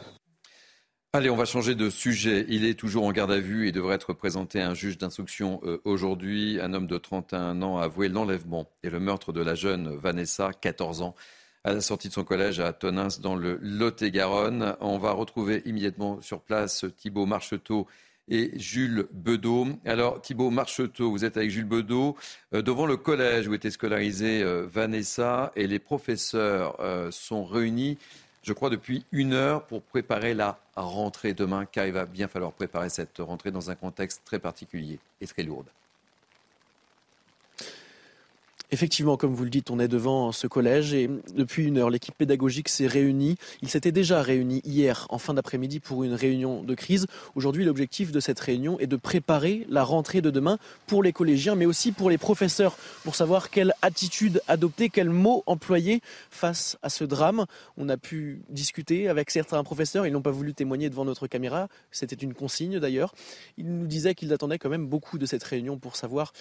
Allez, 1.11 1.29
on 1.29 1.35
va 1.35 1.45
changer 1.45 1.75
de 1.75 1.89
sujet. 1.89 2.45
Il 2.47 2.65
est 2.65 2.79
toujours 2.79 3.03
en 3.03 3.11
garde 3.11 3.31
à 3.31 3.39
vue 3.39 3.67
et 3.67 3.73
devrait 3.73 3.95
être 3.95 4.13
présenté 4.13 4.61
à 4.61 4.69
un 4.69 4.73
juge 4.73 4.97
d'instruction 4.97 5.59
euh, 5.65 5.81
aujourd'hui. 5.83 6.59
Un 6.61 6.73
homme 6.73 6.87
de 6.87 6.97
31 6.97 7.61
ans 7.61 7.77
a 7.77 7.83
avoué 7.83 8.07
l'enlèvement 8.07 8.69
et 8.81 8.89
le 8.89 9.01
meurtre 9.01 9.33
de 9.33 9.41
la 9.41 9.53
jeune 9.53 9.95
Vanessa, 9.97 10.51
14 10.53 11.01
ans, 11.01 11.13
à 11.65 11.73
la 11.73 11.81
sortie 11.81 12.07
de 12.07 12.13
son 12.13 12.23
collège 12.23 12.61
à 12.61 12.71
Tonins 12.71 13.09
dans 13.21 13.35
le 13.35 13.59
Lot-et-Garonne. 13.61 14.77
On 14.79 14.97
va 14.97 15.11
retrouver 15.11 15.61
immédiatement 15.65 16.21
sur 16.21 16.41
place 16.41 16.85
Thibault 16.97 17.25
Marcheteau 17.25 17.87
et 18.29 18.51
Jules 18.57 19.07
Bedeau. 19.11 19.67
Alors 19.85 20.21
Thibault 20.21 20.49
Marcheteau, 20.49 21.11
vous 21.11 21.25
êtes 21.25 21.37
avec 21.37 21.49
Jules 21.49 21.65
Bedeau 21.65 22.15
euh, 22.53 22.61
devant 22.61 22.85
le 22.85 22.97
collège 22.97 23.47
où 23.47 23.53
était 23.53 23.71
scolarisée 23.71 24.41
euh, 24.43 24.65
Vanessa 24.65 25.51
et 25.55 25.67
les 25.67 25.79
professeurs 25.79 26.77
euh, 26.79 27.11
sont 27.11 27.43
réunis, 27.43 27.97
je 28.43 28.53
crois, 28.53 28.69
depuis 28.69 29.05
une 29.11 29.33
heure 29.33 29.65
pour 29.65 29.81
préparer 29.81 30.33
la 30.33 30.59
rentrée 30.75 31.33
demain, 31.33 31.65
car 31.65 31.85
il 31.85 31.93
va 31.93 32.05
bien 32.05 32.27
falloir 32.27 32.51
préparer 32.51 32.89
cette 32.89 33.19
rentrée 33.19 33.51
dans 33.51 33.69
un 33.69 33.75
contexte 33.75 34.21
très 34.25 34.39
particulier 34.39 34.99
et 35.21 35.27
très 35.27 35.43
lourd. 35.43 35.65
Effectivement, 38.73 39.17
comme 39.17 39.35
vous 39.35 39.43
le 39.43 39.51
dites, 39.51 39.69
on 39.69 39.77
est 39.77 39.87
devant 39.87 40.31
ce 40.31 40.47
collège 40.47 40.95
et 40.95 41.07
depuis 41.35 41.63
une 41.63 41.77
heure, 41.77 41.91
l'équipe 41.91 42.17
pédagogique 42.17 42.69
s'est 42.69 42.87
réunie. 42.87 43.35
Il 43.61 43.69
s'était 43.69 43.91
déjà 43.91 44.19
réuni 44.23 44.61
hier 44.65 45.05
en 45.09 45.19
fin 45.19 45.35
d'après-midi 45.35 45.79
pour 45.79 46.03
une 46.03 46.15
réunion 46.15 46.63
de 46.63 46.73
crise. 46.73 47.05
Aujourd'hui, 47.35 47.65
l'objectif 47.65 48.11
de 48.11 48.19
cette 48.19 48.39
réunion 48.39 48.79
est 48.79 48.87
de 48.87 48.95
préparer 48.95 49.67
la 49.69 49.83
rentrée 49.83 50.21
de 50.21 50.31
demain 50.31 50.57
pour 50.87 51.03
les 51.03 51.13
collégiens, 51.13 51.53
mais 51.53 51.67
aussi 51.67 51.91
pour 51.91 52.09
les 52.09 52.17
professeurs, 52.17 52.75
pour 53.03 53.13
savoir 53.13 53.51
quelle 53.51 53.73
attitude 53.83 54.41
adopter, 54.47 54.89
quels 54.89 55.11
mots 55.11 55.43
employer 55.45 56.01
face 56.31 56.79
à 56.81 56.89
ce 56.89 57.03
drame. 57.03 57.45
On 57.77 57.89
a 57.89 57.97
pu 57.97 58.41
discuter 58.49 59.07
avec 59.07 59.29
certains 59.29 59.63
professeurs, 59.63 60.07
ils 60.07 60.13
n'ont 60.13 60.23
pas 60.23 60.31
voulu 60.31 60.55
témoigner 60.55 60.89
devant 60.89 61.05
notre 61.05 61.27
caméra, 61.27 61.67
c'était 61.91 62.15
une 62.15 62.33
consigne 62.33 62.79
d'ailleurs. 62.79 63.13
Ils 63.59 63.71
nous 63.71 63.85
disaient 63.85 64.15
qu'ils 64.15 64.33
attendaient 64.33 64.57
quand 64.57 64.69
même 64.69 64.87
beaucoup 64.87 65.19
de 65.19 65.27
cette 65.27 65.43
réunion 65.43 65.77
pour 65.77 65.95
savoir 65.95 66.33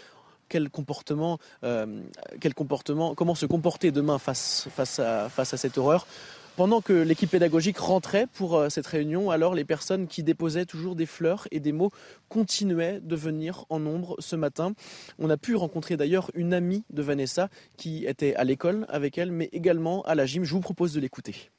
quel 0.53 0.69
comportement, 0.69 1.39
euh, 1.65 1.87
quel 2.39 2.53
comportement, 2.53 3.15
comment 3.15 3.35
se 3.35 3.47
comporter 3.47 3.91
demain 3.91 4.19
face, 4.19 4.69
à, 4.99 5.31
face 5.31 5.55
à 5.55 5.57
cette 5.57 5.79
horreur. 5.79 6.07
Pendant 6.57 6.83
que 6.83 6.93
l'équipe 6.93 7.31
pédagogique 7.31 7.79
rentrait 7.79 8.27
pour 8.35 8.57
euh, 8.57 8.69
cette 8.69 8.87
réunion, 8.87 9.31
alors 9.31 9.55
les 9.55 9.65
personnes 9.65 10.07
qui 10.07 10.23
déposaient 10.23 10.67
toujours 10.67 10.95
des 10.95 11.07
fleurs 11.07 11.49
et 11.51 11.61
des 11.61 11.73
mots 11.73 11.91
continuaient 12.29 13.01
de 13.01 13.17
venir 13.17 13.65
en 13.71 13.81
nombre 13.81 14.17
ce 14.19 14.37
matin. 14.37 14.75
On 15.19 15.31
a 15.31 15.39
pu 15.39 15.57
rencontrer 15.57 15.97
d'ailleurs 15.97 16.31
une 16.35 16.53
amie 16.53 16.85
de 16.91 17.01
Vanessa 17.01 17.49
qui 17.79 18.05
était 18.05 18.35
à 18.35 18.45
l'école 18.45 18.85
avec 18.91 19.17
elle, 19.17 19.33
mais 19.33 19.49
également 19.53 20.03
à 20.03 20.15
la 20.15 20.27
gym. 20.27 20.45
Je 20.45 20.53
vous 20.53 20.61
propose 20.61 20.93
de 20.93 21.01
l'écouter. 21.01 21.51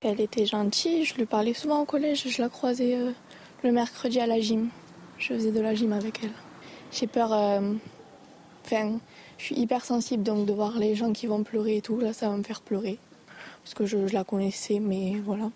Elle 0.00 0.20
était 0.20 0.46
gentille, 0.46 1.04
je 1.04 1.14
lui 1.14 1.26
parlais 1.26 1.54
souvent 1.54 1.82
au 1.82 1.84
collège, 1.84 2.24
je 2.26 2.42
la 2.42 2.48
croisais 2.48 2.96
euh, 2.96 3.12
le 3.62 3.70
mercredi 3.70 4.18
à 4.18 4.26
la 4.26 4.40
gym. 4.40 4.70
Je 5.18 5.34
faisais 5.34 5.52
de 5.52 5.60
la 5.60 5.76
gym 5.76 5.92
avec 5.92 6.24
elle. 6.24 6.49
J'ai 6.92 7.06
peur. 7.06 7.32
Euh, 7.32 7.74
enfin, 8.64 8.98
je 9.38 9.44
suis 9.44 9.56
hyper 9.56 9.84
sensible, 9.84 10.22
donc 10.22 10.46
de 10.46 10.52
voir 10.52 10.78
les 10.78 10.94
gens 10.94 11.12
qui 11.12 11.26
vont 11.26 11.42
pleurer 11.42 11.76
et 11.76 11.80
tout, 11.80 11.98
là, 11.98 12.12
ça 12.12 12.28
va 12.28 12.36
me 12.36 12.42
faire 12.42 12.60
pleurer. 12.60 12.98
Parce 13.62 13.74
que 13.74 13.86
je, 13.86 13.98
la 14.12 14.24
connaissais, 14.24 14.80
mais 14.80 15.14
voilà. 15.24 15.50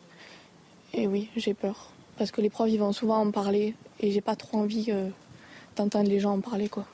Et 0.93 1.07
oui, 1.07 1.29
j'ai 1.37 1.55
peur. 1.55 1.91
Parce 2.17 2.31
que 2.31 2.41
les 2.41 2.51
profs, 2.51 2.71
ils 2.71 2.79
vont 2.79 2.93
souvent 2.93 3.19
en 3.19 3.31
parler, 3.31 3.75
et 4.01 4.11
j'ai 4.11 4.21
pas 4.21 4.37
trop 4.37 4.59
envie 4.59 4.87
euh, 4.89 5.09
d'entendre 5.77 6.09
les 6.09 6.21
gens 6.21 6.33
en 6.33 6.41
parler, 6.41 6.69
quoi. 6.69 6.87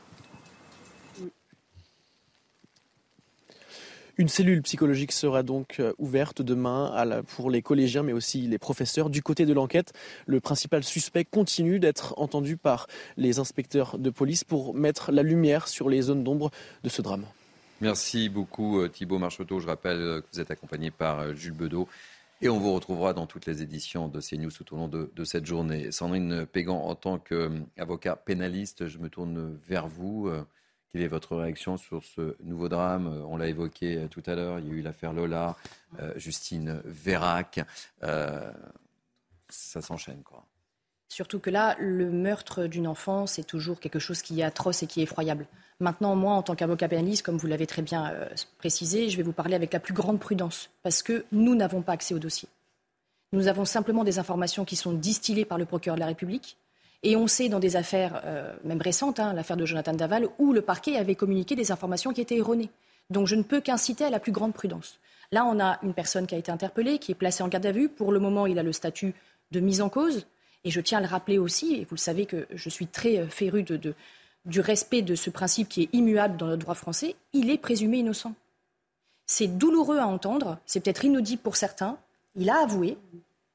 Une 4.20 4.28
cellule 4.28 4.60
psychologique 4.60 5.12
sera 5.12 5.42
donc 5.42 5.80
euh, 5.80 5.94
ouverte 5.96 6.42
demain 6.42 7.22
pour 7.26 7.50
les 7.50 7.62
collégiens, 7.62 8.02
mais 8.02 8.12
aussi 8.12 8.42
les 8.42 8.58
professeurs. 8.58 9.08
Du 9.08 9.22
côté 9.22 9.46
de 9.46 9.54
l'enquête, 9.54 9.94
le 10.26 10.40
principal 10.40 10.84
suspect 10.84 11.24
continue 11.24 11.80
d'être 11.80 12.12
entendu 12.18 12.58
par 12.58 12.86
les 13.16 13.38
inspecteurs 13.38 13.98
de 13.98 14.10
police 14.10 14.44
pour 14.44 14.74
mettre 14.74 15.10
la 15.10 15.22
lumière 15.22 15.68
sur 15.68 15.88
les 15.88 16.02
zones 16.02 16.22
d'ombre 16.22 16.50
de 16.84 16.90
ce 16.90 17.00
drame. 17.00 17.24
Merci 17.80 18.28
beaucoup 18.28 18.80
euh, 18.80 18.88
Thibault 18.88 19.18
Marcheteau. 19.18 19.58
Je 19.58 19.66
rappelle 19.66 19.96
euh, 19.96 20.20
que 20.20 20.26
vous 20.34 20.40
êtes 20.40 20.50
accompagné 20.50 20.90
par 20.90 21.34
Jules 21.34 21.54
Bedeau. 21.54 21.88
Et 22.42 22.50
on 22.50 22.58
vous 22.58 22.74
retrouvera 22.74 23.14
dans 23.14 23.24
toutes 23.24 23.46
les 23.46 23.62
éditions 23.62 24.08
de 24.08 24.20
CNews 24.20 24.50
tout 24.50 24.74
au 24.74 24.76
long 24.76 24.88
de, 24.88 25.10
de 25.16 25.24
cette 25.24 25.46
journée. 25.46 25.90
Sandrine 25.92 26.44
Pégan, 26.44 26.76
en 26.76 26.94
tant 26.94 27.18
qu'avocat 27.18 28.16
pénaliste, 28.16 28.86
je 28.86 28.98
me 28.98 29.08
tourne 29.08 29.56
vers 29.66 29.88
vous. 29.88 30.30
Quelle 30.92 31.02
est 31.02 31.08
votre 31.08 31.36
réaction 31.36 31.76
sur 31.76 32.02
ce 32.02 32.36
nouveau 32.42 32.68
drame? 32.68 33.24
On 33.28 33.36
l'a 33.36 33.46
évoqué 33.46 33.96
euh, 33.96 34.08
tout 34.08 34.22
à 34.26 34.34
l'heure, 34.34 34.58
il 34.58 34.66
y 34.66 34.70
a 34.70 34.74
eu 34.74 34.82
l'affaire 34.82 35.12
Lola, 35.12 35.56
euh, 36.00 36.12
Justine 36.16 36.82
Vérac. 36.84 37.60
Euh, 38.02 38.50
ça 39.48 39.80
s'enchaîne, 39.80 40.22
quoi. 40.22 40.44
Surtout 41.08 41.40
que 41.40 41.50
là, 41.50 41.76
le 41.78 42.10
meurtre 42.10 42.66
d'une 42.66 42.86
enfant, 42.86 43.26
c'est 43.26 43.42
toujours 43.42 43.80
quelque 43.80 43.98
chose 43.98 44.22
qui 44.22 44.40
est 44.40 44.44
atroce 44.44 44.82
et 44.82 44.86
qui 44.86 45.00
est 45.00 45.04
effroyable. 45.04 45.46
Maintenant, 45.80 46.14
moi, 46.14 46.34
en 46.34 46.42
tant 46.42 46.54
qu'avocat 46.54 46.88
pénaliste, 46.88 47.24
comme 47.24 47.36
vous 47.36 47.48
l'avez 47.48 47.66
très 47.66 47.82
bien 47.82 48.14
précisé, 48.58 49.08
je 49.08 49.16
vais 49.16 49.24
vous 49.24 49.32
parler 49.32 49.56
avec 49.56 49.72
la 49.72 49.80
plus 49.80 49.94
grande 49.94 50.20
prudence, 50.20 50.70
parce 50.84 51.02
que 51.02 51.24
nous 51.32 51.56
n'avons 51.56 51.82
pas 51.82 51.92
accès 51.92 52.14
au 52.14 52.20
dossier. 52.20 52.48
Nous 53.32 53.48
avons 53.48 53.64
simplement 53.64 54.04
des 54.04 54.20
informations 54.20 54.64
qui 54.64 54.76
sont 54.76 54.92
distillées 54.92 55.44
par 55.44 55.58
le 55.58 55.64
procureur 55.64 55.96
de 55.96 56.00
la 56.00 56.06
République, 56.06 56.56
et 57.02 57.16
on 57.16 57.26
sait 57.26 57.48
dans 57.48 57.60
des 57.60 57.76
affaires, 57.76 58.20
euh, 58.24 58.54
même 58.64 58.80
récentes, 58.80 59.20
hein, 59.20 59.32
l'affaire 59.32 59.56
de 59.56 59.64
Jonathan 59.64 59.94
Daval, 59.94 60.28
où 60.38 60.52
le 60.52 60.62
parquet 60.62 60.96
avait 60.96 61.14
communiqué 61.14 61.56
des 61.56 61.72
informations 61.72 62.12
qui 62.12 62.20
étaient 62.20 62.36
erronées. 62.36 62.70
Donc 63.08 63.26
je 63.26 63.34
ne 63.34 63.42
peux 63.42 63.60
qu'inciter 63.60 64.04
à 64.04 64.10
la 64.10 64.20
plus 64.20 64.32
grande 64.32 64.52
prudence. 64.52 64.98
Là, 65.32 65.44
on 65.46 65.60
a 65.60 65.78
une 65.82 65.94
personne 65.94 66.26
qui 66.26 66.34
a 66.34 66.38
été 66.38 66.50
interpellée, 66.50 66.98
qui 66.98 67.12
est 67.12 67.14
placée 67.14 67.42
en 67.42 67.48
garde 67.48 67.66
à 67.66 67.72
vue. 67.72 67.88
Pour 67.88 68.12
le 68.12 68.20
moment, 68.20 68.46
il 68.46 68.58
a 68.58 68.62
le 68.62 68.72
statut 68.72 69.14
de 69.50 69.60
mise 69.60 69.80
en 69.80 69.88
cause. 69.88 70.26
Et 70.64 70.70
je 70.70 70.80
tiens 70.80 70.98
à 70.98 71.00
le 71.00 71.06
rappeler 71.06 71.38
aussi, 71.38 71.74
et 71.74 71.84
vous 71.84 71.94
le 71.94 72.00
savez 72.00 72.26
que 72.26 72.46
je 72.52 72.68
suis 72.68 72.86
très 72.86 73.18
euh, 73.18 73.28
féru 73.28 73.62
de, 73.62 73.94
du 74.44 74.60
respect 74.60 75.02
de 75.02 75.14
ce 75.14 75.30
principe 75.30 75.68
qui 75.68 75.82
est 75.82 75.88
immuable 75.92 76.36
dans 76.36 76.46
notre 76.46 76.62
droit 76.62 76.74
français, 76.74 77.16
il 77.32 77.50
est 77.50 77.58
présumé 77.58 77.98
innocent. 77.98 78.34
C'est 79.26 79.46
douloureux 79.46 79.98
à 79.98 80.06
entendre, 80.06 80.58
c'est 80.66 80.80
peut-être 80.80 81.04
inaudible 81.04 81.42
pour 81.42 81.56
certains. 81.56 81.98
Il 82.34 82.50
a 82.50 82.62
avoué, 82.62 82.98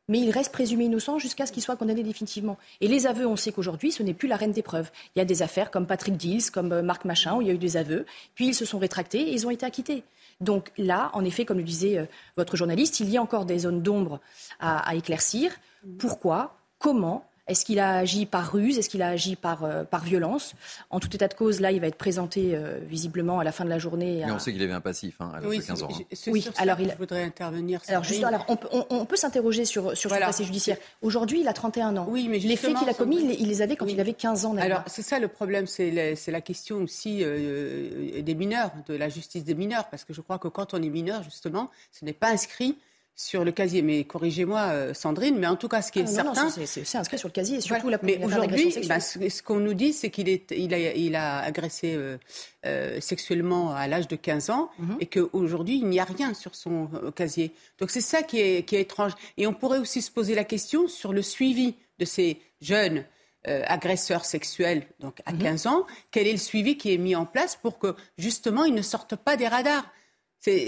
mais 0.07 0.19
il 0.19 0.31
reste 0.31 0.51
présumé 0.51 0.85
innocent 0.85 1.19
jusqu'à 1.19 1.45
ce 1.45 1.51
qu'il 1.51 1.63
soit 1.63 1.75
condamné 1.75 2.03
définitivement. 2.03 2.57
Et 2.81 2.87
les 2.87 3.07
aveux, 3.07 3.25
on 3.25 3.35
sait 3.35 3.51
qu'aujourd'hui, 3.51 3.91
ce 3.91 4.03
n'est 4.03 4.13
plus 4.13 4.27
la 4.27 4.35
reine 4.35 4.51
des 4.51 4.61
preuves. 4.61 4.91
Il 5.15 5.19
y 5.19 5.21
a 5.21 5.25
des 5.25 5.41
affaires 5.41 5.71
comme 5.71 5.87
Patrick 5.87 6.17
Dills, 6.17 6.51
comme 6.51 6.71
euh, 6.71 6.81
Marc 6.81 7.05
Machin, 7.05 7.35
où 7.35 7.41
il 7.41 7.47
y 7.47 7.51
a 7.51 7.53
eu 7.53 7.57
des 7.57 7.77
aveux, 7.77 8.05
puis 8.35 8.47
ils 8.47 8.55
se 8.55 8.65
sont 8.65 8.79
rétractés 8.79 9.21
et 9.21 9.33
ils 9.33 9.47
ont 9.47 9.51
été 9.51 9.65
acquittés. 9.65 10.03
Donc 10.41 10.71
là, 10.77 11.09
en 11.13 11.23
effet, 11.23 11.45
comme 11.45 11.57
le 11.57 11.63
disait 11.63 11.97
euh, 11.97 12.05
votre 12.37 12.57
journaliste, 12.57 12.99
il 12.99 13.09
y 13.09 13.17
a 13.17 13.21
encore 13.21 13.45
des 13.45 13.59
zones 13.59 13.81
d'ombre 13.81 14.19
à 14.59 14.95
éclaircir. 14.95 15.51
Pourquoi? 15.97 16.57
Comment 16.79 17.25
est-ce 17.47 17.63
qu'il 17.65 17.79
a 17.79 17.97
agi 17.97 18.25
par 18.25 18.51
ruse? 18.51 18.77
Est-ce 18.79 18.89
qu'il 18.89 19.01
a 19.03 19.09
agi 19.09 19.35
par, 19.35 19.63
euh, 19.63 19.83
par 19.83 20.03
violence? 20.03 20.53
En 20.89 20.99
tout 20.99 21.13
état 21.15 21.27
de 21.27 21.33
cause, 21.33 21.59
là, 21.61 21.71
il 21.71 21.79
va 21.79 21.87
être 21.87 21.97
présenté 21.97 22.51
euh, 22.55 22.79
visiblement 22.87 23.39
à 23.39 23.43
la 23.43 23.51
fin 23.51 23.63
de 23.65 23.69
la 23.69 23.77
journée. 23.77 24.23
Mais 24.25 24.31
on 24.31 24.39
sait 24.39 24.51
qu'il 24.51 24.61
avait 24.63 24.73
un 24.73 24.81
passif 24.81 25.15
hein, 25.19 25.31
à 25.33 25.39
l'âge 25.39 25.49
oui, 25.49 25.59
de 25.59 25.63
15 25.63 25.83
ans. 25.83 25.89
hein. 25.91 26.03
Oui, 26.27 26.47
alors 26.57 26.79
il 26.79 26.89
Je 26.89 26.95
voudrais 26.97 27.23
intervenir. 27.23 27.81
Alors, 27.87 28.03
juste, 28.03 28.23
alors, 28.23 28.45
on, 28.47 28.55
peut- 28.55 28.67
on- 28.71 28.85
on 28.89 29.05
peut 29.05 29.15
s'interroger 29.15 29.65
sur, 29.65 29.95
sur 29.95 30.09
Voilà. 30.09 30.25
son 30.25 30.29
passé 30.31 30.43
judiciaire. 30.43 30.77
Aujourd'hui, 31.01 31.41
il 31.41 31.47
a 31.47 31.53
31 31.53 31.95
ans. 31.97 32.07
Oui, 32.09 32.27
mais 32.29 32.39
les 32.39 32.55
faits 32.55 32.75
qu'il 32.77 32.89
a 32.89 32.93
commis, 32.93 33.17
il, 33.23 33.41
il 33.41 33.47
les 33.47 33.61
avait 33.61 33.75
quand 33.75 33.85
il 33.85 33.99
avait 33.99 34.13
15 34.13 34.45
ans. 34.45 34.57
Alors, 34.57 34.81
c'est 34.87 35.01
ça 35.03 35.19
le 35.19 35.27
problème, 35.27 35.67
c'est 35.67 35.91
la, 35.91 36.15
c'est 36.15 36.31
la 36.31 36.41
question 36.41 36.77
aussi 36.77 37.19
euh, 37.21 38.21
des 38.21 38.35
mineurs, 38.35 38.71
de 38.87 38.95
la 38.95 39.09
justice 39.09 39.43
des 39.43 39.53
mineurs, 39.55 39.85
parce 39.89 40.03
que 40.03 40.13
je 40.13 40.21
crois 40.21 40.39
que 40.39 40.47
quand 40.47 40.73
on 40.73 40.81
est 40.81 40.89
mineur, 40.89 41.21
justement, 41.23 41.69
ce 41.91 42.05
n'est 42.05 42.13
pas 42.13 42.29
inscrit 42.29 42.77
sur 43.16 43.45
le 43.45 43.51
casier. 43.51 43.82
Mais 43.82 44.03
corrigez-moi, 44.03 44.59
euh, 44.72 44.93
Sandrine, 44.93 45.38
mais 45.38 45.47
en 45.47 45.55
tout 45.55 45.68
cas, 45.70 45.82
ce 45.82 45.91
qui 45.91 45.99
est 45.99 46.03
Ah, 46.20 46.24
non, 46.24 46.34
certain. 46.36 46.49
c'est- 46.66 46.95
inscrit 46.97 47.18
sur 47.18 47.30
le 47.30 47.34
casier, 47.34 47.57
et 47.57 47.61
surtout 47.61 47.84
Voilà. 47.84 47.97
la 47.97 48.03
Mais 48.03 48.24
aujourd'hui, 48.24 48.76
bah, 48.88 48.99
ce, 48.99 49.30
ce 49.30 49.41
qu'on 49.41 49.59
nous 49.59 49.74
dit, 49.74 49.93
c'est 49.93 50.09
qu'il 50.09 50.28
il 50.28 50.74
a, 50.74 50.93
il 50.93 51.16
a 51.16 51.39
agressé 51.39 51.93
euh, 51.95 52.18
euh, 52.66 52.99
sexuellement 52.99 53.74
à 53.74 53.88
l'âge 53.88 54.07
de 54.07 54.16
15 54.16 54.49
ans 54.49 54.70
Mhm. 54.80 54.97
et 54.99 55.05
qu'aujourd'hui, 55.05 55.78
il 55.78 55.88
n'y 55.88 55.99
a 55.99 56.03
rien 56.05 56.34
sur 56.34 56.55
son 56.55 56.89
euh, 56.93 57.11
casier. 57.11 57.51
Donc 57.80 57.89
c'est 57.91 58.01
ça 58.01 58.22
qui 58.24 58.39
est, 58.39 58.63
qui 58.68 58.76
est 58.76 58.82
étrange. 58.82 59.13
Et 59.38 59.47
on 59.47 59.53
pourrait 59.53 59.80
aussi 59.80 60.01
se 60.01 60.11
poser 60.11 60.36
la 60.36 60.43
question 60.43 60.88
sur 60.88 61.13
le 61.13 61.22
suivi 61.22 61.76
de 61.99 62.05
ces 62.05 62.39
jeunes 62.61 63.05
agresseurs 63.47 64.26
sexuels, 64.26 64.88
donc 64.99 65.22
Mhm. 65.28 65.36
à 65.39 65.43
15 65.43 65.68
ans. 65.68 65.86
Quel 66.09 66.26
est 66.26 66.32
le 66.32 66.38
suivi 66.39 66.78
qui 66.78 66.91
est 66.93 66.97
mis 66.97 67.16
en 67.16 67.28
place 67.28 67.55
pour 67.55 67.78
que 67.78 67.95
justement 68.18 68.63
ils 68.66 68.74
ne 68.74 68.82
sortent 68.82 69.16
pas 69.16 69.38
des 69.38 69.47
radars? 69.47 69.86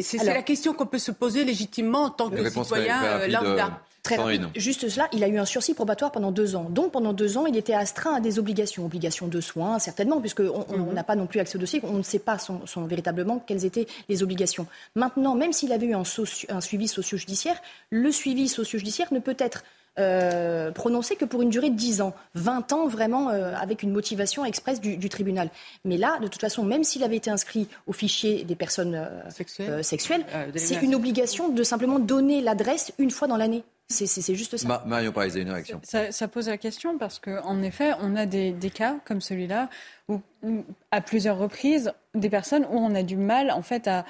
C'est 0.01 0.23
la 0.25 0.41
question 0.41 0.73
qu'on 0.73 0.85
peut 0.85 0.99
se 0.99 1.11
poser 1.11 1.43
légitimement 1.43 2.03
en 2.05 2.09
tant 2.09 2.29
que 2.29 2.49
citoyen 2.49 3.03
euh, 3.03 3.27
lambda. 3.27 3.65
euh, 3.65 3.69
Très. 4.03 4.17
Juste 4.55 4.87
cela, 4.87 5.09
il 5.11 5.21
a 5.21 5.27
eu 5.27 5.37
un 5.37 5.43
sursis 5.43 5.73
probatoire 5.73 6.13
pendant 6.13 6.31
deux 6.31 6.55
ans. 6.55 6.67
Donc 6.69 6.93
pendant 6.93 7.11
deux 7.11 7.37
ans, 7.37 7.45
il 7.45 7.57
était 7.57 7.73
astreint 7.73 8.13
à 8.15 8.19
des 8.21 8.39
obligations. 8.39 8.85
Obligations 8.85 9.27
de 9.27 9.41
soins, 9.41 9.79
certainement, 9.79 10.21
puisqu'on 10.21 10.65
on 10.69 10.77
Mhm. 10.77 10.87
on 10.89 10.93
n'a 10.93 11.03
pas 11.03 11.17
non 11.17 11.27
plus 11.27 11.41
accès 11.41 11.57
au 11.57 11.59
dossier, 11.59 11.81
on 11.83 11.91
ne 11.97 12.03
sait 12.03 12.19
pas 12.19 12.37
son, 12.39 12.65
son- 12.65 12.85
véritablement 12.85 13.39
quelles 13.45 13.65
étaient 13.65 13.85
les 14.07 14.23
obligations. 14.23 14.65
Maintenant, 14.95 15.35
même 15.35 15.51
s'il 15.51 15.73
avait 15.73 15.87
eu 15.87 15.93
un, 15.93 16.05
socio- 16.05 16.47
un 16.49 16.61
suivi 16.61 16.87
socio-judiciaire, 16.87 17.57
le 17.89 18.09
suivi 18.13 18.47
socio-judiciaire 18.47 19.11
ne 19.11 19.19
peut 19.19 19.35
être 19.39 19.65
euh, 19.99 20.71
prononcé 20.71 21.15
que 21.15 21.25
pour 21.25 21.41
une 21.41 21.49
durée 21.49 21.69
de 21.69 21.75
10 21.75 22.01
ans, 22.01 22.13
20 22.35 22.71
ans 22.73 22.87
vraiment 22.87 23.29
euh, 23.29 23.53
avec 23.55 23.83
une 23.83 23.91
motivation 23.91 24.45
expresse 24.45 24.79
du, 24.79 24.97
du 24.97 25.09
tribunal. 25.09 25.49
Mais 25.85 25.97
là, 25.97 26.17
de 26.21 26.27
toute 26.27 26.41
façon, 26.41 26.63
même 26.63 26.83
s'il 26.83 27.03
avait 27.03 27.17
été 27.17 27.29
inscrit 27.29 27.67
au 27.87 27.93
fichier 27.93 28.43
des 28.43 28.55
personnes 28.55 28.95
euh, 28.95 29.21
euh, 29.61 29.81
sexuelles, 29.83 30.25
des 30.53 30.59
c'est 30.59 30.75
menaces. 30.75 30.83
une 30.85 30.95
obligation 30.95 31.49
de 31.49 31.63
simplement 31.63 31.99
donner 31.99 32.41
l'adresse 32.41 32.93
une 32.99 33.11
fois 33.11 33.27
dans 33.27 33.37
l'année. 33.37 33.63
C'est 33.89 34.05
c'est- 34.05 34.21
c'est 34.21 34.35
juste 34.35 34.57
ça. 34.57 34.67
Ma- 34.67 34.83
Marion 34.85 35.13
Paris, 35.13 35.31
une 35.39 35.49
réaction. 35.49 35.79
Ça, 35.83 36.11
ça 36.11 36.27
pose 36.27 36.49
la 36.49 36.57
question 36.57 36.97
parce 36.97 37.19
qu'en 37.19 37.61
effet, 37.61 37.91
on 38.01 38.17
a 38.17 38.25
des, 38.25 38.51
des 38.51 38.69
cas 38.69 38.97
comme 39.05 39.21
celui-là 39.21 39.69
où, 40.09 40.19
où, 40.43 40.65
à 40.91 40.99
plusieurs 40.99 41.37
reprises, 41.37 41.93
des 42.13 42.29
personnes 42.29 42.65
où 42.69 42.77
on 42.77 42.93
a 42.95 43.03
du 43.03 43.15
mal 43.15 43.49
en 43.49 43.61
fait 43.61 43.87
à, 43.87 44.03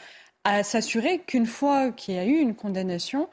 à 0.46 0.64
s'assurer 0.64 1.20
qu'une 1.20 1.46
fois 1.46 1.92
qu'il 1.92 2.16
y 2.16 2.18
a 2.18 2.26
eu 2.26 2.38
une 2.38 2.56
condamnation, 2.56 3.30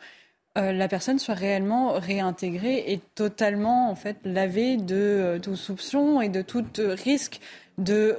euh, 0.56 0.72
la 0.72 0.86
personne 0.86 1.18
soit 1.18 1.34
réellement 1.34 1.94
réintégrée 1.94 2.84
et 2.92 3.00
totalement 3.16 3.90
en 3.90 3.96
fait 3.96 4.18
lavée 4.24 4.76
de 4.76 4.94
euh, 4.94 5.38
tout 5.40 5.56
soupçon 5.56 6.20
et 6.20 6.28
de 6.28 6.42
tout 6.42 6.64
euh, 6.78 6.94
risque 6.94 7.40
de 7.78 8.16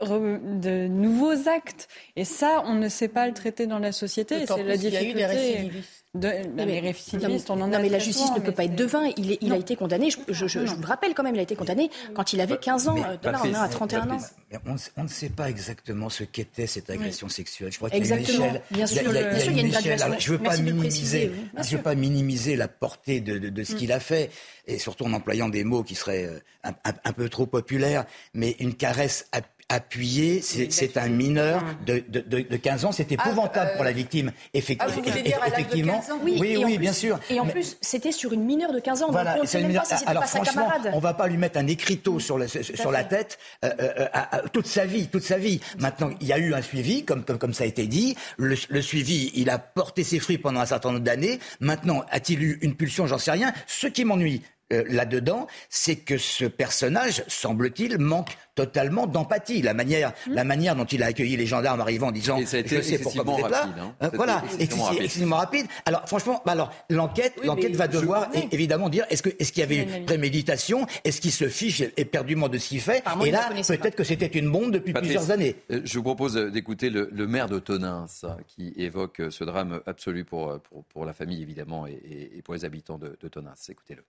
de 0.00 0.86
nouveaux 0.88 1.48
actes. 1.48 1.88
Et 2.16 2.24
ça, 2.24 2.62
on 2.66 2.74
ne 2.74 2.88
sait 2.88 3.08
pas 3.08 3.26
le 3.26 3.32
traiter 3.32 3.66
dans 3.66 3.78
la 3.78 3.92
société. 3.92 4.44
C'est 4.46 4.62
la 4.62 4.74
y 4.74 4.96
a 4.96 5.02
eu 5.02 5.12
difficulté. 5.12 5.14
des 5.14 5.26
récidivistes. 5.26 6.03
De, 6.14 6.28
Non, 6.56 6.64
les 6.64 6.78
récidivistes, 6.78 7.50
on 7.50 7.54
en 7.60 7.66
non, 7.66 7.72
a 7.74 7.78
mais 7.80 7.88
la 7.88 7.98
justice 7.98 8.22
souvent, 8.26 8.34
ne 8.36 8.40
peut 8.40 8.50
mais 8.50 8.54
pas 8.54 8.64
être 8.66 8.76
devin. 8.76 9.10
Il, 9.16 9.32
est- 9.32 9.38
il 9.40 9.52
a 9.52 9.56
été 9.56 9.74
condamné, 9.74 10.10
je, 10.10 10.18
je- 10.28 10.46
je- 10.46 10.64
je 10.64 10.72
vous 10.72 10.80
le 10.80 10.86
rappelle 10.86 11.12
quand 11.12 11.24
même, 11.24 11.34
il 11.34 11.40
a 11.40 11.42
été 11.42 11.56
condamné 11.56 11.90
quand 12.14 12.32
il 12.32 12.40
avait 12.40 12.56
15 12.56 12.86
ans. 12.88 12.96
euh, 12.96 13.16
de 13.16 13.28
là, 13.30 13.40
on 13.44 13.48
est 13.52 13.54
à 13.56 13.66
31 13.68 14.08
ans. 14.10 14.18
Mais 14.52 14.58
on, 14.66 14.74
ne 14.74 14.78
sait- 14.78 14.90
on 14.96 15.02
ne 15.02 15.08
sait 15.08 15.28
pas 15.28 15.50
exactement 15.50 16.08
ce 16.08 16.22
qu'était 16.22 16.68
cette 16.68 16.88
agression 16.88 17.28
sexuelle. 17.28 17.72
Je 17.72 17.78
crois 17.78 17.90
qu'il 17.90 18.06
y 18.06 18.12
a 18.12 18.16
une 18.16 18.22
échelle. 18.22 18.62
Bien 18.70 18.86
sûr, 18.86 19.02
il 19.02 19.04
y 19.06 19.08
a- 19.08 19.12
bien 19.12 19.20
il 19.22 19.32
y 19.32 19.36
a 19.36 19.38
sûr, 19.40 19.50
il 19.52 19.56
y 19.56 19.60
a 19.60 19.62
une 19.64 19.74
échelle. 19.74 20.02
Alors, 20.02 20.20
je 20.20 20.32
ne 20.32 20.36
veux 20.36 20.42
pas 20.42 20.56
minimiser, 20.56 20.78
préciser, 20.78 21.30
oui, 21.34 21.48
bien 21.52 21.62
je 21.62 21.68
sûr. 21.68 21.76
veux 21.78 21.82
pas 21.82 21.94
minimiser 21.96 22.56
la 22.56 22.68
portée 22.68 23.20
de, 23.20 23.38
de- 23.38 23.48
de 23.48 23.64
ce 23.64 23.72
Mm. 23.72 23.76
qu'il 23.76 23.92
a 23.92 23.98
fait, 23.98 24.30
et 24.68 24.78
surtout 24.78 25.04
en 25.06 25.12
employant 25.14 25.48
des 25.48 25.64
mots 25.64 25.82
qui 25.82 25.96
seraient 25.96 26.26
euh, 26.26 26.38
un, 26.62 26.70
un- 26.84 26.94
un 27.04 27.12
peu 27.12 27.28
trop 27.28 27.46
populaires. 27.46 28.04
Mais 28.34 28.54
une 28.60 28.74
caresse 28.74 29.26
app- 29.32 29.46
appuyée, 29.74 30.40
c'est 30.42 30.96
un 30.96 31.08
mineur 31.08 31.62
de, 31.86 32.02
de- 32.08 32.20
de- 32.20 32.40
de 32.48 32.56
15 32.56 32.84
ans. 32.84 32.92
C'est 32.92 33.10
épouvantable 33.12 33.72
pour 33.74 33.84
la 33.84 33.92
victime. 33.92 34.32
Effect- 34.54 34.80
Ah, 34.82 34.86
vous 34.88 35.02
voulez 35.02 35.10
eff- 35.20 35.22
dire 35.24 35.36
à 35.42 35.48
l'âge 35.48 35.48
de 35.50 35.60
effectivement. 35.60 35.94
15 36.00 36.10
ans? 36.12 36.18
Oui, 36.22 36.38
oui, 36.40 36.78
bien 36.78 36.90
plus- 36.92 36.98
sûr. 36.98 37.18
Et 37.30 37.40
en 37.40 37.44
Mais- 37.44 37.52
plus, 37.52 37.76
c'était 37.80 38.12
sur 38.12 38.32
une 38.32 38.44
mineure 38.44 38.72
de 38.72 38.80
15 38.80 39.02
ans. 39.02 39.10
voilà, 39.10 39.34
donc 39.34 39.44
on 39.44 39.58
ne 39.58 39.62
pas 39.62 39.68
mineur- 39.68 39.86
si 39.86 39.96
c'était 39.96 40.10
alors 40.10 40.22
pas 40.22 40.28
sa 40.28 40.36
franchement, 40.42 40.68
camarade. 40.70 40.90
on 40.94 40.98
va 41.00 41.14
pas 41.14 41.26
lui 41.28 41.36
mettre 41.36 41.58
un 41.58 41.66
écriteau 41.66 42.20
sur, 42.20 42.38
le- 42.38 42.48
sur 42.48 42.90
la 42.90 43.04
tête 43.04 43.38
euh, 43.64 43.70
euh, 43.80 44.06
à- 44.12 44.36
à- 44.36 44.48
toute 44.48 44.66
sa 44.66 44.86
vie, 44.86 45.08
toute 45.08 45.22
sa 45.24 45.38
vie. 45.38 45.60
Maintenant, 45.78 46.10
il 46.20 46.26
y 46.26 46.32
a 46.32 46.38
eu 46.38 46.54
un 46.54 46.62
suivi, 46.62 47.04
comme, 47.04 47.24
comme, 47.24 47.38
comme 47.38 47.54
ça 47.54 47.64
a 47.64 47.66
été 47.66 47.86
dit. 47.86 48.16
Le, 48.36 48.56
le 48.68 48.82
suivi, 48.82 49.30
il 49.34 49.50
a 49.50 49.58
porté 49.58 50.04
ses 50.04 50.18
fruits 50.20 50.38
pendant 50.38 50.60
un 50.60 50.66
certain 50.66 50.90
nombre 50.92 51.04
d'années. 51.04 51.38
Maintenant, 51.60 52.04
a-t-il 52.10 52.42
eu 52.42 52.58
une 52.62 52.74
pulsion? 52.76 53.06
J'en 53.06 53.18
sais 53.18 53.32
rien. 53.32 53.52
Ce 53.66 53.86
qui 53.86 54.04
m'ennuie 54.04 54.42
euh, 54.72 54.84
là-dedans, 54.88 55.46
c'est 55.68 55.96
que 55.96 56.16
ce 56.18 56.44
personnage, 56.44 57.22
semble-t-il, 57.28 57.98
manque 57.98 58.36
totalement 58.54 59.06
d'empathie. 59.06 59.62
La 59.62 59.74
manière, 59.74 60.12
la 60.28 60.44
manière 60.44 60.76
dont 60.76 60.84
il 60.84 61.02
a 61.02 61.06
accueilli 61.06 61.36
les 61.36 61.46
gendarmes 61.46 61.80
arrivant 61.80 62.08
en 62.08 62.12
disant 62.12 62.38
Et 62.38 62.46
ça 62.46 62.56
a 62.56 62.60
été 62.60 62.76
je 62.76 62.80
sais 62.82 62.98
pourquoi 62.98 63.24
vous 63.24 63.32
êtes 63.40 63.50
là. 63.50 63.60
rapide, 63.62 63.74
hein. 63.80 63.94
Euh, 64.02 64.10
voilà, 64.14 64.42
extrêmement 64.58 64.60
excessivement 64.60 64.84
rapide. 64.86 65.04
extrêmement 65.04 65.36
rapide. 65.36 65.66
Alors 65.86 66.08
franchement, 66.08 66.42
bah 66.46 66.52
alors 66.52 66.72
l'enquête, 66.88 67.34
Oui, 67.40 67.46
l'enquête 67.46 67.70
mais 67.72 67.76
va 67.78 67.86
je- 67.86 67.98
devoir 67.98 68.28
Oui. 68.34 68.48
évidemment 68.52 68.88
dire 68.88 69.06
est-ce 69.10 69.22
qu'il 69.22 69.58
y 69.60 69.62
avait 69.62 69.82
une 69.98 70.06
préméditation, 70.06 70.86
est-ce 71.04 71.20
qu'il 71.20 71.32
se 71.32 71.48
fiche 71.48 71.82
éperdument 71.96 72.48
de 72.48 72.58
ce 72.58 72.68
qu'il 72.68 72.80
fait? 72.80 72.98
Apparemment, 72.98 73.24
Et 73.24 73.30
là, 73.32 73.50
peut-être 73.66 73.96
que 73.96 74.04
c'était 74.04 74.26
une 74.26 74.50
bombe 74.50 74.70
depuis 74.70 74.92
Patrice, 74.92 75.12
plusieurs 75.14 75.30
années. 75.32 75.56
euh, 75.72 75.80
Je 75.84 75.98
vous 75.98 76.04
propose 76.04 76.34
d'écouter 76.34 76.90
le, 76.90 77.10
le 77.12 77.26
maire 77.26 77.48
de 77.48 77.58
Tonins 77.58 78.06
ça, 78.08 78.36
qui 78.46 78.72
évoque 78.76 79.20
ce 79.30 79.42
drame 79.44 79.80
absolu 79.86 80.24
pour, 80.24 80.60
pour, 80.60 80.84
pour 80.84 81.04
la 81.04 81.12
famille, 81.12 81.42
évidemment, 81.42 81.86
et 81.88 82.40
pour 82.44 82.54
les 82.54 82.64
habitants 82.64 82.98
de, 82.98 83.16
de 83.20 83.28
Tonins. 83.28 83.54
Écoutez-le. 83.68 84.04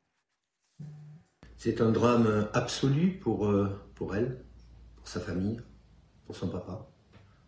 C'est 1.57 1.81
un 1.81 1.91
drame 1.91 2.47
absolu 2.53 3.11
pour, 3.21 3.47
euh, 3.47 3.69
pour 3.95 4.15
elle, 4.15 4.37
pour 4.97 5.07
sa 5.07 5.19
famille, 5.19 5.59
pour 6.25 6.35
son 6.35 6.47
papa, 6.49 6.87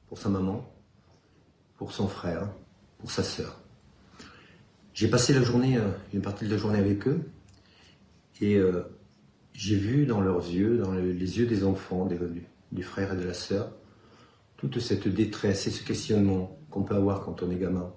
pour 0.08 0.18
sa 0.18 0.30
maman, 0.30 0.66
pour 1.78 1.92
son 1.92 2.08
frère, 2.08 2.50
pour 2.98 3.12
sa 3.12 3.24
sœur. 3.24 3.60
J'ai 4.94 5.10
passé 5.10 5.34
la 5.34 5.44
journée, 5.44 5.78
euh, 5.78 5.92
une 6.14 6.22
partie 6.22 6.46
de 6.46 6.52
la 6.52 6.58
journée 6.58 6.80
avec 6.80 7.08
eux, 7.08 7.30
et 8.42 8.56
euh, 8.56 8.84
j'ai 9.54 9.76
vu 9.76 10.06
dans 10.06 10.22
leurs 10.22 10.48
yeux, 10.48 10.78
dans 10.78 10.92
le- 10.92 11.12
les 11.12 11.38
yeux 11.38 11.46
des 11.46 11.64
enfants, 11.64 12.06
des- 12.06 12.20
du, 12.72 12.84
frère 12.84 13.14
et 13.14 13.18
de 13.18 13.24
la 13.24 13.34
sœur, 13.34 13.72
toute 14.56 14.80
cette 14.80 15.08
détresse 15.08 15.68
et 15.68 15.72
ce 15.72 15.84
questionnement 15.84 16.58
qu'on 16.72 16.84
peut 16.84 16.96
avoir 16.96 17.22
quand 17.24 17.44
on 17.44 17.52
est 17.52 17.58
gamin. 17.58 17.94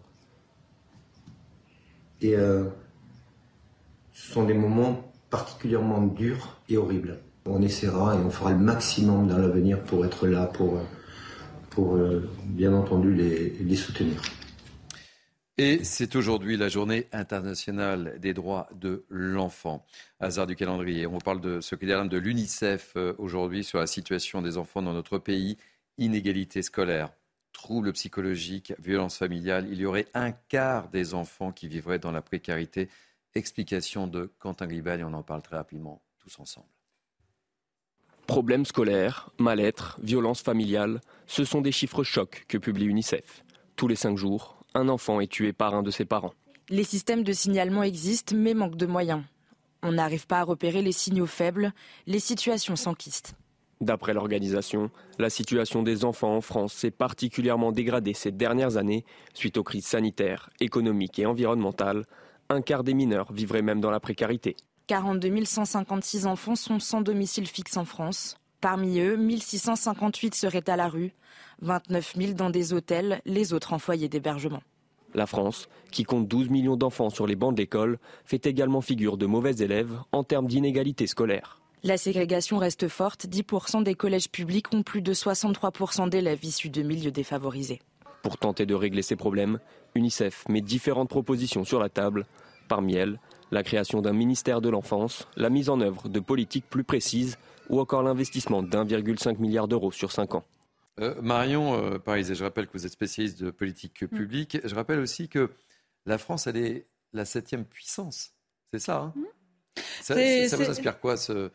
Et 2.21 2.35
ce 2.37 2.71
sont 4.13 4.45
des 4.45 4.53
moments 4.53 5.10
particulièrement 5.31 6.03
durs 6.03 6.61
et 6.69 6.77
horribles. 6.77 7.21
On 7.47 7.63
essaiera 7.63 8.17
et 8.17 8.19
on 8.19 8.31
fera 8.31 8.51
le 8.53 8.59
maximum 8.59 9.29
dans 9.29 9.39
l'avenir 9.39 9.81
pour 9.83 10.05
être 10.05 10.27
là, 10.27 10.47
pour, 10.47 10.77
euh, 10.77 10.83
pour 11.71 11.97
euh, 11.97 12.29
bien 12.45 12.75
entendu 12.75 13.15
les, 13.15 13.51
les 13.51 13.77
soutenir. 13.77 14.21
Et 15.63 15.85
c'est 15.85 16.17
aujourd'hui 16.17 16.57
la 16.57 16.71
journée 16.71 17.07
internationale 17.13 18.19
des 18.19 18.33
droits 18.33 18.69
de 18.75 19.05
l'enfant. 19.11 19.85
Hasard 20.19 20.47
du 20.47 20.57
calendrier. 20.57 21.07
On 21.07 21.19
parle 21.19 21.43
de 21.43 21.61
ce 21.61 21.75
qu'il 21.75 21.89
de 21.89 22.17
l'UNICEF 22.17 22.95
euh, 22.97 23.13
aujourd'hui 23.19 23.63
sur 23.63 23.79
la 23.79 23.87
situation 23.87 24.41
des 24.41 24.57
enfants 24.57 24.81
dans 24.81 24.95
notre 24.95 25.19
pays. 25.19 25.59
Inégalité 25.99 26.63
scolaire, 26.63 27.11
troubles 27.53 27.93
psychologiques, 27.93 28.73
violences 28.79 29.19
familiales. 29.19 29.67
Il 29.71 29.79
y 29.81 29.85
aurait 29.85 30.07
un 30.15 30.33
quart 30.33 30.89
des 30.89 31.13
enfants 31.13 31.53
qui 31.53 31.69
vivraient 31.69 31.99
dans 31.99 32.13
la 32.13 32.23
précarité. 32.23 32.89
Explication 33.35 34.07
de 34.07 34.33
Quentin 34.39 34.67
Gribel 34.67 35.01
et 35.01 35.05
on 35.05 35.13
en 35.13 35.23
parle 35.23 35.43
très 35.43 35.57
rapidement 35.57 36.03
tous 36.19 36.41
ensemble. 36.41 36.67
Problèmes 38.27 38.65
scolaires, 38.65 39.31
mal-être, 39.39 39.99
violences 40.03 40.43
familiales, 40.43 41.01
ce 41.27 41.45
sont 41.45 41.61
des 41.61 41.73
chiffres 41.73 42.05
chocs 42.05 42.45
que 42.49 42.59
publie 42.59 42.87
UNICEF. 42.87 43.45
Tous 43.77 43.89
les 43.89 43.97
cinq 43.97 44.17
jours, 44.17 44.65
un 44.75 44.89
enfant 44.89 45.21
est 45.21 45.31
tué 45.31 45.53
par 45.53 45.75
un 45.75 45.83
de 45.83 45.91
ses 45.91 46.05
parents. 46.05 46.35
Les 46.69 46.85
systèmes 46.85 47.25
de 47.25 47.33
signalement 47.33 47.83
existent 47.83 48.35
mais 48.37 48.55
manquent 48.55 48.77
de 48.77 48.87
moyens. 48.87 49.25
On 49.83 49.93
n'arrive 49.93 50.27
pas 50.27 50.41
à 50.41 50.45
repérer 50.45 50.83
les 50.83 50.93
signaux 50.93 51.27
faibles, 51.27 51.73
les 52.07 52.21
situations 52.21 52.77
s'enquistent. 52.77 53.35
D'après 53.81 54.13
l'organisation, 54.13 54.91
la 55.19 55.31
situation 55.31 55.83
des 55.83 56.05
enfants 56.05 56.37
en 56.37 56.43
France 56.43 56.75
s'est 56.75 56.91
particulièrement 56.91 57.73
dégradée 57.73 58.13
ces 58.13 58.31
dernières 58.31 58.77
années 58.77 59.07
suite 59.33 59.57
aux 59.57 59.65
crises 59.65 59.87
sanitaires, 59.87 60.51
économiques 60.61 61.19
et 61.19 61.25
environnementales. 61.25 62.05
Un 62.53 62.63
quart 62.63 62.83
des 62.83 62.95
mineurs 62.95 63.33
vivraient 63.33 63.63
même 63.63 63.81
dans 63.81 63.93
la 63.93 64.01
précarité. 64.01 64.57
42 64.89 65.45
156 65.45 66.27
enfants 66.27 66.57
sont 66.57 66.81
sans 66.81 67.01
domicile 67.01 67.47
fixe 67.47 67.77
en 67.77 67.85
France. 67.85 68.39
Parmi 68.61 68.99
eux, 68.99 69.17
1658 69.17 70.35
seraient 70.35 70.69
à 70.69 70.75
la 70.75 70.89
rue, 70.89 71.13
29 71.63 72.15
000 72.17 72.33
dans 72.33 72.51
des 72.51 72.73
hôtels, 72.73 73.21
les 73.25 73.53
autres 73.53 73.73
en 73.73 73.79
foyer 73.79 74.09
d'hébergement. 74.09 74.63
La 75.15 75.27
France, 75.27 75.69
qui 75.93 76.03
compte 76.03 76.27
12 76.27 76.51
millions 76.51 76.77
d'enfants 76.77 77.11
sur 77.11 77.29
les 77.29 77.37
bancs 77.37 77.55
de 77.55 77.61
l'école, 77.61 78.01
fait 78.25 78.45
également 78.47 78.81
figure 78.81 79.17
de 79.17 79.27
mauvais 79.27 79.55
élèves 79.59 79.97
en 80.11 80.25
termes 80.25 80.49
d'inégalité 80.49 81.07
scolaire. 81.07 81.61
La 81.85 81.99
ségrégation 81.99 82.59
reste 82.59 82.89
forte. 82.89 83.27
10% 83.27 83.85
des 83.85 83.95
collèges 83.95 84.29
publics 84.29 84.75
ont 84.75 84.83
plus 84.83 85.03
de 85.03 85.15
63% 85.15 86.09
d'élèves 86.09 86.45
issus 86.45 86.69
de 86.69 86.83
milieux 86.83 87.13
défavorisés. 87.13 87.81
Pour 88.23 88.39
tenter 88.39 88.67
de 88.67 88.75
régler 88.75 89.03
ces 89.03 89.17
problèmes, 89.17 89.59
UNICEF 89.95 90.45
met 90.49 90.61
différentes 90.61 91.09
propositions 91.09 91.65
sur 91.65 91.81
la 91.81 91.89
table. 91.89 92.27
Parmi 92.69 92.95
elles, 92.95 93.19
la 93.51 93.63
création 93.63 94.01
d'un 94.01 94.13
ministère 94.13 94.61
de 94.61 94.69
l'enfance, 94.69 95.27
la 95.37 95.51
mise 95.51 95.71
en 95.71 95.81
œuvre 95.81 96.09
de 96.09 96.21
politiques 96.21 96.69
plus 96.69 96.85
précises 96.85 97.39
ou 97.69 97.81
encore 97.81 98.03
l'investissement 98.03 98.63
d'1,5 98.63 99.39
milliard 99.39 99.69
d'euros 99.69 99.93
sur 99.93 100.13
5 100.13 100.35
ans. 100.35 100.45
Euh, 101.01 101.15
Marion 101.23 101.75
euh, 101.75 101.99
Paris, 101.99 102.25
je 102.25 102.45
rappelle 102.45 102.67
que 102.67 102.73
vous 102.75 102.87
êtes 102.87 102.93
spécialiste 102.93 103.43
de 103.43 103.51
politique 103.51 104.03
mm. 104.03 104.09
publique. 104.09 104.59
Je 104.63 104.75
rappelle 104.75 105.01
aussi 105.01 105.29
que 105.29 105.51
la 106.07 106.19
France, 106.19 106.47
elle 106.47 106.57
est 106.57 106.87
la 107.13 107.25
septième 107.25 107.65
puissance. 107.65 108.33
C'est 108.73 108.81
ça, 108.81 108.99
hein 108.99 109.13
mm. 109.17 109.25
Ça, 110.03 110.15
vous 110.57 110.71
inspire 110.71 111.01
quoi 111.01 111.17
ce, 111.17 111.51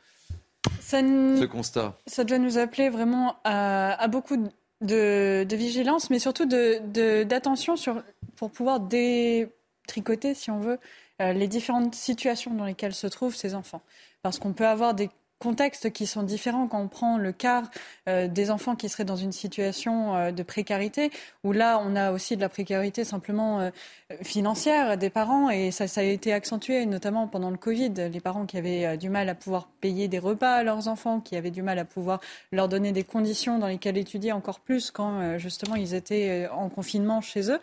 ce 0.81 1.45
constat? 1.45 1.97
Ça 2.07 2.23
doit 2.23 2.37
nous 2.37 2.57
appeler 2.57 2.89
vraiment 2.89 3.37
à, 3.43 4.07
beaucoup 4.07 4.37
de, 4.37 4.49
vigilance, 5.55 6.09
mais 6.09 6.19
surtout 6.19 6.45
d'attention 6.45 7.75
de, 7.75 7.79
pour 8.35 8.51
pouvoir 8.51 8.79
détricoter, 8.79 10.33
si 10.33 10.51
on 10.51 10.59
veut, 10.59 10.79
euh, 11.21 11.33
les 11.33 11.47
différentes 11.47 11.95
situations 11.95 12.53
dans 12.53 12.65
lesquelles 12.65 12.93
se 12.93 13.07
trouvent 13.07 13.35
ces 13.35 13.55
enfants. 13.55 13.81
Parce 14.21 14.39
qu'on 14.39 14.53
peut 14.53 14.67
avoir 14.67 14.93
des 14.93 15.09
contextes 15.39 15.91
qui 15.91 16.07
sont 16.07 16.23
différents 16.23 16.67
quand 16.67 16.81
on 16.81 16.87
prend 16.87 17.17
le 17.17 17.31
cas 17.31 17.63
euh, 18.07 18.27
des 18.27 18.51
enfants 18.51 18.75
qui 18.75 18.89
seraient 18.89 19.05
dans 19.05 19.15
une 19.15 19.31
situation 19.31 20.15
euh, 20.15 20.31
de 20.31 20.43
précarité, 20.43 21.11
où 21.43 21.51
là, 21.51 21.81
on 21.83 21.95
a 21.95 22.11
aussi 22.11 22.35
de 22.35 22.41
la 22.41 22.49
précarité 22.49 23.03
simplement 23.03 23.59
euh, 23.59 23.69
financière 24.21 24.97
des 24.97 25.09
parents, 25.09 25.49
et 25.49 25.71
ça, 25.71 25.85
a 25.99 26.03
été 26.03 26.31
accentué 26.33 26.85
notamment 26.85 27.27
pendant 27.27 27.49
le 27.49 27.57
Covid. 27.57 27.93
Les 28.11 28.19
parents 28.19 28.45
qui 28.45 28.57
avaient 28.57 28.97
du 28.97 29.09
mal 29.09 29.29
à 29.29 29.35
pouvoir 29.35 29.67
payer 29.81 30.07
des 30.07 30.19
repas 30.19 30.55
à 30.55 30.63
leurs 30.63 30.87
enfants, 30.87 31.19
qui 31.19 31.35
avaient 31.35 31.51
du 31.51 31.61
mal 31.61 31.79
à 31.79 31.85
pouvoir 31.85 32.21
leur 32.51 32.69
donner 32.69 32.91
des 32.91 33.03
conditions 33.03 33.59
dans 33.59 33.67
lesquelles 33.67 33.97
étudier 33.97 34.31
encore 34.31 34.59
plus 34.59 34.91
quand 34.91 35.37
justement 35.37 35.75
ils 35.75 35.93
étaient 35.95 36.47
en 36.51 36.69
confinement 36.69 37.21
chez 37.21 37.51
eux, 37.51 37.59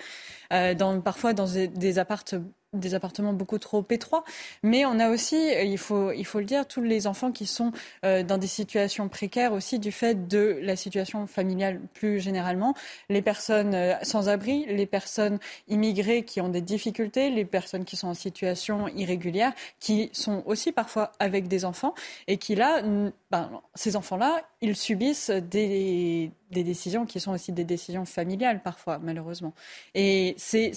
parfois 1.05 1.33
dans 1.33 1.47
des, 1.47 1.69
des 1.69 1.99
appartements 1.99 2.45
des 2.73 2.95
appartements 2.95 3.33
beaucoup 3.33 3.59
trop 3.59 3.85
étroits, 3.91 4.25
mais 4.63 4.85
on 4.87 4.99
a 4.99 5.11
aussi, 5.11 5.37
il 5.63 5.79
faut, 5.79 6.13
il 6.13 6.25
faut 6.25 6.39
le 6.39 6.47
dire, 6.47 6.67
tous 6.67 6.81
les 6.81 7.07
enfants 7.07 7.31
qui 7.31 7.47
sont 7.47 7.73
euh, 8.05 8.23
dans 8.23 8.39
des 8.39 8.47
situations 8.47 9.09
précaires 9.09 9.53
aussi 9.53 9.79
du 9.79 9.93
fait 9.93 10.27
de 10.27 10.59
la 10.63 10.77
situation 10.77 11.27
familiale 11.27 11.81
plus 11.93 12.21
généralement, 12.21 12.75
les 13.09 13.23
personnes 13.23 13.75
euh, 13.75 13.95
sans 14.03 14.29
abri, 14.29 14.65
les 14.67 14.87
personnes 14.87 15.39
immigrées 15.69 16.25
qui 16.25 16.41
ont 16.41 16.49
des 16.49 16.63
difficultés, 16.63 17.31
les 17.31 17.45
personnes 17.45 17.85
qui 17.85 17.97
sont 17.97 18.09
en 18.09 18.15
situation 18.15 18.89
irrégulière, 18.89 19.53
qui 19.79 20.11
sont 20.13 20.43
aussi 20.47 20.73
parfois 20.73 21.13
avec 21.19 21.49
des 21.49 21.65
enfants 21.65 21.95
et 22.27 22.39
qui 22.39 22.55
là, 22.55 22.83
ben, 23.31 23.63
ces 23.75 23.97
enfants-là, 23.97 24.43
ils 24.61 24.77
subissent 24.77 25.31
des, 25.31 26.33
des 26.51 26.65
décisions 26.65 27.07
qui 27.07 27.21
sont 27.21 27.33
aussi 27.33 27.53
des 27.53 27.65
décisions 27.65 28.05
familiales 28.05 28.63
parfois, 28.63 28.99
malheureusement. 28.99 29.53
Et 29.95 30.35
c'est 30.39 30.73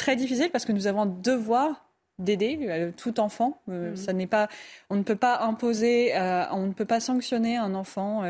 très 0.00 0.16
difficile 0.16 0.50
parce 0.50 0.64
que 0.64 0.72
nous 0.72 0.86
avons 0.86 1.02
un 1.02 1.06
devoir 1.06 1.84
d'aider 2.18 2.58
euh, 2.62 2.90
tout 2.96 3.20
enfant. 3.20 3.60
Euh, 3.68 3.90
mhm. 3.90 3.96
ça 3.96 4.12
n'est 4.12 4.26
pas, 4.26 4.48
on 4.88 4.96
ne 4.96 5.02
peut 5.02 5.16
pas 5.16 5.40
imposer, 5.42 6.16
euh, 6.16 6.44
on 6.52 6.66
ne 6.66 6.72
peut 6.72 6.84
pas 6.84 7.00
sanctionner 7.00 7.56
un 7.56 7.74
enfant 7.74 8.22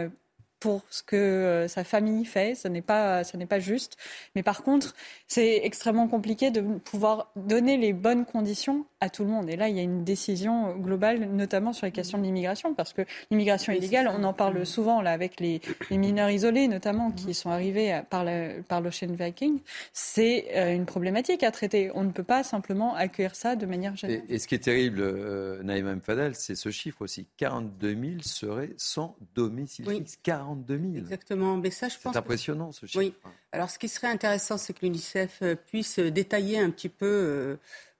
pour 0.60 0.82
ce 0.90 1.02
que 1.02 1.16
euh, 1.16 1.68
sa 1.68 1.84
famille 1.84 2.24
fait. 2.24 2.54
Ce 2.54 2.68
n'est 2.68 2.82
pas, 2.82 3.24
ce 3.24 3.36
n'est 3.36 3.46
pas 3.46 3.58
juste. 3.58 3.96
Mais 4.36 4.42
par 4.42 4.62
contre, 4.62 4.94
c'est 5.26 5.60
extrêmement 5.64 6.06
compliqué 6.06 6.50
de 6.50 6.60
pouvoir 6.60 7.32
donner 7.34 7.76
les 7.78 7.92
bonnes 7.92 8.26
conditions 8.26 8.84
à 9.00 9.08
tout 9.08 9.24
le 9.24 9.30
monde. 9.30 9.48
Et 9.48 9.56
là, 9.56 9.68
il 9.68 9.76
y 9.76 9.80
a 9.80 9.82
une 9.82 10.04
décision 10.04 10.76
globale, 10.76 11.30
notamment 11.30 11.72
sur 11.72 11.86
les 11.86 11.92
questions 11.92 12.18
de 12.18 12.24
l'immigration, 12.24 12.74
parce 12.74 12.92
que 12.92 13.02
l'immigration 13.30 13.72
illégale, 13.72 14.10
on 14.14 14.22
en 14.24 14.34
parle 14.34 14.66
souvent 14.66 15.00
là 15.00 15.12
avec 15.12 15.40
les, 15.40 15.60
mineurs 15.90 16.30
isolés, 16.30 16.68
notamment 16.68 17.10
qui 17.10 17.32
sont 17.32 17.50
arrivés 17.50 18.00
par, 18.10 18.26
par 18.68 18.80
l'Ocean 18.80 19.12
Viking. 19.12 19.60
C'est 19.92 20.46
euh, 20.54 20.74
une 20.74 20.84
problématique 20.84 21.42
à 21.42 21.50
traiter. 21.50 21.90
On 21.94 22.04
ne 22.04 22.10
peut 22.10 22.22
pas 22.22 22.44
simplement 22.44 22.94
accueillir 22.94 23.34
ça 23.34 23.56
de 23.56 23.64
manière 23.66 23.96
générale. 23.96 24.24
Et, 24.28 24.38
ce 24.38 24.46
qui 24.46 24.54
est 24.54 24.58
terrible, 24.64 25.00
euh, 25.00 25.62
Naïma 25.62 25.94
Mfadel, 25.94 26.34
c'est 26.34 26.54
ce 26.54 26.70
chiffre 26.70 27.02
aussi. 27.02 27.26
42 27.38 27.88
000 27.90 28.02
seraient 28.20 28.74
sans 28.76 29.16
domicile 29.34 29.88
fixe. 29.88 30.18
42 30.50 30.78
000. 30.78 30.96
Exactement. 30.96 31.56
Mais 31.56 31.70
ça, 31.70 31.88
je 31.88 31.96
pense. 31.98 32.12
C'est 32.12 32.18
impressionnant 32.18 32.72
ce 32.72 32.86
chiffre. 32.86 32.98
Oui. 32.98 33.14
Alors, 33.52 33.70
ce 33.70 33.78
qui 33.78 33.88
serait 33.88 34.08
intéressant, 34.08 34.58
c'est 34.58 34.72
que 34.72 34.80
l'UNICEF 34.82 35.38
euh, 35.42 35.54
puisse 35.54 35.98
détailler 35.98 36.58
un 36.58 36.70
petit 36.70 36.88
peu 36.88 37.06
euh, 37.06 37.56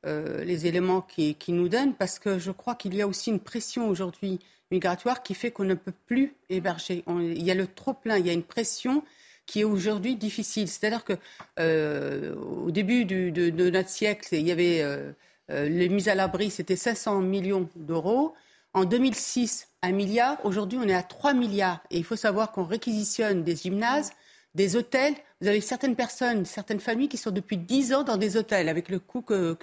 euh, 0.07 0.45
les 0.45 0.67
éléments 0.67 1.01
qui, 1.01 1.37
nous 1.49 1.69
donnent, 1.69 1.95
parce 1.95 2.19
que 2.19 2.39
je 2.39 2.51
crois 2.51 2.75
qu'il 2.75 2.95
y 2.95 3.03
a 3.03 3.09
aussi 3.09 3.31
une 3.31 3.41
pression 3.41 3.89
aujourd'hui 3.89 4.41
migratoire 4.71 5.23
qui 5.23 5.35
fait 5.35 5.51
qu'on 5.51 5.65
ne 5.65 5.75
peut 5.75 5.93
plus 6.07 6.35
héberger. 6.49 7.03
il 7.09 7.43
y 7.43 7.51
a 7.51 7.55
le 7.55 7.67
trop 7.67 7.93
plein, 7.93 8.19
il 8.19 8.27
y 8.27 8.31
a 8.31 8.33
une 8.33 8.45
pression 8.45 9.03
qui 9.45 9.61
est 9.61 9.65
aujourd'hui 9.65 10.15
difficile. 10.15 10.69
C'est-à-dire 10.69 11.05
que 11.05 11.15
au 12.37 12.71
début 12.71 13.05
de, 13.05 13.51
notre 13.71 13.89
siècle, 13.89 14.29
il 14.31 14.47
y 14.47 14.53
avait 14.53 14.87
les 15.49 15.89
mises 15.89 16.09
à 16.09 16.15
l'abri, 16.15 16.51
c'était 16.51 16.77
500 16.77 17.21
millions 17.21 17.69
d'euros. 17.75 18.33
En 18.75 18.85
2006, 18.85 19.70
un 19.83 19.93
milliard. 19.93 20.37
Aujourd'hui, 20.45 20.78
on 20.81 20.89
est 20.89 20.95
à 20.95 21.03
3 21.03 21.35
milliards. 21.35 21.81
Et 21.91 21.99
il 21.99 22.05
faut 22.05 22.16
savoir 22.16 22.53
qu'on 22.53 22.64
réquisitionne 22.64 23.45
des 23.45 23.57
gymnases, 23.57 24.12
des 24.55 24.76
hôtels. 24.76 25.14
Vous 25.41 25.49
avez 25.49 25.61
certaines 25.61 25.97
personnes, 25.97 26.45
certaines 26.45 26.81
familles 26.81 27.09
qui 27.09 27.16
sont 27.16 27.31
depuis 27.31 27.57
10 27.57 27.95
ans 27.95 28.03
dans 28.03 28.16
des 28.16 28.37
hôtels 28.37 28.68
avec 28.68 28.89
le 28.89 28.99
coût 28.99 29.22
que, 29.22 29.57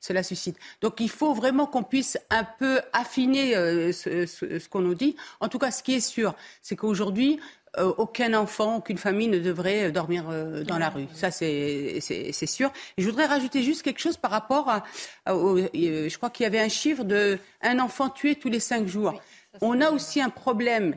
cela 0.00 0.22
suscite. 0.22 0.56
Donc 0.80 0.98
il 1.00 1.10
faut 1.10 1.34
vraiment 1.34 1.66
qu'on 1.66 1.84
puisse 1.84 2.18
un 2.30 2.44
peu 2.44 2.80
affiner 2.92 3.54
euh, 3.56 3.92
ce 3.92 4.68
qu'on 4.68 4.80
nous 4.80 4.94
dit. 4.94 5.14
En 5.40 5.48
tout 5.48 5.58
cas, 5.58 5.70
ce 5.70 5.82
qui 5.82 5.94
est 5.94 6.00
sûr, 6.00 6.34
c'est 6.62 6.74
qu'aujourd'hui, 6.74 7.38
aucun 7.78 8.34
enfant, 8.34 8.76
aucune 8.76 8.98
famille 8.98 9.28
ne 9.28 9.38
devrait 9.38 9.84
euh, 9.84 9.90
dormir 9.90 10.26
euh, 10.28 10.62
dans 10.64 10.78
la 10.78 10.90
rue. 10.90 11.06
Ça, 11.14 11.30
c'est 11.30 12.00
sûr. 12.46 12.70
Et 12.96 13.02
je 13.02 13.08
voudrais 13.08 13.26
rajouter 13.26 13.62
juste 13.62 13.82
quelque 13.82 14.00
chose 14.00 14.16
par 14.16 14.30
rapport 14.30 14.68
à, 14.68 14.84
je 15.26 16.16
crois 16.16 16.30
qu'il 16.30 16.44
y 16.44 16.46
avait 16.46 16.60
un 16.60 16.68
chiffre 16.68 17.04
de 17.04 17.38
un 17.62 17.78
enfant 17.78 18.10
tué 18.10 18.34
tous 18.34 18.48
les 18.48 18.60
cinq 18.60 18.86
jours. 18.86 19.14
On 19.60 19.80
a 19.80 19.90
aussi 19.90 20.20
un 20.20 20.30
problème 20.30 20.96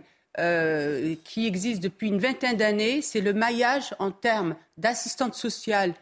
qui 1.24 1.48
existe 1.48 1.82
depuis 1.82 2.10
une 2.10 2.20
vingtaine 2.20 2.58
d'années, 2.58 3.02
c'est 3.02 3.22
le 3.22 3.32
maillage 3.32 3.96
en 4.00 4.12
termes 4.12 4.56
d'assistantes 4.78 5.36
sociales 5.36 5.94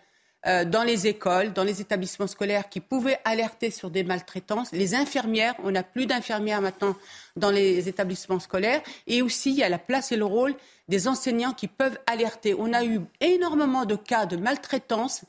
euh, 0.46 0.66
dans 0.66 0.84
les 0.84 1.08
écoles, 1.08 1.54
dans 1.54 1.64
les 1.64 1.80
établissements 1.80 2.28
scolaires 2.28 2.68
qui 2.68 2.82
pouvaient 2.82 3.20
alerter 3.24 3.72
sur 3.72 3.90
des 3.90 4.04
maltraitances. 4.04 4.72
Les 4.74 4.94
infirmières, 4.94 5.56
on 5.64 5.72
n'a 5.72 5.84
plus 5.84 6.06
d'infirmières 6.06 6.62
maintenant 6.62 6.96
dans 7.38 7.50
les 7.50 7.88
établissements 7.88 8.40
scolaires. 8.40 8.82
Et 9.08 9.22
aussi, 9.22 9.52
il 9.52 9.58
y 9.58 9.64
a 9.64 9.70
la 9.70 9.80
place 9.80 10.12
et 10.12 10.18
le 10.18 10.26
rôle 10.26 10.56
des 10.90 11.08
enseignants 11.08 11.54
qui 11.54 11.68
peuvent 11.68 11.98
alerter. 12.08 12.56
On 12.58 12.74
a 12.74 12.84
eu 12.84 13.00
énormément 13.22 13.86
de 13.86 13.96
cas 13.96 14.26
de 14.26 14.36
maltraitance 14.36 15.24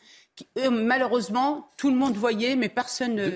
malheureusement, 0.70 1.68
tout 1.76 1.90
le 1.90 1.96
monde 1.96 2.16
voyait, 2.16 2.56
mais 2.56 2.68
personne 2.68 3.14
ne. 3.14 3.30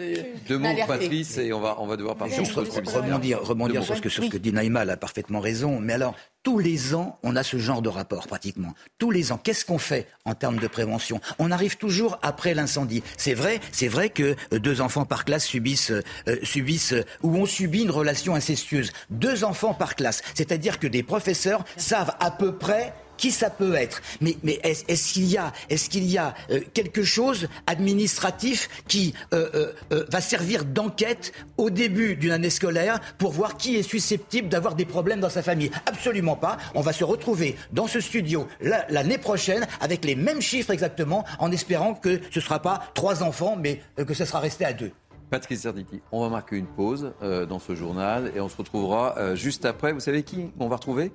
Deux 0.48 0.58
mots, 0.58 0.68
Patrice, 0.86 1.38
et 1.38 1.52
on 1.52 1.60
va, 1.60 1.76
on 1.78 1.86
va 1.86 1.96
devoir 1.96 2.16
parler 2.16 2.34
Juste 2.34 2.54
rebondir, 2.54 3.42
rebondir 3.42 3.84
sur, 3.84 3.96
ce 3.96 4.00
que, 4.00 4.08
sur 4.08 4.24
ce 4.24 4.30
que 4.30 4.36
dit 4.36 4.52
Naïma, 4.52 4.82
elle 4.82 4.90
a 4.90 4.96
parfaitement 4.96 5.40
raison. 5.40 5.80
Mais 5.80 5.92
alors, 5.92 6.14
tous 6.42 6.58
les 6.58 6.94
ans, 6.94 7.18
on 7.22 7.36
a 7.36 7.42
ce 7.42 7.58
genre 7.58 7.82
de 7.82 7.88
rapport 7.88 8.26
pratiquement. 8.26 8.74
Tous 8.98 9.10
les 9.10 9.32
ans, 9.32 9.40
qu'est-ce 9.42 9.64
qu'on 9.64 9.78
fait 9.78 10.08
en 10.24 10.34
termes 10.34 10.58
de 10.58 10.66
prévention? 10.66 11.20
On 11.38 11.50
arrive 11.50 11.76
toujours 11.76 12.18
après 12.22 12.54
l'incendie. 12.54 13.02
C'est 13.16 13.34
vrai, 13.34 13.60
c'est 13.70 13.88
vrai 13.88 14.10
que 14.10 14.34
euh, 14.52 14.58
deux 14.58 14.80
enfants 14.80 15.04
par 15.04 15.24
classe 15.24 15.44
subissent, 15.44 15.92
euh, 15.92 16.38
subissent 16.42 16.94
euh, 16.94 17.04
ou 17.22 17.36
ont 17.36 17.46
subi 17.46 17.82
une 17.82 17.90
relation 17.90 18.34
incestueuse. 18.34 18.92
Deux 19.10 19.44
enfants 19.44 19.74
par 19.74 19.94
classe, 19.94 20.22
c'est-à-dire 20.34 20.78
que 20.78 20.86
des 20.86 21.02
professeurs 21.02 21.64
savent 21.76 22.14
à 22.20 22.30
peu 22.30 22.56
près 22.56 22.94
qui 23.18 23.30
ça 23.30 23.50
peut 23.50 23.74
être. 23.74 24.00
Mais, 24.22 24.36
est-ce 24.62 25.12
qu'il 25.12 25.26
y 25.26 25.36
a, 25.36 25.52
est 25.68 25.88
qu'il 25.88 26.04
y 26.04 26.16
a 26.16 26.34
euh, 26.50 26.60
quelque 26.72 27.02
chose 27.02 27.48
administratif 27.66 28.68
qui 28.88 29.12
euh, 29.34 29.72
euh, 29.92 30.04
va 30.10 30.20
servir 30.20 30.64
d'enquête 30.64 31.32
au 31.58 31.68
début 31.68 32.16
d'une 32.16 32.30
année 32.30 32.48
scolaire 32.48 33.00
pour 33.18 33.32
voir 33.32 33.56
qui 33.56 33.76
est 33.76 33.82
susceptible 33.82 34.48
d'avoir 34.48 34.74
des 34.74 34.86
problèmes 34.86 35.20
dans 35.20 35.28
sa 35.28 35.42
famille? 35.42 35.70
Absolument 35.84 36.36
pas. 36.36 36.56
On 36.74 36.80
va 36.80 36.92
se 36.92 37.04
retrouver 37.04 37.56
dans 37.72 37.86
ce 37.86 38.00
studio 38.00 38.46
l'année 38.60 39.18
prochaine 39.18 39.66
avec 39.80 40.04
les 40.04 40.14
mêmes 40.14 40.40
chiffres 40.40 40.70
exactement, 40.70 41.24
en 41.38 41.50
espérant 41.50 41.94
que 41.94 42.20
ce 42.30 42.38
ne 42.38 42.44
sera 42.44 42.62
pas 42.62 42.90
trois 42.94 43.22
enfants, 43.22 43.56
mais 43.58 43.80
que 43.96 44.14
ce 44.14 44.24
sera 44.24 44.38
resté 44.38 44.64
à 44.64 44.72
deux. 44.72 44.92
Patrick 45.30 45.58
Serditi, 45.58 46.00
on 46.12 46.22
va 46.22 46.28
marquer 46.28 46.56
une 46.56 46.66
pause 46.66 47.12
dans 47.20 47.58
ce 47.58 47.74
journal 47.74 48.32
et 48.34 48.40
on 48.40 48.48
se 48.48 48.56
retrouvera 48.56 49.34
juste 49.34 49.64
après. 49.64 49.92
Vous 49.92 50.00
savez 50.00 50.22
qui 50.22 50.50
on 50.58 50.68
va 50.68 50.76
retrouver? 50.76 51.12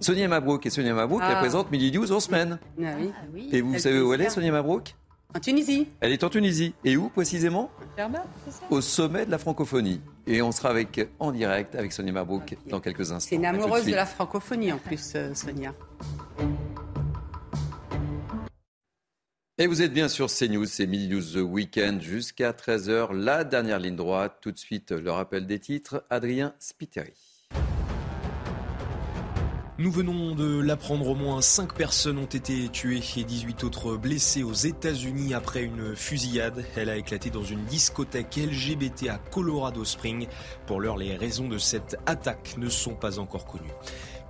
Sonia 0.00 0.28
Mabrouk. 0.28 0.66
Et 0.66 0.70
Sonia 0.70 0.94
Mabrouk, 0.94 1.22
elle 1.24 1.36
ah. 1.36 1.40
présente 1.40 1.70
Midi 1.70 1.92
News 1.92 2.12
en 2.12 2.20
semaine. 2.20 2.58
Ah 2.82 2.92
et 3.52 3.60
vous 3.60 3.78
savez 3.78 4.00
où 4.00 4.12
elle 4.12 4.22
est, 4.22 4.30
Sonia 4.30 4.52
Mabrouk? 4.52 4.94
En 5.34 5.40
Tunisie. 5.40 5.88
Elle 6.00 6.12
est 6.12 6.24
en 6.24 6.28
Tunisie. 6.28 6.74
Et 6.84 6.96
où 6.96 7.08
précisément? 7.08 7.70
Ça? 7.96 8.10
Au 8.70 8.80
sommet 8.80 9.24
de 9.24 9.30
la 9.30 9.38
francophonie. 9.38 10.00
Et 10.26 10.42
on 10.42 10.52
sera 10.52 10.68
avec, 10.68 11.08
en 11.18 11.32
direct 11.32 11.74
avec 11.74 11.92
Sonia 11.92 12.12
Mabrouk 12.12 12.56
dans 12.66 12.80
quelques 12.80 13.12
instants. 13.12 13.30
C'est 13.30 13.36
une 13.36 13.46
amoureuse 13.46 13.86
de, 13.86 13.94
la 13.94 14.06
francophonie 14.06 14.72
en 14.72 14.78
plus, 14.78 15.12
euh, 15.14 15.32
Sonia. 15.34 15.74
Et 19.58 19.66
vous 19.66 19.80
êtes 19.80 19.92
bien 19.92 20.08
sur 20.08 20.28
CNews, 20.28 20.66
c'est 20.66 20.86
Midi 20.86 21.08
News 21.08 21.22
The 21.22 21.44
Weekend 21.44 22.00
jusqu'à 22.00 22.52
13h, 22.52 23.12
la 23.14 23.44
dernière 23.44 23.78
ligne 23.78 23.96
droite. 23.96 24.38
Tout 24.40 24.50
de 24.50 24.58
suite, 24.58 24.92
le 24.92 25.10
rappel 25.10 25.46
des 25.46 25.60
titres, 25.60 26.04
Adrien 26.10 26.54
Spiteri. 26.58 27.12
Nous 29.78 29.90
venons 29.90 30.34
de 30.34 30.60
l'apprendre, 30.60 31.08
au 31.08 31.14
moins 31.14 31.40
5 31.40 31.72
personnes 31.74 32.18
ont 32.18 32.26
été 32.26 32.68
tuées 32.68 33.00
et 33.16 33.24
18 33.24 33.64
autres 33.64 33.96
blessées 33.96 34.42
aux 34.42 34.52
États-Unis 34.52 35.32
après 35.32 35.62
une 35.62 35.96
fusillade. 35.96 36.62
Elle 36.76 36.90
a 36.90 36.96
éclaté 36.98 37.30
dans 37.30 37.42
une 37.42 37.64
discothèque 37.64 38.36
LGBT 38.36 39.08
à 39.08 39.16
Colorado 39.16 39.82
Springs. 39.86 40.28
Pour 40.66 40.78
l'heure, 40.78 40.98
les 40.98 41.16
raisons 41.16 41.48
de 41.48 41.56
cette 41.56 41.96
attaque 42.04 42.56
ne 42.58 42.68
sont 42.68 42.94
pas 42.94 43.18
encore 43.18 43.46
connues. 43.46 43.72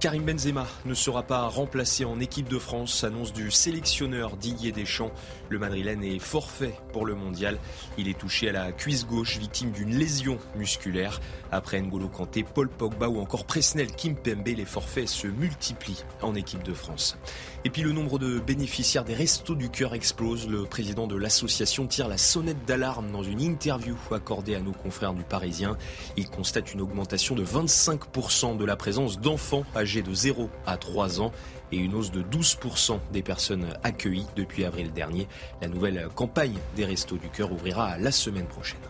Karim 0.03 0.25
Benzema 0.25 0.67
ne 0.85 0.95
sera 0.95 1.23
pas 1.23 1.47
remplacé 1.47 2.05
en 2.05 2.19
équipe 2.19 2.49
de 2.49 2.59
France, 2.59 3.05
annonce 3.05 3.33
du 3.33 3.53
sélectionneur 3.53 4.37
Didier 4.37 4.73
Deschamps. 4.73 5.13
Le 5.49 5.61
Madrilène 5.61 6.03
est 6.03 6.19
forfait 6.19 6.75
pour 6.93 7.07
le 7.07 7.15
mondial. 7.15 7.57
Il 7.99 8.09
est 8.09 8.19
touché 8.19 8.49
à 8.49 8.53
la 8.53 8.73
cuisse 8.73 9.07
gauche, 9.07 9.39
victime 9.39 9.71
d'une 9.71 9.97
lésion 9.97 10.39
musculaire. 10.57 11.21
Après 11.53 11.81
N'Golo 11.81 12.09
Kanté, 12.09 12.43
Paul 12.43 12.69
Pogba 12.69 13.07
ou 13.07 13.21
encore 13.21 13.45
Presnel 13.45 13.93
Kimpembe, 13.93 14.45
les 14.45 14.65
forfaits 14.65 15.07
se 15.07 15.29
multiplient 15.29 16.03
en 16.21 16.35
équipe 16.35 16.65
de 16.65 16.75
France. 16.75 17.17
Et 17.65 17.71
puis 17.71 17.83
le 17.83 17.93
nombre 17.93 18.19
de 18.19 18.41
bénéficiaires 18.41 19.05
des 19.05 19.15
Restos 19.15 19.55
du 19.55 19.71
Cœur 19.71 19.95
explose. 19.95 20.49
Le 20.49 20.65
président 20.65 21.07
de 21.07 21.15
l'association 21.15 21.87
tire 21.87 22.09
la 22.09 22.19
sonnette 22.19 22.65
d'alarme 22.67 23.13
dans 23.13 23.23
une 23.23 23.41
interview 23.41 23.97
accordée 24.11 24.57
à 24.57 24.61
nos 24.61 24.73
confrères 24.73 25.15
du 25.15 25.23
Parisien. 25.23 25.77
Il 26.17 26.29
constate 26.29 26.75
une 26.75 26.81
augmentation 26.81 27.37
de 27.37 27.45
25% 27.45 28.57
de 28.57 28.65
la 28.65 28.75
présence 28.75 29.21
d'enfants 29.21 29.65
âgés 29.77 29.92
de 30.01 30.15
0 30.15 30.49
à 30.65 30.79
3 30.79 31.21
ans 31.21 31.33
et 31.73 31.77
une 31.77 31.95
hausse 31.95 32.11
de 32.11 32.23
12% 32.23 32.99
des 33.13 33.23
personnes 33.23 33.67
accueillies 33.83 34.27
depuis 34.37 34.65
avril 34.65 34.93
dernier. 34.93 35.29
La 35.61 35.69
nouvelle 35.69 36.09
campagne 36.15 36.57
des 36.77 36.87
Restos 36.87 37.19
du 37.19 37.29
Cœur 37.29 37.53
ouvrira 37.53 37.99
la 37.99 38.13
semaine 38.13 38.47
prochaine. 38.47 38.81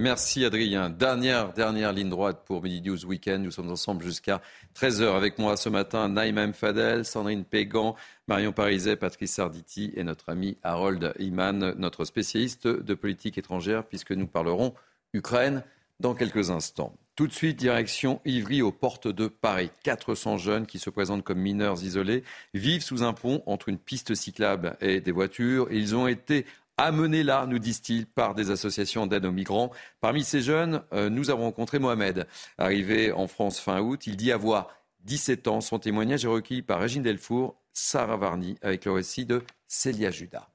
Merci 0.00 0.44
Adrien. 0.44 0.90
Dernière, 0.90 1.52
dernière 1.52 1.92
ligne 1.92 2.08
droite 2.08 2.42
pour 2.46 2.62
Midi 2.62 2.88
News 2.88 3.04
Weekend. 3.04 3.42
Nous 3.42 3.50
sommes 3.50 3.70
ensemble 3.70 4.04
jusqu'à 4.04 4.40
13h. 4.76 5.16
Avec 5.16 5.40
moi 5.40 5.56
ce 5.56 5.68
matin, 5.68 6.08
Naïma 6.08 6.44
M. 6.44 6.52
Fadel, 6.52 7.04
Sandrine 7.04 7.44
Pégan, 7.44 7.96
Marion 8.28 8.52
Pariset, 8.52 8.94
Patrice 8.94 9.32
Sarditi 9.32 9.92
et 9.96 10.04
notre 10.04 10.28
ami 10.28 10.56
Harold 10.62 11.14
Iman, 11.18 11.74
notre 11.78 12.04
spécialiste 12.04 12.68
de 12.68 12.94
politique 12.94 13.38
étrangère, 13.38 13.84
puisque 13.84 14.12
nous 14.12 14.28
parlerons 14.28 14.72
Ukraine 15.14 15.64
dans 15.98 16.14
quelques 16.14 16.50
instants. 16.50 16.94
Tout 17.18 17.26
de 17.26 17.32
suite, 17.32 17.56
direction 17.56 18.20
Ivry 18.24 18.62
aux 18.62 18.70
portes 18.70 19.08
de 19.08 19.26
Paris. 19.26 19.72
400 19.82 20.36
jeunes 20.36 20.66
qui 20.66 20.78
se 20.78 20.88
présentent 20.88 21.24
comme 21.24 21.40
mineurs 21.40 21.82
isolés 21.82 22.22
vivent 22.54 22.84
sous 22.84 23.02
un 23.02 23.12
pont 23.12 23.42
entre 23.46 23.68
une 23.68 23.76
piste 23.76 24.14
cyclable 24.14 24.76
et 24.80 25.00
des 25.00 25.10
voitures. 25.10 25.66
Ils 25.72 25.96
ont 25.96 26.06
été 26.06 26.46
amenés 26.76 27.24
là, 27.24 27.44
nous 27.46 27.58
disent-ils, 27.58 28.06
par 28.06 28.36
des 28.36 28.52
associations 28.52 29.08
d'aide 29.08 29.24
aux 29.24 29.32
migrants. 29.32 29.72
Parmi 30.00 30.22
ces 30.22 30.42
jeunes, 30.42 30.84
euh, 30.92 31.10
nous 31.10 31.30
avons 31.30 31.42
rencontré 31.42 31.80
Mohamed, 31.80 32.28
arrivé 32.56 33.10
en 33.10 33.26
France 33.26 33.58
fin 33.58 33.80
août. 33.80 34.06
Il 34.06 34.16
dit 34.16 34.30
avoir 34.30 34.68
17 35.00 35.48
ans. 35.48 35.60
Son 35.60 35.80
témoignage 35.80 36.24
est 36.24 36.28
recueilli 36.28 36.62
par 36.62 36.78
Régine 36.78 37.02
Delfour, 37.02 37.56
Sarah 37.72 38.16
Varny, 38.16 38.54
avec 38.62 38.84
le 38.84 38.92
récit 38.92 39.26
de 39.26 39.42
Célia 39.66 40.12
Judas. 40.12 40.50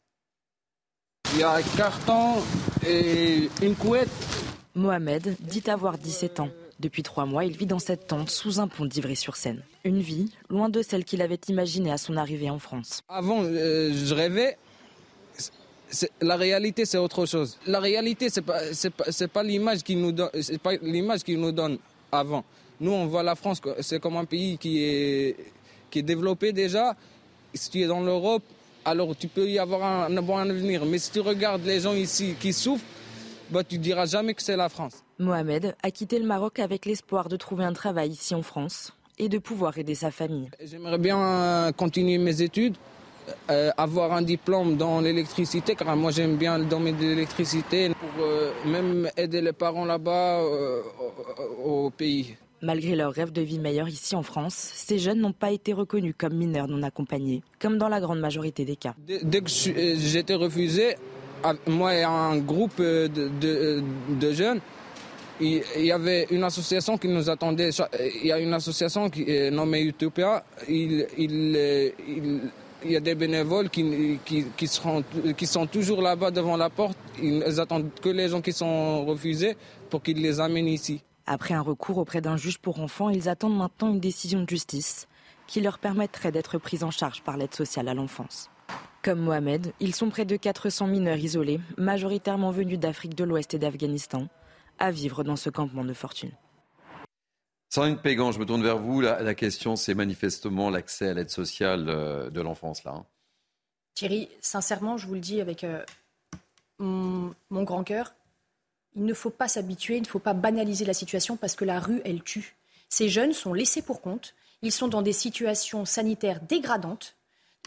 Il 1.34 1.42
y 1.42 1.44
a 1.44 1.56
un 1.56 1.62
carton 1.62 2.36
et 2.88 3.50
une 3.62 3.76
couette. 3.76 4.53
Mohamed 4.76 5.36
dit 5.40 5.64
avoir 5.70 5.98
17 5.98 6.40
ans. 6.40 6.50
Depuis 6.80 7.04
trois 7.04 7.26
mois, 7.26 7.46
il 7.46 7.56
vit 7.56 7.66
dans 7.68 7.80
cette 7.80 8.08
tente 8.08 8.30
sous 8.30 8.60
un 8.60 8.68
pont 8.68 8.86
d'Ivry-sur-Seine. 8.86 9.62
Une 9.84 10.02
vie 10.02 10.32
loin 10.50 10.70
de 10.70 10.82
celle 10.82 11.06
qu'il 11.06 11.22
avait 11.22 11.40
imaginée 11.48 11.92
à 11.92 11.98
son 11.98 12.18
arrivée 12.18 12.50
en 12.50 12.60
France. 12.60 13.02
Avant, 13.08 13.44
euh, 13.44 13.92
je 13.94 14.14
rêvais. 14.14 14.58
La 16.22 16.36
réalité, 16.36 16.86
c'est 16.86 16.98
autre 16.98 17.26
chose. 17.28 17.60
La 17.68 17.80
réalité, 17.80 18.30
c'est 18.30 18.42
pas, 18.42 18.60
pas, 18.98 19.28
pas 19.28 19.44
l'image 19.44 19.84
qu'ils 19.84 20.02
nous 20.02 20.12
donne, 20.12 20.30
c'est 20.42 20.58
pas 20.60 20.74
l'image 20.82 21.24
qu'ils 21.24 21.40
nous 21.40 21.52
donnent 21.52 21.78
avant. 22.12 22.44
Nous, 22.82 22.92
on 22.92 23.06
voit 23.06 23.22
la 23.22 23.36
France, 23.36 23.62
c'est 23.82 24.00
comme 24.00 24.18
un 24.18 24.26
pays 24.26 24.58
qui 24.58 24.84
est, 24.84 25.36
qui 25.92 26.00
est 26.00 26.04
développé 26.04 26.52
déjà. 26.52 26.96
Si 27.54 27.70
tu 27.70 27.82
es 27.82 27.86
dans 27.86 28.02
l'Europe, 28.02 28.44
alors 28.84 29.16
tu 29.16 29.28
peux 29.28 29.48
y 29.48 29.60
avoir 29.60 29.84
un, 29.84 30.18
un 30.18 30.22
bon 30.24 30.38
avenir. 30.38 30.84
Mais 30.86 30.98
si 30.98 31.12
tu 31.12 31.20
regardes 31.20 31.64
les 31.64 31.82
gens 31.82 31.94
ici 31.94 32.34
qui 32.40 32.52
souffrent, 32.52 32.84
bah, 33.54 33.64
tu 33.64 33.78
diras 33.78 34.08
jamais 34.08 34.34
que 34.34 34.42
c'est 34.42 34.58
la 34.58 34.68
France. 34.68 35.04
Mohamed 35.20 35.76
a 35.84 35.92
quitté 35.92 36.18
le 36.18 36.26
Maroc 36.26 36.58
avec 36.60 36.86
l'espoir 36.86 37.30
de 37.30 37.38
trouver 37.38 37.64
un 37.64 37.74
travail 37.74 38.10
ici 38.10 38.34
en 38.34 38.42
France 38.42 38.94
et 39.20 39.30
de 39.30 39.38
pouvoir 39.38 39.78
aider 39.78 39.94
sa 39.94 40.10
famille. 40.10 40.50
J'aimerais 40.64 40.98
bien 40.98 41.20
euh, 41.22 41.72
continuer 41.72 42.18
mes 42.18 42.42
études, 42.42 42.76
euh, 43.52 43.70
avoir 43.78 44.12
un 44.14 44.24
diplôme 44.24 44.76
dans 44.76 45.00
l'électricité, 45.02 45.76
car 45.76 45.96
moi 45.96 46.10
j'aime 46.10 46.36
bien 46.36 46.58
le 46.58 46.66
domaine 46.66 46.98
de 46.98 47.04
l'électricité, 47.04 47.90
pour 47.90 48.26
euh, 48.26 48.52
même 48.66 49.08
aider 49.16 49.42
les 49.42 49.54
parents 49.54 49.86
là-bas 49.86 50.40
euh, 50.42 50.82
au, 51.64 51.86
au 51.86 51.90
pays. 51.92 52.36
Malgré 52.64 52.96
leur 52.96 53.12
rêve 53.14 53.32
de 53.32 53.42
vie 53.42 53.60
meilleure 53.60 53.90
ici 53.90 54.16
en 54.16 54.24
France, 54.24 54.56
ces 54.56 54.98
jeunes 54.98 55.20
n'ont 55.20 55.34
pas 55.34 55.52
été 55.52 55.74
reconnus 55.74 56.16
comme 56.18 56.34
mineurs 56.34 56.68
non 56.70 56.82
accompagnés, 56.82 57.44
comme 57.60 57.78
dans 57.78 57.90
la 57.90 58.00
grande 58.00 58.20
majorité 58.20 58.64
des 58.66 58.78
cas. 58.78 58.96
Dès, 59.06 59.42
que 59.42 59.50
j'étais 59.50 60.34
refusé, 60.36 60.96
moi 61.68 61.94
et 61.96 62.04
un 62.04 62.38
groupe 62.38 62.80
euh, 62.80 63.08
de, 63.08 63.82
de- 64.20 64.32
jeunes, 64.32 64.60
il 65.40 65.62
y 65.80 65.92
avait 65.92 66.28
une 66.32 66.44
association 66.44 66.98
qui 66.98 67.08
nous 67.08 67.30
attendait. 67.30 67.70
Il 68.22 68.28
y 68.28 68.32
a 68.32 68.40
une 68.40 68.54
association 68.54 69.10
qui 69.10 69.24
est 69.30 69.52
nommée 69.52 69.82
Utopia. 69.82 70.44
Il, 70.70 71.06
euh, 71.56 71.90
y 72.86 72.96
a 72.96 73.00
des 73.00 73.16
bénévoles 73.16 73.70
qui, 73.70 74.18
qui 74.26 75.48
sont 75.48 75.68
toujours 75.68 76.02
là-bas 76.02 76.32
devant 76.32 76.56
la 76.58 76.70
porte. 76.70 76.98
Ils 77.22 77.60
attendent 77.60 77.90
que 78.02 78.10
les 78.10 78.30
gens 78.30 78.42
qui 78.42 78.54
sont 78.54 79.06
refusés 79.06 79.56
pour 79.90 80.02
qu'ils 80.02 80.22
les 80.22 80.40
amènent 80.40 80.68
ici. 80.68 81.02
Après 81.26 81.54
un 81.54 81.62
recours 81.62 81.98
auprès 81.98 82.22
d'un 82.22 82.36
juge 82.38 82.58
pour 82.60 82.80
enfants, 82.80 83.10
ils 83.10 83.30
attendent 83.30 83.58
maintenant 83.58 83.90
une 83.90 84.00
décision 84.02 84.42
de 84.42 84.50
justice 84.50 85.08
qui 85.48 85.62
leur 85.62 85.80
permettrait 85.80 86.32
d'être 86.32 86.58
pris 86.58 86.84
en 86.84 86.92
charge 86.92 87.22
par 87.22 87.38
l'aide 87.38 87.54
sociale 87.54 87.88
à 87.88 87.94
l'enfance. 87.94 88.50
Comme 89.04 89.20
Mohamed, 89.20 89.74
ils 89.82 89.94
sont 89.94 90.10
près 90.10 90.24
de 90.24 90.38
400 90.38 90.88
mineurs 90.88 91.18
isolés, 91.18 91.60
majoritairement 91.78 92.52
venus 92.52 92.80
d'Afrique 92.80 93.16
de 93.16 93.26
l'Ouest 93.26 93.54
et 93.54 93.60
d'Afghanistan, 93.60 94.30
à 94.80 94.92
vivre 94.92 95.26
dans 95.26 95.36
ce 95.36 95.50
campement 95.50 95.84
de 95.84 95.94
fortune. 95.94 96.32
Sandrine 97.70 97.98
Pégan, 97.98 98.32
je 98.32 98.40
me 98.40 98.46
tourne 98.46 98.64
vers 98.64 98.78
vous. 98.78 99.02
La, 99.02 99.22
la 99.22 99.36
question, 99.36 99.76
c'est 99.76 99.94
manifestement 99.94 100.70
l'accès 100.70 101.10
à 101.10 101.14
l'aide 101.14 101.30
sociale 101.30 101.90
euh, 101.90 102.30
de 102.30 102.40
l'enfance, 102.40 102.86
là. 102.86 102.92
hein. 102.92 103.06
Thierry, 103.94 104.30
sincèrement, 104.40 104.96
je 104.98 105.06
vous 105.06 105.16
le 105.16 105.20
dis 105.20 105.42
avec 105.42 105.64
euh, 105.66 105.84
mon, 106.80 107.34
mon 107.50 107.64
grand 107.64 107.84
cœur, 107.84 108.14
il 108.96 109.04
ne 109.04 109.14
faut 109.14 109.32
pas 109.32 109.48
s'habituer, 109.50 109.98
il 109.98 110.04
ne 110.04 110.08
faut 110.08 110.20
pas 110.20 110.34
banaliser 110.34 110.86
la 110.86 110.94
situation 110.94 111.36
parce 111.36 111.56
que 111.56 111.66
la 111.66 111.80
rue, 111.80 112.02
elle 112.06 112.24
tue. 112.24 112.56
Ces 112.90 113.10
jeunes 113.10 113.34
sont 113.34 113.54
laissés 113.54 113.82
pour 113.82 114.02
compte, 114.02 114.34
ils 114.62 114.72
sont 114.72 114.88
dans 114.88 115.02
des 115.02 115.14
situations 115.14 115.84
sanitaires 115.84 116.40
dégradantes 116.42 117.18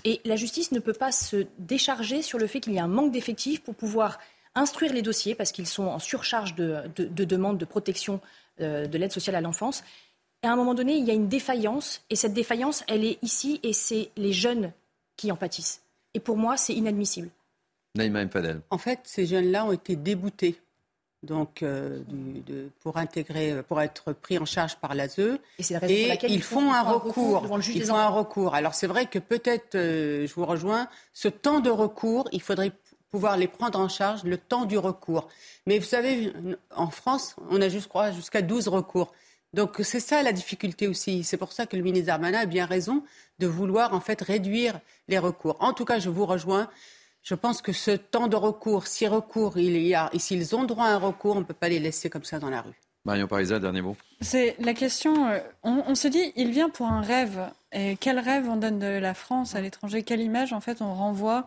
et 0.05 0.21
la 0.25 0.37
justice 0.37 0.73
ne 0.73 0.81
peut 0.81 0.93
pas 0.93 1.13
se 1.13 1.47
décharger 1.59 2.23
sur 2.23 2.39
le 2.39 2.47
fait 2.47 2.61
qu'il 2.61 2.73
y 2.75 2.79
a 2.79 2.85
un 2.85 2.89
manque 2.89 3.13
d'effectifs 3.13 3.63
pour 3.63 3.75
pouvoir 3.75 4.19
instruire 4.55 4.93
les 4.93 5.03
dossiers 5.03 5.35
parce 5.35 5.53
qu'ils 5.53 5.67
sont 5.67 5.87
en 5.87 5.99
surcharge 5.99 6.55
de, 6.55 6.83
de, 6.97 7.05
de 7.05 7.25
demandes 7.25 7.59
de 7.59 7.65
protection 7.65 8.21
euh, 8.61 8.87
de 8.87 8.99
l'aide 8.99 9.13
sociale 9.13 9.37
à 9.37 9.41
l'enfance. 9.41 9.85
Et 10.43 10.47
à 10.47 10.53
un 10.53 10.57
moment 10.57 10.75
donné, 10.75 10.97
il 10.97 11.05
y 11.05 11.11
a 11.11 11.15
une 11.15 11.29
défaillance 11.29 12.03
et 12.11 12.17
cette 12.17 12.35
défaillance, 12.35 12.85
elle 12.89 13.05
est 13.05 13.19
ici 13.23 13.61
et 13.63 13.73
c'est 13.73 14.11
les 14.17 14.33
jeunes 14.33 14.73
qui 15.17 15.33
en 15.33 15.37
pâtissent. 15.37 15.83
Et 16.15 16.21
pour 16.21 16.37
moi, 16.37 16.57
c'est 16.57 16.75
inadmissible. 16.75 17.29
Naïma 17.95 18.21
M. 18.21 18.31
Fadel. 18.31 18.61
En 18.71 18.79
fait, 18.79 19.01
ces 19.05 19.27
jeunes-là 19.27 19.67
ont 19.67 19.73
été 19.73 19.97
déboutés 19.97 20.61
donc, 21.23 21.63
euh, 21.63 22.01
du- 22.09 22.41
de- 22.41 22.69
pour, 22.83 22.97
intégrer, 22.99 23.63
pour 23.67 23.81
être 23.83 24.13
pris 24.13 24.39
en 24.39 24.45
charge 24.45 24.77
par 24.77 24.95
l'ASE. 24.95 25.19
Et 25.19 26.09
la 26.09 26.15
ils 26.29 26.35
ils 26.37 26.43
font 26.43 26.61
font 26.61 26.73
un 26.73 26.83
recours 26.83 27.43
Ils 27.75 27.85
font 27.85 27.95
un 27.97 28.09
recours. 28.09 28.55
Alors 28.55 28.75
c'est 28.75 28.87
vrai 28.87 29.07
que 29.07 29.19
peut-être, 29.19 29.75
euh, 29.75 30.27
je 30.27 30.35
vous 30.35 30.45
rejoins, 30.47 30.89
ce 31.13 31.29
temps 31.29 31.61
de 31.61 31.71
recours, 31.71 32.29
il 32.33 32.43
faudrait 32.43 32.73
pouvoir 33.11 33.37
les 33.37 33.49
prendre 33.49 33.79
en 33.81 33.89
charge 33.89 34.25
le 34.25 34.37
temps 34.37 34.67
du 34.67 34.77
recours. 34.79 35.29
Mais 35.67 35.79
vous 35.79 35.85
savez, 35.87 36.33
en 36.75 36.91
France, 36.91 37.35
on 37.51 37.61
a 37.63 37.69
juste, 37.69 37.89
crois, 37.89 38.11
jusqu'à 38.13 38.43
12 38.43 38.69
recours. 38.69 39.13
Donc 39.55 39.77
c'est 39.83 40.01
ça 40.01 40.23
la 40.23 40.33
difficulté 40.33 40.87
aussi. 40.87 41.25
C'est 41.25 41.39
pour 41.39 41.53
ça 41.53 41.67
que 41.67 41.77
le 41.77 41.83
ministre 41.83 42.09
Darmanin 42.09 42.41
a 42.41 42.47
bien 42.47 42.67
raison 42.67 43.03
de 43.39 43.47
vouloir 43.47 43.95
en 43.95 44.01
fait 44.01 44.21
réduire 44.21 44.79
les 45.09 45.19
recours. 45.19 45.57
En 45.61 45.73
tout 45.73 45.85
cas, 45.87 45.99
je 45.99 46.11
vous 46.11 46.27
rejoins. 46.27 46.69
Je 47.29 47.35
pense 47.35 47.61
que 47.61 47.73
ce 47.73 47.91
temps 47.91 48.29
de 48.29 48.37
recours, 48.37 48.87
si 48.87 49.05
recours 49.09 49.59
il 49.59 49.77
y 49.85 49.95
a, 49.97 50.09
et 50.13 50.21
s'ils 50.21 50.55
ont 50.55 50.63
droit 50.63 50.85
à 50.85 50.91
un 50.91 50.99
recours, 50.99 51.35
on 51.35 51.41
ne 51.41 51.45
peut 51.45 51.55
pas 51.55 51.69
les 51.69 51.81
laisser 51.81 52.09
comme 52.09 52.23
ça 52.23 52.39
dans 52.39 52.51
la 52.51 52.61
rue. 52.61 52.79
Marion 53.05 53.27
Parisa, 53.27 53.59
dernier 53.59 53.83
mot. 53.83 53.97
C'est 54.21 54.55
la 54.61 54.75
question. 54.75 55.29
euh, 55.29 55.41
On, 55.65 55.83
on 55.89 55.95
se 55.97 56.07
dit, 56.07 56.33
il 56.37 56.53
vient 56.53 56.71
pour 56.71 56.87
un 56.87 57.01
rêve. 57.01 57.41
Et 57.73 57.97
quel 57.99 58.21
rêve 58.21 58.49
on 58.49 58.55
donne 58.57 58.79
de 58.79 58.87
la 59.09 59.13
France 59.15 59.57
à 59.57 59.61
l'étranger? 59.61 60.05
Quelle 60.05 60.21
image, 60.21 60.53
en 60.53 60.61
fait, 60.61 60.81
on 60.81 60.95
renvoie 60.95 61.47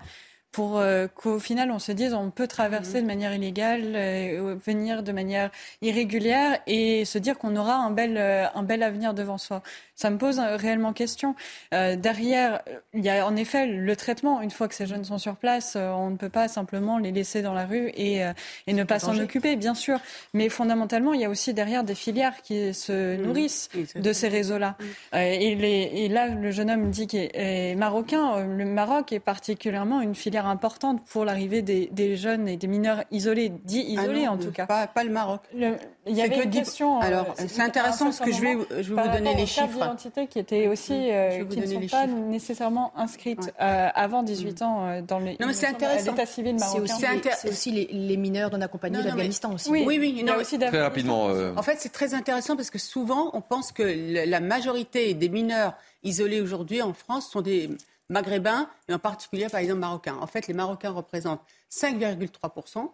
pour 0.52 0.80
euh, 0.80 1.06
qu'au 1.08 1.38
final 1.38 1.70
on 1.70 1.78
se 1.78 1.92
dise 1.92 2.12
on 2.16 2.32
peut 2.32 2.48
traverser 2.48 2.96
Mhm. 2.96 3.02
de 3.04 3.06
manière 3.08 3.34
illégale, 3.36 3.84
euh, 3.96 4.56
venir 4.66 5.04
de 5.04 5.12
manière 5.12 5.52
irrégulière 5.84 6.60
et 6.66 7.06
se 7.06 7.20
dire 7.20 7.38
qu'on 7.38 7.56
aura 7.56 7.76
un 7.76 7.92
bel, 7.92 8.18
euh, 8.18 8.46
un 8.56 8.64
bel 8.64 8.82
avenir 8.82 9.14
devant 9.14 9.38
soi. 9.38 9.62
Ça 10.00 10.10
me 10.12 10.18
pose 10.18 10.40
euh, 10.40 10.56
réellement 10.56 10.94
question. 10.94 11.36
Euh, 11.74 11.98
derrière, 11.98 12.62
il 12.94 13.04
y 13.04 13.10
a 13.10 13.28
en 13.28 13.36
effet 13.36 13.66
le 13.68 13.96
traitement. 13.98 14.42
Une 14.42 14.50
fois 14.50 14.70
que 14.70 14.74
ces 14.74 14.86
jeunes 14.86 15.04
sont 15.04 15.18
sur 15.18 15.36
place, 15.36 15.74
euh, 15.76 15.90
on 15.92 16.10
ne 16.10 16.16
peut 16.16 16.30
pas 16.30 16.48
simplement 16.48 16.98
les 17.00 17.12
laisser 17.12 17.42
dans 17.42 17.54
la 17.54 17.66
rue 17.66 17.90
et, 17.98 18.22
et 18.68 18.74
ne 18.74 18.84
pas 18.86 19.00
s'en 19.00 19.18
occuper, 19.20 19.58
bien 19.58 19.74
sûr. 19.74 20.00
Mais 20.34 20.48
fondamentalement, 20.48 21.14
il 21.14 21.20
y 21.20 21.26
a 21.26 21.30
aussi 21.30 21.54
derrière 21.54 21.84
des 21.84 21.96
filières 21.96 22.42
qui 22.42 22.74
se 22.74 23.18
Mhm. 23.18 23.26
nourrissent 23.26 23.70
de 23.96 24.14
ces 24.14 24.30
réseaux-là. 24.30 24.78
Euh, 25.14 25.18
et, 25.20 26.08
là, 26.08 26.28
le 26.30 26.52
jeune 26.52 26.72
homme 26.72 26.90
dit 26.92 27.06
qu'il 27.08 27.30
est, 27.34 27.76
marocain. 27.76 28.46
Le 28.46 28.64
Maroc 28.66 29.12
est 29.12 29.20
particulièrement 29.20 30.00
une 30.00 30.16
filière 30.16 30.48
importante 30.48 31.06
pour 31.08 31.26
l'arrivée 31.26 31.62
des, 31.62 31.90
des 31.92 32.16
jeunes 32.16 32.48
et 32.48 32.56
des 32.56 32.68
mineurs 32.68 33.04
isolés, 33.12 33.50
dits 33.66 33.84
Ah 33.98 34.04
isolés 34.04 34.26
non, 34.28 34.32
en 34.34 34.38
tout 34.38 34.52
cas. 34.52 34.66
Pas, 34.66 34.88
pas 34.88 35.04
le 35.04 35.10
Maroc. 35.12 35.42
Le- 35.54 35.76
il 36.10 36.14
y 36.14 36.16
C'est 36.18 36.24
avait 36.24 36.36
que 36.50 36.58
une 36.58 36.64
euh, 36.82 37.00
Alors, 37.02 37.34
c'est 37.38 37.62
intéressant 37.62 38.06
parce 38.06 38.20
que 38.20 38.32
je 38.32 38.42
vais, 38.42 38.58
je 38.82 38.94
vais 38.94 39.02
vous 39.02 39.10
donner 39.10 39.36
les 39.36 39.46
chiffres. 39.46 39.68
d'identité 39.68 40.28
qui 40.28 40.40
étaient 40.40 40.68
aussi, 40.68 40.94
euh, 41.12 41.46
qui 41.46 41.60
ne 41.60 41.66
sont 41.66 41.80
pas 41.88 42.06
chiffres. 42.06 42.08
nécessairement 42.28 42.92
inscrites 42.98 43.54
euh, 43.62 43.88
avant 43.94 44.24
18 44.24 44.62
ans 44.64 44.88
euh, 44.88 45.02
dans 45.02 45.20
les. 45.20 45.32
Non, 45.40 45.48
mais 45.48 45.54
il 45.54 45.56
c'est 45.56 45.68
intéressant. 45.68 46.12
L'état 46.12 46.26
civil 46.26 46.56
C'est 46.60 46.66
marocain. 46.66 46.84
aussi, 46.96 47.02
les, 47.24 47.32
c'est 47.38 47.50
aussi 47.50 47.72
les, 47.72 47.86
les 47.92 48.18
mineurs 48.18 48.52
non 48.52 48.62
accompagnés 48.62 49.02
d'Afghanistan 49.04 49.50
mais- 49.50 49.56
aussi. 49.56 49.70
Oui, 49.70 49.84
Oui, 49.88 49.98
oui, 50.00 50.10
il 50.18 50.26
y 50.26 50.30
a 50.30 50.34
non, 50.34 50.40
aussi 50.42 50.58
Très 50.60 50.82
rapidement. 50.82 51.30
euh, 51.30 51.54
En 51.56 51.62
fait, 51.64 51.78
c'est 51.80 51.92
très 51.94 52.14
intéressant 52.14 52.56
parce 52.56 52.70
que 52.70 52.80
souvent, 52.80 53.30
on 53.34 53.42
pense 53.42 53.72
que 53.72 53.84
le- 53.84 54.26
la 54.30 54.40
majorité 54.40 55.14
des 55.14 55.30
mineurs 55.30 55.74
isolés 56.04 56.42
aujourd'hui 56.42 56.82
en 56.82 56.94
France 56.94 57.30
sont 57.30 57.42
des 57.42 57.70
maghrébins 58.10 58.68
et 58.88 58.94
en 58.94 59.00
particulier, 59.00 59.48
par 59.50 59.60
exemple, 59.60 59.80
marocains. 59.80 60.18
En 60.20 60.26
fait, 60.28 60.48
les 60.48 60.54
Marocains 60.56 60.90
représentent 60.92 61.42
5,3%, 61.70 62.92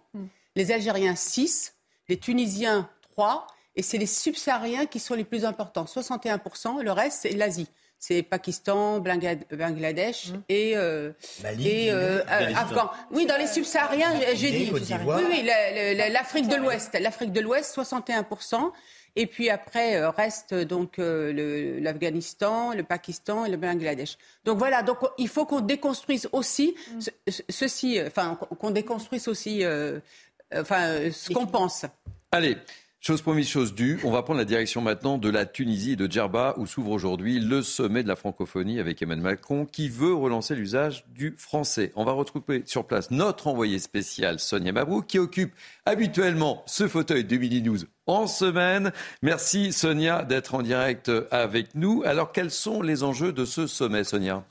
les 0.55 0.71
Algériens 0.71 1.15
6, 1.15 1.73
les 2.09 2.17
Tunisiens 2.17 2.89
3 3.15 3.47
et 3.75 3.81
c'est 3.81 3.97
les 3.97 4.05
subsahariens 4.05 4.85
qui 4.85 4.99
sont 4.99 5.15
les 5.15 5.23
plus 5.25 5.43
importants, 5.45 5.85
61%. 5.85 6.81
Le 6.81 6.91
reste, 6.91 7.19
c'est 7.23 7.29
l'Asie. 7.31 7.67
C'est 7.97 8.21
Pakistan, 8.23 8.99
Bangladesh 8.99 10.27
et, 10.49 10.73
euh, 10.75 11.11
Mali, 11.41 11.67
et 11.67 11.91
euh, 11.91 12.19
Guinée, 12.19 12.51
euh, 12.51 12.55
Afghan. 12.55 12.89
Oui, 13.11 13.25
dans 13.25 13.37
les 13.37 13.47
subsahariens, 13.47 14.11
j'ai 14.35 14.51
dit. 14.51 14.69
Oui, 15.17 15.23
oui, 15.29 15.43
la- 15.43 15.93
la- 15.93 16.09
l'Afrique 16.09 16.47
de 16.47 16.55
l'Ouest. 16.55 16.97
L'Afrique 16.99 17.31
de 17.31 17.39
l'Ouest, 17.39 17.73
61%. 17.73 18.71
Et 19.15 19.27
puis 19.27 19.49
après, 19.49 19.95
euh, 19.95 20.09
reste 20.09 20.53
donc 20.53 20.99
euh, 20.99 21.79
l'Afghanistan, 21.81 22.73
le, 22.73 22.83
Pakistan 22.83 23.45
et 23.45 23.49
le 23.49 23.55
Bangladesh. 23.57 24.17
Donc 24.43 24.57
voilà, 24.57 24.83
donc 24.83 24.97
il 25.17 25.29
faut 25.29 25.45
qu'on 25.45 25.61
déconstruise 25.61 26.27
aussi 26.33 26.75
ce- 26.99 27.09
ce- 27.31 27.41
ceci, 27.49 27.97
euh, 27.97 28.07
enfin 28.07 28.37
qu'on 28.59 28.71
déconstruise 28.71 29.29
aussi 29.29 29.63
euh, 29.63 29.99
euh, 30.53 30.61
enfin, 30.61 30.81
euh, 30.89 31.11
ce 31.13 31.31
qu'on 31.31 31.47
pense. 31.47 31.85
Allez, 32.33 32.57
chose 33.05 33.21
promise, 33.21 33.47
chose 33.47 33.75
due. 33.75 33.99
On 34.03 34.09
va 34.09 34.23
prendre 34.23 34.39
la 34.39 34.45
direction 34.45 34.81
maintenant 34.81 35.19
de 35.19 35.29
la 35.29 35.45
Tunisie 35.45 35.91
et 35.91 35.95
de 35.95 36.11
Djerba, 36.11 36.55
où 36.57 36.65
s'ouvre 36.65 36.89
aujourd'hui 36.89 37.39
le 37.39 37.61
sommet 37.61 38.01
de 38.01 38.07
la 38.07 38.15
francophonie 38.15 38.79
avec 38.79 38.99
Emmanuel 38.99 39.33
Macron, 39.33 39.67
qui 39.67 39.89
veut 39.89 40.15
relancer 40.15 40.55
l'usage 40.55 41.05
du 41.13 41.35
français. 41.37 41.91
On 41.95 42.03
va 42.03 42.13
retrouver 42.13 42.63
sur 42.65 42.87
place 42.87 43.11
notre 43.11 43.45
envoyé 43.45 43.77
spécial, 43.77 44.39
Sonia 44.39 44.71
Mabrou, 44.71 45.03
qui 45.03 45.19
occupe 45.19 45.53
habituellement 45.85 46.63
ce 46.65 46.87
fauteuil 46.87 47.23
de 47.23 47.37
Midi 47.37 47.61
News 47.61 47.77
en 48.07 48.25
semaine. 48.25 48.91
Merci 49.21 49.71
Sonia 49.71 50.23
d'être 50.23 50.55
en 50.55 50.63
direct 50.63 51.11
avec 51.29 51.75
nous. 51.75 52.01
Alors, 52.05 52.31
quels 52.31 52.49
sont 52.49 52.81
les 52.81 53.03
enjeux 53.03 53.31
de 53.31 53.45
ce 53.45 53.67
sommet, 53.67 54.03
Sonia? 54.03 54.43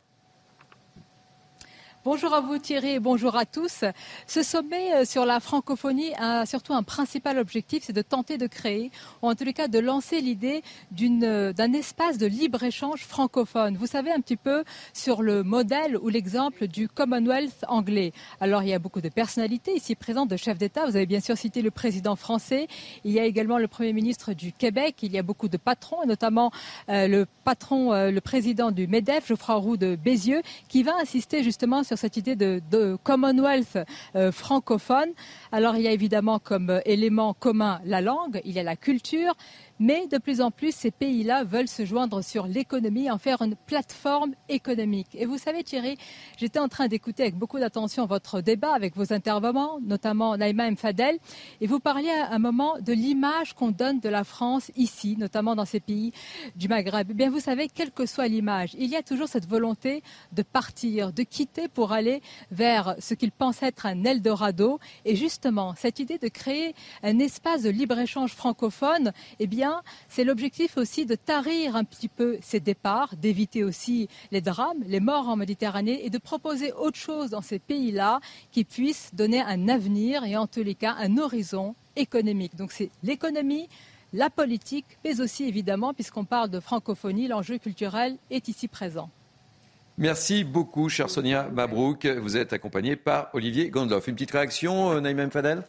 Bonjour 2.04 2.34
à 2.34 2.42
vous 2.42 2.58
Thierry 2.58 2.90
et 2.90 3.00
bonjour 3.00 3.34
à 3.34 3.46
tous. 3.46 3.82
Ce 4.26 4.42
sommet 4.42 4.92
euh, 4.92 5.04
sur 5.06 5.24
la 5.24 5.40
francophonie 5.40 6.12
a 6.18 6.44
surtout 6.44 6.74
un 6.74 6.82
principal 6.82 7.38
objectif, 7.38 7.84
c'est 7.86 7.94
de 7.94 8.02
tenter 8.02 8.36
de 8.36 8.46
créer, 8.46 8.90
ou 9.22 9.28
en 9.28 9.34
tous 9.34 9.44
les 9.44 9.54
cas 9.54 9.68
de 9.68 9.78
lancer 9.78 10.20
l'idée 10.20 10.62
euh, 11.00 11.54
d'un 11.54 11.72
espace 11.72 12.18
de 12.18 12.26
libre-échange 12.26 13.06
francophone. 13.06 13.78
Vous 13.78 13.86
savez 13.86 14.12
un 14.12 14.20
petit 14.20 14.36
peu 14.36 14.64
sur 14.92 15.22
le 15.22 15.42
modèle 15.42 15.96
ou 15.96 16.10
l'exemple 16.10 16.66
du 16.66 16.90
Commonwealth 16.90 17.64
anglais. 17.68 18.12
Alors 18.38 18.62
il 18.62 18.68
y 18.68 18.74
a 18.74 18.78
beaucoup 18.78 19.00
de 19.00 19.08
personnalités 19.08 19.74
ici 19.74 19.94
présentes, 19.94 20.28
de 20.28 20.36
chefs 20.36 20.58
d'État. 20.58 20.84
Vous 20.84 20.96
avez 20.96 21.06
bien 21.06 21.20
sûr 21.20 21.38
cité 21.38 21.62
le 21.62 21.70
président 21.70 22.16
français. 22.16 22.68
Il 23.04 23.12
y 23.12 23.18
a 23.18 23.24
également 23.24 23.56
le 23.56 23.66
Premier 23.66 23.94
ministre 23.94 24.34
du 24.34 24.52
Québec. 24.52 24.96
Il 25.00 25.12
y 25.12 25.18
a 25.18 25.22
beaucoup 25.22 25.48
de 25.48 25.56
patrons, 25.56 26.02
et 26.02 26.06
notamment 26.06 26.52
euh, 26.90 27.08
le 27.08 27.26
patron, 27.44 27.94
euh, 27.94 28.10
le 28.10 28.20
président 28.20 28.72
du 28.72 28.86
MEDEF, 28.86 29.28
Geoffroy 29.28 29.54
Roux 29.54 29.76
de 29.78 29.96
Bézieux, 29.96 30.42
qui 30.68 30.82
va 30.82 30.96
insister 31.00 31.42
justement 31.42 31.82
sur 31.82 31.93
cette 31.96 32.16
idée 32.16 32.36
de, 32.36 32.60
de 32.70 32.96
Commonwealth 33.02 33.78
euh, 34.16 34.32
francophone. 34.32 35.10
Alors 35.52 35.76
il 35.76 35.82
y 35.82 35.88
a 35.88 35.92
évidemment 35.92 36.38
comme 36.38 36.70
euh, 36.70 36.80
élément 36.84 37.34
commun 37.34 37.80
la 37.84 38.00
langue, 38.00 38.40
il 38.44 38.52
y 38.52 38.58
a 38.58 38.62
la 38.62 38.76
culture, 38.76 39.34
mais 39.78 40.06
de 40.06 40.18
plus 40.18 40.40
en 40.40 40.50
plus, 40.50 40.74
ces 40.74 40.90
pays-là 40.90 41.44
veulent 41.44 41.68
se 41.68 41.84
joindre 41.84 42.22
sur 42.22 42.46
l'économie, 42.46 43.10
en 43.10 43.18
faire 43.18 43.42
une 43.42 43.56
plateforme 43.56 44.34
économique. 44.48 45.08
Et 45.14 45.26
vous 45.26 45.38
savez, 45.38 45.64
Thierry, 45.64 45.96
j'étais 46.36 46.58
en 46.58 46.68
train 46.68 46.88
d'écouter 46.88 47.22
avec 47.24 47.36
beaucoup 47.36 47.58
d'attention 47.58 48.06
votre 48.06 48.40
débat 48.40 48.72
avec 48.72 48.96
vos 48.96 49.12
intervenants, 49.12 49.78
notamment 49.82 50.36
Naïma 50.36 50.70
Mfadel, 50.70 51.18
et 51.60 51.66
vous 51.66 51.80
parliez 51.80 52.10
à 52.10 52.32
un 52.32 52.38
moment 52.38 52.78
de 52.80 52.92
l'image 52.92 53.54
qu'on 53.54 53.70
donne 53.70 54.00
de 54.00 54.08
la 54.08 54.24
France 54.24 54.70
ici, 54.76 55.16
notamment 55.18 55.54
dans 55.54 55.64
ces 55.64 55.80
pays 55.80 56.12
du 56.56 56.68
Maghreb. 56.68 57.08
Eh 57.10 57.14
bien, 57.14 57.30
vous 57.30 57.40
savez, 57.40 57.68
quelle 57.68 57.90
que 57.90 58.06
soit 58.06 58.28
l'image, 58.28 58.74
il 58.78 58.88
y 58.90 58.96
a 58.96 59.02
toujours 59.02 59.28
cette 59.28 59.48
volonté 59.48 60.02
de 60.32 60.42
partir, 60.42 61.12
de 61.12 61.22
quitter 61.22 61.68
pour 61.68 61.92
aller 61.92 62.22
vers 62.50 62.94
ce 62.98 63.14
qu'ils 63.14 63.32
pensent 63.32 63.62
être 63.62 63.86
un 63.86 64.04
Eldorado. 64.04 64.78
Et 65.04 65.16
justement, 65.16 65.74
cette 65.76 65.98
idée 65.98 66.18
de 66.18 66.28
créer 66.28 66.74
un 67.02 67.18
espace 67.18 67.62
de 67.62 67.70
libre-échange 67.70 68.34
francophone, 68.34 69.12
eh 69.38 69.46
bien, 69.46 69.63
c'est 70.08 70.24
l'objectif 70.24 70.76
aussi 70.76 71.06
de 71.06 71.14
tarir 71.14 71.76
un 71.76 71.84
petit 71.84 72.08
peu 72.08 72.38
ces 72.42 72.60
départs, 72.60 73.14
d'éviter 73.16 73.64
aussi 73.64 74.08
les 74.30 74.40
drames, 74.40 74.82
les 74.86 75.00
morts 75.00 75.28
en 75.28 75.36
Méditerranée 75.36 76.04
et 76.04 76.10
de 76.10 76.18
proposer 76.18 76.72
autre 76.72 76.98
chose 76.98 77.30
dans 77.30 77.40
ces 77.40 77.58
pays-là 77.58 78.20
qui 78.50 78.64
puisse 78.64 79.14
donner 79.14 79.40
un 79.40 79.68
avenir 79.68 80.24
et 80.24 80.36
en 80.36 80.46
tous 80.46 80.62
les 80.62 80.74
cas 80.74 80.94
un 80.98 81.18
horizon 81.18 81.74
économique. 81.96 82.56
Donc 82.56 82.72
c'est 82.72 82.90
l'économie, 83.02 83.68
la 84.12 84.30
politique, 84.30 84.86
mais 85.04 85.20
aussi 85.20 85.44
évidemment, 85.44 85.94
puisqu'on 85.94 86.24
parle 86.24 86.50
de 86.50 86.60
francophonie, 86.60 87.28
l'enjeu 87.28 87.58
culturel 87.58 88.16
est 88.30 88.48
ici 88.48 88.68
présent. 88.68 89.10
Merci 89.96 90.42
beaucoup, 90.42 90.88
chère 90.88 91.08
Sonia 91.08 91.48
Mabrouk. 91.52 92.06
Vous 92.06 92.36
êtes 92.36 92.52
accompagnée 92.52 92.96
par 92.96 93.30
Olivier 93.32 93.70
Gandloff. 93.70 94.08
Une 94.08 94.14
petite 94.14 94.32
réaction, 94.32 94.92
euh, 94.92 95.00
Naïma 95.00 95.26
Mfadel 95.26 95.62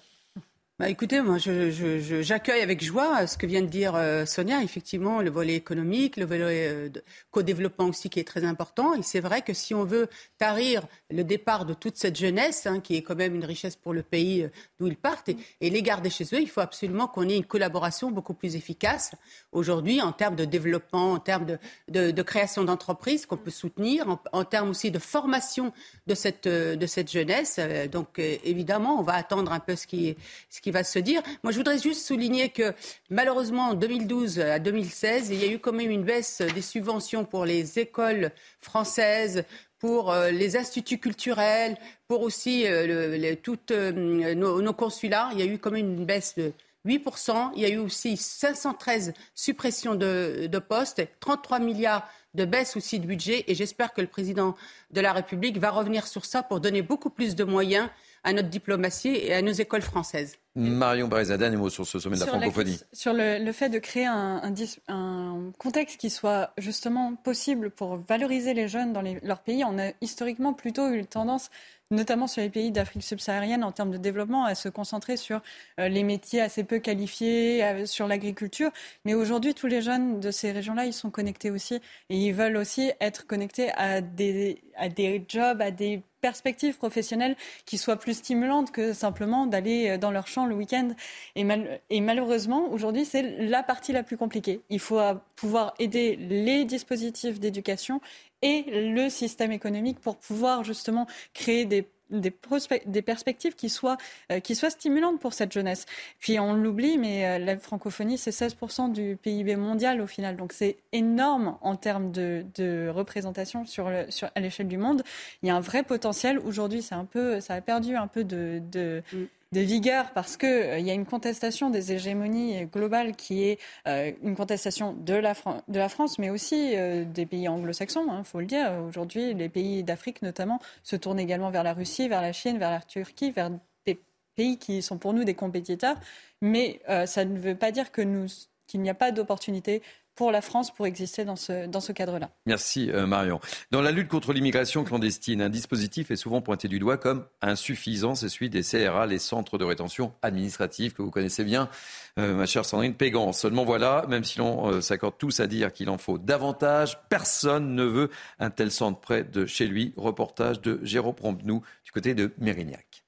Bah, 0.77 0.89
écoutez, 0.89 1.21
moi, 1.21 1.37
j'accueille 1.37 2.61
avec 2.61 2.83
joie 2.83 3.27
ce 3.27 3.37
que 3.37 3.45
vient 3.45 3.61
de 3.61 3.67
dire 3.67 3.95
euh, 3.95 4.25
Sonia. 4.25 4.61
Effectivement, 4.61 5.21
le 5.21 5.29
volet 5.29 5.55
économique, 5.55 6.17
le 6.17 6.25
volet 6.25 6.67
euh, 6.67 6.89
co-développement 7.31 7.85
aussi 7.85 8.09
qui 8.09 8.19
est 8.19 8.27
très 8.27 8.43
important. 8.43 8.93
Et 8.93 9.01
c'est 9.01 9.21
vrai 9.21 9.41
que 9.41 9.53
si 9.53 9.73
on 9.73 9.85
veut 9.85 10.09
tarir 10.37 10.85
le 11.09 11.23
départ 11.23 11.65
de 11.65 11.73
toute 11.73 11.95
cette 11.95 12.17
jeunesse, 12.17 12.65
hein, 12.65 12.81
qui 12.81 12.97
est 12.97 13.03
quand 13.03 13.15
même 13.15 13.35
une 13.35 13.45
richesse 13.45 13.77
pour 13.77 13.93
le 13.93 14.03
pays 14.03 14.43
euh, 14.43 14.49
d'où 14.77 14.87
ils 14.87 14.97
partent, 14.97 15.29
et, 15.29 15.69
les 15.69 15.81
garder 15.81 16.09
chez 16.09 16.25
eux, 16.33 16.41
il 16.41 16.49
faut 16.49 16.59
absolument 16.59 17.07
qu'on 17.07 17.29
ait 17.29 17.37
une 17.37 17.45
collaboration 17.45 18.11
beaucoup 18.11 18.33
plus 18.33 18.57
efficace 18.57 19.11
aujourd'hui 19.53 20.01
en 20.01 20.11
termes 20.11 20.35
de 20.35 20.45
développement, 20.45 21.13
en 21.13 21.19
termes 21.19 21.57
de, 21.87 22.21
création 22.21 22.63
d'entreprises 22.63 23.25
qu'on 23.25 23.37
peut 23.37 23.51
soutenir, 23.51 24.19
en, 24.31 24.43
termes 24.43 24.69
aussi 24.69 24.91
de 24.91 24.99
formation 24.99 25.71
de 26.07 26.15
cette, 26.15 26.47
euh, 26.47 26.75
jeunesse. 27.07 27.57
Euh, 27.59 27.87
Donc, 27.87 28.19
euh, 28.19 28.35
évidemment, 28.43 28.99
on 28.99 29.03
va 29.03 29.13
attendre 29.13 29.51
un 29.51 29.59
peu 29.59 29.75
ce 29.75 29.87
qui, 29.87 30.15
ce 30.49 30.61
qui 30.61 30.64
va 30.71 30.83
se 30.83 30.99
dire. 30.99 31.21
Moi, 31.43 31.51
je 31.51 31.57
voudrais 31.57 31.79
juste 31.79 32.05
souligner 32.05 32.49
que 32.49 32.73
malheureusement, 33.09 33.69
en 33.69 33.73
2012 33.73 34.39
à 34.39 34.59
2016, 34.59 35.29
il 35.29 35.41
y 35.41 35.43
a 35.43 35.51
eu 35.51 35.59
quand 35.59 35.73
même 35.73 35.91
une 35.91 36.03
baisse 36.03 36.41
des 36.41 36.61
subventions 36.61 37.25
pour 37.25 37.45
les 37.45 37.79
écoles 37.79 38.31
françaises, 38.61 39.43
pour 39.79 40.11
euh, 40.11 40.31
les 40.31 40.57
instituts 40.57 40.97
culturels, 40.97 41.77
pour 42.07 42.21
aussi 42.21 42.65
euh, 42.65 43.35
toutes 43.41 43.71
euh, 43.71 43.91
nos, 44.33 44.61
nos 44.61 44.73
consulats. 44.73 45.29
Il 45.33 45.39
y 45.39 45.41
a 45.41 45.45
eu 45.45 45.57
quand 45.57 45.71
même 45.71 45.97
une 45.97 46.05
baisse 46.05 46.35
de 46.35 46.53
8%. 46.85 47.51
Il 47.55 47.61
y 47.61 47.65
a 47.65 47.69
eu 47.69 47.77
aussi 47.77 48.17
513 48.17 49.13
suppressions 49.33 49.95
de, 49.95 50.47
de 50.47 50.59
postes, 50.59 51.07
33 51.19 51.59
milliards 51.59 52.07
de 52.33 52.45
baisse 52.45 52.75
aussi 52.77 52.99
de 52.99 53.07
budget. 53.07 53.43
Et 53.47 53.55
j'espère 53.55 53.93
que 53.93 54.01
le 54.01 54.07
président 54.07 54.55
de 54.91 55.01
la 55.01 55.13
République 55.13 55.57
va 55.57 55.71
revenir 55.71 56.07
sur 56.07 56.25
ça 56.25 56.43
pour 56.43 56.59
donner 56.59 56.81
beaucoup 56.81 57.09
plus 57.09 57.35
de 57.35 57.43
moyens 57.43 57.89
à 58.23 58.33
notre 58.33 58.49
diplomatie 58.49 59.15
et 59.15 59.33
à 59.33 59.41
nos 59.41 59.51
écoles 59.51 59.81
françaises. 59.81 60.37
Marion 60.55 61.07
Barreza, 61.09 61.37
dernier 61.37 61.57
mot 61.57 61.69
sur 61.69 61.85
ce 61.85 61.99
sommet 61.99 62.15
de 62.15 62.21
la 62.21 62.27
francophonie. 62.27 62.79
sur 62.93 63.13
le, 63.13 63.43
le 63.43 63.51
fait 63.51 63.69
de 63.69 63.77
créer 63.79 64.05
un, 64.05 64.41
un 64.43 64.51
un 64.87 65.51
contexte 65.57 65.99
qui 65.99 66.09
soit 66.09 66.51
justement 66.57 67.15
possible 67.15 67.69
pour 67.71 67.97
valoriser 67.97 68.53
les 68.53 68.67
jeunes 68.67 68.93
dans 68.93 69.01
les- 69.01 69.19
leur 69.21 69.39
pays, 69.41 69.63
on 69.65 69.77
a 69.77 69.91
historiquement 70.01 70.53
plutôt 70.53 70.89
eu 70.89 71.05
tendance 71.05 71.49
notamment 71.95 72.27
sur 72.27 72.41
les 72.41 72.49
pays 72.49 72.71
d'Afrique 72.71 73.03
subsaharienne 73.03 73.63
en 73.63 73.71
termes 73.71 73.91
de 73.91 73.97
développement, 73.97 74.45
à 74.45 74.55
se 74.55 74.69
concentrer 74.69 75.17
sur 75.17 75.41
euh, 75.79 75.87
les 75.87 76.03
métiers 76.03 76.41
assez 76.41 76.63
peu 76.63 76.79
qualifiés, 76.79 77.85
sur 77.85 78.07
l'agriculture. 78.07 78.71
Mais 79.05 79.13
aujourd'hui, 79.13 79.53
tous 79.53 79.67
les 79.67 79.81
jeunes 79.81 80.19
de 80.19 80.31
ces 80.31 80.51
régions-là, 80.51 80.85
ils 80.85 80.93
sont 80.93 81.09
connectés 81.09 81.51
aussi 81.51 81.75
et 82.09 82.17
ils 82.17 82.33
veulent 82.33 82.57
aussi 82.57 82.91
être 82.99 83.25
connectés 83.25 83.71
à 83.71 84.01
des, 84.01 84.61
à 84.77 84.89
des 84.89 85.23
jobs, 85.27 85.61
à 85.61 85.71
des 85.71 86.01
perspectives 86.21 86.75
professionnelles 86.77 87.35
qui 87.65 87.77
soient 87.77 87.97
plus 87.97 88.15
stimulantes 88.15 88.71
que 88.71 88.93
simplement 88.93 89.45
d'aller 89.45 89.89
euh, 89.89 89.97
dans 89.97 90.11
leur 90.11 90.27
champ 90.27 90.45
le 90.45 90.55
week-end. 90.55 90.89
Et, 91.35 91.45
et 91.89 92.01
malheureusement, 92.01 92.69
aujourd'hui, 92.71 93.05
c'est 93.05 93.21
la 93.39 93.63
partie 93.63 93.93
la 93.93 94.03
plus 94.03 94.17
compliquée. 94.17 94.61
Il 94.69 94.79
faut 94.79 94.99
pouvoir 95.35 95.73
aider 95.79 96.15
les 96.15 96.65
dispositifs 96.65 97.39
d'éducation 97.39 98.01
et 98.41 98.65
le 98.67 99.09
système 99.09 99.51
économique 99.51 99.99
pour 99.99 100.17
pouvoir 100.17 100.63
justement 100.63 101.07
créer 101.33 101.65
des 101.65 103.01
perspectives 103.01 103.55
qui 103.55 103.69
soient, 103.69 103.97
euh, 104.31 104.39
qui 104.39 104.55
soient 104.55 104.69
stimulantes 104.69 105.19
pour 105.19 105.33
cette 105.33 105.51
jeunesse. 105.51 105.85
Puis 106.19 106.39
on 106.39 106.53
l'oublie, 106.53 106.97
mais 106.97 107.25
euh, 107.25 107.37
la 107.39 107.57
francophonie, 107.57 108.17
c'est 108.17 108.31
16% 108.31 108.91
du 108.91 109.17
PIB 109.21 109.55
mondial 109.55 110.01
au 110.01 110.07
final. 110.07 110.35
Donc 110.35 110.53
c'est 110.53 110.77
énorme 110.91 111.57
en 111.61 111.75
termes 111.75 112.11
de, 112.11 112.45
représentation 112.89 113.65
sur 113.65 113.87
à 113.87 114.39
l'échelle 114.39 114.67
du 114.67 114.77
monde. 114.77 115.03
Il 115.41 115.47
y 115.47 115.51
a 115.51 115.55
un 115.55 115.61
vrai 115.61 115.83
potentiel. 115.83 116.39
Aujourd'hui, 116.39 116.81
ça 116.81 117.05
a 117.49 117.61
perdu 117.61 117.95
un 117.95 118.07
peu 118.07 118.23
de, 118.23 118.61
de, 118.71 119.03
mm 119.13 119.25
de 119.51 119.61
vigueur 119.61 120.11
parce 120.11 120.37
qu'il 120.37 120.49
euh, 120.49 120.79
y 120.79 120.89
a 120.89 120.93
une 120.93 121.05
contestation 121.05 121.69
des 121.69 121.91
hégémonies 121.91 122.65
globales 122.65 123.15
qui 123.15 123.43
est 123.43 123.59
euh, 123.87 124.11
une 124.21 124.35
contestation 124.35 124.93
de 124.93 125.13
la, 125.13 125.33
de 125.67 125.79
la 125.79 125.89
France, 125.89 126.19
mais 126.19 126.29
aussi 126.29 126.75
euh, 126.75 127.05
des 127.05 127.25
pays 127.25 127.47
anglo-saxons, 127.47 128.05
il 128.07 128.11
hein, 128.11 128.23
faut 128.23 128.39
le 128.39 128.45
dire. 128.45 128.71
Aujourd'hui, 128.87 129.33
les 129.33 129.49
pays 129.49 129.83
d'Afrique 129.83 130.21
notamment 130.21 130.59
se 130.83 130.95
tournent 130.95 131.19
également 131.19 131.51
vers 131.51 131.63
la 131.63 131.73
Russie, 131.73 132.07
vers 132.07 132.21
la 132.21 132.33
Chine, 132.33 132.57
vers 132.57 132.71
la 132.71 132.81
Turquie, 132.81 133.31
vers 133.31 133.51
des 133.85 133.99
pays 134.35 134.57
qui 134.57 134.81
sont 134.81 134.97
pour 134.97 135.13
nous 135.13 135.23
des 135.23 135.35
compétiteurs. 135.35 135.97
Mais 136.41 136.81
ça 137.05 137.25
ne 137.25 137.39
veut 137.39 137.55
pas 137.55 137.71
dire 137.71 137.91
que 137.91 138.01
nous 138.01 138.27
qu'il 138.67 138.81
n'y 138.81 138.89
a 138.89 138.93
pas 138.95 139.11
d'opportunité 139.11 139.81
pour 140.15 140.31
la 140.31 140.41
France 140.41 140.73
pour 140.73 140.87
exister 140.87 141.25
dans 141.25 141.35
ce, 141.35 141.67
dans 141.67 141.81
ce 141.81 141.91
cadre-là. 141.91 142.29
Merci 142.45 142.89
euh, 142.89 143.05
Marion. 143.05 143.39
Dans 143.71 143.81
la 143.81 143.91
lutte 143.91 144.07
contre 144.07 144.33
l'immigration 144.33 144.83
clandestine, 144.83 145.41
un 145.41 145.49
dispositif 145.49 146.11
est 146.11 146.15
souvent 146.15 146.41
pointé 146.41 146.67
du 146.67 146.79
doigt 146.79 146.97
comme 146.97 147.25
insuffisant, 147.41 148.15
c'est 148.15 148.29
celui 148.29 148.49
des 148.49 148.63
CRA, 148.63 149.05
les 149.05 149.19
centres 149.19 149.57
de 149.57 149.65
rétention 149.65 150.13
administrative 150.21 150.93
que 150.93 151.01
vous 151.01 151.11
connaissez 151.11 151.43
bien, 151.43 151.69
euh, 152.17 152.33
ma 152.33 152.45
chère 152.45 152.65
Sandrine 152.65 152.93
Pégan. 152.93 153.33
Seulement 153.33 153.65
voilà, 153.65 154.05
même 154.07 154.23
si 154.23 154.39
l'on 154.39 154.69
euh, 154.69 154.81
s'accorde 154.81 155.17
tous 155.17 155.39
à 155.39 155.47
dire 155.47 155.73
qu'il 155.73 155.89
en 155.89 155.97
faut 155.97 156.17
davantage, 156.17 156.99
personne 157.09 157.75
ne 157.75 157.83
veut 157.83 158.09
un 158.39 158.49
tel 158.49 158.71
centre 158.71 158.99
près 158.99 159.23
de 159.23 159.45
chez 159.45 159.67
lui. 159.67 159.93
Reportage 159.97 160.61
de 160.61 160.79
Jérôme 160.83 161.15
Prompnou 161.15 161.61
du 161.83 161.91
côté 161.91 162.13
de 162.13 162.31
Mérignac. 162.37 163.03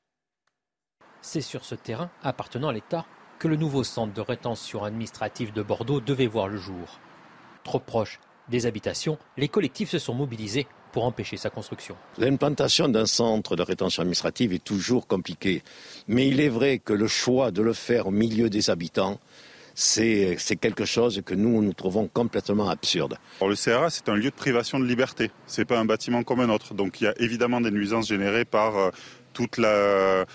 C'est 1.21 1.41
sur 1.41 1.65
ce 1.65 1.75
terrain 1.75 2.09
appartenant 2.23 2.69
à 2.69 2.73
l'État 2.73 3.05
que 3.39 3.47
le 3.47 3.55
nouveau 3.55 3.84
centre 3.84 4.14
de 4.14 4.22
rétention 4.22 4.84
administrative 4.84 5.53
de 5.53 5.61
Bordeaux 5.61 6.01
devait 6.01 6.27
voir 6.27 6.47
le 6.47 6.57
jour. 6.57 6.99
Trop 7.64 7.80
proche 7.80 8.19
des 8.49 8.65
habitations, 8.65 9.18
les 9.35 9.49
collectifs 9.49 9.89
se 9.89 9.99
sont 9.99 10.14
mobilisés 10.14 10.68
pour 10.93 11.03
empêcher 11.03 11.38
sa 11.38 11.49
construction. 11.49 11.95
L'implantation 12.18 12.88
d'un 12.88 13.05
centre 13.05 13.55
de 13.55 13.61
rétention 13.61 14.01
administrative 14.01 14.53
est 14.53 14.64
toujours 14.64 15.05
compliquée, 15.05 15.64
mais 16.07 16.27
il 16.27 16.39
est 16.39 16.49
vrai 16.49 16.80
que 16.80 16.93
le 16.93 17.07
choix 17.07 17.51
de 17.51 17.61
le 17.61 17.73
faire 17.73 18.07
au 18.07 18.11
milieu 18.11 18.49
des 18.49 18.69
habitants, 18.69 19.19
c'est 19.76 20.38
quelque 20.59 20.85
chose 20.85 21.22
que 21.23 21.35
nous, 21.35 21.61
nous 21.61 21.73
trouvons 21.73 22.07
complètement 22.07 22.68
absurde. 22.68 23.19
le 23.41 23.55
CRA, 23.55 23.91
c'est 23.91 24.09
un 24.09 24.15
lieu 24.15 24.31
de 24.31 24.35
privation 24.35 24.80
de 24.80 24.85
liberté. 24.85 25.30
Ce 25.45 25.61
n'est 25.61 25.65
pas 25.65 25.77
un 25.77 25.85
bâtiment 25.85 26.23
comme 26.23 26.39
un 26.39 26.49
autre. 26.49 26.73
Donc 26.73 26.99
il 26.99 27.03
y 27.03 27.07
a 27.07 27.14
évidemment 27.19 27.61
des 27.61 27.69
nuisances 27.69 28.07
générées 28.07 28.45
par 28.45 28.76
euh, 28.76 28.89
toute 29.38 29.57
la, 29.59 30.26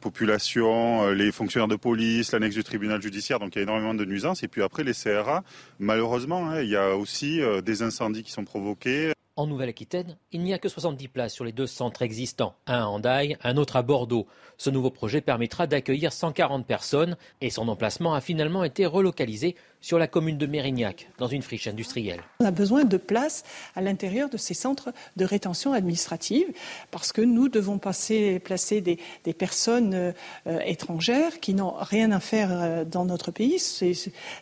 population, 0.00 1.04
euh, 1.04 1.12
les 1.12 1.32
fonctionnaires 1.32 1.68
de 1.68 1.76
police, 1.76 2.32
l'annexe 2.32 2.54
du 2.54 2.64
tribunal 2.64 3.02
judiciaire. 3.02 3.38
Donc 3.38 3.54
il 3.54 3.58
y 3.58 3.60
a 3.60 3.64
énormément 3.64 3.92
de 3.92 4.06
nuisances. 4.06 4.42
Et 4.42 4.48
puis 4.48 4.62
après, 4.62 4.84
les 4.84 4.94
CRA, 4.94 5.44
malheureusement, 5.78 6.48
hein, 6.48 6.62
il 6.62 6.70
y 6.70 6.76
a 6.76 6.96
aussi 6.96 7.42
euh, 7.42 7.60
des 7.60 7.82
incendies 7.82 8.22
qui 8.22 8.32
sont 8.32 8.44
provoqués. 8.44 9.12
En 9.36 9.46
Nouvelle-Aquitaine, 9.46 10.16
il 10.30 10.42
n'y 10.42 10.54
a 10.54 10.58
que 10.58 10.70
70 10.70 11.08
places 11.08 11.34
sur 11.34 11.44
les 11.44 11.52
deux 11.52 11.66
centres 11.66 12.00
existants, 12.00 12.54
un 12.66 12.80
à 12.80 12.86
Andaille, 12.86 13.36
un 13.42 13.58
autre 13.58 13.76
à 13.76 13.82
Bordeaux. 13.82 14.26
Ce 14.56 14.70
nouveau 14.70 14.90
projet 14.90 15.20
permettra 15.20 15.66
d'accueillir 15.66 16.12
140 16.12 16.66
personnes 16.66 17.16
et 17.42 17.50
son 17.50 17.68
emplacement 17.68 18.14
a 18.14 18.22
finalement 18.22 18.64
été 18.64 18.86
relocalisé 18.86 19.56
sur 19.82 19.98
la 19.98 20.06
commune 20.06 20.38
de 20.38 20.46
Mérignac, 20.46 21.10
dans 21.18 21.26
une 21.26 21.42
friche 21.42 21.66
industrielle. 21.66 22.22
On 22.40 22.46
a 22.46 22.50
besoin 22.50 22.84
de 22.84 22.96
places 22.96 23.44
à 23.74 23.82
l'intérieur 23.82 24.30
de 24.30 24.38
ces 24.38 24.54
centres 24.54 24.92
de 25.16 25.24
rétention 25.26 25.74
administrative 25.74 26.46
parce 26.90 27.12
que 27.12 27.20
nous 27.20 27.48
devons 27.50 27.78
passer, 27.78 28.38
placer 28.38 28.80
des, 28.80 28.98
personnes 29.34 29.92
euh, 29.94 30.60
étrangères 30.64 31.40
qui 31.40 31.52
n'ont 31.52 31.74
rien 31.78 32.12
à 32.12 32.20
faire 32.20 32.50
euh, 32.52 32.84
dans 32.84 33.04
notre 33.04 33.32
pays. 33.32 33.58
C'est, 33.58 33.92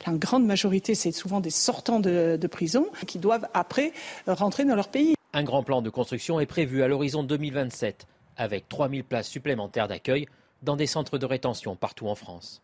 la 0.06 0.12
grande 0.12 0.46
majorité, 0.46 0.94
c'est 0.94 1.10
souvent 1.10 1.40
des 1.40 1.50
sortants 1.50 2.00
de, 2.00 2.38
de 2.40 2.46
prison 2.46 2.86
qui 3.06 3.18
doivent 3.18 3.48
après 3.54 3.92
rentrer 4.26 4.64
dans 4.64 4.76
leur 4.76 4.88
pays. 4.88 5.14
Un 5.32 5.42
grand 5.42 5.62
plan 5.62 5.80
de 5.80 5.90
construction 5.90 6.38
est 6.38 6.46
prévu 6.46 6.82
à 6.82 6.88
l'horizon 6.88 7.22
2027, 7.22 8.06
avec 8.36 8.68
3000 8.68 9.04
places 9.04 9.28
supplémentaires 9.28 9.88
d'accueil 9.88 10.26
dans 10.62 10.76
des 10.76 10.86
centres 10.86 11.16
de 11.16 11.26
rétention 11.26 11.76
partout 11.76 12.08
en 12.08 12.14
France. 12.14 12.62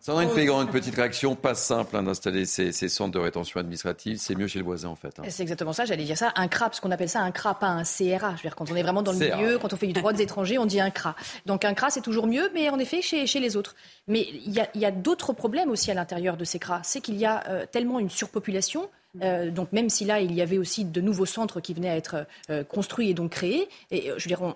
Sandrine 0.00 0.30
Pégrand, 0.30 0.62
une 0.62 0.70
petite 0.70 0.94
réaction, 0.94 1.34
pas 1.34 1.54
simple 1.54 1.96
hein, 1.96 2.02
d'installer 2.02 2.46
ces, 2.46 2.72
centres 2.72 3.12
de 3.12 3.18
rétention 3.18 3.58
administrative. 3.58 4.18
C'est 4.18 4.36
mieux 4.36 4.46
chez 4.46 4.60
le 4.60 4.64
voisin, 4.64 4.88
en 4.88 4.94
fait. 4.94 5.18
Hein. 5.18 5.24
C'est 5.28 5.42
exactement 5.42 5.72
ça, 5.72 5.84
j'allais 5.84 6.04
dire 6.04 6.16
ça. 6.16 6.32
Un 6.36 6.46
CRA, 6.48 6.66
parce 6.66 6.80
qu'on 6.80 6.92
appelle 6.92 7.08
ça 7.08 7.20
un 7.22 7.32
CRA, 7.32 7.58
pas 7.58 7.66
un 7.66 7.82
CRA. 7.82 8.30
Je 8.30 8.36
veux 8.36 8.42
dire, 8.42 8.54
quand 8.54 8.70
on 8.70 8.76
est 8.76 8.82
vraiment 8.82 9.02
dans 9.02 9.12
le 9.12 9.18
milieu, 9.18 9.58
quand 9.58 9.72
on 9.72 9.76
fait 9.76 9.88
du 9.88 9.94
droit 9.94 10.12
des 10.12 10.22
étrangers, 10.22 10.58
on 10.58 10.66
dit 10.66 10.80
un 10.80 10.90
CRA. 10.90 11.16
Donc 11.44 11.64
un 11.64 11.74
CRA, 11.74 11.90
c'est 11.90 12.02
toujours 12.02 12.26
mieux, 12.26 12.50
mais 12.54 12.70
en 12.70 12.78
effet, 12.78 13.02
chez, 13.02 13.26
chez 13.26 13.40
les 13.40 13.56
autres. 13.56 13.74
Mais 14.06 14.28
il 14.30 14.52
y 14.52 14.84
a, 14.84 14.90
d'autres 14.92 15.32
problèmes 15.32 15.70
aussi 15.70 15.90
à 15.90 15.94
l'intérieur 15.94 16.36
de 16.36 16.44
ces 16.44 16.58
CRA. 16.58 16.80
C'est 16.84 17.00
qu'il 17.00 17.16
y 17.16 17.26
a 17.26 17.42
euh, 17.48 17.66
tellement 17.70 17.98
une 17.98 18.10
surpopulation 18.10 18.88
euh, 19.22 19.50
donc 19.50 19.72
même 19.72 19.88
si 19.88 20.04
là, 20.04 20.20
il 20.20 20.32
y 20.34 20.42
avait 20.42 20.58
aussi 20.58 20.84
de 20.84 21.00
nouveaux 21.00 21.26
centres 21.26 21.60
qui 21.60 21.74
venaient 21.74 21.90
à 21.90 21.96
être 21.96 22.26
euh, 22.50 22.64
construits 22.64 23.10
et 23.10 23.14
donc 23.14 23.30
créés, 23.30 23.68
et 23.90 24.10
je 24.16 24.24
veux 24.24 24.28
dire, 24.28 24.54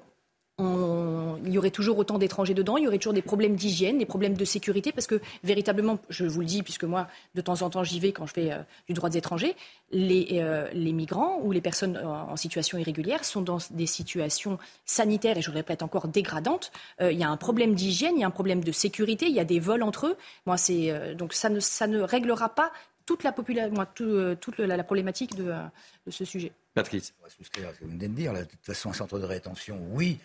il 1.44 1.52
y 1.52 1.58
aurait 1.58 1.70
toujours 1.70 1.98
autant 1.98 2.18
d'étrangers 2.18 2.54
dedans, 2.54 2.76
il 2.76 2.84
y 2.84 2.86
aurait 2.86 2.98
toujours 2.98 3.12
des 3.12 3.22
problèmes 3.22 3.56
d'hygiène, 3.56 3.98
des 3.98 4.06
problèmes 4.06 4.34
de 4.34 4.44
sécurité, 4.44 4.92
parce 4.92 5.06
que 5.06 5.20
véritablement, 5.42 5.98
je 6.08 6.24
vous 6.24 6.40
le 6.40 6.46
dis, 6.46 6.62
puisque 6.62 6.84
moi, 6.84 7.08
de 7.34 7.40
temps 7.40 7.62
en 7.62 7.70
temps, 7.70 7.84
j'y 7.84 8.00
vais 8.00 8.12
quand 8.12 8.26
je 8.26 8.32
fais 8.32 8.52
euh, 8.52 8.58
du 8.88 8.94
droit 8.94 9.10
des 9.10 9.18
étrangers, 9.18 9.56
les, 9.92 10.92
migrants 10.92 11.40
ou 11.42 11.52
les 11.52 11.60
personnes 11.60 11.96
en 11.96 12.36
situation 12.36 12.78
irrégulière 12.78 13.24
sont 13.24 13.42
dans 13.42 13.58
des 13.70 13.86
situations 13.86 14.58
sanitaires, 14.84 15.36
et 15.36 15.42
je 15.42 15.50
le 15.50 15.56
répète 15.56 15.82
encore, 15.82 16.08
dégradantes. 16.08 16.72
il 17.00 17.18
y 17.18 17.24
a 17.24 17.28
un 17.28 17.36
problème 17.36 17.74
d'hygiène, 17.74 18.14
il 18.16 18.20
y 18.20 18.24
a 18.24 18.26
un 18.26 18.30
problème 18.30 18.62
de 18.62 18.72
sécurité, 18.72 19.26
il 19.26 19.34
y 19.34 19.40
a 19.40 19.44
des 19.44 19.60
vols 19.60 19.82
entre 19.82 20.06
eux. 20.06 20.16
Moi, 20.46 20.56
c'est 20.56 21.14
donc 21.14 21.32
ça 21.32 21.48
ne, 21.48 21.60
ça 21.60 21.86
ne 21.86 22.00
réglera 22.00 22.50
pas 22.50 22.70
toute 23.10 23.24
la, 23.24 23.34
euh, 24.00 24.34
toute 24.36 24.58
la, 24.58 24.84
problématique 24.84 25.34
de, 25.34 25.48
euh, 25.48 25.62
de, 26.06 26.10
ce 26.10 26.24
sujet. 26.24 26.52
Patrice. 26.74 27.12
On 27.20 27.24
va 27.24 27.30
souscrire 27.30 27.68
à 27.68 27.74
ce 27.74 27.80
que 27.80 27.84
vous 27.84 27.90
venez 27.90 28.06
de 28.06 28.14
dire. 28.14 28.32
de 28.32 28.44
toute 28.44 28.64
façon, 28.64 28.90
un 28.90 28.92
centre 28.92 29.18
de 29.18 29.24
rétention, 29.24 29.80
oui, 29.90 30.18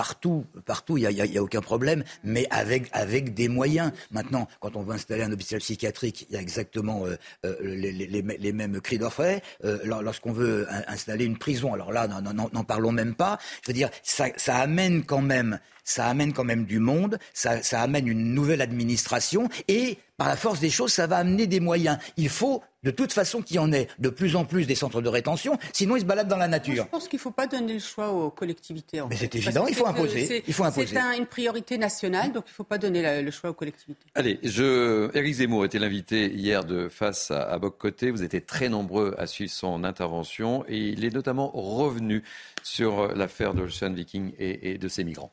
partout, 0.00 0.46
partout, 0.64 0.96
il 0.96 1.06
n'y 1.06 1.36
a, 1.36 1.42
aucun 1.42 1.60
problème, 1.60 2.04
mais 2.24 2.46
avec, 2.50 3.34
des 3.34 3.48
moyens. 3.48 3.92
Maintenant, 4.10 4.48
quand 4.58 4.74
on 4.74 4.82
veut 4.82 4.94
installer 4.94 5.24
un 5.24 5.30
hôpital 5.30 5.58
psychiatrique, 5.58 6.26
il 6.30 6.36
y 6.36 6.38
a 6.38 6.40
exactement 6.40 7.04
euh, 7.04 7.54
les, 7.60 7.92
les, 7.92 8.52
mêmes 8.54 8.80
cris 8.80 8.96
d'orfraie. 8.96 9.42
Lorsqu'on 9.84 10.32
veut 10.32 10.66
installer 10.88 11.26
une 11.26 11.36
prison, 11.36 11.74
alors 11.74 11.92
là, 11.92 12.08
n'en 12.08 12.64
parlons 12.64 12.92
même 12.92 13.14
pas. 13.14 13.38
Je 13.62 13.66
veux 13.68 13.74
dire, 13.74 13.90
ça 14.02 14.56
amène 14.56 15.04
quand 15.04 15.20
même 15.20 15.60
ça 15.84 16.06
amène 16.06 16.32
quand 16.32 16.44
même 16.44 16.64
du 16.64 16.78
monde, 16.78 17.18
ça, 17.34 17.62
ça 17.62 17.82
amène 17.82 18.08
une 18.08 18.34
nouvelle 18.34 18.62
administration 18.62 19.48
et 19.68 19.98
par 20.20 20.28
la 20.28 20.36
force 20.36 20.60
des 20.60 20.68
choses, 20.68 20.92
ça 20.92 21.06
va 21.06 21.16
amener 21.16 21.46
des 21.46 21.60
moyens. 21.60 21.96
Il 22.18 22.28
faut 22.28 22.62
de 22.82 22.90
toute 22.90 23.10
façon 23.10 23.40
qu'il 23.40 23.56
y 23.56 23.58
en 23.58 23.72
ait 23.72 23.88
de 23.98 24.10
plus 24.10 24.36
en 24.36 24.44
plus 24.44 24.66
des 24.66 24.74
centres 24.74 25.00
de 25.00 25.08
rétention, 25.08 25.58
sinon 25.72 25.96
ils 25.96 26.00
se 26.00 26.04
baladent 26.04 26.28
dans 26.28 26.36
la 26.36 26.46
nature. 26.46 26.84
je 26.84 26.90
pense 26.90 27.08
qu'il 27.08 27.16
ne 27.16 27.22
faut 27.22 27.30
pas 27.30 27.46
donner 27.46 27.72
le 27.72 27.78
choix 27.78 28.10
aux 28.10 28.30
collectivités. 28.30 29.00
Mais 29.08 29.16
c'est 29.16 29.34
évident, 29.34 29.66
il 29.66 29.74
faut, 29.74 29.86
imposer. 29.86 30.44
il 30.46 30.52
faut 30.52 30.64
imposer. 30.64 30.94
C'est 30.94 31.18
une 31.18 31.24
priorité 31.24 31.78
nationale, 31.78 32.32
donc 32.32 32.44
il 32.48 32.50
ne 32.50 32.54
faut 32.54 32.64
pas 32.64 32.76
donner 32.76 33.22
le 33.22 33.30
choix 33.30 33.48
aux 33.48 33.54
collectivités. 33.54 34.04
Allez, 34.14 34.38
je... 34.42 35.08
Éric 35.16 35.36
Zemmour 35.36 35.64
était 35.64 35.78
l'invité 35.78 36.30
hier 36.30 36.64
de 36.64 36.90
Face 36.90 37.30
à, 37.30 37.42
à 37.44 37.58
Boc-Côté. 37.58 38.10
Vous 38.10 38.22
étiez 38.22 38.42
très 38.42 38.68
nombreux 38.68 39.14
à 39.16 39.26
suivre 39.26 39.50
son 39.50 39.84
intervention 39.84 40.66
et 40.68 40.76
il 40.76 41.02
est 41.06 41.14
notamment 41.14 41.50
revenu 41.54 42.22
sur 42.62 43.08
l'affaire 43.14 43.54
de 43.54 43.62
l'Ocean 43.62 43.94
Viking 43.94 44.32
et 44.38 44.76
de 44.76 44.88
ses 44.88 45.04
migrants. 45.04 45.32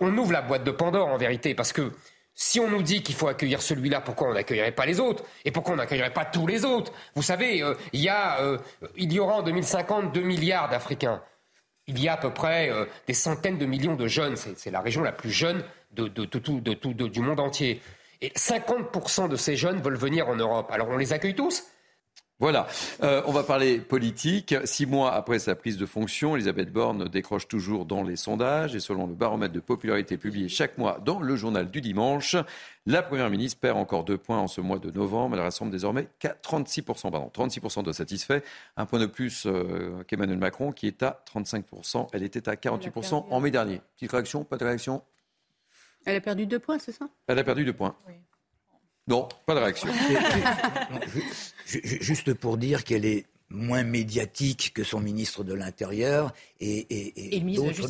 On 0.00 0.16
ouvre 0.16 0.32
la 0.32 0.42
boîte 0.42 0.64
de 0.64 0.70
Pandore 0.70 1.08
en 1.08 1.16
vérité 1.16 1.54
parce 1.54 1.72
que 1.72 1.92
si 2.38 2.60
on 2.60 2.68
nous 2.68 2.82
dit 2.82 3.02
qu'il 3.02 3.14
faut 3.14 3.28
accueillir 3.28 3.62
celui-là, 3.62 4.02
pourquoi 4.02 4.28
on 4.28 4.34
n'accueillerait 4.34 4.72
pas 4.72 4.84
les 4.84 5.00
autres? 5.00 5.24
Et 5.46 5.50
pourquoi 5.50 5.72
on 5.72 5.76
n'accueillerait 5.76 6.12
pas 6.12 6.26
tous 6.26 6.46
les 6.46 6.66
autres? 6.66 6.92
Vous 7.14 7.22
savez, 7.22 7.62
euh, 7.62 7.74
il, 7.94 8.02
y 8.02 8.10
a, 8.10 8.42
euh, 8.42 8.58
il 8.94 9.10
y 9.10 9.18
aura 9.18 9.36
en 9.36 9.42
2050 9.42 10.12
2 10.12 10.20
milliards 10.20 10.68
d'Africains. 10.68 11.22
Il 11.86 11.98
y 11.98 12.08
a 12.08 12.12
à 12.12 12.16
peu 12.18 12.34
près 12.34 12.68
euh, 12.68 12.84
des 13.06 13.14
centaines 13.14 13.56
de 13.56 13.64
millions 13.64 13.96
de 13.96 14.06
jeunes. 14.06 14.36
C'est 14.36 14.70
la 14.70 14.82
région 14.82 15.02
la 15.02 15.12
plus 15.12 15.30
jeune 15.30 15.64
du 15.92 17.20
monde 17.20 17.40
entier. 17.40 17.80
Et 18.20 18.28
50% 18.30 19.30
de 19.30 19.36
ces 19.36 19.56
jeunes 19.56 19.80
veulent 19.80 19.96
venir 19.96 20.28
en 20.28 20.36
Europe. 20.36 20.70
Alors 20.70 20.88
on 20.90 20.98
les 20.98 21.14
accueille 21.14 21.34
tous? 21.34 21.64
Voilà, 22.38 22.66
euh, 23.02 23.22
on 23.24 23.32
va 23.32 23.44
parler 23.44 23.78
politique. 23.78 24.54
Six 24.64 24.84
mois 24.84 25.14
après 25.14 25.38
sa 25.38 25.54
prise 25.54 25.78
de 25.78 25.86
fonction, 25.86 26.36
Elisabeth 26.36 26.70
Borne 26.70 27.08
décroche 27.08 27.48
toujours 27.48 27.86
dans 27.86 28.02
les 28.02 28.16
sondages 28.16 28.74
et 28.74 28.80
selon 28.80 29.06
le 29.06 29.14
baromètre 29.14 29.54
de 29.54 29.60
popularité 29.60 30.18
publié 30.18 30.50
chaque 30.50 30.76
mois 30.76 31.00
dans 31.02 31.18
le 31.18 31.34
journal 31.34 31.70
du 31.70 31.80
dimanche, 31.80 32.36
la 32.84 33.02
Première 33.02 33.30
ministre 33.30 33.58
perd 33.58 33.78
encore 33.78 34.04
deux 34.04 34.18
points 34.18 34.38
en 34.38 34.48
ce 34.48 34.60
mois 34.60 34.78
de 34.78 34.90
novembre. 34.90 35.36
Elle 35.36 35.42
rassemble 35.42 35.70
désormais 35.70 36.08
qu'à 36.18 36.36
36%, 36.42 37.10
pardon, 37.10 37.30
36% 37.34 37.82
de 37.82 37.92
satisfaits, 37.92 38.42
un 38.76 38.84
point 38.84 38.98
de 38.98 39.06
plus 39.06 39.46
euh, 39.46 40.02
qu'Emmanuel 40.06 40.36
Macron 40.38 40.72
qui 40.72 40.88
est 40.88 41.02
à 41.02 41.22
35%. 41.34 42.08
Elle 42.12 42.22
était 42.22 42.50
à 42.50 42.54
48% 42.54 43.28
en 43.30 43.40
mai 43.40 43.50
dernier. 43.50 43.80
Petite 43.94 44.12
réaction, 44.12 44.44
pas 44.44 44.58
de 44.58 44.64
réaction? 44.64 45.02
Elle 46.04 46.16
a 46.16 46.20
perdu 46.20 46.46
deux 46.46 46.58
points, 46.58 46.78
c'est 46.78 46.92
ça? 46.92 47.08
Elle 47.28 47.38
a 47.38 47.44
perdu 47.44 47.64
deux 47.64 47.72
points. 47.72 47.96
Non, 49.08 49.26
pas 49.46 49.54
de 49.54 49.60
réaction. 49.60 49.88
Juste 51.66 52.32
pour 52.34 52.56
dire 52.58 52.84
qu'elle 52.84 53.04
est 53.04 53.26
moins 53.48 53.84
médiatique 53.84 54.72
que 54.74 54.82
son 54.82 54.98
ministre 54.98 55.44
de 55.44 55.54
l'Intérieur 55.54 56.32
et, 56.60 56.84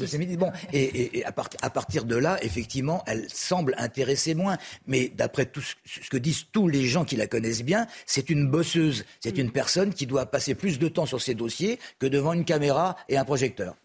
de 0.03 0.07
ses 0.07 0.19
ministres. 0.19 0.39
Bon, 0.47 0.53
et, 0.73 1.25
à, 1.25 1.33
part- 1.33 1.49
à 1.63 1.71
partir 1.71 2.05
de 2.05 2.15
là, 2.17 2.39
effectivement, 2.43 3.03
elle 3.07 3.27
semble 3.31 3.75
intéresser 3.79 4.35
moins. 4.35 4.59
Mais 4.87 5.09
d'après 5.09 5.47
tout 5.47 5.63
ce, 5.63 5.75
ce 5.87 6.11
que 6.11 6.19
disent 6.19 6.45
tous 6.53 6.69
les 6.69 6.85
gens 6.85 7.05
qui 7.07 7.17
la 7.17 7.27
connaissent 7.27 7.63
bien, 7.65 7.87
c'est 8.05 8.29
une 8.29 8.47
bosseuse. 8.51 9.05
C'est 9.21 9.39
une 9.39 9.51
personne 9.51 9.95
qui 9.95 10.07
doit 10.07 10.27
passer 10.27 10.55
plus 10.55 10.79
de 10.79 10.89
temps 10.89 11.07
sur 11.07 11.23
ses 11.23 11.35
dossiers 11.35 11.79
que 11.99 12.07
devant 12.07 12.35
une 12.35 12.45
caméra 12.45 12.97
et 13.09 13.17
un 13.17 13.25
projecteur. 13.25 13.77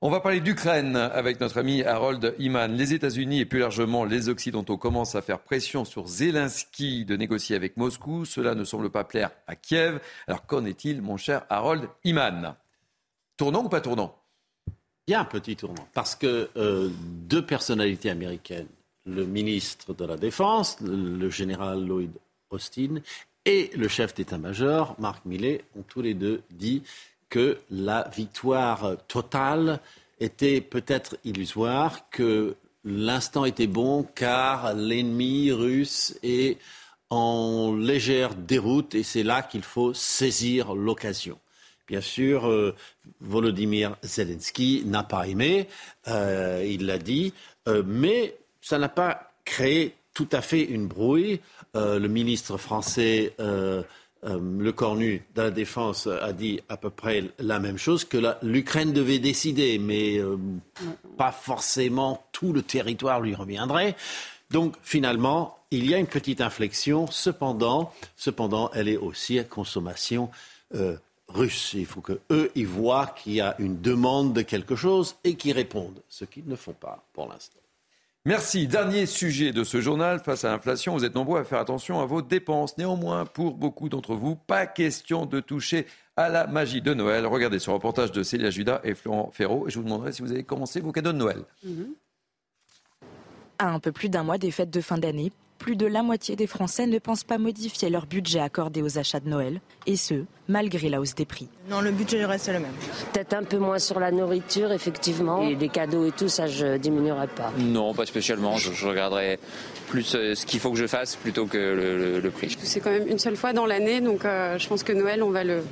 On 0.00 0.10
va 0.10 0.20
parler 0.20 0.40
d'Ukraine 0.40 0.94
avec 0.94 1.40
notre 1.40 1.58
ami 1.58 1.82
Harold 1.82 2.36
Iman. 2.38 2.72
Les 2.72 2.94
États-Unis 2.94 3.40
et 3.40 3.44
plus 3.44 3.58
largement 3.58 4.04
les 4.04 4.28
Occidentaux 4.28 4.78
commencent 4.78 5.16
à 5.16 5.22
faire 5.22 5.40
pression 5.40 5.84
sur 5.84 6.06
Zelensky 6.06 7.04
de 7.04 7.16
négocier 7.16 7.56
avec 7.56 7.76
Moscou. 7.76 8.24
Cela 8.24 8.54
ne 8.54 8.62
semble 8.62 8.90
pas 8.90 9.02
plaire 9.02 9.32
à 9.48 9.56
Kiev. 9.56 9.98
Alors 10.28 10.46
qu'en 10.46 10.64
est-il, 10.66 11.02
mon 11.02 11.16
cher 11.16 11.44
Harold 11.48 11.88
Iman? 12.04 12.54
Tournant 13.36 13.64
ou 13.64 13.68
pas 13.68 13.80
tournant? 13.80 14.16
Bien 15.08 15.24
petit 15.24 15.56
tournant, 15.56 15.88
parce 15.94 16.14
que 16.14 16.48
euh, 16.56 16.90
deux 16.92 17.44
personnalités 17.44 18.10
américaines, 18.10 18.68
le 19.04 19.26
ministre 19.26 19.94
de 19.94 20.04
la 20.04 20.16
Défense, 20.16 20.78
le, 20.80 21.28
général 21.28 21.84
Lloyd 21.84 22.12
Austin, 22.50 23.00
et 23.44 23.72
le 23.74 23.88
chef 23.88 24.14
d'état-major, 24.14 24.94
Mark 25.00 25.24
Milley, 25.24 25.64
ont 25.76 25.82
tous 25.82 26.02
les 26.02 26.14
deux 26.14 26.42
dit 26.50 26.84
que 27.28 27.58
la 27.70 28.08
victoire 28.14 28.96
totale 29.06 29.80
était 30.20 30.60
peut-être 30.60 31.16
illusoire, 31.24 32.08
que 32.10 32.56
l'instant 32.84 33.44
était 33.44 33.66
bon 33.66 34.06
car 34.14 34.74
l'ennemi 34.74 35.52
russe 35.52 36.18
est 36.22 36.58
en 37.10 37.74
légère 37.74 38.34
déroute 38.34 38.94
et 38.94 39.02
c'est 39.02 39.22
là 39.22 39.42
qu'il 39.42 39.62
faut 39.62 39.94
saisir 39.94 40.74
l'occasion. 40.74 41.38
Bien 41.86 42.02
sûr, 42.02 42.46
euh, 42.46 42.74
Volodymyr 43.20 43.96
Zelensky 44.02 44.82
n'a 44.84 45.02
pas 45.02 45.26
aimé, 45.26 45.68
euh, 46.06 46.62
il 46.66 46.84
l'a 46.84 46.98
dit, 46.98 47.32
euh, 47.66 47.82
mais 47.86 48.36
ça 48.60 48.78
n'a 48.78 48.90
pas 48.90 49.32
créé 49.46 49.94
tout 50.12 50.28
à 50.32 50.42
fait 50.42 50.62
une 50.62 50.86
brouille. 50.86 51.40
Le 51.74 52.08
ministre 52.08 52.56
français, 52.56 53.34
euh, 54.24 54.38
le 54.58 54.72
cornu 54.72 55.22
de 55.34 55.42
la 55.42 55.50
Défense, 55.50 56.06
a 56.06 56.32
dit 56.32 56.60
à 56.68 56.76
peu 56.76 56.90
près 56.90 57.24
la 57.38 57.60
même 57.60 57.78
chose, 57.78 58.04
que 58.04 58.18
l'Ukraine 58.42 58.92
devait 58.92 59.20
décider, 59.20 59.78
mais 59.78 60.18
euh, 60.18 60.36
pas 61.16 61.32
forcément 61.32 62.24
tout 62.32 62.52
le 62.52 62.62
territoire 62.62 63.20
lui 63.20 63.34
reviendrait. 63.34 63.94
Donc 64.50 64.74
finalement, 64.82 65.58
il 65.70 65.88
y 65.88 65.94
a 65.94 65.98
une 65.98 66.06
petite 66.06 66.40
inflexion. 66.40 67.06
Cependant, 67.08 67.92
cependant, 68.16 68.70
elle 68.74 68.88
est 68.88 68.96
aussi 68.96 69.38
à 69.38 69.44
consommation 69.44 70.30
euh, 70.74 70.96
russe. 71.28 71.74
Il 71.74 71.86
faut 71.86 72.00
que 72.00 72.20
eux, 72.30 72.50
ils 72.54 72.66
voient 72.66 73.06
qu'il 73.06 73.34
y 73.34 73.40
a 73.40 73.54
une 73.58 73.80
demande 73.80 74.32
de 74.32 74.42
quelque 74.42 74.74
chose 74.74 75.16
et 75.24 75.34
qu'ils 75.34 75.52
répondent, 75.52 76.02
ce 76.08 76.24
qu'ils 76.24 76.46
ne 76.46 76.56
font 76.56 76.72
pas 76.72 77.04
pour 77.12 77.28
l'instant. 77.28 77.57
Merci. 78.28 78.68
Dernier 78.68 79.06
sujet 79.06 79.52
de 79.52 79.64
ce 79.64 79.80
journal. 79.80 80.20
Face 80.20 80.44
à 80.44 80.50
l'inflation, 80.50 80.92
vous 80.92 81.06
êtes 81.06 81.14
nombreux 81.14 81.40
à 81.40 81.44
faire 81.44 81.60
attention 81.60 81.98
à 81.98 82.04
vos 82.04 82.20
dépenses. 82.20 82.76
Néanmoins, 82.76 83.24
pour 83.24 83.54
beaucoup 83.54 83.88
d'entre 83.88 84.14
vous, 84.14 84.36
pas 84.36 84.66
question 84.66 85.24
de 85.24 85.40
toucher 85.40 85.86
à 86.14 86.28
la 86.28 86.46
magie 86.46 86.82
de 86.82 86.92
Noël. 86.92 87.24
Regardez 87.24 87.58
ce 87.58 87.70
reportage 87.70 88.12
de 88.12 88.22
Célia 88.22 88.50
Judas 88.50 88.82
et 88.84 88.94
Florent 88.94 89.30
Ferraud. 89.32 89.66
Et 89.66 89.70
je 89.70 89.78
vous 89.78 89.84
demanderai 89.84 90.12
si 90.12 90.20
vous 90.20 90.30
avez 90.30 90.44
commencé 90.44 90.82
vos 90.82 90.92
cadeaux 90.92 91.12
de 91.12 91.16
Noël. 91.16 91.38
À 93.58 93.70
un 93.70 93.80
peu 93.80 93.92
plus 93.92 94.10
d'un 94.10 94.24
mois 94.24 94.36
des 94.36 94.50
fêtes 94.50 94.68
de 94.68 94.82
fin 94.82 94.98
d'année, 94.98 95.32
plus 95.58 95.76
de 95.76 95.86
la 95.86 96.02
moitié 96.02 96.36
des 96.36 96.46
Français 96.46 96.86
ne 96.86 96.98
pensent 96.98 97.24
pas 97.24 97.38
modifier 97.38 97.90
leur 97.90 98.06
budget 98.06 98.40
accordé 98.40 98.80
aux 98.82 98.98
achats 98.98 99.20
de 99.20 99.28
Noël, 99.28 99.60
et 99.86 99.96
ce, 99.96 100.24
malgré 100.48 100.88
la 100.88 101.00
hausse 101.00 101.14
des 101.14 101.24
prix. 101.24 101.48
Non, 101.68 101.80
le 101.80 101.90
budget 101.90 102.24
reste 102.24 102.46
le 102.48 102.60
même. 102.60 102.72
Peut-être 103.12 103.34
un 103.34 103.42
peu 103.42 103.58
moins 103.58 103.78
sur 103.78 103.98
la 104.00 104.10
nourriture, 104.12 104.72
effectivement. 104.72 105.42
Et 105.42 105.56
des 105.56 105.68
cadeaux 105.68 106.06
et 106.06 106.12
tout, 106.12 106.28
ça, 106.28 106.46
je 106.46 106.76
diminuerai 106.76 107.26
pas. 107.26 107.52
Non, 107.58 107.92
pas 107.94 108.06
spécialement. 108.06 108.56
Je, 108.56 108.72
je 108.72 108.86
regarderai 108.86 109.38
plus 109.88 110.14
euh, 110.14 110.34
ce 110.34 110.46
qu'il 110.46 110.60
faut 110.60 110.70
que 110.70 110.78
je 110.78 110.86
fasse 110.86 111.16
plutôt 111.16 111.46
que 111.46 111.58
le, 111.58 111.98
le- 111.98 112.20
le 112.20 112.30
prix. 112.30 112.56
C'est 112.62 112.80
quand 112.80 112.90
même 112.90 113.08
une 113.08 113.18
seule 113.18 113.36
fois 113.36 113.52
dans 113.52 113.66
l'année, 113.66 114.00
donc 114.00 114.24
euh, 114.24 114.58
je 114.58 114.68
pense 114.68 114.82
que 114.82 114.92
Noël, 114.92 115.22
on 115.22 115.30
va 115.30 115.44
le, 115.44 115.62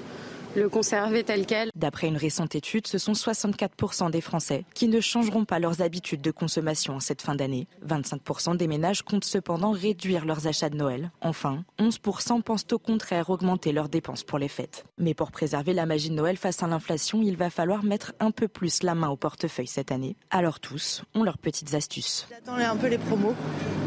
le 0.56 0.68
conserver 0.68 1.22
tel 1.22 1.46
quel. 1.46 1.70
D'après 1.74 2.08
une 2.08 2.16
récente 2.16 2.54
étude, 2.54 2.86
ce 2.86 2.98
sont 2.98 3.12
64% 3.12 4.10
des 4.10 4.20
Français 4.20 4.64
qui 4.74 4.88
ne 4.88 5.00
changeront 5.00 5.44
pas 5.44 5.58
leurs 5.58 5.82
habitudes 5.82 6.22
de 6.22 6.30
consommation 6.30 6.96
en 6.96 7.00
cette 7.00 7.22
fin 7.22 7.34
d'année. 7.34 7.68
25% 7.86 8.56
des 8.56 8.66
ménages 8.66 9.02
comptent 9.02 9.24
cependant 9.24 9.70
réduire 9.70 10.24
leurs 10.24 10.46
achats 10.46 10.70
de 10.70 10.76
Noël. 10.76 11.10
Enfin, 11.20 11.64
11% 11.78 12.42
pensent 12.42 12.66
au 12.72 12.78
contraire 12.78 13.30
augmenter 13.30 13.72
leurs 13.72 13.88
dépenses 13.88 14.24
pour 14.24 14.38
les 14.38 14.48
fêtes. 14.48 14.84
Mais 14.98 15.14
pour 15.14 15.30
préserver 15.30 15.74
la 15.74 15.86
magie 15.86 16.10
de 16.10 16.14
Noël 16.14 16.36
face 16.36 16.62
à 16.62 16.66
l'inflation, 16.66 17.22
il 17.22 17.36
va 17.36 17.50
falloir 17.50 17.84
mettre 17.84 18.14
un 18.20 18.30
peu 18.30 18.48
plus 18.48 18.82
la 18.82 18.94
main 18.94 19.08
au 19.08 19.16
portefeuille 19.16 19.66
cette 19.66 19.92
année. 19.92 20.16
Alors 20.30 20.60
tous 20.60 21.04
ont 21.14 21.22
leurs 21.22 21.38
petites 21.38 21.74
astuces. 21.74 22.26
J'attends 22.30 22.56
un 22.56 22.76
peu 22.76 22.88
les 22.88 22.98
promos. 22.98 23.34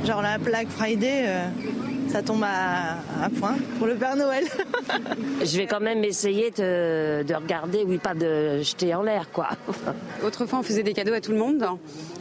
Genre 0.05 0.21
la 0.21 0.37
Black 0.37 0.69
Friday, 0.69 1.25
euh, 1.27 1.47
ça 2.09 2.23
tombe 2.23 2.43
à, 2.43 2.97
à 3.23 3.29
point 3.29 3.55
pour 3.77 3.87
le 3.87 3.95
Père 3.95 4.15
Noël. 4.15 4.45
Je 5.43 5.57
vais 5.57 5.67
quand 5.67 5.79
même 5.79 6.03
essayer 6.03 6.49
de, 6.51 7.23
de 7.23 7.35
regarder, 7.35 7.83
oui, 7.85 7.97
pas 7.97 8.15
de 8.15 8.61
jeter 8.61 8.93
en 8.95 9.03
l'air, 9.03 9.31
quoi. 9.31 9.49
Autrefois, 10.25 10.59
on 10.59 10.63
faisait 10.63 10.83
des 10.83 10.93
cadeaux 10.93 11.13
à 11.13 11.21
tout 11.21 11.31
le 11.31 11.37
monde. 11.37 11.63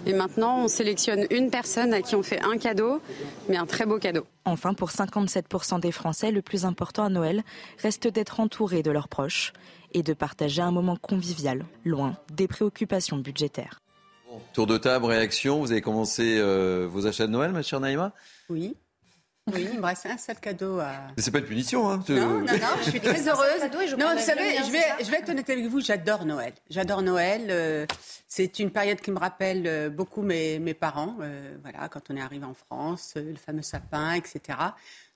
Et 0.07 0.13
maintenant, 0.13 0.65
on 0.65 0.69
sélectionne 0.69 1.27
une 1.31 1.51
personne 1.51 1.93
à 1.95 2.03
qui 2.03 2.15
on 2.15 2.23
fait 2.23 2.41
un 2.43 2.59
cadeau, 2.59 3.01
mais 3.49 3.57
un 3.57 3.67
très 3.67 3.87
beau 3.87 3.99
cadeau. 3.99 4.27
Enfin, 4.45 4.75
pour 4.75 4.91
57% 4.91 5.81
des 5.81 5.93
Français, 5.93 6.31
le 6.31 6.43
plus 6.43 6.65
important 6.65 7.05
à 7.05 7.09
Noël 7.09 7.43
reste 7.83 8.09
d'être 8.09 8.41
entouré 8.41 8.83
de 8.83 8.91
leurs 8.91 9.09
proches 9.09 9.53
et 9.93 10.03
de 10.03 10.13
partager 10.13 10.61
un 10.61 10.71
moment 10.71 10.97
convivial, 10.97 11.65
loin 11.85 12.17
des 12.35 12.47
préoccupations 12.47 13.17
budgétaires. 13.17 13.81
Tour 14.53 14.67
de 14.67 14.77
table, 14.77 15.07
réaction. 15.07 15.61
Vous 15.61 15.73
avez 15.73 15.81
commencé 15.81 16.37
euh, 16.39 16.87
vos 16.89 17.07
achats 17.07 17.27
de 17.27 17.33
Noël, 17.33 17.53
ma 17.53 17.63
chère 17.63 17.81
Naïma? 17.81 18.13
Oui. 18.51 18.77
Oui, 19.53 19.69
il 19.73 19.81
me 19.81 19.87
reste 19.87 20.07
un 20.07 20.17
seul 20.19 20.37
cadeau 20.41 20.79
à. 20.79 20.93
Mais 21.17 21.23
c'est 21.23 21.31
pas 21.31 21.39
une 21.39 21.45
punition, 21.47 21.89
hein 21.91 22.03
Non, 22.09 22.41
non, 22.41 22.41
non, 22.41 22.55
je 22.85 22.91
suis 22.91 23.01
très 23.01 23.29
heureuse. 23.29 23.61
cadeau 23.61 23.81
et 23.81 23.89
je 23.89 23.97
non, 23.97 24.13
vous 24.15 24.19
savez, 24.23 24.55
mien, 24.59 24.63
je 24.67 24.71
vais, 24.71 25.05
je 25.05 25.11
vais 25.11 25.19
être 25.19 25.29
honnête 25.29 25.49
avec 25.51 25.67
vous, 25.67 25.81
j'adore 25.81 26.25
Noël. 26.25 26.53
J'adore 26.71 27.03
Noël. 27.03 27.47
euh, 27.51 27.87
c'est 28.29 28.59
une 28.59 28.71
période 28.71 29.01
qui 29.01 29.11
me 29.11 29.19
rappelle 29.19 29.67
euh, 29.67 29.89
beaucoup 29.91 30.23
mes, 30.23 30.59
mes 30.59 30.75
parents. 30.75 31.17
euh, 31.23 31.57
voilà, 31.63 31.89
quand 31.89 32.03
on 32.11 32.17
est 32.17 32.21
arrivé 32.21 32.45
en 32.45 32.55
France, 32.55 33.15
euh, 33.17 33.23
le 33.31 33.37
fameux 33.37 33.63
sapin, 33.63 34.13
etc. 34.13 34.59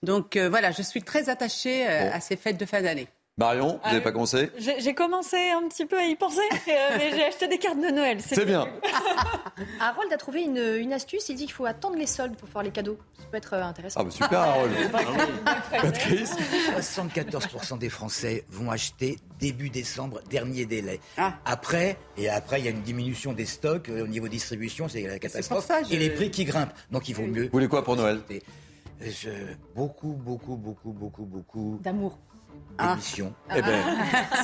Donc 0.02 0.36
euh, 0.36 0.48
voilà, 0.48 0.70
je 0.70 0.82
suis 0.82 1.02
très 1.02 1.28
attachée 1.28 1.86
euh, 1.88 2.09
Bon. 2.10 2.16
à 2.16 2.20
ces 2.20 2.36
fêtes 2.36 2.56
de 2.59 2.64
fin 2.64 2.80
d'année. 2.82 3.09
Marion, 3.38 3.68
vous 3.68 3.78
Ah, 3.82 3.86
n'avez 3.88 3.98
oui. 3.98 4.04
pas 4.04 4.12
commencé 4.12 4.50
J'ai 4.59 4.92
commencé 4.94 5.36
un 5.38 5.66
petit 5.66 5.86
peu 5.86 5.98
à 5.98 6.04
y 6.04 6.14
penser, 6.16 6.42
euh, 6.68 6.88
mais 6.98 7.12
j'ai 7.12 7.24
acheté 7.24 7.48
des 7.48 7.56
cartes 7.56 7.80
de 7.80 7.88
Noël. 7.90 8.18
C'est 8.20 8.44
bien. 8.44 8.68
Harold 9.80 10.12
a 10.12 10.18
trouvé 10.18 10.42
une, 10.42 10.59
une 10.59 10.92
astuce. 10.92 11.30
Il 11.30 11.36
dit 11.36 11.44
qu'il 11.44 11.54
faut 11.54 11.64
attendre 11.64 11.96
les 11.96 12.06
soldes 12.06 12.36
pour 12.36 12.46
faire 12.50 12.62
les 12.62 12.70
cadeaux. 12.70 12.98
Ça 13.18 13.24
peut 13.30 13.38
être 13.38 13.54
euh, 13.54 13.62
intéressant. 13.64 14.00
Ah 14.00 14.04
bah 14.04 14.10
super, 14.10 14.38
Harold. 14.38 14.72
Pas 14.92 15.90
de 15.90 15.96
crise. 15.96 16.36
74% 16.78 17.78
des 17.78 17.88
Français 17.88 18.44
vont 18.50 18.70
acheter 18.70 19.16
début 19.38 19.70
décembre, 19.70 20.20
dernier 20.28 20.66
délai. 20.66 21.00
Après, 21.46 21.96
et 22.18 22.28
après, 22.28 22.60
il 22.60 22.64
y 22.66 22.68
a 22.68 22.72
une 22.72 22.82
diminution 22.82 23.32
des 23.32 23.46
stocks 23.46 23.88
euh, 23.88 24.04
au 24.04 24.09
niveau 24.09 24.28
distribution, 24.28 24.88
c'est 24.88 25.00
la 25.06 25.18
catastrophe. 25.18 25.64
ça, 25.64 25.82
je- 25.82 25.94
Et 25.94 25.96
les 25.96 26.10
prix 26.10 26.30
qui 26.30 26.44
grimpent. 26.44 26.74
Donc 26.90 27.09
il 27.09 27.14
vaut 27.14 27.22
mieux. 27.26 27.44
Vous 27.44 27.50
voulez 27.52 27.68
quoi 27.68 27.82
pour 27.82 27.96
Noël 27.96 28.20
Je- 29.00 29.30
Beaucoup, 29.74 30.12
beaucoup, 30.12 30.56
beaucoup, 30.56 30.92
beaucoup, 30.92 31.24
beaucoup. 31.24 31.78
D'amour. 31.82 32.18
D'émissions. 32.78 33.32
Eh 33.54 33.60
ben, 33.60 33.82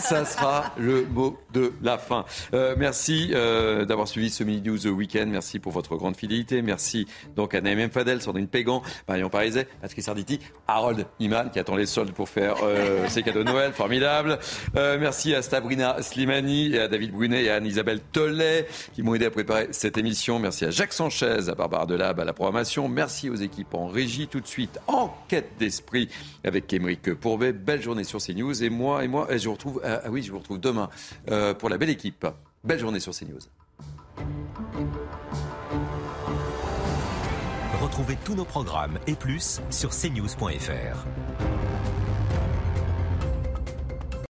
ça 0.00 0.24
sera 0.24 0.72
le 0.76 1.06
mot 1.06 1.38
de 1.52 1.72
la 1.82 1.98
fin. 1.98 2.24
Euh, 2.52 2.74
merci 2.78 3.30
euh, 3.32 3.84
d'avoir 3.84 4.06
suivi 4.06 4.30
ce 4.30 4.44
Mini 4.44 4.60
News 4.60 4.86
Weekend. 4.86 5.30
Merci 5.30 5.58
pour 5.58 5.72
votre 5.72 5.96
grande 5.96 6.16
fidélité. 6.16 6.60
Merci 6.60 7.06
donc 7.36 7.54
à 7.54 7.60
Naïm 7.60 7.90
Fadel, 7.90 8.20
Sandrine 8.20 8.46
Pégan, 8.46 8.82
Marion 9.08 9.30
Pariset, 9.30 9.66
Patrick 9.80 10.06
Arditi, 10.06 10.40
Harold 10.66 11.06
Iman 11.20 11.50
qui 11.50 11.58
attend 11.58 11.74
les 11.74 11.86
soldes 11.86 12.12
pour 12.12 12.28
faire 12.28 12.56
euh, 12.62 13.08
ses 13.08 13.22
cadeaux 13.22 13.44
de 13.44 13.50
Noël. 13.50 13.72
Formidable. 13.72 14.38
Merci 14.74 15.34
à 15.34 15.42
Stabrina 15.42 16.02
Slimani 16.02 16.74
et 16.74 16.80
à 16.80 16.88
David 16.88 17.12
Brunet 17.12 17.44
et 17.44 17.50
à 17.50 17.56
Anne-Isabelle 17.56 18.00
Tollet 18.12 18.68
qui 18.94 19.02
m'ont 19.02 19.14
aidé 19.14 19.26
à 19.26 19.30
préparer 19.30 19.68
cette 19.70 19.96
émission. 19.96 20.38
Merci 20.38 20.64
à 20.66 20.70
Jacques 20.70 20.92
Sanchez, 20.92 21.48
à 21.48 21.54
Barbara 21.54 21.86
Delab 21.86 22.20
à 22.20 22.24
la 22.24 22.32
programmation. 22.32 22.88
Merci 22.88 23.30
aux 23.30 23.36
équipes 23.36 23.74
en 23.74 23.88
régie. 23.88 24.28
Tout 24.28 24.40
de 24.40 24.46
suite, 24.46 24.78
enquête 24.86 25.52
d'esprit 25.58 26.08
avec 26.44 26.72
Émeric 26.72 27.14
Pourbet. 27.14 27.52
Belle 27.52 27.82
journée 27.82 27.97
sur 28.04 28.20
CNews. 28.20 28.62
Et 28.62 28.70
moi, 28.70 29.04
et 29.04 29.08
moi, 29.08 29.26
je 29.36 29.46
vous 29.46 29.54
retrouve, 29.54 29.80
ah, 29.84 30.00
ah 30.04 30.10
oui, 30.10 30.22
je 30.22 30.32
vous 30.32 30.38
retrouve 30.38 30.60
demain 30.60 30.88
euh, 31.30 31.54
pour 31.54 31.68
la 31.68 31.78
belle 31.78 31.90
équipe. 31.90 32.26
Belle 32.64 32.78
journée 32.78 33.00
sur 33.00 33.12
CNews. 33.12 33.38
Retrouvez 37.80 38.16
tous 38.24 38.34
nos 38.34 38.44
programmes 38.44 38.98
et 39.06 39.14
plus 39.14 39.60
sur 39.70 39.90
cnews.fr. 39.90 41.06